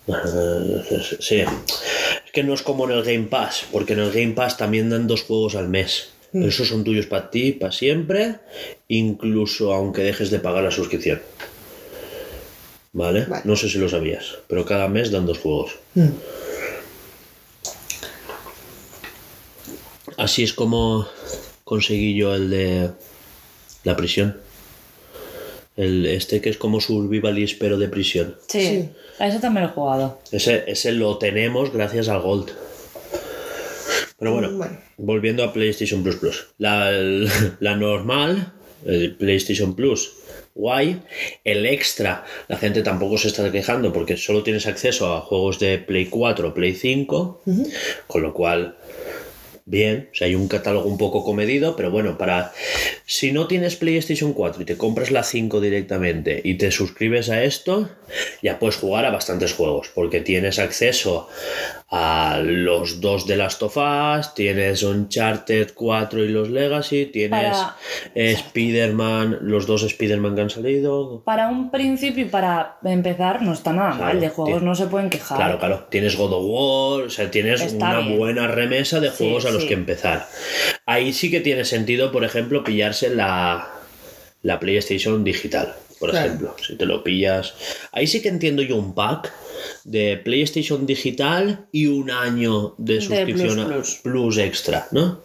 Sí. 1.20 1.38
Es 1.40 2.32
que 2.32 2.44
no 2.44 2.54
es 2.54 2.62
como 2.62 2.86
en 2.86 2.92
el 2.92 3.04
Game 3.04 3.26
Pass, 3.28 3.66
porque 3.72 3.94
en 3.94 4.00
el 4.00 4.12
Game 4.12 4.34
Pass 4.34 4.58
también 4.58 4.90
dan 4.90 5.08
dos 5.08 5.24
juegos 5.24 5.56
al 5.56 5.70
mes. 5.70 6.10
Esos 6.34 6.68
son 6.68 6.84
tuyos 6.84 7.06
para 7.06 7.30
ti, 7.32 7.54
para 7.54 7.72
siempre, 7.72 8.36
incluso 8.90 9.74
aunque 9.74 10.02
dejes 10.02 10.30
de 10.32 10.40
pagar 10.40 10.64
la 10.66 10.72
suscripción. 10.72 11.22
¿Vale? 12.92 13.24
Vale. 13.26 13.44
No 13.46 13.56
sé 13.56 13.70
si 13.70 13.78
lo 13.78 13.88
sabías, 13.88 14.36
pero 14.48 14.66
cada 14.66 14.90
mes 14.90 15.12
dan 15.12 15.26
dos 15.26 15.38
juegos. 15.40 15.78
Así 20.18 20.44
es 20.44 20.54
como 20.54 21.08
conseguí 21.64 22.16
yo 22.16 22.36
el 22.36 22.50
de 22.50 22.92
la 23.86 23.96
prisión. 23.96 24.38
El 25.78 26.06
este 26.06 26.40
que 26.42 26.50
es 26.50 26.58
como 26.58 26.80
survivalist 26.82 27.58
pero 27.60 27.78
de 27.78 27.88
prisión. 27.90 28.36
Sí, 28.48 28.60
Sí. 28.62 28.90
a 29.20 29.28
eso 29.28 29.40
también 29.40 29.64
lo 29.66 29.72
he 29.72 29.74
jugado. 29.74 30.20
Ese, 30.32 30.64
ese 30.68 30.92
lo 30.92 31.18
tenemos 31.18 31.72
gracias 31.74 32.08
al 32.10 32.22
Gold. 32.22 32.52
Pero 34.18 34.32
bueno, 34.34 34.52
Bueno. 34.52 34.78
volviendo 34.98 35.44
a 35.44 35.52
PlayStation 35.54 36.02
Plus 36.04 36.16
Plus. 36.16 36.48
La, 36.58 36.90
la 37.60 37.76
normal, 37.76 38.54
el 38.86 39.16
PlayStation 39.18 39.76
Plus, 39.76 40.14
guay. 40.54 41.02
El 41.44 41.66
extra, 41.66 42.24
la 42.48 42.56
gente 42.58 42.82
tampoco 42.82 43.18
se 43.18 43.28
está 43.28 43.52
quejando 43.52 43.92
porque 43.92 44.16
solo 44.16 44.44
tienes 44.44 44.68
acceso 44.68 45.14
a 45.14 45.20
juegos 45.22 45.60
de 45.60 45.78
Play 45.80 46.06
4, 46.06 46.54
Play 46.54 46.74
5, 46.74 47.42
con 48.08 48.22
lo 48.22 48.34
cual 48.34 48.78
bien, 49.68 50.10
o 50.12 50.16
sea, 50.16 50.28
hay 50.28 50.36
un 50.36 50.48
catálogo 50.48 50.88
un 50.88 50.98
poco 50.98 51.24
comedido, 51.24 51.76
pero 51.76 51.90
bueno, 51.92 52.18
para 52.18 52.52
si 53.06 53.32
no 53.32 53.48
tienes 53.48 53.76
PlayStation 53.76 54.34
4 54.34 54.62
y 54.62 54.66
te 54.66 54.78
compras 54.78 55.10
la 55.12 55.24
5 55.24 55.60
directamente 55.60 56.40
y 56.44 56.56
te 56.56 56.72
suscribes 56.72 57.30
a 57.30 57.44
esto, 57.44 57.90
ya 58.44 58.60
puedes 58.60 58.78
jugar 58.78 59.06
a 59.06 59.12
bastantes 59.12 59.54
juegos, 59.54 59.90
porque 59.94 60.22
tienes 60.22 60.60
acceso 60.60 61.28
a 61.90 62.42
los 62.44 63.00
dos 63.02 63.26
de 63.28 63.38
Last 63.38 63.62
of 63.64 63.78
Us, 63.78 64.34
tienes 64.34 64.84
Uncharted 64.84 65.72
4 65.74 66.24
y 66.26 66.28
los 66.30 66.50
Legacy, 66.50 67.06
tienes 67.08 67.58
Para- 67.58 67.76
Spider-Man, 68.14 69.40
los 69.42 69.66
dos 69.66 69.84
Spider-Man 69.84 70.36
que 70.36 70.42
han 70.42 70.50
salido. 70.50 71.24
Para 71.24 71.48
un 71.48 71.72
principio 71.72 72.26
y 72.26 72.30
para 72.30 72.78
empezar 72.84 73.42
no 73.42 73.54
está 73.54 73.72
nada 73.74 73.92
Claro, 73.96 74.04
mal. 74.06 74.20
De 74.20 74.30
juegos 74.30 74.62
no 74.64 74.76
se 74.76 74.88
pueden 74.88 75.10
quejar. 75.10 75.38
Claro, 75.38 75.60
claro. 75.60 75.88
Tienes 75.90 76.16
God 76.18 76.34
of 76.34 76.44
War, 76.46 77.08
o 77.08 77.10
sea, 77.10 77.30
tienes 77.32 77.62
Está 77.62 77.90
una 77.92 78.00
bien. 78.00 78.18
buena 78.18 78.48
remesa 78.48 79.00
de 79.00 79.10
Sí, 79.10 79.16
juegos 79.18 79.46
a 79.46 79.52
los 79.56 79.64
sí. 79.64 79.68
que 79.70 79.74
empezar. 79.74 80.28
Ahí 80.86 81.12
sí 81.14 81.32
que 81.32 81.42
tiene 81.42 81.66
sentido, 81.66 82.12
por 82.12 82.24
ejemplo, 82.24 82.64
pillarse 82.64 83.10
la, 83.14 83.72
la 84.44 84.60
PlayStation 84.60 85.24
digital, 85.24 85.74
por 86.00 86.12
Claro. 86.12 86.26
ejemplo. 86.28 86.56
Si 86.66 86.76
te 86.78 86.86
lo 86.86 87.04
pillas. 87.04 87.54
Ahí 87.92 88.06
sí 88.08 88.22
que 88.22 88.30
entiendo 88.30 88.62
yo 88.62 88.76
un 88.76 88.94
pack 88.94 89.34
de 89.84 90.18
PlayStation 90.24 90.86
digital 90.86 91.66
y 91.72 91.88
un 91.88 92.12
año 92.12 92.76
de 92.78 93.02
suscripción 93.02 93.60
a- 93.60 93.66
Plus 93.66 93.96
Plus. 93.96 94.02
plus 94.04 94.38
extra, 94.38 94.88
¿no? 94.92 95.24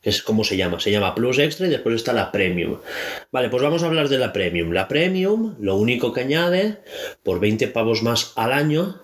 que 0.00 0.10
es 0.10 0.20
como 0.20 0.42
se 0.42 0.56
llama, 0.56 0.80
se 0.80 0.90
llama 0.90 1.14
Plus 1.14 1.38
Extra 1.38 1.68
y 1.68 1.70
después 1.70 1.94
está 1.94 2.12
la 2.12 2.32
Premium. 2.32 2.78
Vale, 3.30 3.48
pues 3.50 3.62
vamos 3.62 3.84
a 3.84 3.86
hablar 3.86 4.08
de 4.08 4.18
la 4.18 4.32
Premium. 4.32 4.72
La 4.72 4.88
Premium, 4.88 5.54
lo 5.60 5.76
único 5.76 6.12
que 6.12 6.22
añade, 6.22 6.78
por 7.22 7.38
20 7.38 7.68
pavos 7.68 8.02
más 8.02 8.32
al 8.34 8.52
año, 8.52 9.00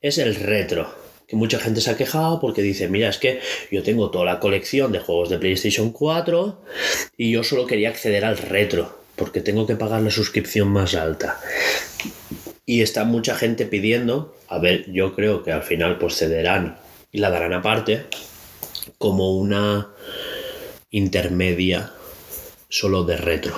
es 0.00 0.18
el 0.18 0.36
retro. 0.36 0.94
Que 1.32 1.36
mucha 1.36 1.58
gente 1.58 1.80
se 1.80 1.90
ha 1.90 1.96
quejado 1.96 2.40
porque 2.40 2.60
dice, 2.60 2.90
mira, 2.90 3.08
es 3.08 3.16
que 3.16 3.40
yo 3.70 3.82
tengo 3.82 4.10
toda 4.10 4.26
la 4.26 4.38
colección 4.38 4.92
de 4.92 4.98
juegos 4.98 5.30
de 5.30 5.38
PlayStation 5.38 5.90
4 5.90 6.60
y 7.16 7.32
yo 7.32 7.42
solo 7.42 7.66
quería 7.66 7.88
acceder 7.88 8.26
al 8.26 8.36
retro, 8.36 8.98
porque 9.16 9.40
tengo 9.40 9.66
que 9.66 9.76
pagar 9.76 10.02
la 10.02 10.10
suscripción 10.10 10.68
más 10.68 10.94
alta. 10.94 11.40
Y 12.66 12.82
está 12.82 13.04
mucha 13.04 13.34
gente 13.34 13.64
pidiendo, 13.64 14.36
a 14.46 14.58
ver, 14.58 14.92
yo 14.92 15.14
creo 15.14 15.42
que 15.42 15.52
al 15.52 15.62
final 15.62 15.96
pues 15.96 16.16
cederán 16.16 16.76
y 17.10 17.20
la 17.20 17.30
darán 17.30 17.54
aparte, 17.54 18.04
como 18.98 19.34
una 19.34 19.88
intermedia 20.90 21.92
solo 22.68 23.04
de 23.04 23.16
retro. 23.16 23.54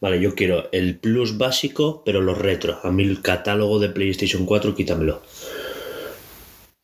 Vale, 0.00 0.20
yo 0.20 0.34
quiero 0.34 0.68
el 0.72 0.98
plus 0.98 1.38
básico, 1.38 2.02
pero 2.04 2.20
los 2.20 2.36
retro. 2.36 2.80
A 2.82 2.90
mí 2.90 3.04
el 3.04 3.22
catálogo 3.22 3.78
de 3.78 3.90
PlayStation 3.90 4.44
4, 4.44 4.74
quítamelo. 4.74 5.22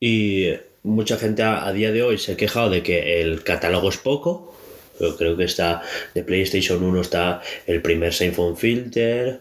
Y 0.01 0.53
mucha 0.83 1.17
gente 1.17 1.43
a, 1.43 1.67
a 1.67 1.73
día 1.73 1.93
de 1.93 2.03
hoy 2.03 2.19
se 2.19 2.33
ha 2.33 2.37
quejado 2.37 2.71
de 2.71 2.83
que 2.83 3.21
el 3.21 3.43
catálogo 3.43 3.89
es 3.89 3.97
poco, 3.99 4.55
Yo 5.01 5.17
creo 5.17 5.37
que 5.37 5.45
está 5.45 5.83
de 6.15 6.25
PlayStation 6.25 6.83
1 6.83 7.01
está 7.01 7.41
el 7.67 7.81
primer 7.83 8.13
Siphon 8.13 8.57
Filter, 8.57 9.41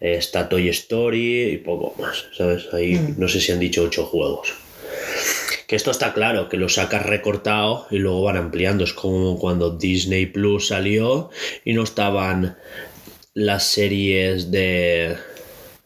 está 0.00 0.48
Toy 0.48 0.68
Story 0.68 1.50
y 1.52 1.58
poco 1.58 2.00
más, 2.00 2.26
¿sabes? 2.36 2.72
Ahí 2.72 3.14
no 3.16 3.28
sé 3.28 3.40
si 3.40 3.52
han 3.52 3.58
dicho 3.58 3.82
ocho 3.82 4.04
juegos. 4.06 4.54
Que 5.66 5.76
esto 5.76 5.90
está 5.90 6.12
claro, 6.12 6.48
que 6.48 6.56
lo 6.56 6.68
sacas 6.68 7.04
recortado 7.04 7.86
y 7.90 7.98
luego 7.98 8.22
van 8.22 8.36
ampliando. 8.36 8.84
Es 8.84 8.92
como 8.92 9.38
cuando 9.38 9.76
Disney 9.76 10.26
Plus 10.26 10.68
salió 10.68 11.30
y 11.64 11.72
no 11.72 11.82
estaban 11.82 12.56
las 13.34 13.64
series 13.64 14.50
de, 14.50 15.16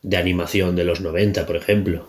de 0.02 0.16
animación 0.16 0.74
de 0.76 0.84
los 0.84 1.00
90, 1.00 1.46
por 1.46 1.56
ejemplo. 1.56 2.08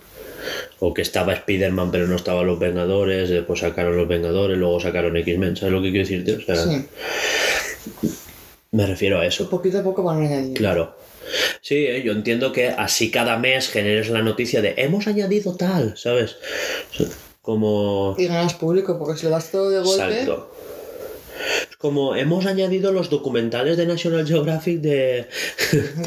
O 0.80 0.94
que 0.94 1.02
estaba 1.02 1.34
Spider-Man 1.34 1.92
pero 1.92 2.08
no 2.08 2.16
estaban 2.16 2.46
los 2.48 2.60
Vengadores, 2.60 3.30
después 3.30 3.60
sacaron 3.60 3.98
los 3.98 4.08
Vengadores, 4.08 4.58
luego 4.58 4.80
sacaron 4.80 5.18
X-Men. 5.18 5.56
¿Sabes 5.56 5.74
lo 5.74 5.82
que 5.82 5.92
quiero 5.92 6.08
decirte? 6.08 6.34
O 6.36 6.42
sea, 6.42 6.56
Sí. 6.56 6.86
me 8.72 8.86
refiero 8.86 9.20
a 9.20 9.26
eso. 9.26 9.50
Poquito 9.50 9.80
a 9.80 9.84
poco 9.84 10.04
van 10.04 10.22
añadiendo. 10.22 10.54
Claro. 10.60 10.96
Sí, 11.62 11.76
eh, 11.86 12.04
yo 12.04 12.14
entiendo 12.14 12.52
que 12.52 12.70
así 12.70 13.12
cada 13.12 13.38
mes 13.38 13.70
generes 13.70 14.10
la 14.10 14.22
noticia 14.22 14.62
de 14.62 14.76
hemos 14.78 15.08
añadido 15.08 15.56
tal, 15.56 15.98
¿sabes? 15.98 16.38
Como... 17.42 18.16
Y 18.18 18.28
ganas 18.28 18.54
público, 18.54 18.98
porque 18.98 19.18
si 19.20 19.26
lo 19.26 19.32
das 19.32 19.52
todo 19.52 19.70
de 19.70 19.80
golpe. 19.80 20.04
Exacto. 20.04 20.54
Es 21.70 21.78
como 21.78 22.16
hemos 22.16 22.46
añadido 22.46 22.92
los 22.92 23.10
documentales 23.10 23.78
de 23.78 23.86
National 23.86 24.26
Geographic 24.28 24.80
de... 24.80 25.28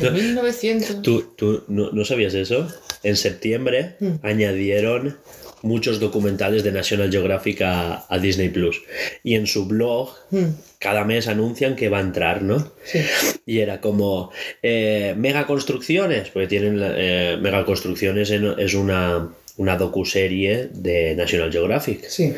De 0.00 0.10
1900. 0.10 1.02
¿Tú, 1.02 1.32
tú 1.36 1.64
no, 1.68 1.90
no 1.92 2.04
sabías 2.04 2.34
eso? 2.34 2.66
En 3.02 3.16
septiembre 3.16 3.96
Mm. 4.00 4.12
añadieron 4.22 5.18
muchos 5.62 6.00
documentales 6.00 6.64
de 6.64 6.72
National 6.72 7.10
Geographic 7.10 7.60
a, 7.62 8.06
a 8.08 8.18
Disney 8.18 8.48
Plus. 8.48 8.82
Y 9.22 9.34
en 9.34 9.46
su 9.46 9.66
blog 9.66 10.10
Mm, 10.30 10.44
cada 10.78 11.04
mes 11.04 11.28
anuncian 11.28 11.76
que 11.76 11.88
va 11.88 11.98
a 11.98 12.02
entrar, 12.02 12.40
¿no? 12.42 12.72
Sí. 12.84 13.00
Y 13.46 13.58
era 13.58 13.80
como 13.80 14.30
eh, 14.62 15.14
mega 15.18 15.46
construcciones, 15.46 16.30
porque 16.30 16.46
tienen 16.48 16.78
eh, 16.82 17.36
mega 17.40 17.64
construcciones 17.64 18.30
en- 18.30 18.54
es 18.58 18.74
una, 18.74 19.28
una 19.60 19.76
docuserie 19.76 20.70
de 20.72 21.14
National 21.14 21.52
Geographic. 21.52 22.08
Sí. 22.08 22.32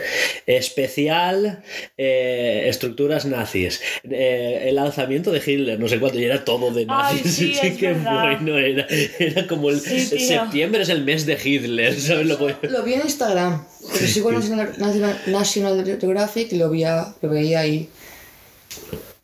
Especial 0.47 1.63
eh, 1.97 2.65
estructuras 2.67 3.27
nazis. 3.27 3.81
Eh, 4.11 4.65
el 4.67 4.77
alzamiento 4.79 5.31
de 5.31 5.39
Hitler, 5.45 5.79
no 5.79 5.87
sé 5.87 6.01
cuánto, 6.01 6.19
y 6.19 6.25
era 6.25 6.45
todo 6.45 6.73
de 6.73 6.83
Ay, 6.89 7.17
nazis. 7.17 7.33
sí, 7.35 7.53
es 7.63 7.77
qué 7.79 7.93
verdad. 7.93 8.23
bueno 8.39 8.59
era. 8.59 8.87
Era 9.21 9.47
como 9.47 9.71
el 9.71 9.79
Sí, 9.81 10.01
septiembre 10.19 10.83
es 10.83 10.89
el 10.89 11.05
mes 11.05 11.25
de 11.25 11.39
Hitler, 11.43 11.95
¿sabes 11.99 12.27
lo 12.27 12.39
que- 12.39 12.69
Lo 12.69 12.83
vi 12.83 12.95
en 12.95 13.03
Instagram. 13.03 13.65
Pero 13.93 14.07
sigo 14.07 14.33
National, 14.33 14.73
National- 14.79 15.21
National 15.27 15.99
Geographic 16.01 16.53
y 16.53 16.57
lo, 16.57 16.71
veía, 16.71 17.15
lo 17.23 17.29
veía 17.29 17.61
ahí. 17.61 17.89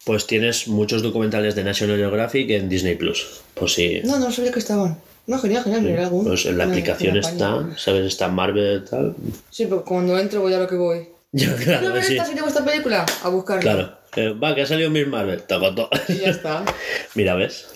Pues 0.04 0.26
tienes 0.26 0.68
muchos 0.68 1.02
documentales 1.02 1.54
de 1.56 1.64
National 1.64 1.96
Geographic 1.96 2.48
en 2.50 2.68
Disney 2.68 2.94
Plus. 2.94 3.40
Pues 3.54 3.72
sí. 3.74 4.00
No, 4.04 4.18
no 4.18 4.30
sabía 4.30 4.52
que 4.52 4.58
estaban. 4.60 4.98
No, 5.28 5.38
genial, 5.38 5.62
genial, 5.62 5.82
miré 5.82 6.04
algún. 6.04 6.24
Pues 6.24 6.46
en 6.46 6.56
la 6.56 6.64
aplicación 6.64 7.18
está, 7.18 7.68
¿sabes? 7.76 8.06
Está 8.06 8.28
Marvel 8.28 8.82
y 8.82 8.88
tal. 8.90 9.14
Sí, 9.50 9.66
pero 9.66 9.84
cuando 9.84 10.18
entro 10.18 10.40
voy 10.40 10.54
a 10.54 10.58
lo 10.58 10.66
que 10.66 10.74
voy. 10.74 11.06
¿Quiero 11.36 11.54
claro, 11.56 12.02
sí. 12.02 12.16
esta 12.16 12.46
esta 12.46 12.64
película? 12.64 13.04
A 13.22 13.28
buscarla. 13.28 13.60
Claro. 13.60 13.98
Eh, 14.16 14.30
va, 14.30 14.54
que 14.54 14.62
ha 14.62 14.66
salido 14.66 14.88
Miss 14.88 15.06
Marvel. 15.06 15.42
Toco, 15.42 15.74
to- 15.74 15.90
Y 16.08 16.16
ya 16.16 16.30
está. 16.30 16.64
Mira, 17.14 17.34
¿ves? 17.34 17.66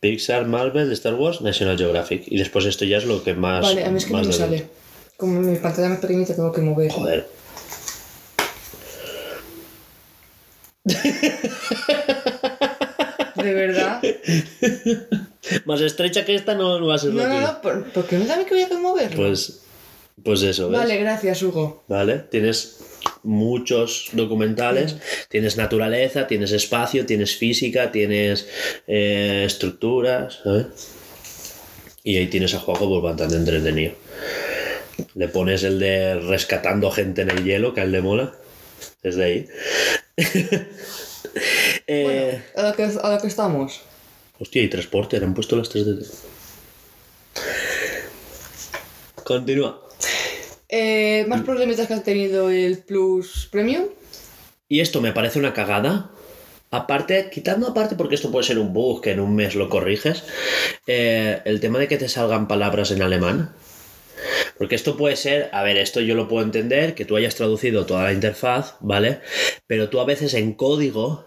Pixar, 0.00 0.46
Marvel, 0.46 0.90
Star 0.92 1.14
Wars, 1.14 1.42
National 1.42 1.76
Geographic. 1.76 2.22
Y 2.26 2.38
después 2.38 2.64
esto 2.64 2.86
ya 2.86 2.96
es 2.96 3.04
lo 3.04 3.22
que 3.22 3.34
más. 3.34 3.62
Vale, 3.62 3.84
a 3.84 3.90
mí 3.90 3.98
es 3.98 4.06
que 4.06 4.12
no 4.14 4.24
me 4.24 4.32
sale. 4.32 4.66
Como 5.18 5.38
mi 5.38 5.56
pantalla 5.56 5.90
más 5.90 5.98
pequeñita 5.98 6.34
tengo 6.34 6.50
que 6.50 6.62
mover. 6.62 6.90
Joder. 6.90 7.28
De 13.42 13.54
verdad. 13.54 14.02
Más 15.64 15.80
estrecha 15.80 16.24
que 16.24 16.34
esta 16.34 16.54
no, 16.54 16.78
no 16.78 16.86
va 16.86 16.94
a 16.94 16.98
ser 16.98 17.12
No, 17.12 17.26
no, 17.26 17.40
no, 17.40 17.60
¿por, 17.60 17.84
¿por 17.90 18.06
qué 18.06 18.16
no 18.18 18.24
también 18.26 18.48
que 18.48 18.54
voy 18.54 18.62
a 18.62 18.68
que 18.68 18.76
moverlo? 18.76 19.16
Pues, 19.16 19.62
pues 20.22 20.42
eso, 20.42 20.70
¿ves? 20.70 20.80
Vale, 20.80 20.96
gracias, 20.98 21.42
Hugo. 21.42 21.84
¿Vale? 21.88 22.18
Tienes 22.30 22.78
muchos 23.22 24.10
documentales, 24.12 24.96
tienes 25.28 25.56
naturaleza, 25.56 26.26
tienes 26.26 26.52
espacio, 26.52 27.06
tienes 27.06 27.36
física, 27.36 27.90
tienes 27.90 28.48
eh, 28.86 29.44
estructuras, 29.46 30.40
¿sabes? 30.44 30.66
Y 32.04 32.16
ahí 32.16 32.26
tienes 32.26 32.54
a 32.54 32.60
juego 32.60 32.88
pues 32.88 33.02
bastante 33.02 33.36
entretenido. 33.36 33.94
Le 35.14 35.28
pones 35.28 35.62
el 35.62 35.78
de 35.78 36.16
rescatando 36.16 36.90
gente 36.90 37.22
en 37.22 37.30
el 37.30 37.44
hielo, 37.44 37.74
que 37.74 37.80
a 37.80 37.84
él 37.84 37.92
le 37.92 38.02
mola. 38.02 38.32
Desde 39.02 39.24
ahí. 39.24 39.48
Eh, 41.86 42.42
A 42.56 42.62
lo 42.62 42.74
que, 42.74 42.84
a 42.84 43.10
lo 43.14 43.20
que 43.20 43.26
estamos. 43.26 43.80
Hostia, 44.38 44.62
y 44.62 44.68
transporte, 44.68 45.16
han 45.16 45.34
puesto 45.34 45.56
las 45.56 45.68
3 45.68 45.86
de... 45.86 46.06
Continúa. 49.24 49.80
Eh, 50.68 51.24
Mm. 51.26 51.28
¿Más 51.28 51.42
problemitas 51.42 51.86
que 51.86 51.94
ha 51.94 52.02
tenido 52.02 52.50
el 52.50 52.78
Plus 52.78 53.48
Premium? 53.50 53.84
Y 54.68 54.80
esto 54.80 55.00
me 55.00 55.12
parece 55.12 55.38
una 55.38 55.52
cagada. 55.52 56.10
Aparte, 56.70 57.28
quitando 57.30 57.68
aparte, 57.68 57.96
porque 57.96 58.14
esto 58.14 58.30
puede 58.32 58.46
ser 58.46 58.58
un 58.58 58.72
bug 58.72 59.02
que 59.02 59.10
en 59.10 59.20
un 59.20 59.34
mes 59.34 59.54
lo 59.54 59.68
corriges, 59.68 60.24
eh, 60.86 61.42
el 61.44 61.60
tema 61.60 61.78
de 61.78 61.86
que 61.86 61.98
te 61.98 62.08
salgan 62.08 62.48
palabras 62.48 62.90
en 62.90 63.02
alemán. 63.02 63.54
Porque 64.58 64.74
esto 64.74 64.96
puede 64.96 65.16
ser, 65.16 65.50
a 65.52 65.62
ver, 65.62 65.76
esto 65.76 66.00
yo 66.00 66.14
lo 66.14 66.28
puedo 66.28 66.44
entender, 66.44 66.94
que 66.94 67.04
tú 67.04 67.16
hayas 67.16 67.34
traducido 67.34 67.86
toda 67.86 68.04
la 68.04 68.12
interfaz, 68.12 68.76
¿vale? 68.80 69.20
Pero 69.66 69.88
tú 69.88 70.00
a 70.00 70.04
veces 70.04 70.34
en 70.34 70.52
código, 70.52 71.24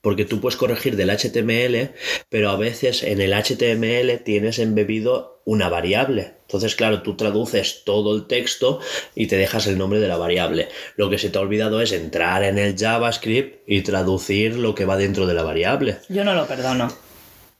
porque 0.00 0.24
tú 0.24 0.40
puedes 0.40 0.56
corregir 0.56 0.96
del 0.96 1.10
HTML, 1.10 1.92
pero 2.28 2.50
a 2.50 2.56
veces 2.56 3.02
en 3.02 3.20
el 3.20 3.32
HTML 3.32 4.22
tienes 4.22 4.58
embebido 4.58 5.42
una 5.44 5.68
variable. 5.68 6.34
Entonces, 6.42 6.76
claro, 6.76 7.02
tú 7.02 7.16
traduces 7.16 7.82
todo 7.84 8.14
el 8.14 8.26
texto 8.26 8.80
y 9.14 9.26
te 9.26 9.36
dejas 9.36 9.66
el 9.66 9.78
nombre 9.78 9.98
de 9.98 10.06
la 10.06 10.16
variable. 10.16 10.68
Lo 10.96 11.10
que 11.10 11.18
se 11.18 11.30
te 11.30 11.38
ha 11.38 11.40
olvidado 11.40 11.80
es 11.80 11.90
entrar 11.92 12.44
en 12.44 12.58
el 12.58 12.76
JavaScript 12.76 13.62
y 13.66 13.82
traducir 13.82 14.56
lo 14.56 14.74
que 14.74 14.84
va 14.84 14.96
dentro 14.96 15.26
de 15.26 15.34
la 15.34 15.42
variable. 15.42 15.98
Yo 16.08 16.24
no 16.24 16.34
lo 16.34 16.46
perdono. 16.46 16.88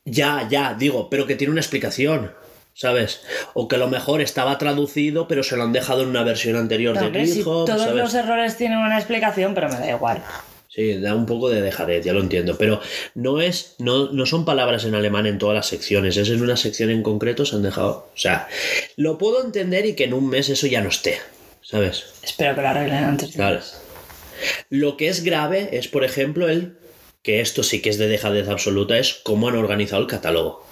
Ya, 0.05 0.47
ya, 0.49 0.77
digo, 0.79 1.11
pero 1.11 1.27
que 1.27 1.35
tiene 1.35 1.51
una 1.51 1.61
explicación. 1.61 2.33
¿Sabes? 2.79 3.23
O 3.55 3.69
que 3.69 3.77
a 3.77 3.79
lo 3.79 3.89
mejor 3.89 4.21
estaba 4.21 4.59
traducido, 4.59 5.27
pero 5.29 5.43
se 5.43 5.57
lo 5.57 5.63
han 5.63 5.73
dejado 5.73 6.03
en 6.03 6.09
una 6.09 6.23
versión 6.25 6.57
anterior 6.57 6.99
de 6.99 7.07
Hombre, 7.07 7.27
si 7.27 7.39
GitHub, 7.39 7.65
todos 7.65 7.81
¿sabes? 7.81 7.97
los 7.97 8.13
errores 8.15 8.59
tienen 8.59 8.77
una 8.79 8.99
explicación, 8.99 9.55
pero 9.55 9.71
me 9.71 9.77
da 9.79 9.89
igual. 9.91 10.23
Sí, 10.69 11.01
da 11.01 11.15
un 11.15 11.25
poco 11.25 11.49
de 11.49 11.63
dejadez, 11.63 12.05
ya 12.05 12.13
lo 12.13 12.21
entiendo. 12.21 12.59
Pero 12.59 12.83
no 13.15 13.41
es, 13.41 13.77
no, 13.79 14.13
no 14.13 14.27
son 14.27 14.45
palabras 14.45 14.85
en 14.85 14.95
alemán 14.95 15.25
en 15.25 15.39
todas 15.39 15.55
las 15.55 15.69
secciones, 15.69 16.19
es 16.19 16.29
en 16.29 16.43
una 16.43 16.59
sección 16.59 16.91
en 16.91 17.03
concreto 17.03 17.47
se 17.47 17.57
han 17.57 17.63
dejado. 17.63 18.11
O 18.15 18.19
sea, 18.19 18.47
lo 18.97 19.17
puedo 19.17 19.43
entender 19.43 19.87
y 19.87 19.95
que 19.95 20.05
en 20.05 20.13
un 20.13 20.29
mes 20.29 20.51
eso 20.51 20.67
ya 20.67 20.83
no 20.83 20.91
esté. 20.91 21.19
¿Sabes? 21.63 22.05
Espero 22.23 22.55
que 22.57 22.61
lo 22.61 22.69
arreglen 22.69 23.05
antes. 23.05 23.29
de- 23.31 23.37
Claro. 23.37 23.61
Lo 24.69 24.99
que 24.99 25.09
es 25.09 25.25
grave 25.25 25.71
es, 25.73 25.89
por 25.89 26.05
ejemplo, 26.05 26.47
el 26.49 26.77
que 27.23 27.41
esto 27.41 27.63
sí 27.63 27.81
que 27.81 27.89
es 27.89 27.97
de 27.97 28.07
dejadez 28.07 28.47
absoluta, 28.49 28.99
es 28.99 29.15
cómo 29.25 29.49
han 29.49 29.57
organizado 29.57 30.03
el 30.03 30.09
catálogo. 30.09 30.66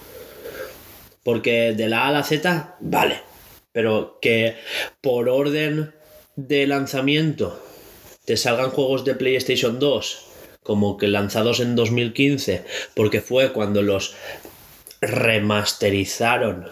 Porque 1.24 1.72
de 1.72 1.88
la 1.88 2.05
A 2.05 2.09
a 2.09 2.12
la 2.12 2.22
Z, 2.22 2.76
vale. 2.80 3.22
Pero 3.72 4.18
que 4.22 4.56
por 5.01 5.28
orden 5.28 5.92
de 6.36 6.66
lanzamiento 6.68 7.60
te 8.24 8.36
salgan 8.36 8.70
juegos 8.70 9.05
de 9.05 9.16
PlayStation 9.16 9.80
2 9.80 10.30
como 10.64 10.96
que 10.96 11.06
lanzados 11.09 11.60
en 11.60 11.76
2015, 11.76 12.64
porque 12.94 13.20
fue 13.20 13.52
cuando 13.52 13.82
los 13.82 14.16
remasterizaron 15.01 16.66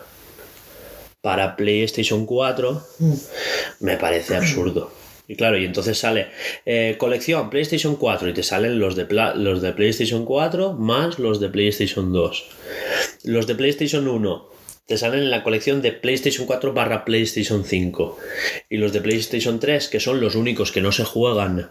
para 1.20 1.54
PlayStation 1.54 2.26
4, 2.26 2.82
me 3.80 3.96
parece 3.98 4.34
absurdo. 4.34 4.90
Y 5.32 5.34
claro, 5.34 5.56
y 5.56 5.64
entonces 5.64 5.96
sale 5.96 6.26
eh, 6.66 6.96
colección 6.98 7.48
PlayStation 7.48 7.96
4 7.96 8.28
y 8.28 8.34
te 8.34 8.42
salen 8.42 8.78
los 8.78 8.96
de, 8.96 9.06
los 9.36 9.62
de 9.62 9.72
PlayStation 9.72 10.26
4 10.26 10.74
más 10.74 11.18
los 11.18 11.40
de 11.40 11.48
PlayStation 11.48 12.12
2. 12.12 12.48
Los 13.24 13.46
de 13.46 13.54
PlayStation 13.54 14.06
1 14.06 14.50
te 14.84 14.98
salen 14.98 15.20
en 15.20 15.30
la 15.30 15.42
colección 15.42 15.80
de 15.80 15.92
PlayStation 15.92 16.46
4 16.46 16.74
barra 16.74 17.06
PlayStation 17.06 17.64
5. 17.64 18.18
Y 18.68 18.76
los 18.76 18.92
de 18.92 19.00
PlayStation 19.00 19.58
3, 19.58 19.88
que 19.88 20.00
son 20.00 20.20
los 20.20 20.34
únicos 20.34 20.70
que 20.70 20.82
no 20.82 20.92
se 20.92 21.04
juegan 21.04 21.70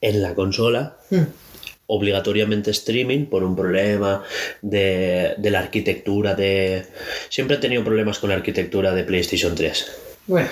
en 0.00 0.22
la 0.22 0.36
consola, 0.36 0.98
obligatoriamente 1.88 2.70
streaming 2.70 3.26
por 3.26 3.42
un 3.42 3.56
problema 3.56 4.22
de, 4.62 5.34
de 5.36 5.50
la 5.50 5.58
arquitectura 5.58 6.36
de... 6.36 6.86
Siempre 7.28 7.56
he 7.56 7.58
tenido 7.58 7.82
problemas 7.82 8.20
con 8.20 8.30
la 8.30 8.36
arquitectura 8.36 8.94
de 8.94 9.02
PlayStation 9.02 9.56
3. 9.56 9.90
Bueno, 10.28 10.48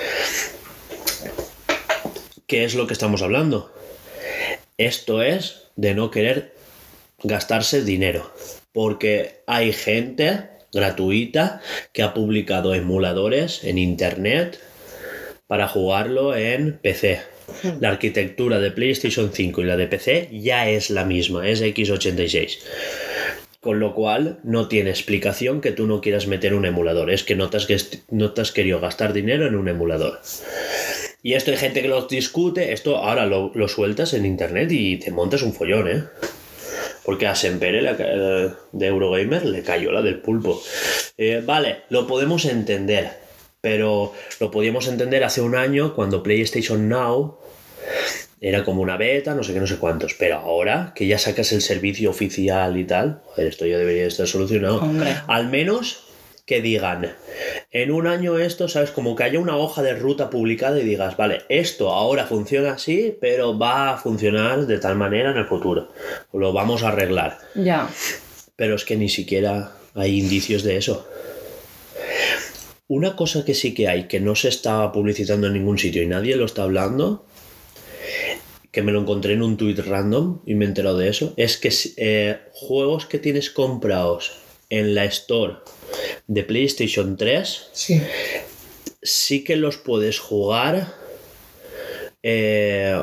¿Qué 2.49 2.65
es 2.65 2.75
lo 2.75 2.87
que 2.87 2.95
estamos 2.95 3.21
hablando? 3.21 3.71
Esto 4.79 5.23
es 5.23 5.65
de 5.77 5.95
no 5.95 6.11
querer 6.11 6.55
gastarse 7.23 7.85
dinero. 7.85 8.33
Porque 8.73 9.43
hay 9.47 9.73
gente 9.75 10.45
gratuita 10.73 11.61
que 11.93 12.03
ha 12.03 12.15
publicado 12.15 12.75
emuladores 12.75 13.65
en 13.65 13.77
internet 13.77 14.59
para 15.47 15.69
jugarlo 15.69 16.35
en 16.35 16.79
PC. 16.79 17.21
La 17.81 17.91
arquitectura 17.91 18.59
de 18.59 18.71
PlayStation 18.71 19.31
5 19.33 19.61
y 19.61 19.65
la 19.65 19.77
de 19.77 19.87
PC 19.87 20.31
ya 20.33 20.71
es 20.71 20.89
la 20.89 21.05
misma, 21.05 21.47
es 21.49 21.61
x86. 21.63 22.61
Con 23.61 23.79
lo 23.81 23.95
cual 23.95 24.39
no 24.43 24.69
tiene 24.69 24.89
explicación 24.89 25.61
que 25.61 25.73
tú 25.73 25.87
no 25.87 26.01
quieras 26.01 26.27
meter 26.27 26.55
un 26.55 26.65
emulador. 26.65 27.11
Es 27.11 27.25
que 27.25 27.35
no 27.35 27.51
te 27.51 27.59
has, 27.59 27.69
gest- 27.69 28.05
no 28.11 28.33
te 28.33 28.41
has 28.41 28.53
querido 28.53 28.81
gastar 28.81 29.13
dinero 29.13 29.47
en 29.47 29.55
un 29.57 29.69
emulador. 29.69 30.21
Y 31.23 31.35
esto 31.35 31.51
hay 31.51 31.57
gente 31.57 31.83
que 31.83 31.89
lo 31.89 32.07
discute. 32.07 32.73
Esto 32.73 32.97
ahora 32.97 33.27
lo, 33.27 33.51
lo 33.55 33.69
sueltas 33.69 34.15
en 34.15 34.25
internet 34.25 34.71
y 34.71 34.97
te 34.99 35.11
montas 35.11 35.43
un 35.43 35.53
follón, 35.53 35.89
¿eh? 35.89 36.05
Porque 37.05 37.27
a 37.27 37.35
Sempere 37.35 37.83
la 37.83 37.97
eh, 37.99 38.51
de 38.73 38.87
Eurogamer 38.87 39.45
le 39.47 39.63
cayó 39.63 39.91
la 39.91 40.03
del 40.03 40.21
pulpo. 40.21 40.63
Eh, 41.17 41.43
vale, 41.45 41.83
lo 41.89 42.07
podemos 42.07 42.45
entender. 42.45 43.29
Pero 43.61 44.13
lo 44.39 44.51
podíamos 44.51 44.87
entender 44.87 45.25
hace 45.25 45.41
un 45.41 45.57
año 45.57 45.95
cuando 45.95 46.23
PlayStation 46.23 46.89
Now 46.89 47.39
era 48.41 48.65
como 48.65 48.83
una 48.83 48.97
beta, 48.97 49.35
no 49.35 49.43
sé 49.43 49.53
qué, 49.53 49.59
no 49.59 49.67
sé 49.67 49.79
cuántos. 49.79 50.15
Pero 50.15 50.37
ahora 50.37 50.93
que 50.95 51.07
ya 51.09 51.19
sacas 51.19 51.53
el 51.53 51.63
servicio 51.63 52.11
oficial 52.11 52.79
y 52.79 52.85
tal, 52.85 53.23
joder, 53.25 53.49
esto 53.49 53.67
ya 53.67 53.79
debería 53.79 54.07
estar 54.07 54.29
solucionado. 54.29 54.81
Hombre. 54.81 55.17
Al 55.27 55.49
menos 55.49 56.05
que 56.47 56.63
digan, 56.63 57.15
en 57.71 57.91
un 57.91 58.07
año 58.07 58.39
esto, 58.39 58.69
¿sabes? 58.69 58.91
Como 58.91 59.15
que 59.15 59.25
haya 59.25 59.39
una 59.39 59.57
hoja 59.57 59.83
de 59.83 59.95
ruta 59.95 60.31
publicada 60.31 60.81
y 60.81 60.85
digas, 60.85 61.17
vale, 61.17 61.43
esto 61.49 61.91
ahora 61.93 62.27
funciona 62.27 62.73
así, 62.73 63.17
pero 63.21 63.59
va 63.59 63.91
a 63.91 63.99
funcionar 63.99 64.67
de 64.67 64.79
tal 64.79 64.97
manera 64.97 65.33
en 65.33 65.37
el 65.37 65.47
futuro. 65.47 65.89
Lo 66.33 66.53
vamos 66.53 66.83
a 66.83 66.89
arreglar. 66.89 67.39
Ya. 67.55 67.89
Pero 68.57 68.75
es 68.75 68.85
que 68.85 68.97
ni 68.97 69.09
siquiera 69.09 69.73
hay 69.95 70.19
indicios 70.19 70.63
de 70.63 70.79
eso. 70.79 71.07
Una 72.87 73.17
cosa 73.17 73.45
que 73.45 73.53
sí 73.53 73.75
que 73.75 73.87
hay, 73.87 74.09
que 74.09 74.19
no 74.19 74.35
se 74.35 74.49
está 74.49 74.91
publicitando 74.93 75.47
en 75.47 75.53
ningún 75.53 75.77
sitio 75.77 76.03
y 76.03 76.07
nadie 76.07 76.37
lo 76.37 76.47
está 76.47 76.63
hablando, 76.63 77.27
que 78.73 78.83
me 78.83 78.93
lo 78.93 79.03
encontré 79.03 79.35
en 79.35 79.43
un 79.43 79.59
tweet 79.59 79.77
random 79.87 80.41
y 80.47 80.55
me 80.55 80.65
he 80.65 80.69
enterado 80.69 80.97
de 80.97 81.11
eso, 81.11 81.35
es 81.37 81.59
que 81.59 81.71
eh, 81.99 82.39
juegos 82.53 83.05
que 83.05 83.19
tienes 83.19 83.51
comprados 83.51 84.33
en 84.71 84.95
la 84.95 85.05
store 85.05 85.57
de 86.27 86.43
PlayStation 86.45 87.17
3 87.17 87.69
Sí. 87.73 88.03
sí 89.03 89.45
que 89.45 89.57
los 89.57 89.77
puedes 89.77 90.19
jugar. 90.19 90.95
eh, 92.23 93.03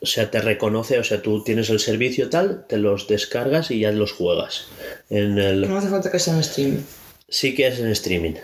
o 0.00 0.06
sea, 0.06 0.30
te 0.30 0.40
reconoce, 0.42 0.98
o 0.98 1.04
sea, 1.04 1.22
tú 1.22 1.42
tienes 1.44 1.70
el 1.70 1.80
servicio 1.80 2.28
tal, 2.28 2.66
te 2.68 2.76
los 2.76 3.08
descargas 3.08 3.70
y 3.70 3.80
ya 3.80 3.90
los 3.90 4.12
juegas. 4.12 4.66
En 5.08 5.38
el, 5.38 5.66
No 5.66 5.78
hace 5.78 5.88
falta 5.88 6.10
que 6.10 6.18
sea 6.18 6.34
en 6.34 6.40
streaming. 6.40 6.80
sí 7.26 7.54
que 7.54 7.68
es 7.68 7.78
en 7.78 7.86
streaming. 7.88 8.34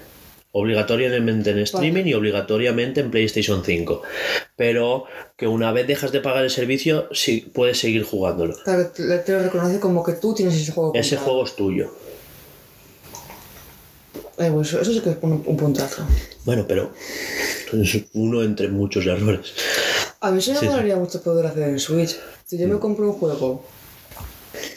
Obligatoriamente 0.52 1.50
en 1.50 1.58
streaming 1.60 2.06
y 2.06 2.14
obligatoriamente 2.14 3.00
en 3.00 3.10
PlayStation 3.10 3.62
5. 3.64 4.02
Pero 4.56 5.04
que 5.36 5.46
una 5.46 5.70
vez 5.70 5.86
dejas 5.86 6.10
de 6.12 6.20
pagar 6.20 6.42
el 6.44 6.50
servicio, 6.50 7.08
sí 7.12 7.48
puedes 7.54 7.78
seguir 7.78 8.02
jugándolo. 8.04 8.56
Claro, 8.64 8.88
te, 8.90 9.18
te 9.18 9.32
lo 9.32 9.40
reconoce 9.42 9.78
como 9.78 10.02
que 10.02 10.14
tú 10.14 10.34
tienes 10.34 10.56
ese 10.56 10.72
juego. 10.72 10.92
Ese 10.94 11.16
comprado. 11.16 11.24
juego 11.34 11.44
es 11.46 11.56
tuyo. 11.56 11.94
Eh, 14.40 14.50
pues 14.52 14.72
eso, 14.72 14.84
sí 14.84 15.00
que 15.00 15.10
es 15.10 15.16
un, 15.22 15.42
un 15.46 15.56
puntazo. 15.56 16.02
Bueno, 16.44 16.64
pero 16.66 16.92
es 17.72 17.98
uno 18.14 18.42
entre 18.42 18.68
muchos 18.68 19.06
errores. 19.06 19.52
A 20.20 20.30
mí 20.30 20.40
se 20.40 20.52
me 20.52 20.58
Sí, 20.58 20.64
sí. 20.66 20.70
molaría 20.70 20.96
mucho 20.96 21.22
poder 21.22 21.46
hacer 21.46 21.64
en 21.68 21.78
Switch. 21.78 22.16
Si 22.46 22.58
yo 22.58 22.66
me 22.68 22.78
compro 22.78 23.06
un 23.06 23.12
juego, 23.14 23.62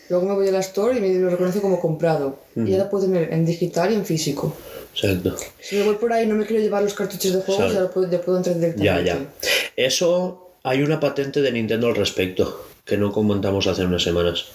luego 0.10 0.26
me 0.28 0.34
voy 0.34 0.48
a 0.48 0.52
la 0.52 0.60
store 0.60 0.98
y 0.98 1.02
me 1.02 1.14
lo 1.16 1.30
reconoce 1.30 1.62
como 1.62 1.80
comprado. 1.80 2.40
Y 2.56 2.72
ya 2.72 2.78
lo 2.78 2.90
puedo 2.90 3.06
tener 3.06 3.32
en 3.34 3.46
digital 3.46 3.92
y 3.92 3.96
en 3.96 4.06
físico. 4.06 4.56
Exacto. 4.94 5.36
Si 5.60 5.76
me 5.78 5.84
voy 5.84 5.96
por 5.96 6.12
ahí 6.14 6.26
y 6.26 6.28
no 6.28 6.36
me 6.36 6.46
quiero 6.46 6.62
llevar 6.62 6.84
los 6.84 6.94
cartuchos 6.94 7.34
de 7.34 7.42
juego, 7.42 7.58
Claro. 7.62 7.74
ya, 7.74 7.80
lo 7.82 7.92
puedo, 7.92 8.12
ya 8.12 8.22
puedo 8.22 8.38
entrar 8.38 8.56
Ya, 8.56 8.62
directamente. 9.00 9.38
ya. 9.42 9.50
Eso 9.76 10.52
hay 10.64 10.84
una 10.84 11.00
patente 11.00 11.42
de 11.42 11.52
Nintendo 11.52 11.88
al 11.88 11.96
respecto, 11.96 12.66
que 12.86 12.98
no 12.98 13.12
comentamos 13.12 13.66
hace 13.68 13.84
unas 13.86 14.04
semanas. 14.04 14.46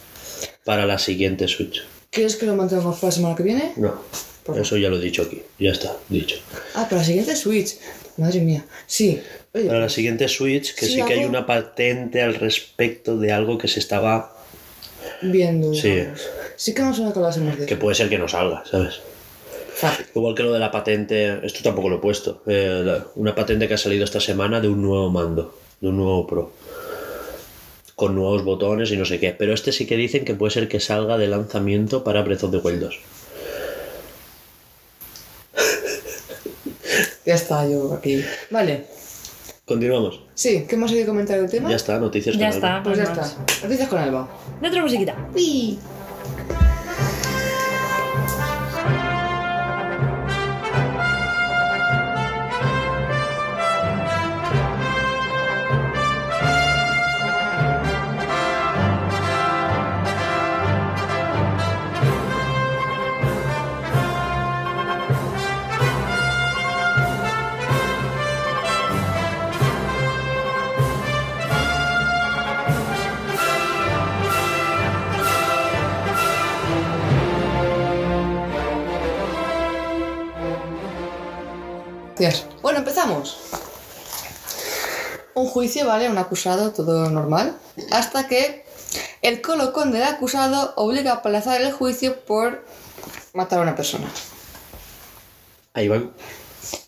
Para 0.65 0.87
la 0.87 0.99
siguiente 0.99 1.49
Switch. 1.49 1.83
¿Quieres 2.11 2.37
que 2.37 2.47
lo 2.47 2.55
mantengamos 2.55 2.97
para 2.97 3.09
la 3.09 3.13
semana 3.13 3.35
que 3.35 3.43
viene? 3.43 3.73
No. 3.77 3.95
¿Por 4.49 4.59
Eso 4.59 4.77
ya 4.77 4.89
lo 4.89 4.97
he 4.97 5.01
dicho 5.01 5.23
aquí. 5.23 5.43
Ya 5.59 5.70
está, 5.73 5.97
dicho. 6.09 6.37
Ah, 6.75 6.85
para 6.89 6.97
la 7.03 7.05
siguiente 7.05 7.37
Switch. 7.37 7.77
Madre 8.16 8.41
mía. 8.41 8.65
Sí. 8.87 9.20
Oye, 9.55 9.66
Para 9.66 9.81
la 9.81 9.89
siguiente 9.89 10.27
Switch, 10.29 10.75
que 10.75 10.87
Sí, 10.87 10.95
sí, 10.95 11.03
que 11.07 11.12
hay 11.15 11.25
una 11.25 11.47
patente 11.47 12.23
al 12.23 12.35
respecto 12.35 13.16
de 13.19 13.31
algo 13.33 13.59
que 13.59 13.69
se 13.69 13.79
estaba. 13.79 14.35
viendo. 15.23 15.73
Sí. 15.75 15.91
digamos. 15.91 16.20
Sí 16.57 16.75
que 16.75 16.83
me 16.83 16.95
suena 16.95 17.12
que 17.12 17.19
hablásemos 17.20 17.59
de 17.59 17.66
que 17.66 17.77
puede 17.77 17.95
ser 17.95 18.09
que 18.09 18.19
no 18.19 18.27
salga, 18.29 18.65
¿sabes? 18.69 19.01
Fácil. 19.75 20.07
Igual 20.15 20.35
que 20.35 20.43
lo 20.43 20.53
de 20.53 20.59
la 20.59 20.70
patente, 20.73 21.39
esto 21.47 21.61
tampoco 21.62 21.89
lo 21.89 21.97
he 21.97 22.01
puesto. 22.01 22.43
eh, 22.47 22.83
la- 22.85 23.07
una 23.15 23.35
patente 23.35 23.69
que 23.69 23.75
ha 23.75 23.79
salido 23.79 24.05
esta 24.05 24.20
semana 24.20 24.61
de 24.61 24.69
un 24.69 24.83
nuevo 24.83 25.09
mando, 25.11 25.55
de 25.81 25.89
un 25.89 25.97
nuevo 25.99 26.27
Pro. 26.27 26.53
Con 27.95 28.15
nuevos 28.15 28.45
botones 28.45 28.91
y 28.93 28.97
no 28.97 29.05
sé 29.05 29.19
qué. 29.20 29.33
Pero 29.39 29.53
este 29.55 29.73
sí 29.73 29.87
que 29.87 29.97
dicen 29.97 30.25
que 30.25 30.35
puede 30.35 30.51
ser 30.53 30.69
que 30.69 30.81
salga 30.81 31.19
de 31.19 31.27
lanzamiento 31.29 32.03
para 32.05 32.23
Breath 32.23 32.45
of 32.45 32.51
the 32.53 32.59
Wild 32.59 32.81
2. 32.81 32.99
Ya 37.29 37.35
está, 37.35 37.69
yo 37.69 37.93
aquí. 37.93 38.25
Vale. 38.51 38.87
Continuamos. 39.67 40.23
Sí, 40.33 40.65
¿qué 40.67 40.79
más 40.79 40.91
hay 40.93 41.01
que 41.01 41.05
comentar 41.05 41.39
del 41.39 41.51
tema? 41.51 41.69
Ya 41.69 41.77
está, 41.77 41.99
noticias 41.99 42.35
Ya 42.35 42.47
con 42.49 42.55
está. 42.57 42.77
Alba. 42.77 42.83
Pues 42.85 42.97
ya 42.97 43.05
Más. 43.05 43.19
está. 43.37 43.67
Noticias 43.67 43.89
con 43.91 43.99
Alba. 43.99 44.29
Dentro 44.63 44.81
musiquita. 44.81 45.15
Uy. 45.35 45.79
Bueno, 82.62 82.81
empezamos. 82.81 83.36
Un 85.35 85.47
juicio, 85.47 85.86
¿vale? 85.86 86.09
Un 86.09 86.19
acusado, 86.19 86.73
todo 86.73 87.09
normal. 87.11 87.57
Hasta 87.93 88.27
que 88.27 88.65
el 89.23 89.40
colocón 89.40 89.93
del 89.93 90.03
acusado 90.03 90.73
obliga 90.77 91.12
a 91.12 91.15
aplazar 91.16 91.61
el 91.61 91.73
juicio 91.73 92.20
por 92.24 92.65
matar 93.35 93.61
a 93.61 93.62
una 93.62 93.77
persona. 93.77 94.07
Ahí 95.74 95.86
van. 95.89 96.12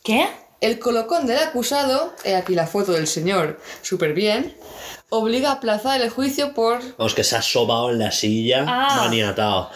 ¿Qué? 0.02 0.28
El 0.60 0.78
colocón 0.78 1.26
del 1.26 1.38
acusado, 1.38 2.12
he 2.24 2.34
aquí 2.34 2.54
la 2.54 2.66
foto 2.66 2.92
del 2.92 3.06
señor, 3.06 3.58
súper 3.82 4.12
bien, 4.12 4.56
obliga 5.08 5.50
a 5.50 5.52
aplazar 5.54 6.00
el 6.02 6.10
juicio 6.10 6.52
por... 6.52 6.80
Vamos, 6.98 7.14
que 7.14 7.24
se 7.24 7.36
ha 7.36 7.40
sobado 7.42 7.90
en 7.90 7.98
la 8.00 8.10
silla, 8.10 8.64
Ah. 8.68 8.96
maniatado. 8.98 9.70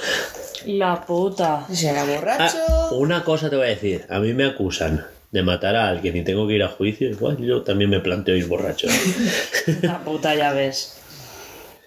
La 0.66 1.00
puta. 1.06 1.64
Si 1.72 1.86
era 1.86 2.02
Ah, 2.02 2.04
borracho... 2.06 2.58
una 2.96 3.24
cosa 3.24 3.48
te 3.48 3.56
voy 3.56 3.66
a 3.66 3.68
decir. 3.70 4.06
A 4.10 4.18
mí 4.18 4.34
me 4.34 4.44
acusan 4.46 5.06
de 5.34 5.42
matar 5.42 5.74
a 5.74 5.88
alguien 5.88 6.16
y 6.16 6.22
tengo 6.22 6.46
que 6.46 6.54
ir 6.54 6.62
a 6.62 6.68
juicio. 6.68 7.08
Igual 7.10 7.38
yo 7.38 7.62
también 7.62 7.90
me 7.90 7.98
planteo 7.98 8.36
ir 8.36 8.46
borracho. 8.46 8.86
La 9.82 9.98
puta, 10.04 10.32
ya 10.36 10.52
ves. 10.52 10.94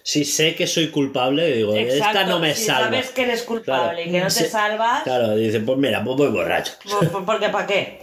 si 0.02 0.26
sé 0.26 0.54
que 0.54 0.66
soy 0.66 0.88
culpable, 0.90 1.50
digo, 1.54 1.74
esta 1.74 2.24
no 2.24 2.40
me 2.40 2.54
si 2.54 2.66
salva. 2.66 2.84
sabes 2.90 3.08
que 3.10 3.22
eres 3.22 3.42
culpable 3.44 3.94
Claro. 3.94 4.08
y 4.08 4.12
que 4.12 4.20
no 4.20 4.26
te 4.28 4.48
salvas, 4.50 5.02
Claro, 5.02 5.34
dice, 5.34 5.60
pues 5.60 5.78
mira, 5.78 6.04
pues 6.04 6.16
voy 6.18 6.28
borracho. 6.28 6.72
¿por- 6.90 7.08
por- 7.10 7.24
¿por 7.24 7.40
qué 7.40 7.48
para 7.48 7.66
qué? 7.66 8.02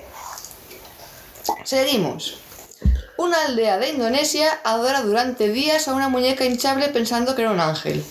Seguimos. 1.63 2.39
Una 3.17 3.45
aldea 3.45 3.77
de 3.77 3.89
Indonesia 3.89 4.49
adora 4.63 5.01
durante 5.03 5.49
días 5.49 5.87
a 5.87 5.93
una 5.93 6.09
muñeca 6.09 6.43
hinchable 6.43 6.89
pensando 6.89 7.35
que 7.35 7.43
era 7.43 7.51
un 7.51 7.59
ángel. 7.59 8.03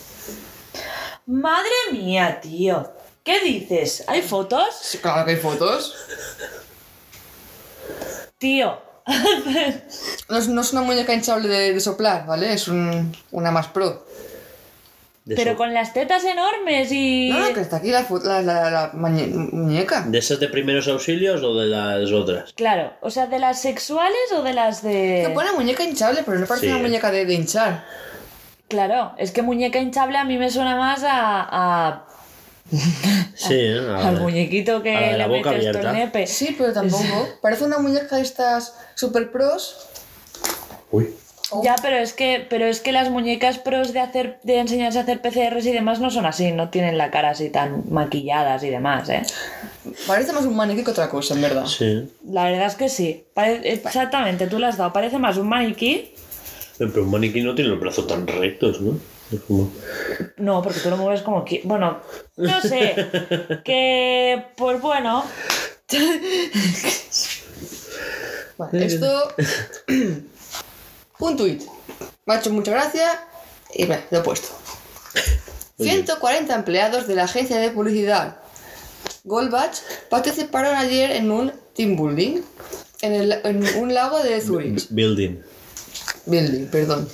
Madre 1.26 1.70
mía, 1.90 2.38
tío. 2.40 2.92
¿Qué 3.24 3.40
dices? 3.40 4.04
¿Hay 4.06 4.22
fotos? 4.22 4.66
Sí, 4.82 4.98
claro 4.98 5.24
que 5.24 5.32
hay 5.32 5.36
fotos. 5.38 5.94
Tío. 8.44 8.78
No 10.28 10.36
es, 10.36 10.48
no 10.48 10.60
es 10.60 10.72
una 10.72 10.82
muñeca 10.82 11.14
hinchable 11.14 11.48
de, 11.48 11.72
de 11.72 11.80
soplar, 11.80 12.26
¿vale? 12.26 12.52
Es 12.52 12.68
un- 12.68 13.10
una 13.32 13.50
más 13.50 13.68
pro. 13.68 14.04
De, 15.24 15.34
Pero 15.34 15.52
eso- 15.52 15.56
con 15.56 15.72
las 15.72 15.94
tetas 15.94 16.22
enormes 16.24 16.92
y... 16.92 17.30
No, 17.30 17.38
no, 17.38 17.54
que 17.54 17.62
está 17.62 17.76
aquí 17.78 17.88
la, 17.90 18.04
la, 18.24 18.42
la- 18.42 18.70
la 18.70 18.92
muñe- 18.92 19.28
muñeca. 19.52 20.02
¿De 20.06 20.18
esas 20.18 20.38
de 20.40 20.48
primeros 20.48 20.86
auxilios 20.88 21.42
o 21.42 21.54
de 21.58 21.68
las 21.68 22.12
otras? 22.12 22.52
Claro, 22.52 22.92
o 23.00 23.08
sea, 23.08 23.26
¿de 23.28 23.38
las 23.38 23.62
sexuales 23.62 24.30
o 24.36 24.42
de 24.42 24.52
las 24.52 24.82
Que 24.82 24.88
de...? 25.26 25.30
buena 25.32 25.54
muñeca 25.54 25.82
hinchable, 25.84 26.22
pero 26.26 26.38
no 26.38 26.44
parece 26.46 26.66
Sí. 26.66 26.72
una 26.72 26.82
muñeca 26.82 27.10
de, 27.10 27.24
de 27.24 27.32
hinchar. 27.32 27.86
Claro, 28.68 29.14
es 29.16 29.30
que 29.32 29.40
muñeca 29.40 29.78
hinchable 29.78 30.18
a 30.18 30.24
mí 30.24 30.36
me 30.36 30.50
suena 30.50 30.76
más 30.76 31.02
a... 31.02 31.40
a- 31.50 32.06
Al 33.96 34.20
muñequito 34.20 34.82
que 34.82 34.92
la 34.94 35.16
le 35.16 35.26
boca 35.28 35.50
metes 35.52 35.68
abierta. 35.68 35.92
nepe. 35.92 36.26
Sí, 36.26 36.54
pero 36.58 36.72
tampoco. 36.72 37.28
Parece 37.42 37.64
una 37.64 37.78
muñeca 37.78 38.16
de 38.16 38.22
estas 38.22 38.74
super 38.94 39.30
pros 39.30 39.88
Uy. 40.90 41.14
Ya, 41.62 41.76
pero 41.82 41.96
es 41.96 42.14
que, 42.14 42.44
pero 42.48 42.66
es 42.66 42.80
que 42.80 42.90
las 42.90 43.10
muñecas 43.10 43.58
pros 43.58 43.92
de 43.92 44.00
hacer, 44.00 44.38
de 44.44 44.58
enseñarse 44.58 44.98
a 44.98 45.02
hacer 45.02 45.20
PCRs 45.20 45.66
y 45.66 45.72
demás 45.72 46.00
no 46.00 46.10
son 46.10 46.24
así, 46.26 46.52
no 46.52 46.70
tienen 46.70 46.96
la 46.98 47.10
cara 47.10 47.30
así 47.30 47.50
tan 47.50 47.84
maquilladas 47.90 48.62
y 48.64 48.70
demás, 48.70 49.08
¿eh? 49.10 49.22
Parece 50.06 50.32
más 50.32 50.44
un 50.46 50.56
maniquí 50.56 50.82
que 50.82 50.90
otra 50.90 51.08
cosa, 51.10 51.34
en 51.34 51.42
verdad. 51.42 51.66
Sí. 51.66 52.08
La 52.28 52.44
verdad 52.44 52.66
es 52.66 52.74
que 52.76 52.88
sí. 52.88 53.24
Pare- 53.34 53.60
exactamente, 53.72 54.46
tú 54.46 54.58
le 54.58 54.66
has 54.66 54.78
dado. 54.78 54.92
Parece 54.92 55.18
más 55.18 55.36
un 55.36 55.48
maniquí. 55.48 56.14
Pero 56.78 57.02
un 57.02 57.10
maniquí 57.10 57.42
no 57.42 57.54
tiene 57.54 57.70
los 57.70 57.78
brazos 57.80 58.06
tan 58.06 58.26
rectos, 58.26 58.80
¿no? 58.80 58.98
No, 60.36 60.62
porque 60.62 60.80
tú 60.80 60.90
lo 60.90 60.96
mueves 60.96 61.22
como 61.22 61.44
que. 61.44 61.60
Bueno, 61.64 62.00
no 62.36 62.60
sé. 62.60 62.94
que. 63.64 64.44
Pues 64.56 64.80
bueno. 64.80 65.24
Vale, 68.58 68.86
esto. 68.86 69.34
un 71.18 71.36
tuit. 71.36 71.62
Me 72.26 72.34
ha 72.34 72.38
hecho 72.38 72.50
mucha 72.50 72.70
gracia 72.72 73.26
y 73.74 73.84
bueno, 73.86 74.02
lo 74.10 74.18
he 74.18 74.22
puesto. 74.22 74.48
140 75.78 76.54
empleados 76.54 77.06
de 77.08 77.16
la 77.16 77.24
agencia 77.24 77.58
de 77.58 77.70
publicidad 77.70 78.36
Goldbach 79.24 79.74
participaron 80.08 80.76
ayer 80.76 81.10
en 81.12 81.30
un 81.32 81.52
team 81.74 81.96
building 81.96 82.42
en, 83.02 83.12
el- 83.12 83.32
en 83.44 83.64
un 83.78 83.92
lago 83.92 84.22
de 84.22 84.40
Zurich. 84.40 84.86
Building. 84.90 85.40
Building, 86.26 86.66
perdón. 86.66 87.08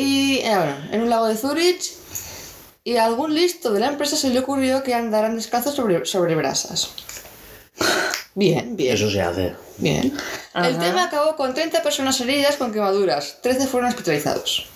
Y 0.00 0.38
eh, 0.38 0.56
bueno, 0.56 0.76
en 0.92 1.02
un 1.02 1.10
lago 1.10 1.26
de 1.26 1.36
Zurich. 1.36 1.92
Y 2.82 2.96
a 2.96 3.04
algún 3.04 3.34
listo 3.34 3.72
de 3.72 3.80
la 3.80 3.88
empresa 3.88 4.16
se 4.16 4.30
le 4.30 4.38
ocurrió 4.40 4.82
que 4.82 4.94
andaran 4.94 5.36
descalzos 5.36 5.74
sobre, 5.74 6.04
sobre 6.06 6.34
brasas. 6.34 6.90
Bien, 8.34 8.76
bien. 8.76 8.94
Eso 8.94 9.10
se 9.10 9.20
hace. 9.20 9.54
Bien. 9.78 10.16
El 10.54 10.78
tema 10.78 11.04
acabó 11.04 11.34
con 11.36 11.52
30 11.52 11.82
personas 11.82 12.20
heridas 12.20 12.56
con 12.56 12.72
quemaduras. 12.72 13.38
13 13.42 13.66
fueron 13.66 13.88
hospitalizados. 13.90 14.66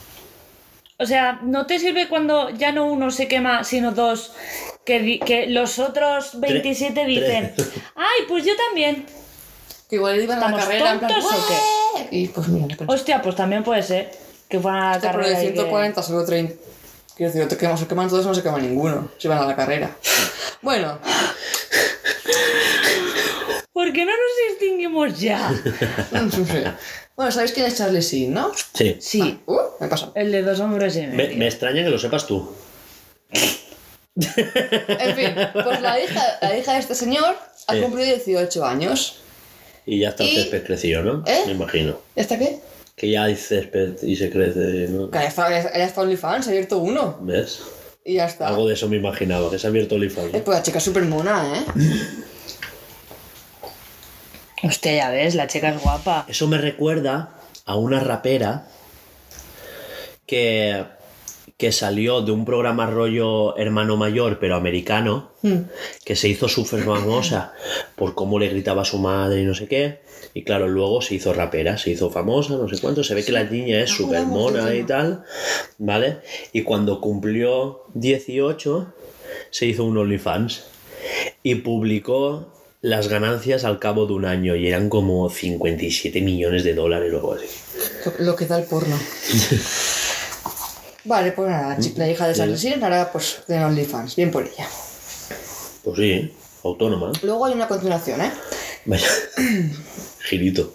O 0.99 1.07
sea, 1.07 1.39
¿no 1.43 1.65
te 1.67 1.79
sirve 1.79 2.09
cuando 2.09 2.51
ya 2.51 2.73
no 2.73 2.87
uno 2.87 3.11
se 3.11 3.29
quema, 3.29 3.63
sino 3.65 3.93
dos? 3.93 4.33
Que, 4.85 5.21
que 5.25 5.47
los 5.47 5.79
otros 5.79 6.39
27 6.41 7.01
Tre- 7.01 7.07
dicen, 7.07 7.53
tres. 7.57 7.69
ay, 7.95 8.25
pues 8.29 8.45
yo 8.45 8.53
también. 8.69 9.07
Que 9.89 9.97
igual 9.97 10.21
iban 10.21 10.39
a 10.43 10.51
la 10.51 10.59
¿Estamos 10.59 10.65
carrera 10.67 10.93
en 10.93 10.99
plan, 10.99 11.13
tontos 11.15 11.33
o 11.33 11.47
qué? 11.47 11.55
"¡Ué!". 12.01 12.09
Y 12.11 12.29
pues 12.29 12.49
mira. 12.49 12.77
Hostia, 12.87 13.23
pues 13.23 13.37
también 13.37 13.63
puede 13.65 13.83
ser 13.83 14.11
que 14.49 14.61
fueran 14.61 14.83
a 14.83 14.91
la 14.95 15.01
Pero 15.01 15.13
carrera. 15.13 15.39
de 15.39 15.45
y 15.45 15.49
que- 15.49 15.55
140 15.55 16.03
solo 16.03 16.25
30. 16.25 16.55
Quiero 17.17 17.33
decir, 17.33 17.45
o 17.47 17.49
te 17.49 17.57
queman, 17.57 17.79
se 17.79 17.87
queman 17.87 18.09
todos 18.09 18.27
no 18.27 18.35
se 18.35 18.43
quema 18.43 18.59
ninguno. 18.59 19.09
Si 19.19 19.29
van 19.29 19.39
a 19.39 19.47
la 19.47 19.55
carrera. 19.57 19.97
Bueno, 20.63 20.99
¿Por 23.73 23.93
qué 23.93 24.05
no 24.05 24.13
nos 24.13 24.51
extinguimos 24.53 25.21
ya? 25.21 25.51
no 26.13 26.31
sé. 26.31 26.65
Bueno, 27.17 27.31
¿sabéis 27.33 27.53
quién 27.53 27.67
es 27.67 27.77
Charlie 27.77 28.01
Sheen, 28.01 28.33
no? 28.33 28.53
Sí. 28.73 28.97
Sí, 29.01 29.41
Uh, 29.47 29.59
me 29.81 29.89
pasó. 29.89 30.13
el 30.15 30.31
de 30.33 30.43
dos 30.43 30.61
hombres 30.61 30.97
y 30.97 31.03
Me, 31.03 31.09
medio. 31.09 31.37
me 31.39 31.47
extraña 31.47 31.83
que 31.85 31.91
lo 31.91 31.99
sepas 31.99 32.27
tú. 32.27 32.53
En 34.17 35.15
fin, 35.17 35.35
pues 35.53 35.81
la 35.81 36.01
hija, 36.01 36.23
la 36.41 36.57
hija 36.57 36.73
de 36.75 36.79
este 36.79 36.95
señor 36.95 37.37
ha 37.67 37.77
cumplido 37.77 38.15
18 38.15 38.65
años. 38.65 39.21
Y 39.87 40.01
ya 40.01 40.11
está 40.11 40.23
el 40.23 40.31
Y- 40.31 40.35
césped 40.37 40.65
crecido, 40.65 41.03
¿no? 41.03 41.25
¿Eh? 41.27 41.43
Me 41.47 41.53
imagino. 41.53 41.99
¿Ya 42.17 42.23
está 42.23 42.39
qué? 42.39 42.61
Que 42.97 43.11
ya 43.11 43.25
hay 43.25 43.37
césped 43.37 44.03
y 44.03 44.17
se 44.17 44.31
crece, 44.31 44.89
¿no? 44.89 45.11
Que 45.11 45.19
ya 45.19 45.27
está, 45.27 45.51
ya 45.51 45.85
está 45.85 46.01
OnlyFans, 46.03 46.47
ha 46.47 46.51
abierto 46.51 46.79
uno. 46.79 47.19
¿Ves? 47.23 47.63
Y 48.05 48.15
ya 48.15 48.27
está. 48.27 48.49
Algo 48.49 48.69
de 48.69 48.75
eso 48.75 48.89
me 48.89 48.97
imaginaba, 48.97 49.51
que 49.51 49.59
se 49.59 49.67
ha 49.67 49.71
abierto 49.71 49.97
OnlyFans. 49.97 50.29
Eh, 50.29 50.39
¿no? 50.39 50.45
pues 50.45 50.59
la 50.59 50.63
chica 50.63 50.79
es 50.79 50.85
súper 50.85 51.05
mona, 51.05 51.59
¿eh? 51.59 51.65
Hostia, 54.63 54.95
ya 54.95 55.11
ves, 55.11 55.35
la 55.35 55.47
chica 55.47 55.71
es 55.71 55.83
guapa. 55.83 56.25
Eso 56.29 56.47
me 56.47 56.57
recuerda 56.57 57.35
a 57.67 57.77
una 57.77 58.01
rapera 58.01 58.67
que, 60.27 60.85
que 61.57 61.71
salió 61.71 62.21
de 62.21 62.33
un 62.33 62.45
programa 62.45 62.87
rollo 62.87 63.57
hermano 63.57 63.97
mayor, 63.97 64.39
pero 64.41 64.57
americano, 64.57 65.31
que 66.05 66.17
se 66.17 66.29
hizo 66.29 66.49
súper 66.49 66.83
famosa 66.83 67.53
por 67.95 68.15
cómo 68.15 68.39
le 68.39 68.49
gritaba 68.49 68.83
a 68.83 68.85
su 68.85 68.99
madre 68.99 69.43
y 69.43 69.45
no 69.45 69.55
sé 69.55 69.69
qué. 69.69 70.01
Y 70.35 70.43
claro, 70.43 70.67
luego 70.67 71.01
se 71.01 71.15
hizo 71.15 71.33
rapera, 71.33 71.79
se 71.79 71.91
hizo 71.91 72.11
famosa, 72.11 72.55
no 72.57 72.69
sé 72.69 72.81
cuánto. 72.81 73.05
Se 73.05 73.15
ve 73.15 73.25
que 73.25 73.31
la 73.31 73.45
niña 73.45 73.81
es 73.81 73.91
súper 73.91 74.27
mona 74.27 74.75
y 74.75 74.83
tal, 74.83 75.23
¿vale? 75.79 76.19
Y 76.53 76.63
cuando 76.63 77.01
cumplió 77.01 77.85
18, 77.95 78.93
se 79.51 79.67
hizo 79.67 79.85
un 79.85 79.97
OnlyFans 79.97 80.65
y 81.45 81.57
publicó 81.57 82.53
las 82.81 83.09
ganancias 83.09 83.65
al 83.65 83.79
cabo 83.79 84.07
de 84.07 84.15
un 84.15 84.25
año 84.25 84.57
y 84.57 84.67
eran 84.67 84.89
como 84.89 85.31
57 85.31 86.21
millones 86.21 86.65
de 86.65 86.75
dólares 86.75 87.13
o 87.15 87.17
algo 87.17 87.35
así. 87.35 87.47
Lo 88.19 88.35
que 88.35 88.47
da 88.47 88.59
el 88.59 88.65
porno. 88.65 88.99
Vale, 91.05 91.33
pues 91.33 91.51
nada, 91.51 91.77
la, 91.97 92.09
hija 92.09 92.29
de 92.29 92.35
Charlie 92.35 92.57
Sheen 92.57 92.83
ahora 92.83 93.13
pues 93.13 93.43
tiene 93.47 93.65
OnlyFans. 93.65 94.17
Bien 94.17 94.31
por 94.31 94.45
ella. 94.45 94.67
Pues 95.83 95.97
sí, 95.99 96.35
autónoma. 96.63 97.13
Luego 97.23 97.45
hay 97.45 97.53
una 97.53 97.69
continuación, 97.69 98.23
¿eh? 98.23 98.33
Vaya, 98.87 99.09
girito. 100.21 100.73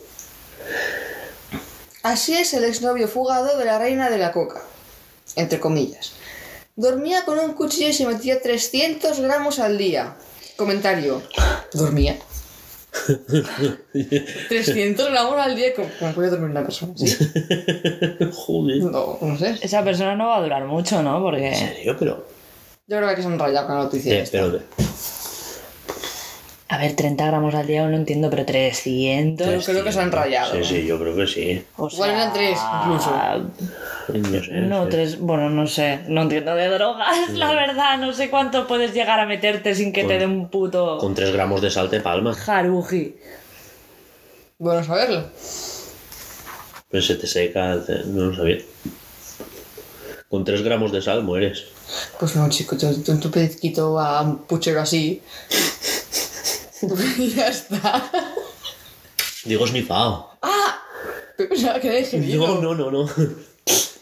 Así 2.04 2.34
es 2.34 2.54
el 2.54 2.64
exnovio 2.64 3.08
fugado 3.08 3.58
de 3.58 3.66
la 3.66 3.80
reina 3.80 4.10
de 4.10 4.20
la 4.20 4.32
coca. 4.32 4.62
Entre 5.36 5.60
comillas. 5.60 6.14
Dormía 6.76 7.26
con 7.26 7.40
un 7.40 7.54
cuchillo 7.54 7.90
y 7.90 7.94
se 7.94 8.06
metía 8.06 8.42
300 8.42 9.20
gramos 9.20 9.60
al 9.60 9.78
día. 9.78 10.16
Comentario. 10.56 11.22
Dormía. 11.74 12.18
300 14.50 15.10
gramos 15.10 15.38
al 15.38 15.56
día. 15.56 15.74
¿Cómo, 15.76 15.88
cómo 16.00 16.12
puede 16.14 16.30
dormir 16.30 16.50
una 16.52 16.64
persona 16.64 16.94
así? 16.94 17.08
Joder. 18.34 18.84
No, 18.84 19.18
no 19.22 19.38
sé. 19.38 19.56
Esa 19.62 19.84
persona 19.84 20.16
no 20.16 20.28
va 20.28 20.38
a 20.38 20.42
durar 20.42 20.66
mucho, 20.66 21.02
¿no? 21.04 21.18
¿En 21.18 21.24
Porque. 21.24 21.56
serio? 21.56 21.96
Pero. 21.98 22.26
Yo 22.88 22.98
creo 22.98 23.16
que 23.16 23.22
se 23.22 23.28
han 23.28 23.38
rayado 23.38 23.68
con 23.68 23.76
la 23.78 23.84
noticia. 23.84 24.16
Eh, 24.16 24.22
esta. 24.22 24.40
pero 24.40 24.60
A 26.72 26.78
ver, 26.78 26.96
30 26.96 27.26
gramos 27.26 27.56
al 27.56 27.66
día 27.66 27.82
aún 27.82 27.92
no 27.92 27.98
entiendo, 27.98 28.30
pero 28.30 28.46
300. 28.46 29.66
Yo 29.66 29.72
creo 29.74 29.84
que 29.84 29.92
se 29.92 30.00
han 30.00 30.12
rayado. 30.12 30.54
Sí, 30.54 30.64
sí, 30.64 30.86
yo 30.86 31.00
creo 31.00 31.16
que 31.16 31.26
sí. 31.26 31.64
O 31.78 31.90
Igual 31.90 32.12
eran 32.12 32.32
tres, 32.32 32.60
incluso. 32.84 33.12
No 34.08 34.44
sé. 34.44 34.52
No, 34.62 34.88
bueno, 35.26 35.50
no 35.50 35.66
sé, 35.66 36.02
no 36.08 36.22
entiendo 36.22 36.54
de 36.54 36.68
drogas, 36.68 37.30
la 37.34 37.54
verdad, 37.54 37.98
no 37.98 38.14
sé 38.14 38.30
cuánto 38.30 38.68
puedes 38.68 38.94
llegar 38.94 39.20
a 39.20 39.26
meterte 39.26 39.74
sin 39.74 39.92
que 39.92 40.04
te 40.04 40.20
dé 40.20 40.28
un 40.28 40.50
puto 40.50 41.00
Con 41.00 41.16
3 41.16 41.32
gramos 41.32 41.62
de 41.62 41.72
sal 41.72 41.90
te 41.90 42.02
palma. 42.02 42.36
jaruji. 42.36 43.16
Bueno 44.60 44.84
saberlo. 44.84 45.26
Pero 46.92 47.04
se 47.04 47.16
te 47.16 47.26
seca. 47.26 47.78
No 48.06 48.26
lo 48.26 48.36
sabía. 48.36 48.58
Con 50.28 50.44
3 50.44 50.62
gramos 50.62 50.92
de 50.92 51.02
sal 51.02 51.24
mueres. 51.24 51.66
Pues 52.20 52.36
no, 52.36 52.48
chico, 52.50 52.78
tú, 52.78 52.94
tú 53.02 53.12
en 53.12 53.20
tu 53.20 53.32
pellizquito 53.32 54.00
a 54.00 54.22
un 54.22 54.38
puchero 54.40 54.82
así. 54.82 55.22
ya 57.36 57.48
está. 57.48 58.10
Digo 59.46 59.68
snifado. 59.68 60.32
¡Ah! 60.42 60.82
Pensaba 61.38 61.80
que. 61.80 62.08
No, 62.36 62.62
no, 62.62 62.76
no, 62.76 62.92
no. 62.92 63.10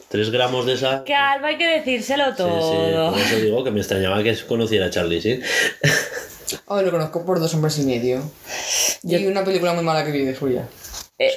3 0.10 0.32
gramos 0.32 0.66
de 0.66 0.78
sal. 0.78 1.04
Que 1.04 1.14
Alba 1.14 1.49
hay 1.49 1.58
que 1.58 1.68
decírselo 1.68 2.26
Sí, 2.28 2.32
sí, 2.32 2.38
todo. 2.38 3.12
por 3.12 3.20
eso 3.20 3.36
digo 3.36 3.64
que 3.64 3.72
me 3.72 3.80
extrañaba 3.80 4.24
que 4.24 4.38
conociera 4.48 4.86
a 4.86 4.90
Charlie, 4.90 5.22
¿sí? 5.22 5.41
Ahora 6.68 6.84
lo 6.86 6.91
conozco 6.91 7.26
por 7.26 7.40
dos 7.40 7.54
hombres 7.54 7.78
y 7.80 7.84
medio. 7.84 8.24
Y 9.04 9.26
una 9.26 9.44
película 9.44 9.74
muy 9.74 9.84
mala 9.84 10.06
que 10.06 10.12
vi 10.12 10.24
de 10.24 10.36
suya. 10.36 10.68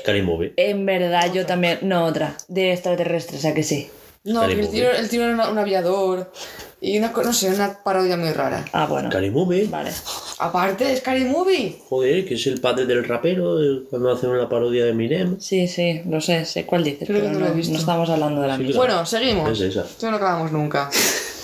Scary 0.03 0.23
Movie. 0.23 0.53
En 0.57 0.87
verdad, 0.87 1.33
yo 1.33 1.47
también. 1.47 1.81
No, 1.83 2.05
otra. 2.05 2.37
De 2.49 2.73
extraterrestres, 2.73 3.45
¿a 3.45 3.55
que 3.55 3.63
sí? 3.63 3.91
No, 4.23 4.45
el 4.45 4.69
tío, 4.69 4.91
el 4.93 5.09
tío 5.09 5.25
era 5.25 5.49
un 5.49 5.59
aviador. 5.59 6.31
Y 6.83 6.97
una, 6.99 7.09
no 7.13 7.33
sé, 7.35 7.51
una 7.51 7.83
parodia 7.83 8.17
muy 8.17 8.31
rara. 8.33 8.65
Ah, 8.73 8.87
bueno. 8.87 9.11
Scary 9.11 9.31
Movie. 9.31 9.67
Vale. 9.67 9.91
Aparte 10.39 10.85
de 10.85 10.97
Scary 10.97 11.25
Movie. 11.27 11.79
Joder, 11.89 12.25
que 12.25 12.35
es 12.35 12.47
el 12.47 12.59
padre 12.61 12.87
del 12.87 13.05
rapero 13.05 13.59
el- 13.61 13.87
cuando 13.91 14.11
hacen 14.11 14.31
una 14.31 14.49
parodia 14.49 14.85
de 14.85 14.91
Eminem. 14.93 15.39
Sí, 15.39 15.69
sí, 15.69 16.01
lo 16.09 16.23
sé, 16.23 16.47
sé 16.47 16.65
cuál 16.65 16.83
dices, 16.85 17.07
Creo 17.07 17.21
que 17.21 17.27
pero 17.29 17.39
no 17.39 17.45
lo 17.47 17.53
he 17.53 17.55
visto. 17.55 17.75
no 17.75 17.79
estamos 17.79 18.09
hablando 18.09 18.41
de 18.41 18.49
la 18.49 18.57
Sí, 18.57 18.63
misma. 18.63 18.79
Bueno, 18.79 19.05
seguimos. 19.05 19.51
Es 19.51 19.61
esa. 19.61 19.83
Esto 19.83 20.11
no 20.11 20.17
acabamos 20.17 20.53
nunca. 20.53 20.89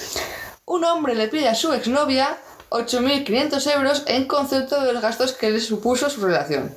Un 0.64 0.84
hombre 0.84 1.14
le 1.14 1.28
pide 1.28 1.48
a 1.48 1.54
su 1.54 1.70
exnovia 1.74 2.38
8.500 2.70 3.74
euros 3.76 4.04
en 4.06 4.24
concepto 4.24 4.82
de 4.82 4.92
los 4.94 5.02
gastos 5.02 5.32
que 5.34 5.50
le 5.50 5.60
supuso 5.60 6.08
su 6.08 6.22
relación. 6.24 6.74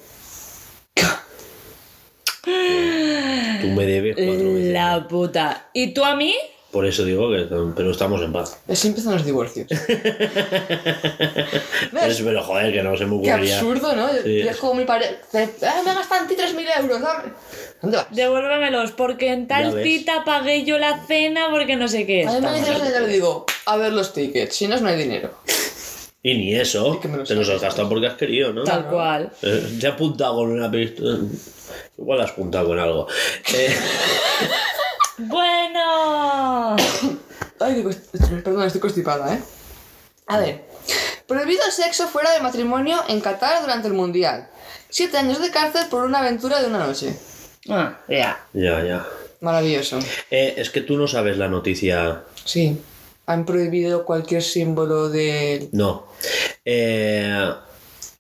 Tú 2.44 3.68
me 3.68 3.86
debes 3.86 4.16
cuatro 4.16 4.54
veces. 4.54 4.74
La 4.74 5.08
puta. 5.08 5.70
¿Y 5.74 5.94
tú 5.94 6.04
a 6.04 6.16
mí? 6.16 6.34
Por 6.72 6.86
eso 6.86 7.04
digo 7.04 7.32
que 7.32 7.48
pero 7.76 7.90
estamos 7.90 8.22
en 8.22 8.32
paz. 8.32 8.60
Así 8.68 8.90
empiezan 8.90 9.14
los 9.14 9.26
divorcios. 9.26 9.68
¿Ves? 9.70 9.80
Pero, 11.92 12.16
pero 12.26 12.44
joder, 12.44 12.72
que 12.72 12.84
no 12.84 12.96
se 12.96 13.06
me 13.06 13.22
Qué 13.24 13.32
ocurría. 13.32 13.56
absurdo, 13.58 13.96
¿no? 13.96 14.08
Sí. 14.24 14.44
Yo 14.44 14.52
es 14.52 14.58
como 14.58 14.76
mi 14.76 14.86
pareja. 14.86 15.16
Ah, 15.34 15.82
me 15.84 15.94
gastan 15.96 16.24
en 16.24 16.28
ti 16.28 16.36
3.000 16.36 16.82
euros, 16.82 17.02
dame. 17.02 17.34
¿Dónde 17.82 17.98
vas? 17.98 18.08
Devuélvemelos, 18.12 18.92
porque 18.92 19.32
en 19.32 19.48
Ya 19.48 19.64
tal 19.64 19.82
cita 19.84 20.24
pagué 20.24 20.64
yo 20.64 20.78
la 20.78 21.04
cena 21.08 21.48
porque 21.50 21.76
no 21.76 21.88
sé 21.88 22.06
qué. 22.06 22.28
A 22.28 22.34
mí 22.34 22.40
me 22.42 22.62
yo 22.64 22.78
le 22.78 23.08
digo, 23.08 23.48
a 23.66 23.78
ver 23.78 23.94
los 23.94 24.14
tickets, 24.14 24.56
si 24.56 24.68
no, 24.68 24.80
no 24.80 24.90
hay 24.90 24.98
dinero. 24.98 25.32
Y 26.22 26.38
ni 26.38 26.54
eso, 26.54 27.00
que 27.00 27.08
me 27.08 27.24
te 27.24 27.34
los 27.34 27.50
has 27.50 27.62
gastado 27.62 27.88
porque 27.90 28.06
has 28.08 28.16
querido, 28.16 28.52
¿no? 28.54 28.64
Tal 28.64 28.86
cual. 28.88 29.32
Eh, 29.42 29.78
te 29.80 29.88
ha 29.88 29.92
apuntado 29.92 30.36
con 30.36 30.52
una 30.52 30.70
pistola. 30.70 31.18
Igual 31.98 32.22
has 32.22 32.32
apuntado 32.32 32.68
con 32.68 32.78
algo. 32.80 33.08
Eh, 33.54 33.74
Bueno. 35.20 36.76
Ay, 37.60 37.84
qué 37.84 38.38
perdón, 38.44 38.64
estoy 38.64 38.82
constipada, 38.82 39.34
¿eh? 39.34 39.40
A 40.28 40.40
ver. 40.40 40.64
Prohibido 41.28 41.62
el 41.66 41.72
sexo 41.72 42.08
fuera 42.08 42.32
del 42.32 42.42
matrimonio 42.42 42.98
en 43.08 43.20
Qatar 43.20 43.62
durante 43.62 43.88
el 43.88 43.94
Mundial. 43.94 44.50
Siete 44.90 45.18
años 45.18 45.42
de 45.42 45.52
cárcel 45.52 45.86
por 45.90 46.06
una 46.06 46.20
aventura 46.20 46.62
de 46.62 46.68
una 46.68 46.80
noche. 46.80 47.16
Ah, 47.70 48.00
ya. 48.08 48.46
ya, 48.54 48.84
ya. 48.84 49.06
Maravilloso. 49.42 50.00
Eh, 50.32 50.56
es 50.58 50.70
que 50.70 50.82
tú 50.82 50.98
no 50.98 51.08
sabes 51.08 51.38
la 51.38 51.48
noticia. 51.48 52.24
Sí. 52.46 52.82
Han 53.26 53.46
prohibido 53.46 54.06
cualquier 54.06 54.42
símbolo 54.42 55.10
de... 55.10 55.70
No. 55.72 56.08
Eh, 56.66 57.54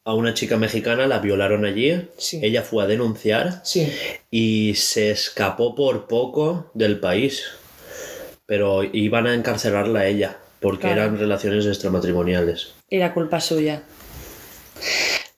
a 0.09 0.13
una 0.15 0.33
chica 0.33 0.57
mexicana 0.57 1.05
la 1.05 1.19
violaron 1.19 1.65
allí. 1.65 2.07
Sí. 2.17 2.39
Ella 2.41 2.63
fue 2.63 2.83
a 2.83 2.87
denunciar 2.87 3.61
Sí. 3.63 3.91
y 4.31 4.73
se 4.75 5.11
escapó 5.11 5.75
por 5.75 6.07
poco 6.07 6.71
del 6.73 6.99
país. 6.99 7.43
Pero 8.47 8.83
iban 8.83 9.27
a 9.27 9.35
encarcelarla 9.35 9.99
a 9.99 10.07
ella 10.07 10.37
porque 10.59 10.87
Claro. 10.87 11.01
eran 11.03 11.19
relaciones 11.19 11.65
extramatrimoniales. 11.67 12.73
Y 12.89 12.97
la 12.97 13.13
culpa 13.13 13.39
suya. 13.39 13.83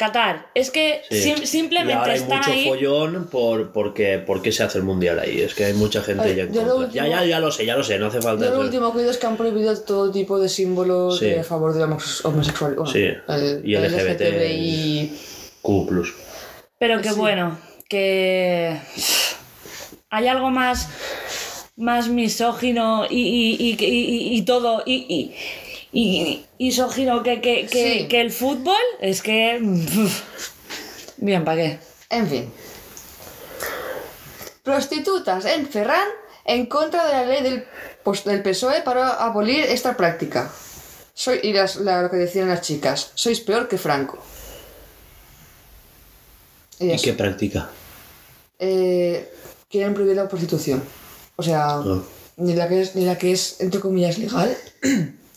Qatar, 0.02 0.48
es 0.56 0.72
que 0.72 1.04
Sí. 1.12 1.22
sim- 1.22 1.44
y 1.44 1.46
simplemente 1.46 1.94
ahora 1.94 2.14
hay 2.14 2.20
están 2.20 2.40
mucho 2.40 2.52
ahí. 2.52 2.66
follón 2.68 3.28
por 3.30 3.72
porque, 3.72 4.18
porque 4.18 4.52
se 4.52 4.64
hace 4.64 4.80
el 4.80 4.84
mundial 4.84 5.20
ahí. 5.20 5.42
Es 5.42 5.54
que 5.54 5.66
hay 5.66 5.74
mucha 5.74 6.02
gente 6.02 6.24
Ay, 6.24 6.36
ya 6.36 6.44
en 6.44 6.50
contra. 6.54 6.74
último- 6.74 6.94
Ya, 6.94 7.08
ya, 7.08 7.26
ya 7.26 7.40
lo 7.40 7.52
sé, 7.52 7.66
ya 7.68 7.78
lo 7.78 7.84
sé, 7.84 8.00
no 8.00 8.08
hace 8.08 8.20
falta. 8.22 8.46
Yo 8.46 8.52
lo 8.56 8.62
último 8.62 8.92
que 8.92 8.98
he 8.98 9.02
oído 9.02 9.12
es 9.12 9.18
que 9.20 9.28
han 9.28 9.38
prohibido 9.38 9.80
todo 9.82 10.12
tipo 10.12 10.40
de 10.40 10.50
símbolos 10.50 11.20
Sí. 11.20 11.32
a 11.36 11.44
favor 11.44 11.74
de 11.74 11.80
la 11.82 11.86
homos- 11.86 12.26
homosexualidad. 12.26 12.84
Bueno, 12.84 12.92
Sí. 12.92 13.04
el, 13.28 13.62
Y 13.64 13.76
el 13.76 13.84
LGBT. 13.86 14.22
LGTBI. 14.30 15.20
Q+. 15.62 16.14
Pero 16.80 17.00
que 17.02 17.12
bueno, 17.12 17.60
que 17.88 18.76
hay 20.10 20.28
algo 20.28 20.50
más, 20.50 20.90
más 21.78 22.08
misógino 22.10 23.06
y, 23.10 23.20
y, 23.20 23.56
y, 23.70 23.86
y- 23.86 24.38
y 24.38 24.42
todo, 24.46 24.82
y, 24.86 25.34
y, 25.92 26.22
y, 26.22 26.48
y 26.58 26.66
misógino 26.68 27.22
que, 27.24 27.42
que, 27.42 27.68
que, 27.68 27.94
Sí. 28.02 28.08
que 28.08 28.22
el 28.22 28.32
fútbol, 28.32 28.76
es 29.00 29.22
que... 29.22 29.60
Bien, 31.18 31.44
¿para 31.46 31.58
qué? 31.62 31.80
En 32.10 32.28
fin. 32.28 32.52
Prostitutas 34.64 35.46
en 35.46 35.68
Ferran 35.68 36.08
en 36.46 36.66
contra 36.68 37.06
de 37.06 37.14
la 37.14 37.26
ley 37.26 37.44
del, 37.44 37.66
pues, 38.04 38.24
del 38.24 38.42
PSOE 38.42 38.82
para 38.82 39.10
abolir 39.24 39.60
esta 39.66 39.96
práctica. 39.98 40.52
Soy, 41.14 41.40
y 41.44 41.54
las- 41.54 41.76
la- 41.78 42.02
lo 42.04 42.10
que 42.10 42.18
decían 42.18 42.48
las 42.50 42.62
chicas, 42.62 43.12
sois 43.16 43.40
peor 43.42 43.68
que 43.68 43.78
Franco. 43.78 44.18
Y 46.80 46.88
¿Y 46.88 46.92
eso. 46.92 47.04
qué 47.06 47.14
práctica? 47.14 47.70
Eh, 48.60 49.32
quieren 49.70 49.94
prohibir 49.94 50.16
la 50.16 50.28
prostitución. 50.28 50.84
O 51.36 51.44
sea, 51.44 51.76
Ah. 51.78 52.02
ni, 52.38 52.54
la 52.56 52.68
que 52.68 52.82
es, 52.82 52.96
ni 52.96 53.06
la 53.06 53.18
que 53.18 53.32
es, 53.32 53.62
entre 53.62 53.80
comillas, 53.80 54.18
legal, 54.18 54.56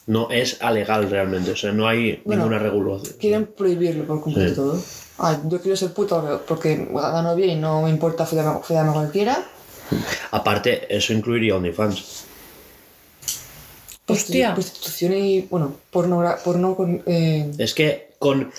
No 0.06 0.30
es 0.30 0.58
alegal 0.60 1.08
realmente, 1.10 1.50
o 1.52 1.56
sea, 1.56 1.72
no 1.72 1.88
hay 1.88 2.20
Bueno, 2.24 2.42
ninguna 2.42 2.58
regulación. 2.62 3.16
quieren 3.18 3.46
prohibirlo 3.46 4.04
por 4.04 4.20
completo 4.20 4.48
Sí. 4.50 4.54
todo. 4.56 4.82
Ah, 5.18 5.40
yo 5.48 5.60
quiero 5.60 5.76
ser 5.76 5.92
puta 5.92 6.40
porque 6.46 6.88
gano 6.92 7.34
bien 7.36 7.50
y 7.50 7.56
no 7.56 7.82
me 7.82 7.90
importa 7.90 8.26
follarme 8.26 8.90
a 8.90 8.92
cualquiera. 8.92 9.44
Aparte, 10.32 10.94
eso 10.94 11.12
incluiría 11.12 11.56
OnlyFans. 11.56 12.24
Hostia. 14.06 14.52
Prostitución 14.54 15.12
y, 15.14 15.40
bueno, 15.42 15.74
porno, 15.90 16.22
porno 16.44 16.76
con... 16.76 17.02
eh, 17.06 17.50
Es 17.58 17.72
que 17.72 18.10
con. 18.18 18.52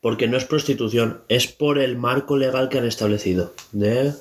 Porque 0.00 0.26
no 0.28 0.36
es 0.38 0.44
prostitución, 0.44 1.20
es 1.28 1.46
por 1.48 1.78
el 1.78 1.96
marco 1.98 2.36
legal 2.38 2.68
que 2.70 2.78
han 2.78 2.86
establecido. 2.86 3.52
De. 3.72 4.12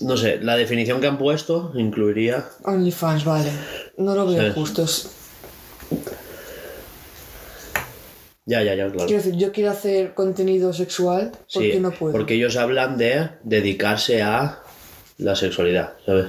No 0.00 0.16
sé, 0.16 0.38
la 0.40 0.56
definición 0.56 1.00
que 1.00 1.06
han 1.06 1.18
puesto 1.18 1.72
incluiría. 1.74 2.48
OnlyFans, 2.64 3.24
vale. 3.24 3.50
No 3.96 4.14
lo 4.14 4.26
veo 4.26 4.42
Sí. 4.42 4.52
justo. 4.54 4.84
Ya, 8.46 8.62
ya, 8.62 8.74
ya, 8.74 8.90
claro. 8.90 9.06
Quiero 9.06 9.22
decir, 9.22 9.38
yo 9.38 9.52
quiero 9.52 9.70
hacer 9.70 10.12
contenido 10.12 10.72
sexual 10.74 11.32
porque 11.52 11.72
Sí, 11.72 11.80
no 11.80 11.92
puedo. 11.92 12.12
porque 12.12 12.34
ellos 12.34 12.56
hablan 12.56 12.98
de 12.98 13.30
dedicarse 13.42 14.20
a 14.22 14.60
la 15.18 15.34
sexualidad, 15.34 15.94
¿sabes? 16.04 16.26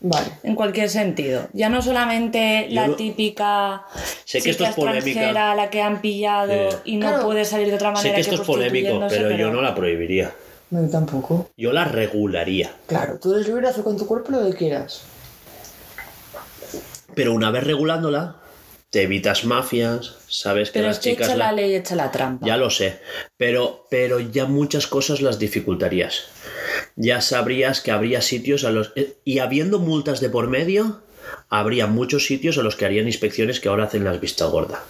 Vale. 0.00 0.26
En 0.42 0.54
cualquier 0.54 0.90
sentido. 0.90 1.48
Ya 1.54 1.70
no 1.70 1.80
solamente 1.80 2.66
la 2.70 2.94
típica 2.96 3.86
Sé 4.26 4.42
que 4.42 4.50
esto 4.50 4.64
es 4.64 4.74
polémica. 4.74 5.06
extranjera 5.08 5.54
la 5.54 5.70
que 5.70 5.80
han 5.80 6.02
pillado 6.02 6.82
y 6.84 6.96
no 6.96 7.08
Claro. 7.08 7.24
puede 7.24 7.44
salir 7.46 7.68
de 7.68 7.74
otra 7.76 7.90
manera 7.92 8.10
Sé 8.10 8.14
que 8.14 8.20
esto 8.20 8.34
es 8.34 8.40
polémico, 8.46 9.00
pero 9.08 9.30
yo 9.30 9.50
no 9.50 9.62
la 9.62 9.74
prohibiría. 9.74 10.34
No, 10.70 10.82
yo 10.82 10.90
tampoco. 10.90 11.48
Yo 11.56 11.72
la 11.72 11.84
regularía. 11.86 12.72
Claro, 12.86 13.18
tú 13.18 13.32
eres 13.32 13.46
libre 13.46 13.62
de 13.62 13.68
hacer 13.68 13.84
con 13.84 13.96
tu 13.96 14.06
cuerpo 14.06 14.32
lo 14.32 14.44
que 14.50 14.54
quieras. 14.56 15.02
Pero 17.16 17.32
una 17.32 17.50
vez 17.50 17.64
regulándola, 17.64 18.36
te 18.90 19.02
evitas 19.02 19.44
mafias, 19.44 20.14
sabes 20.28 20.68
que 20.68 20.74
Pero 20.74 20.86
las 20.88 20.98
es 20.98 21.02
que 21.02 21.10
chicas. 21.10 21.28
echa 21.28 21.36
la- 21.36 21.46
la 21.46 21.52
ley, 21.52 21.74
echa 21.74 21.96
la 21.96 22.12
trampa. 22.12 22.46
Ya 22.46 22.56
lo 22.56 22.70
sé, 22.70 23.00
pero, 23.36 23.86
pero 23.90 24.20
ya 24.20 24.44
muchas 24.46 24.86
cosas 24.86 25.20
las 25.20 25.40
dificultarías. 25.40 26.26
Ya 26.94 27.20
sabrías 27.20 27.80
que 27.80 27.90
habría 27.90 28.20
sitios 28.22 28.62
a 28.64 28.70
los... 28.70 28.92
Y 29.24 29.40
habiendo 29.40 29.80
multas 29.80 30.20
de 30.20 30.30
por 30.30 30.46
medio, 30.48 31.02
habría 31.48 31.86
muchos 31.88 32.26
sitios 32.26 32.58
a 32.58 32.62
los 32.62 32.76
que 32.76 32.84
harían 32.84 33.06
inspecciones 33.06 33.58
que 33.60 33.68
ahora 33.68 33.84
hacen 33.84 34.04
las 34.04 34.20
vista 34.20 34.44
gorda. 34.46 34.84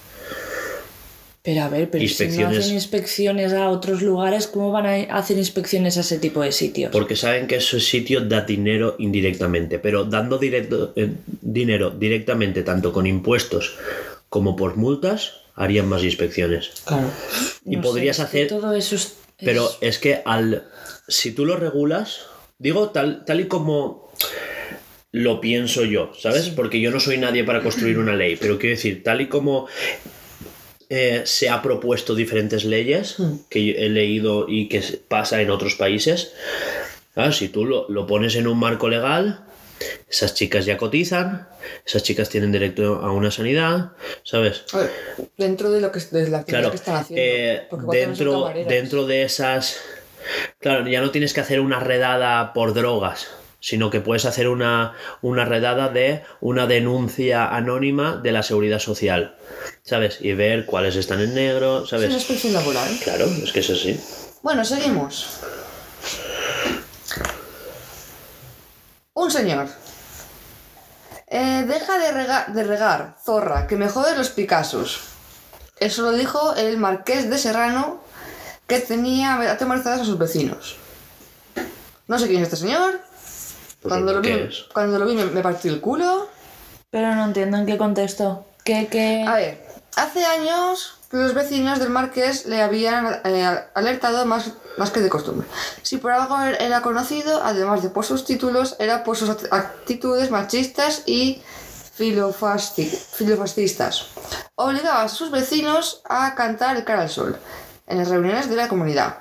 Pero 1.46 1.62
a 1.62 1.68
ver, 1.68 1.88
pero 1.88 2.00
si 2.00 2.06
no 2.06 2.10
Inspecciones. 2.24 2.58
hacen 2.58 2.74
inspecciones 2.74 3.52
a 3.52 3.68
otros 3.70 4.02
lugares, 4.02 4.48
¿cómo 4.48 4.72
van 4.72 4.86
a 4.86 4.94
hacer 5.16 5.38
inspecciones 5.38 5.96
a 5.96 6.00
ese 6.00 6.18
tipo 6.18 6.42
de 6.42 6.50
sitios? 6.50 6.90
Porque 6.90 7.14
saben 7.14 7.46
que 7.46 7.56
ese 7.56 7.78
sitio 7.78 8.20
da 8.22 8.40
dinero 8.40 8.96
indirectamente, 8.98 9.78
pero 9.78 10.04
dando 10.04 10.38
directo, 10.38 10.92
eh, 10.96 11.12
dinero 11.40 11.90
directamente, 11.90 12.64
tanto 12.64 12.92
con 12.92 13.06
impuestos 13.06 13.76
como 14.28 14.56
por 14.56 14.76
multas, 14.76 15.34
harían 15.54 15.88
más 15.88 16.02
inspecciones. 16.02 16.72
Claro. 16.84 17.08
Y 17.64 17.76
No 17.76 17.82
podrías 17.82 18.16
sé, 18.16 18.22
hacer... 18.22 18.48
Todo 18.48 18.74
eso 18.74 18.96
es... 18.96 19.14
Pero 19.38 19.66
es- 19.70 19.76
es 19.82 19.98
que 20.00 20.22
al 20.24 20.64
si 21.06 21.30
tú 21.30 21.46
lo 21.46 21.56
regulas, 21.56 22.22
digo 22.58 22.90
tal, 22.90 23.24
tal 23.24 23.38
y 23.40 23.46
como 23.46 24.10
lo 25.12 25.40
pienso 25.40 25.84
yo, 25.84 26.10
¿sabes? 26.18 26.48
Porque 26.48 26.80
yo 26.80 26.90
no 26.90 26.98
soy 26.98 27.18
nadie 27.18 27.44
para 27.44 27.62
construir 27.62 27.98
una 27.98 28.16
ley, 28.16 28.34
pero 28.36 28.58
quiero 28.58 28.74
decir, 28.74 29.02
tal 29.04 29.20
y 29.20 29.28
como 29.28 29.68
eh, 30.88 31.22
se 31.24 31.48
ha 31.48 31.62
propuesto 31.62 32.14
diferentes 32.14 32.64
leyes 32.64 33.16
que 33.48 33.64
yo 33.64 33.74
he 33.76 33.88
leído 33.88 34.46
y 34.48 34.68
que 34.68 34.82
pasa 35.08 35.40
en 35.40 35.50
otros 35.50 35.74
países, 35.74 36.32
claro, 37.14 37.32
si 37.32 37.48
tú 37.48 37.64
lo, 37.64 37.88
lo 37.88 38.06
pones 38.06 38.36
en 38.36 38.46
un 38.46 38.58
marco 38.58 38.88
legal, 38.88 39.44
esas 40.08 40.34
chicas 40.34 40.64
ya 40.64 40.76
cotizan, 40.76 41.48
esas 41.84 42.02
chicas 42.02 42.28
tienen 42.28 42.52
derecho 42.52 42.96
a 43.02 43.12
una 43.12 43.30
sanidad, 43.30 43.92
¿sabes? 44.22 44.64
A 44.72 44.78
ver, 44.78 44.90
dentro 45.36 45.70
de 45.70 45.80
lo 45.80 45.92
que 45.92 46.00
de 46.00 46.28
la 46.28 46.44
Claro, 46.44 46.70
que 46.70 46.76
están 46.76 46.96
haciendo. 46.96 47.22
eh, 47.24 47.68
dentro, 47.90 48.52
dentro 48.68 49.06
de 49.06 49.22
esas... 49.22 49.80
Claro, 50.58 50.88
ya 50.88 51.00
no 51.00 51.10
tienes 51.10 51.32
que 51.34 51.40
hacer 51.40 51.60
una 51.60 51.78
redada 51.78 52.52
por 52.52 52.74
drogas, 52.74 53.28
sino 53.68 53.90
que 53.90 54.00
puedes 54.00 54.24
hacer 54.26 54.46
una, 54.46 54.92
una 55.22 55.44
redada 55.44 55.88
de 55.88 56.22
una 56.40 56.68
denuncia 56.68 57.48
anónima 57.48 58.14
de 58.16 58.30
la 58.30 58.44
seguridad 58.44 58.78
social, 58.78 59.34
¿sabes? 59.82 60.18
Y 60.20 60.34
ver 60.34 60.66
cuáles 60.66 60.94
están 60.94 61.20
en 61.20 61.34
negro, 61.34 61.78
Es 61.82 61.90
una 61.92 62.00
¿sabes? 62.02 62.12
inspección 62.14 62.52
laboral. 62.52 62.88
Claro, 63.02 63.24
es 63.24 63.50
que 63.52 63.58
es 63.58 63.70
así. 63.70 64.00
Bueno, 64.42 64.64
seguimos. 64.64 65.40
Un 69.14 69.30
señor. 69.32 69.66
Eh, 71.26 71.64
deja 71.66 71.98
de, 71.98 72.12
rega- 72.12 72.46
de 72.46 72.62
regar, 72.62 73.16
zorra, 73.24 73.66
que 73.66 73.74
me 73.74 73.88
jodes 73.88 74.16
los 74.16 74.28
Picassos. 74.30 75.00
Eso 75.80 76.02
lo 76.02 76.12
dijo 76.12 76.54
el 76.54 76.78
marqués 76.78 77.28
de 77.28 77.36
Serrano, 77.38 78.00
que 78.68 78.78
tenía 78.78 79.34
atemorizados 79.50 80.02
a 80.02 80.04
sus 80.04 80.18
vecinos. 80.18 80.76
No 82.06 82.16
sé 82.20 82.28
quién 82.28 82.42
es 82.42 82.44
este 82.44 82.58
señor. 82.58 83.00
Pues 83.88 83.92
Cuando 84.00 84.12
lo, 84.12 84.20
vi, 84.20 84.48
cuando 84.72 84.98
lo 84.98 85.06
vi 85.06 85.14
me, 85.14 85.24
me 85.26 85.42
partí 85.42 85.68
el 85.68 85.80
culo. 85.80 86.28
Pero 86.90 87.14
no 87.14 87.24
entiendo 87.24 87.56
en 87.56 87.66
qué 87.66 87.76
contexto. 87.78 88.44
¿Qué, 88.64 88.88
qué... 88.90 89.24
A 89.26 89.34
ver, 89.36 89.64
hace 89.96 90.24
años 90.24 90.94
los 91.12 91.34
vecinos 91.34 91.78
del 91.78 91.90
Marqués 91.90 92.46
le 92.46 92.62
habían 92.62 93.20
eh, 93.24 93.60
alertado 93.74 94.26
más, 94.26 94.52
más 94.76 94.90
que 94.90 95.00
de 95.00 95.08
costumbre. 95.08 95.46
Si 95.82 95.98
por 95.98 96.10
algo 96.12 96.36
er- 96.36 96.56
era 96.60 96.80
conocido, 96.82 97.42
además 97.44 97.82
de 97.82 97.90
por 97.90 98.04
sus 98.04 98.24
títulos, 98.24 98.74
era 98.80 99.04
por 99.04 99.16
sus 99.16 99.28
act- 99.30 99.48
actitudes 99.52 100.30
machistas 100.30 101.02
y 101.06 101.42
filofascistas. 103.14 104.06
Obligaba 104.56 105.02
a 105.02 105.08
sus 105.08 105.30
vecinos 105.30 106.02
a 106.08 106.34
cantar 106.34 106.76
el 106.76 106.84
cara 106.84 107.02
al 107.02 107.10
sol 107.10 107.36
en 107.86 107.98
las 107.98 108.08
reuniones 108.08 108.48
de 108.48 108.56
la 108.56 108.68
comunidad. 108.68 109.18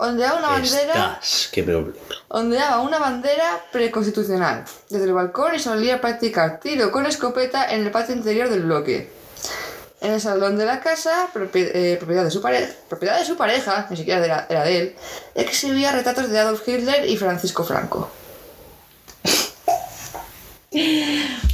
Ondeaba 0.00 0.38
una 0.38 0.48
bandera, 0.48 0.92
Estás, 1.20 1.48
qué 1.52 1.62
problema. 1.62 1.94
ondeaba 2.28 2.80
una 2.80 2.98
bandera 2.98 3.60
preconstitucional 3.72 4.64
desde 4.88 5.04
el 5.04 5.12
balcón 5.12 5.54
y 5.54 5.58
solía 5.58 6.00
practicar 6.00 6.58
tiro 6.60 6.90
con 6.90 7.06
escopeta 7.06 7.72
en 7.72 7.82
el 7.84 7.90
patio 7.90 8.14
interior 8.14 8.48
del 8.48 8.62
bloque. 8.62 9.10
En 10.00 10.12
el 10.12 10.20
salón 10.20 10.56
de 10.56 10.64
la 10.64 10.80
casa, 10.80 11.28
eh, 11.34 11.96
propiedad, 11.98 12.24
de 12.24 12.30
su 12.30 12.40
pareja, 12.40 12.72
propiedad 12.88 13.18
de 13.18 13.24
su 13.26 13.36
pareja, 13.36 13.86
ni 13.90 13.96
siquiera 13.98 14.24
era, 14.24 14.46
era 14.48 14.64
de 14.64 14.78
él, 14.78 14.96
exhibía 15.34 15.92
retratos 15.92 16.30
de 16.30 16.38
Adolf 16.38 16.66
Hitler 16.66 17.06
y 17.06 17.16
Francisco 17.18 17.64
Franco. 17.64 18.10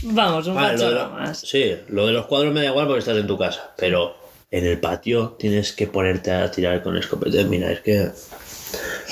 Vamos, 0.03 0.47
un 0.47 0.55
Vale, 0.55 0.77
lo 0.79 0.91
de 0.91 0.97
facho 0.97 1.09
lo- 1.09 1.11
más. 1.11 1.39
sí, 1.41 1.77
lo 1.89 2.07
de 2.07 2.13
los 2.13 2.27
cuadros 2.27 2.53
me 2.53 2.61
da 2.61 2.67
igual 2.67 2.87
porque 2.87 3.01
estás 3.01 3.17
en 3.17 3.27
tu 3.27 3.37
casa, 3.39 3.73
pero 3.77 4.15
en 4.51 4.67
el 4.67 4.81
patio 4.81 5.37
tienes 5.39 5.73
que 5.73 5.87
ponerte 5.87 6.31
a 6.33 6.51
tirar 6.51 6.83
con 6.83 6.97
escopeta. 6.97 7.43
Mira, 7.45 7.71
es 7.73 7.81
que 7.81 8.11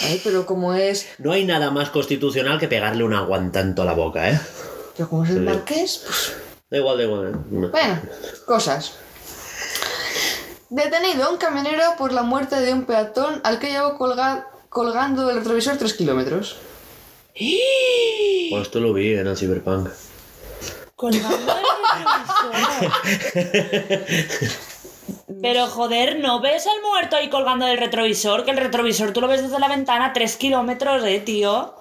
Ay, 0.03 0.21
pero 0.25 0.45
como 0.47 0.75
es, 0.75 1.07
no 1.19 1.33
hay 1.33 1.45
nada 1.45 1.71
más 1.71 1.91
constitucional 1.91 2.59
que 2.59 2.69
pegarle 2.69 3.05
un 3.05 3.15
aguantanto 3.15 3.83
a 3.83 3.85
la 3.85 3.93
boca, 3.95 4.31
¿eh? 4.31 4.41
pero 4.97 5.09
como 5.09 5.25
es 5.25 5.31
el 5.31 5.37
Sí. 5.37 5.43
marqués, 5.43 6.03
pues 6.05 6.33
Da 6.71 6.79
igual, 6.79 6.99
da 6.99 7.05
igual. 7.05 7.29
¿eh? 7.29 7.37
Bueno, 7.71 8.03
cosas. 8.47 8.95
Detenido 10.71 11.31
un 11.31 11.37
camionero 11.37 11.83
por 11.99 12.13
la 12.13 12.23
muerte 12.23 12.57
de 12.57 12.73
un 12.73 12.85
peatón 12.85 13.41
al 13.45 13.59
que 13.61 13.71
llevó 13.71 13.97
colga- 13.97 14.47
colgando 14.69 15.27
del 15.27 15.37
retrovisor 15.37 15.77
3 15.77 15.93
kilómetros. 15.95 16.57
Bueno, 18.51 18.63
esto 18.63 18.81
lo 18.81 18.93
vi 18.93 19.15
en 19.15 19.27
el 19.29 19.37
Cyberpunk. 19.37 19.89
Colgando 20.97 21.37
el 21.37 22.03
retrovisor. 23.35 24.51
Pero 25.41 25.67
joder, 25.67 26.21
¿no 26.21 26.41
ves 26.41 26.67
al 26.67 26.83
muerto 26.83 27.17
ahí 27.17 27.29
colgando 27.29 27.67
del 27.67 27.79
retrovisor? 27.79 28.45
Que 28.45 28.51
el 28.51 28.57
retrovisor 28.57 29.13
tú 29.13 29.21
lo 29.21 29.29
ves 29.29 29.43
desde 29.43 29.59
la 29.59 29.69
ventana 29.69 30.13
3 30.13 30.37
kilómetros, 30.37 31.05
eh, 31.05 31.21
tío. 31.21 31.75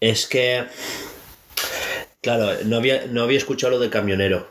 Es 0.00 0.26
que. 0.26 0.64
Claro, 2.20 2.52
no 2.64 2.76
había, 2.76 3.06
no 3.06 3.22
había 3.22 3.38
escuchado 3.38 3.72
lo 3.72 3.78
de 3.78 3.90
camionero. 3.90 4.48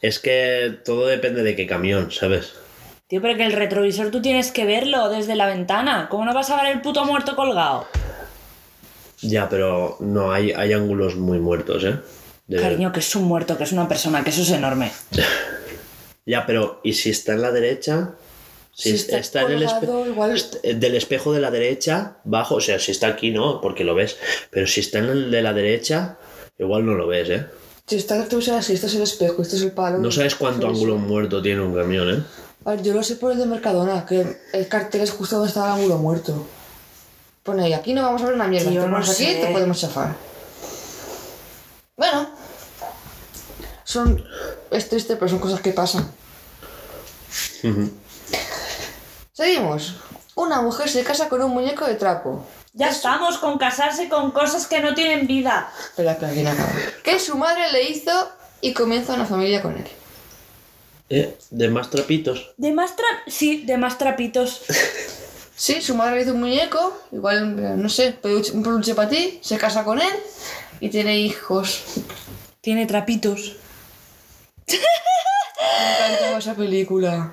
Es 0.00 0.18
que 0.18 0.78
todo 0.84 1.06
depende 1.06 1.42
de 1.42 1.56
qué 1.56 1.66
camión, 1.66 2.10
¿sabes? 2.10 2.54
Tío, 3.06 3.20
pero 3.20 3.36
que 3.36 3.44
el 3.44 3.52
retrovisor 3.52 4.10
tú 4.10 4.22
tienes 4.22 4.52
que 4.52 4.64
verlo 4.64 5.08
desde 5.10 5.36
la 5.36 5.46
ventana. 5.46 6.08
¿Cómo 6.10 6.24
no 6.24 6.32
vas 6.32 6.50
a 6.50 6.62
ver 6.62 6.72
el 6.72 6.80
puto 6.80 7.04
muerto 7.04 7.36
colgado? 7.36 7.86
Ya, 9.20 9.48
pero 9.48 9.96
no, 10.00 10.32
hay, 10.32 10.52
hay 10.52 10.72
ángulos 10.72 11.16
muy 11.16 11.38
muertos, 11.38 11.84
¿eh? 11.84 11.98
De- 12.52 12.60
Cariño, 12.62 12.92
que 12.92 13.00
es 13.00 13.14
un 13.16 13.24
muerto, 13.24 13.56
que 13.58 13.64
es 13.64 13.72
una 13.72 13.88
persona, 13.88 14.22
que 14.24 14.30
eso 14.30 14.42
es 14.42 14.50
enorme. 14.50 14.90
Ya, 16.24 16.46
pero 16.46 16.78
¿y 16.84 16.92
si 16.92 17.10
está 17.10 17.32
en 17.32 17.42
la 17.42 17.50
derecha? 17.50 18.12
Si, 18.72 18.90
Si 18.90 18.94
está, 18.94 19.18
está 19.18 19.42
en 19.42 19.50
el 19.52 19.62
espe- 19.66 20.06
igual- 20.08 20.40
eh, 20.62 20.74
del 20.74 20.94
espejo 20.94 21.32
de 21.32 21.40
la 21.40 21.50
derecha, 21.50 22.18
bajo, 22.22 22.54
o 22.54 22.60
sea, 22.60 22.78
si 22.78 22.92
está 22.92 23.08
aquí 23.08 23.32
no, 23.32 23.60
porque 23.60 23.82
lo 23.82 23.96
ves. 23.96 24.16
Pero 24.50 24.68
si 24.68 24.80
está 24.80 24.98
en 25.00 25.06
el 25.06 25.30
de 25.32 25.42
la 25.42 25.52
derecha, 25.52 26.18
igual 26.58 26.86
no 26.86 26.94
lo 26.94 27.08
ves, 27.08 27.28
¿eh? 27.28 27.46
Si 27.88 27.96
está 27.96 28.14
el 28.14 28.22
retrovisor 28.22 28.54
así, 28.54 28.74
esto 28.74 28.86
es 28.86 28.94
el 28.94 29.02
espejo, 29.02 29.42
esto 29.42 29.56
es 29.56 29.62
el 29.62 29.72
palo. 29.72 29.98
No 29.98 30.12
sabes 30.12 30.36
cuánto 30.36 30.68
ángulo 30.68 30.96
muerto 30.96 31.42
tiene 31.42 31.60
un 31.60 31.74
camión, 31.74 32.08
¿eh? 32.14 32.22
A 32.64 32.70
ver, 32.70 32.82
yo 32.84 32.94
lo 32.94 33.02
sé 33.02 33.16
por 33.16 33.32
el 33.32 33.38
de 33.38 33.46
Mercadona, 33.46 34.06
que 34.06 34.24
el 34.52 34.68
cartel 34.68 35.00
es 35.00 35.10
justo 35.10 35.34
donde 35.38 35.48
está 35.48 35.64
el 35.66 35.72
ángulo 35.72 35.98
muerto. 35.98 36.46
Pone 37.42 37.64
ahí, 37.64 37.72
aquí 37.72 37.92
no 37.94 38.02
vamos 38.02 38.22
a 38.22 38.26
ver 38.26 38.34
una 38.34 38.46
mierda, 38.46 38.70
te 38.70 38.76
no 38.76 38.96
aquí 38.96 39.06
sé. 39.08 39.40
te 39.44 39.48
podemos 39.48 39.80
chafar. 39.80 40.14
Bueno. 41.96 42.30
Son... 43.92 44.24
Es 44.70 44.88
triste, 44.88 45.16
pero 45.16 45.28
son 45.28 45.38
cosas 45.38 45.60
que 45.60 45.72
pasan. 45.72 46.10
Seguimos. 49.34 49.96
Una 50.34 50.62
mujer 50.62 50.88
se 50.88 51.04
casa 51.04 51.28
con 51.28 51.42
un 51.42 51.50
muñeco 51.50 51.84
de 51.84 51.96
trapo. 51.96 52.46
Ya 52.72 52.88
estamos 52.88 53.36
con 53.36 53.58
casarse 53.58 54.08
con 54.08 54.30
cosas 54.30 54.66
que 54.66 54.80
no 54.80 54.94
tienen 54.94 55.26
vida. 55.26 55.70
Espera, 55.78 56.16
que. 56.16 56.48
Que 57.02 57.18
su 57.20 57.36
madre 57.36 57.70
le 57.70 57.90
hizo 57.90 58.30
y 58.62 58.72
comienza 58.72 59.12
una 59.12 59.26
familia 59.26 59.60
con 59.60 59.76
él. 59.76 59.86
¿Eh? 61.10 61.36
De 61.50 61.68
más 61.68 61.90
trapitos. 61.90 62.54
De 62.56 62.72
más 62.72 62.96
tra... 62.96 63.06
Sí, 63.26 63.64
de 63.66 63.76
más 63.76 63.98
trapitos. 63.98 64.62
Sí, 65.54 65.80
su 65.80 65.94
madre 65.94 66.16
le 66.16 66.22
hizo 66.22 66.32
un 66.32 66.40
muñeco, 66.40 66.98
igual, 67.12 67.80
no 67.80 67.88
sé, 67.88 68.18
un 68.52 68.62
peluche 68.64 68.94
para 68.96 69.08
ti, 69.08 69.38
se 69.42 69.58
casa 69.58 69.84
con 69.84 70.00
él 70.00 70.12
y 70.80 70.88
tiene 70.88 71.20
hijos. 71.20 71.84
Tiene 72.60 72.86
trapitos. 72.86 73.58
Me 74.68 76.14
encantó 76.14 76.38
esa 76.38 76.54
película. 76.54 77.32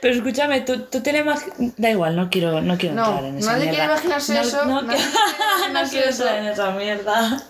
Pero 0.00 0.14
escúchame, 0.14 0.60
tú, 0.60 0.82
tú 0.84 1.02
tienes 1.02 1.24
más... 1.24 1.44
Da 1.76 1.90
igual, 1.90 2.14
no 2.14 2.30
quiero, 2.30 2.60
no 2.60 2.78
quiero 2.78 2.94
No, 2.94 3.04
entrar 3.06 3.24
en 3.24 3.38
esa 3.38 3.52
nadie 3.52 3.64
mierda. 3.70 3.78
quiere 3.78 3.92
imaginarse 3.92 4.34
No- 4.34 4.40
eso, 4.42 4.64
No, 4.64 4.82
nadie 4.82 4.98
quiero- 4.98 5.12
quiere 5.58 5.72
no 5.82 5.90
quiero 5.90 6.08
eso. 6.10 6.22
entrar 6.22 6.38
en 6.38 6.46
esa 6.46 6.70
mierda. 6.70 7.42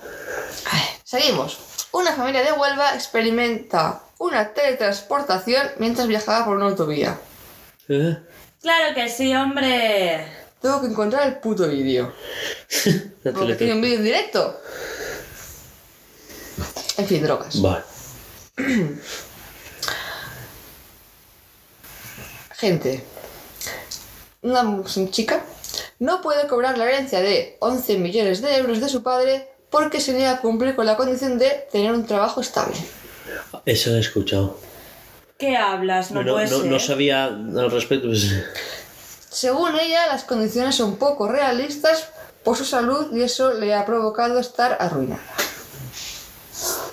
Seguimos. 1.04 1.58
Una 1.92 2.12
familia 2.12 2.42
de 2.42 2.52
Huelva 2.52 2.94
experimenta 2.94 4.00
una 4.18 4.52
teletransportación 4.54 5.68
mientras 5.78 6.06
viajaba 6.08 6.44
por 6.46 6.56
una 6.56 6.66
autovía. 6.66 7.18
¿Eh? 7.88 8.16
Claro 8.62 8.94
que 8.94 9.08
sí, 9.10 9.34
hombre. 9.34 10.26
Tengo 10.62 10.80
que 10.80 10.86
encontrar 10.88 11.26
el 11.26 11.36
puto 11.36 11.68
vídeo. 11.68 12.12
La 13.22 13.32
Porque 13.32 13.54
tiene 13.56 13.74
un 13.74 13.82
vídeo 13.82 13.98
en 13.98 14.04
directo. 14.04 14.58
En 16.96 17.06
fin, 17.06 17.22
drogas. 17.22 17.60
Vale. 17.60 17.84
Gente, 22.56 23.04
una 24.42 24.82
chica 25.10 25.44
no 25.98 26.22
puede 26.22 26.46
cobrar 26.46 26.78
la 26.78 26.84
herencia 26.84 27.20
de 27.20 27.56
11 27.60 27.98
millones 27.98 28.40
de 28.40 28.56
euros 28.56 28.80
de 28.80 28.88
su 28.88 29.02
padre 29.02 29.48
porque 29.70 30.00
se 30.00 30.12
niega 30.14 30.32
a 30.32 30.40
cumplir 30.40 30.74
con 30.74 30.86
la 30.86 30.96
condición 30.96 31.38
de 31.38 31.66
tener 31.70 31.92
un 31.92 32.06
trabajo 32.06 32.40
estable. 32.40 32.76
Eso 33.66 33.94
he 33.94 34.00
escuchado. 34.00 34.58
¿Qué 35.38 35.56
hablas? 35.56 36.10
No, 36.12 36.22
no, 36.22 36.34
puede 36.34 36.48
no, 36.48 36.60
ser. 36.60 36.66
no 36.70 36.78
sabía 36.78 37.24
al 37.26 37.70
respecto. 37.70 38.06
pues, 38.08 38.32
Según 39.28 39.78
ella, 39.78 40.06
las 40.06 40.24
condiciones 40.24 40.76
son 40.76 40.96
poco 40.96 41.28
realistas 41.28 42.08
por 42.42 42.56
su 42.56 42.64
salud 42.64 43.14
y 43.14 43.22
eso 43.22 43.52
le 43.52 43.74
ha 43.74 43.84
provocado 43.84 44.38
estar 44.38 44.78
arruinada. 44.80 45.20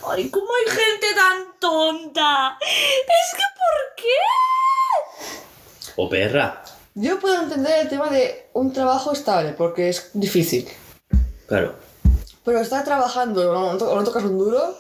Ay, 0.10 0.30
¿cómo 0.30 0.48
hay 0.48 0.72
gente 0.76 1.08
tan 1.16 1.60
tonta? 1.60 2.58
Es 2.62 3.38
que 3.38 3.44
¿por 3.56 3.96
qué? 3.98 5.94
O 5.96 6.10
perra. 6.10 6.64
Yo 6.96 7.20
puedo 7.20 7.42
entender 7.42 7.80
el 7.82 7.90
tema 7.90 8.10
de 8.10 8.50
un 8.54 8.72
trabajo 8.74 9.12
estable 9.14 9.54
porque 9.54 9.90
es 9.90 10.10
difícil. 10.14 10.68
Claro. 11.48 11.76
Pero 12.46 12.60
estar 12.60 12.84
trabajando 12.84 13.50
o 13.52 13.74
no, 13.78 13.96
no 13.96 14.04
tocas 14.04 14.24
un 14.24 14.38
duro, 14.38 14.78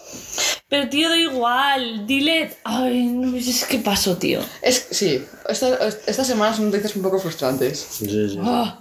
Pero 0.67 0.89
tío, 0.89 1.07
da 1.09 1.17
igual. 1.17 2.05
Dile... 2.05 2.55
Ay, 2.65 3.05
no 3.05 3.37
es 3.37 3.63
que 3.65 3.77
pasó, 3.79 4.17
tío. 4.17 4.41
es 4.61 4.87
sí. 4.91 5.25
Esta- 5.47 5.87
estas 5.87 6.27
semanas 6.27 6.57
son 6.57 6.65
noticias 6.65 6.95
un 6.95 7.03
poco 7.03 7.19
frustrantes. 7.19 7.79
Sí, 7.79 8.05
sí. 8.07 8.39
Ah, 8.43 8.79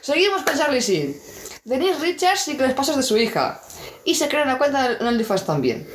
Seguimos 0.00 0.42
con 0.42 0.56
Charlie 0.58 0.80
Sheen. 0.80 1.16
Denise 1.66 1.98
Richards 1.98 2.46
y 2.46 2.56
que 2.56 2.62
les 2.62 2.74
pasos 2.74 2.96
de 2.96 3.02
su 3.02 3.16
hija. 3.16 3.60
Y 4.04 4.14
se 4.14 4.28
crea 4.28 4.44
una 4.44 4.56
cuenta 4.56 4.92
en 4.92 5.06
OnlyFans 5.06 5.44
también. 5.44 5.86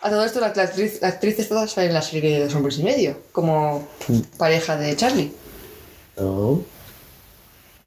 A 0.00 0.08
todo 0.08 0.24
esto, 0.24 0.40
la, 0.40 0.46
actriz, 0.46 1.00
la 1.02 1.08
actriz 1.08 1.38
esta 1.38 1.68
sale 1.68 1.88
en 1.88 1.94
la 1.94 2.00
serie 2.00 2.38
de 2.38 2.44
Dos 2.44 2.54
Hombres 2.54 2.78
y 2.78 2.82
Medio, 2.82 3.20
como 3.32 3.86
pareja 4.38 4.76
de 4.76 4.96
Charlie. 4.96 5.32
No. 6.16 6.64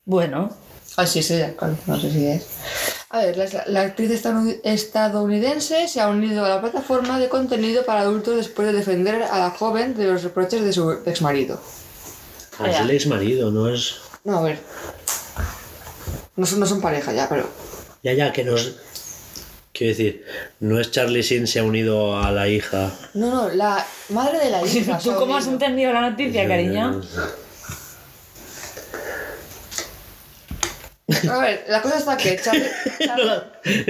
bueno. 0.05 0.55
Ah, 0.95 1.07
sí, 1.07 1.19
es 1.19 1.31
ella, 1.31 1.57
claro, 1.57 1.75
no 1.87 1.99
sé 1.99 2.11
si 2.11 2.25
es. 2.27 2.45
A 3.09 3.17
ver, 3.19 3.35
la, 3.35 3.63
la 3.65 3.81
actriz 3.81 4.11
estadounidense 4.63 5.87
se 5.87 5.99
ha 5.99 6.07
unido 6.07 6.45
a 6.45 6.49
la 6.49 6.61
plataforma 6.61 7.19
de 7.19 7.27
contenido 7.29 7.83
para 7.83 8.01
adultos 8.01 8.37
después 8.37 8.67
de 8.67 8.73
defender 8.73 9.23
a 9.23 9.39
la 9.39 9.49
joven 9.49 9.95
de 9.97 10.05
los 10.05 10.23
reproches 10.23 10.63
de 10.63 10.71
su 10.71 10.91
exmarido. 10.91 11.59
Ah, 12.59 12.69
es 12.69 12.79
el 12.79 12.91
ex 12.91 13.07
marido, 13.07 13.51
no 13.51 13.67
es. 13.67 13.95
No, 14.23 14.37
a 14.37 14.41
ver. 14.43 14.59
No 16.35 16.45
son, 16.45 16.59
no 16.59 16.65
son 16.65 16.81
pareja 16.81 17.13
ya, 17.13 17.27
pero. 17.29 17.49
Ya, 18.03 18.13
ya, 18.13 18.31
que 18.33 18.43
nos. 18.43 18.75
Quiero 19.73 19.89
decir, 19.91 20.25
no 20.61 20.79
es 20.79 20.89
Charlie 20.91 21.21
Sin 21.23 21.47
se 21.47 21.59
ha 21.59 21.63
unido 21.63 22.17
a 22.17 22.31
la 22.31 22.47
hija. 22.47 22.91
No, 23.13 23.29
no, 23.29 23.49
la 23.49 23.85
madre 24.09 24.39
de 24.39 24.49
la 24.49 24.63
hija. 24.65 24.97
¿Tú 24.99 25.13
cómo 25.15 25.35
has 25.35 25.47
entendido 25.47 25.91
la 25.91 26.09
noticia, 26.09 26.47
cariño? 26.47 27.01
A 31.29 31.37
ver, 31.37 31.65
la 31.67 31.81
cosa 31.83 31.97
está 31.99 32.17
que 32.17 32.35
Charlie. 32.43 32.63
Charlie, 33.03 33.43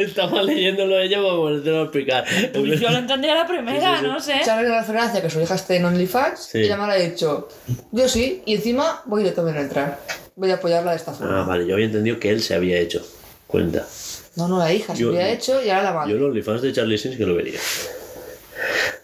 Estaba 0.03 0.43
leyéndolo 0.43 0.99
ella 0.99 1.17
para 1.22 1.34
volverlo 1.34 1.80
a 1.80 1.84
explicar. 1.84 2.26
Pues 2.53 2.80
yo 2.80 2.89
lo 2.89 2.97
entendí 2.97 3.30
a 3.30 3.35
la 3.35 3.47
primera, 3.47 4.01
no 4.01 4.19
sé. 4.19 4.41
Charlie 4.43 4.69
le 4.69 4.80
referencia 4.80 5.22
que 5.22 5.30
su 5.30 5.39
hija 5.39 5.55
esté 5.55 5.77
en 5.77 5.85
OnlyFans 5.85 6.39
Sí. 6.51 6.59
y 6.59 6.67
la 6.67 6.77
madre 6.77 6.93
ha 6.95 7.09
dicho: 7.09 7.47
Yo 7.91 8.09
sí, 8.09 8.41
y 8.45 8.55
encima 8.55 9.01
voy 9.05 9.23
de 9.23 9.31
también 9.31 9.57
a 9.57 9.61
entrar. 9.61 9.99
Voy 10.35 10.51
a 10.51 10.55
apoyarla 10.55 10.91
de 10.91 10.97
esta 10.97 11.13
forma. 11.13 11.41
Ah, 11.41 11.45
vale, 11.45 11.65
yo 11.65 11.73
había 11.75 11.85
entendido 11.85 12.19
que 12.19 12.29
él 12.29 12.41
se 12.41 12.55
había 12.55 12.77
hecho 12.79 13.05
cuenta. 13.47 13.85
No, 14.35 14.47
no, 14.47 14.59
la 14.59 14.71
hija 14.73 14.93
se 14.95 15.01
Yo- 15.01 15.09
había 15.09 15.29
hecho 15.29 15.63
y 15.63 15.69
ahora 15.69 15.83
la 15.83 15.93
madre. 15.93 16.11
Yo 16.11 16.17
los 16.19 16.29
OnlyFans 16.29 16.61
de 16.61 16.73
Charlie 16.73 16.97
Sin 16.97 17.17
que 17.17 17.25
lo 17.25 17.35
vería. 17.35 17.59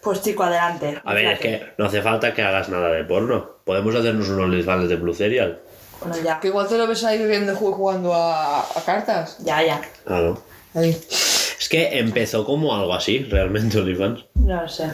Pues 0.02 0.20
chico, 0.20 0.42
adelante. 0.42 1.00
A 1.04 1.14
ver, 1.14 1.24
es 1.26 1.38
Fíjate. 1.38 1.60
que 1.60 1.72
no 1.78 1.86
hace 1.86 2.02
falta 2.02 2.34
que 2.34 2.42
hagas 2.42 2.68
nada 2.68 2.88
de 2.90 3.04
porno. 3.04 3.56
Podemos 3.64 3.94
hacernos 3.94 4.28
unos 4.28 4.40
OnlyFans 4.44 4.88
de 4.88 4.96
Blue 4.96 5.14
Serial. 5.14 5.60
Bueno, 6.00 6.16
ya. 6.22 6.40
Que 6.40 6.48
igual 6.48 6.68
te 6.68 6.76
lo 6.76 6.86
ves 6.88 7.04
ahí 7.04 7.18
bebiendo 7.18 7.52
y 7.52 7.56
jugando 7.56 8.12
a, 8.12 8.60
a 8.60 8.84
cartas. 8.84 9.38
Ya, 9.40 9.62
ya. 9.64 9.80
Claro. 10.04 10.42
Ahí. 10.74 10.90
Es 11.10 11.68
que 11.70 11.98
empezó 11.98 12.44
como 12.44 12.74
algo 12.74 12.92
así, 12.92 13.20
realmente, 13.30 13.78
OnlyFans. 13.78 14.24
No 14.34 14.62
lo 14.62 14.68
sé. 14.68 14.90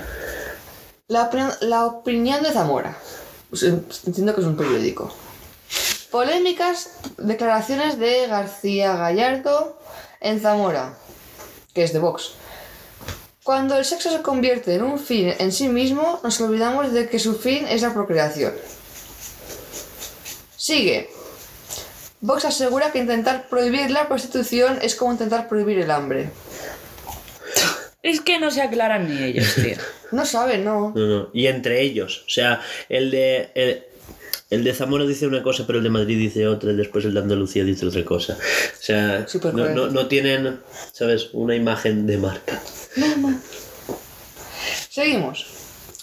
La, 1.08 1.22
opinión- 1.24 1.54
la 1.62 1.86
opinión 1.86 2.42
de 2.42 2.52
Zamora. 2.52 2.96
Pues, 3.48 3.62
eh, 3.62 3.74
Entiendo 4.06 4.34
que 4.34 4.42
es 4.42 4.46
un 4.46 4.56
periódico. 4.56 5.12
Polémicas 6.18 6.98
declaraciones 7.16 7.96
de 7.96 8.26
García 8.26 8.96
Gallardo 8.96 9.78
en 10.20 10.40
Zamora, 10.40 10.98
que 11.72 11.84
es 11.84 11.92
de 11.92 12.00
Vox. 12.00 12.32
Cuando 13.44 13.78
el 13.78 13.84
sexo 13.84 14.10
se 14.10 14.20
convierte 14.20 14.74
en 14.74 14.82
un 14.82 14.98
fin 14.98 15.32
en 15.38 15.52
sí 15.52 15.68
mismo, 15.68 16.18
nos 16.24 16.40
olvidamos 16.40 16.92
de 16.92 17.08
que 17.08 17.20
su 17.20 17.38
fin 17.38 17.68
es 17.68 17.82
la 17.82 17.94
procreación. 17.94 18.52
Sigue. 20.56 21.08
Vox 22.20 22.46
asegura 22.46 22.90
que 22.90 22.98
intentar 22.98 23.48
prohibir 23.48 23.92
la 23.92 24.08
prostitución 24.08 24.80
es 24.82 24.96
como 24.96 25.12
intentar 25.12 25.48
prohibir 25.48 25.78
el 25.78 25.92
hambre. 25.92 26.30
Es 28.02 28.20
que 28.20 28.40
no 28.40 28.50
se 28.50 28.62
aclaran 28.62 29.08
ni 29.08 29.22
ellos, 29.22 29.54
tío. 29.54 29.76
No 30.10 30.24
sabe, 30.24 30.56
no. 30.56 30.94
No, 30.96 31.06
no. 31.06 31.28
Y 31.34 31.48
entre 31.48 31.82
ellos. 31.82 32.24
O 32.26 32.30
sea, 32.30 32.62
el 32.88 33.10
de. 33.10 33.50
El, 33.54 33.84
el 34.50 34.64
de 34.64 34.72
Zamora 34.74 35.04
dice 35.04 35.26
una 35.26 35.42
cosa, 35.42 35.64
pero 35.66 35.78
el 35.78 35.84
de 35.84 35.90
Madrid 35.90 36.18
dice 36.18 36.46
otra, 36.48 36.72
y 36.72 36.76
después 36.76 37.04
el 37.04 37.14
de 37.14 37.20
Andalucía 37.20 37.64
dice 37.64 37.86
otra 37.86 38.04
cosa. 38.04 38.34
O 38.34 38.82
sea, 38.82 39.26
no, 39.52 39.68
no, 39.70 39.86
no 39.88 40.06
tienen, 40.06 40.60
¿sabes? 40.92 41.28
Una 41.32 41.54
imagen 41.54 42.06
de 42.06 42.16
marca. 42.18 42.60
Seguimos. 44.90 45.46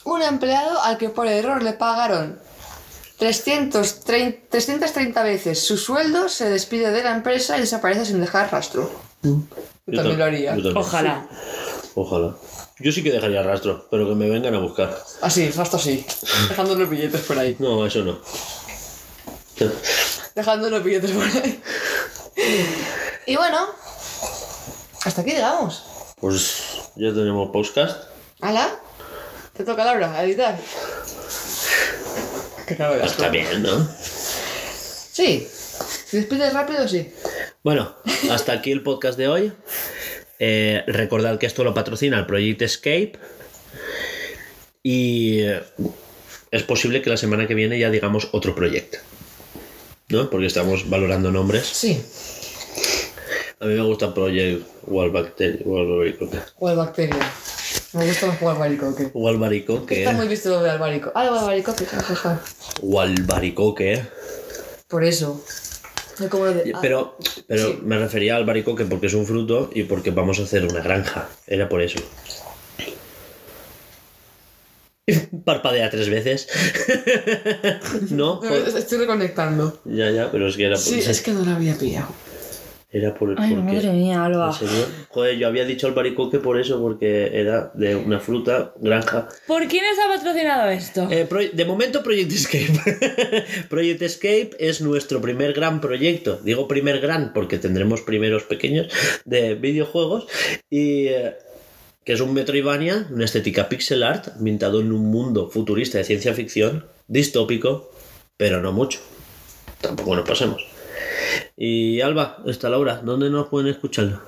Un 0.03 0.21
empleado 0.21 0.81
al 0.83 0.97
que 0.97 1.09
por 1.09 1.27
error 1.27 1.63
le 1.63 1.73
pagaron 1.73 2.37
330, 3.17 4.47
330 4.49 5.23
veces 5.23 5.59
su 5.65 5.77
sueldo 5.77 6.29
se 6.29 6.49
despide 6.49 6.91
de 6.91 7.03
la 7.03 7.15
empresa 7.15 7.57
y 7.57 7.61
desaparece 7.61 8.05
sin 8.05 8.21
dejar 8.21 8.51
rastro. 8.51 8.91
Yo 9.23 9.39
Yo 9.87 9.95
también 9.97 10.15
tam- 10.15 10.17
lo 10.19 10.23
haría. 10.25 10.49
también. 10.51 10.77
Ojalá. 10.77 11.27
Ojalá. 11.95 12.35
Yo 12.79 12.91
sí 12.91 13.03
que 13.03 13.11
dejaría 13.11 13.41
rastro, 13.41 13.87
pero 13.89 14.07
que 14.07 14.15
me 14.15 14.29
vengan 14.29 14.53
a 14.53 14.59
buscar. 14.59 15.01
Así, 15.21 15.49
rastro 15.51 15.79
así. 15.79 16.05
Dejando 16.49 16.75
los 16.75 16.89
billetes 16.89 17.21
por 17.21 17.39
ahí. 17.39 17.55
No, 17.59 17.85
eso 17.85 18.03
no. 18.03 18.19
Dejando 20.35 20.69
los 20.69 20.83
billetes 20.83 21.11
por 21.11 21.23
ahí. 21.23 21.61
Y 23.27 23.35
bueno, 23.37 23.67
hasta 25.05 25.21
aquí 25.21 25.31
llegamos. 25.31 25.83
Pues 26.19 26.63
ya 26.95 27.13
tenemos 27.13 27.49
podcast. 27.51 28.09
¿Hala? 28.41 28.77
Te 29.53 29.63
toca 29.63 29.85
Laura, 29.85 30.13
a 30.13 30.23
editar. 30.25 30.59
Qué. 32.67 32.77
Está 33.03 33.29
bien, 33.29 33.63
¿no? 33.63 33.87
Sí. 33.99 35.47
Si 36.07 36.17
despides 36.17 36.53
rápido, 36.53 36.87
sí. 36.87 37.13
Bueno, 37.63 37.95
hasta 38.29 38.51
aquí 38.51 38.71
el 38.71 38.83
podcast 38.83 39.17
de 39.17 39.27
hoy. 39.29 39.53
Eh, 40.39 40.83
recordad 40.87 41.37
que 41.39 41.45
esto 41.45 41.63
lo 41.63 41.73
patrocina 41.73 42.19
el 42.19 42.25
Project 42.25 42.61
Escape. 42.63 43.13
Y 44.83 45.39
eh, 45.41 45.61
es 46.51 46.63
posible 46.63 47.01
que 47.01 47.09
la 47.09 47.17
semana 47.17 47.47
que 47.47 47.55
viene 47.55 47.79
ya 47.79 47.89
digamos 47.89 48.29
otro 48.31 48.53
proyecto. 48.55 48.97
¿No? 50.09 50.29
Porque 50.29 50.45
estamos 50.47 50.89
valorando 50.89 51.31
nombres. 51.31 51.65
Sí. 51.65 52.03
A 53.59 53.65
mí 53.65 53.73
me 53.73 53.81
gusta 53.81 54.13
Project 54.13 54.63
Walbacter- 54.87 55.61
Walbaricoque. 55.65 56.37
O 56.59 56.69
el 56.69 56.75
bacteria. 56.77 57.31
Me 57.93 58.05
gusta 58.05 58.27
más 58.27 58.37
jugar 58.37 58.55
albaricoque. 58.55 59.09
Walbaricoque. 59.13 59.99
Está 59.99 60.11
muy 60.11 60.27
visto 60.27 60.49
lo 60.49 60.61
de 60.61 60.69
albarico. 60.69 61.11
Ah, 61.15 61.23
lo 61.25 61.33
de 61.33 61.39
albaricoque, 61.39 61.85
jajaja. 61.85 62.41
Walbaricoque. 62.81 64.03
Por 64.87 65.03
eso. 65.05 65.43
Como 66.29 66.45
de. 66.45 66.71
ah, 66.73 66.79
Pero, 66.81 67.17
pero 67.47 67.69
Sí. 67.71 67.79
me 67.83 67.97
refería 67.97 68.35
al 68.35 68.41
albaricoque 68.41 68.85
porque 68.85 69.07
es 69.07 69.13
un 69.13 69.25
fruto 69.25 69.69
y 69.73 69.83
porque 69.83 70.11
vamos 70.11 70.39
a 70.39 70.43
hacer 70.43 70.63
una 70.65 70.81
granja. 70.81 71.27
Era 71.47 71.67
por 71.69 71.81
eso. 71.81 71.99
Parpadea 75.45 75.89
tres 75.89 76.09
veces. 76.09 76.47
no. 78.11 78.41
Estoy 78.43 78.97
reconectando. 78.99 79.79
ya, 79.85 80.09
ya, 80.09 80.31
pero 80.31 80.47
es 80.47 80.55
que 80.55 80.65
era 80.65 80.75
por, 80.75 80.83
Sí, 80.83 80.99
es 80.99 81.21
que 81.21 81.31
no 81.31 81.43
lo 81.45 81.51
había 81.51 81.75
pillado. 81.77 82.07
Era 82.97 83.13
por 83.13 83.29
Ay, 83.37 83.53
porque- 83.55 83.73
madre 83.73 83.91
mía. 83.91 84.23
Joder, 85.09 85.37
yo 85.37 85.47
había 85.47 85.65
dicho 85.65 85.87
albaricoque 85.87 86.39
por 86.39 86.57
eso, 86.59 86.79
porque 86.81 87.29
era 87.39 87.71
de 87.73 87.95
una 87.95 88.19
fruta, 88.19 88.73
granja. 88.79 89.27
¿Por 89.47 89.67
quién 89.67 89.83
está 89.85 90.07
patrocinado 90.07 90.69
esto? 90.69 91.07
Eh, 91.11 91.25
pro- 91.25 91.41
de 91.51 91.65
momento 91.65 92.01
Project 92.01 92.31
Escape. 92.31 93.43
Project 93.69 94.01
Escape 94.01 94.51
es 94.59 94.79
nuestro 94.81 95.19
primer 95.19 95.51
gran 95.53 95.81
proyecto. 95.81 96.39
Digo 96.43 96.67
primer 96.69 96.99
gran 97.01 97.33
porque 97.33 97.57
tendremos 97.57 98.01
primeros 98.01 98.43
pequeños 98.43 98.87
de 99.25 99.55
videojuegos. 99.55 100.27
Y 100.69 101.07
eh, 101.07 101.33
que 102.05 102.13
es 102.13 102.21
un 102.21 102.33
Metroidvania, 102.33 103.07
una 103.11 103.25
estética 103.25 103.67
pixel 103.67 104.03
art, 104.03 104.29
ambientado 104.37 104.79
en 104.79 104.93
un 104.93 105.05
mundo 105.11 105.49
futurista 105.49 105.97
de 105.97 106.03
ciencia 106.05 106.33
ficción, 106.33 106.85
distópico, 107.07 107.91
pero 108.37 108.61
no 108.61 108.71
mucho. 108.71 108.99
Tampoco 109.81 110.15
nos 110.15 110.27
pasemos. 110.27 110.65
Y 111.57 112.01
Alba, 112.01 112.37
está 112.45 112.69
Laura, 112.69 113.01
¿dónde 113.03 113.29
nos 113.29 113.47
pueden 113.47 113.67
escuchar? 113.69 114.21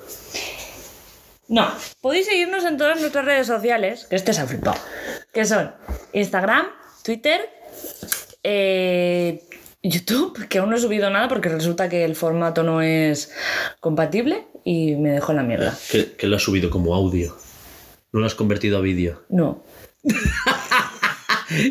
No, 1.50 1.68
podéis 2.02 2.26
seguirnos 2.26 2.66
en 2.66 2.78
todas 2.78 3.00
nuestras 3.00 3.24
redes 3.26 3.48
sociales, 3.48 4.06
que 4.10 4.18
este 4.18 4.34
se 4.34 4.42
ha 4.42 4.48
flipado, 4.48 4.78
que 5.34 5.46
son 5.46 5.72
Instagram, 6.12 6.68
Twitter, 7.04 7.50
eh, 8.44 9.44
YouTube, 9.82 10.48
que 10.48 10.58
aún 10.58 10.70
no 10.70 10.76
he 10.76 10.80
subido 10.80 11.10
nada 11.10 11.28
porque 11.30 11.50
resulta 11.50 11.88
que 11.88 12.04
el 12.04 12.16
formato 12.16 12.64
no 12.64 12.82
es 12.82 13.32
compatible 13.80 14.48
y 14.66 14.96
me 14.96 15.12
dejó 15.12 15.32
en 15.32 15.38
la 15.38 15.44
mierda. 15.44 15.78
Que, 15.90 16.14
que 16.14 16.28
lo 16.28 16.36
has 16.36 16.44
subido 16.44 16.70
como 16.70 16.94
audio. 16.94 17.38
No 18.12 18.20
lo 18.20 18.26
has 18.26 18.36
convertido 18.36 18.78
a 18.78 18.82
vídeo. 18.82 19.24
No. 19.30 19.64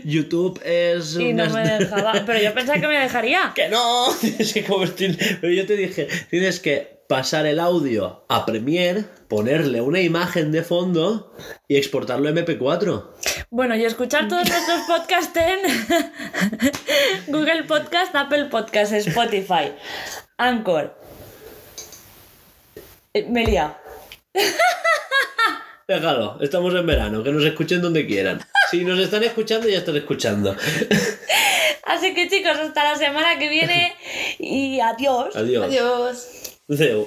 YouTube 0.04 0.60
es 0.64 1.16
Y 1.16 1.32
no 1.32 1.48
me 1.50 1.62
dejaba, 1.78 2.12
pero 2.24 2.40
yo 2.40 2.54
pensaba 2.54 2.80
que 2.80 2.86
me 2.86 2.98
dejaría. 2.98 3.52
que 3.54 3.68
no, 3.68 4.08
tienes 4.20 4.52
que 4.52 4.64
convertir. 4.64 5.18
Pero 5.40 5.52
yo 5.52 5.66
te 5.66 5.76
dije, 5.76 6.08
tienes 6.30 6.60
que 6.60 6.96
pasar 7.08 7.46
el 7.46 7.60
audio 7.60 8.24
a 8.28 8.44
Premiere, 8.44 9.04
ponerle 9.28 9.80
una 9.80 10.00
imagen 10.00 10.50
de 10.50 10.62
fondo 10.62 11.32
y 11.68 11.76
exportarlo 11.76 12.28
a 12.28 12.32
MP4. 12.32 13.10
Bueno, 13.50 13.76
y 13.76 13.84
escuchar 13.84 14.26
todos 14.28 14.48
nuestros 14.48 14.80
podcasts 14.88 15.38
en 15.38 15.60
Google 17.28 17.62
Podcast, 17.64 18.14
Apple 18.14 18.46
Podcast, 18.46 18.92
Spotify, 18.92 19.72
Anchor. 20.36 20.98
Eh, 23.14 23.26
Me 23.28 23.44
he 23.44 23.46
liado. 23.46 23.76
Déjalo, 25.88 26.36
estamos 26.40 26.74
en 26.74 26.84
verano, 26.84 27.22
que 27.22 27.30
nos 27.30 27.44
escuchen 27.44 27.80
donde 27.80 28.08
quieran. 28.08 28.40
Si 28.72 28.84
nos 28.84 28.98
están 28.98 29.22
escuchando, 29.22 29.68
ya 29.68 29.78
están 29.78 29.94
escuchando. 29.96 30.56
Así 31.84 32.12
que 32.12 32.28
chicos, 32.28 32.58
hasta 32.58 32.82
la 32.82 32.96
semana 32.96 33.38
que 33.38 33.48
viene 33.48 33.94
y 34.40 34.80
adiós. 34.80 35.36
Adiós. 35.36 35.64
Adiós. 35.64 37.06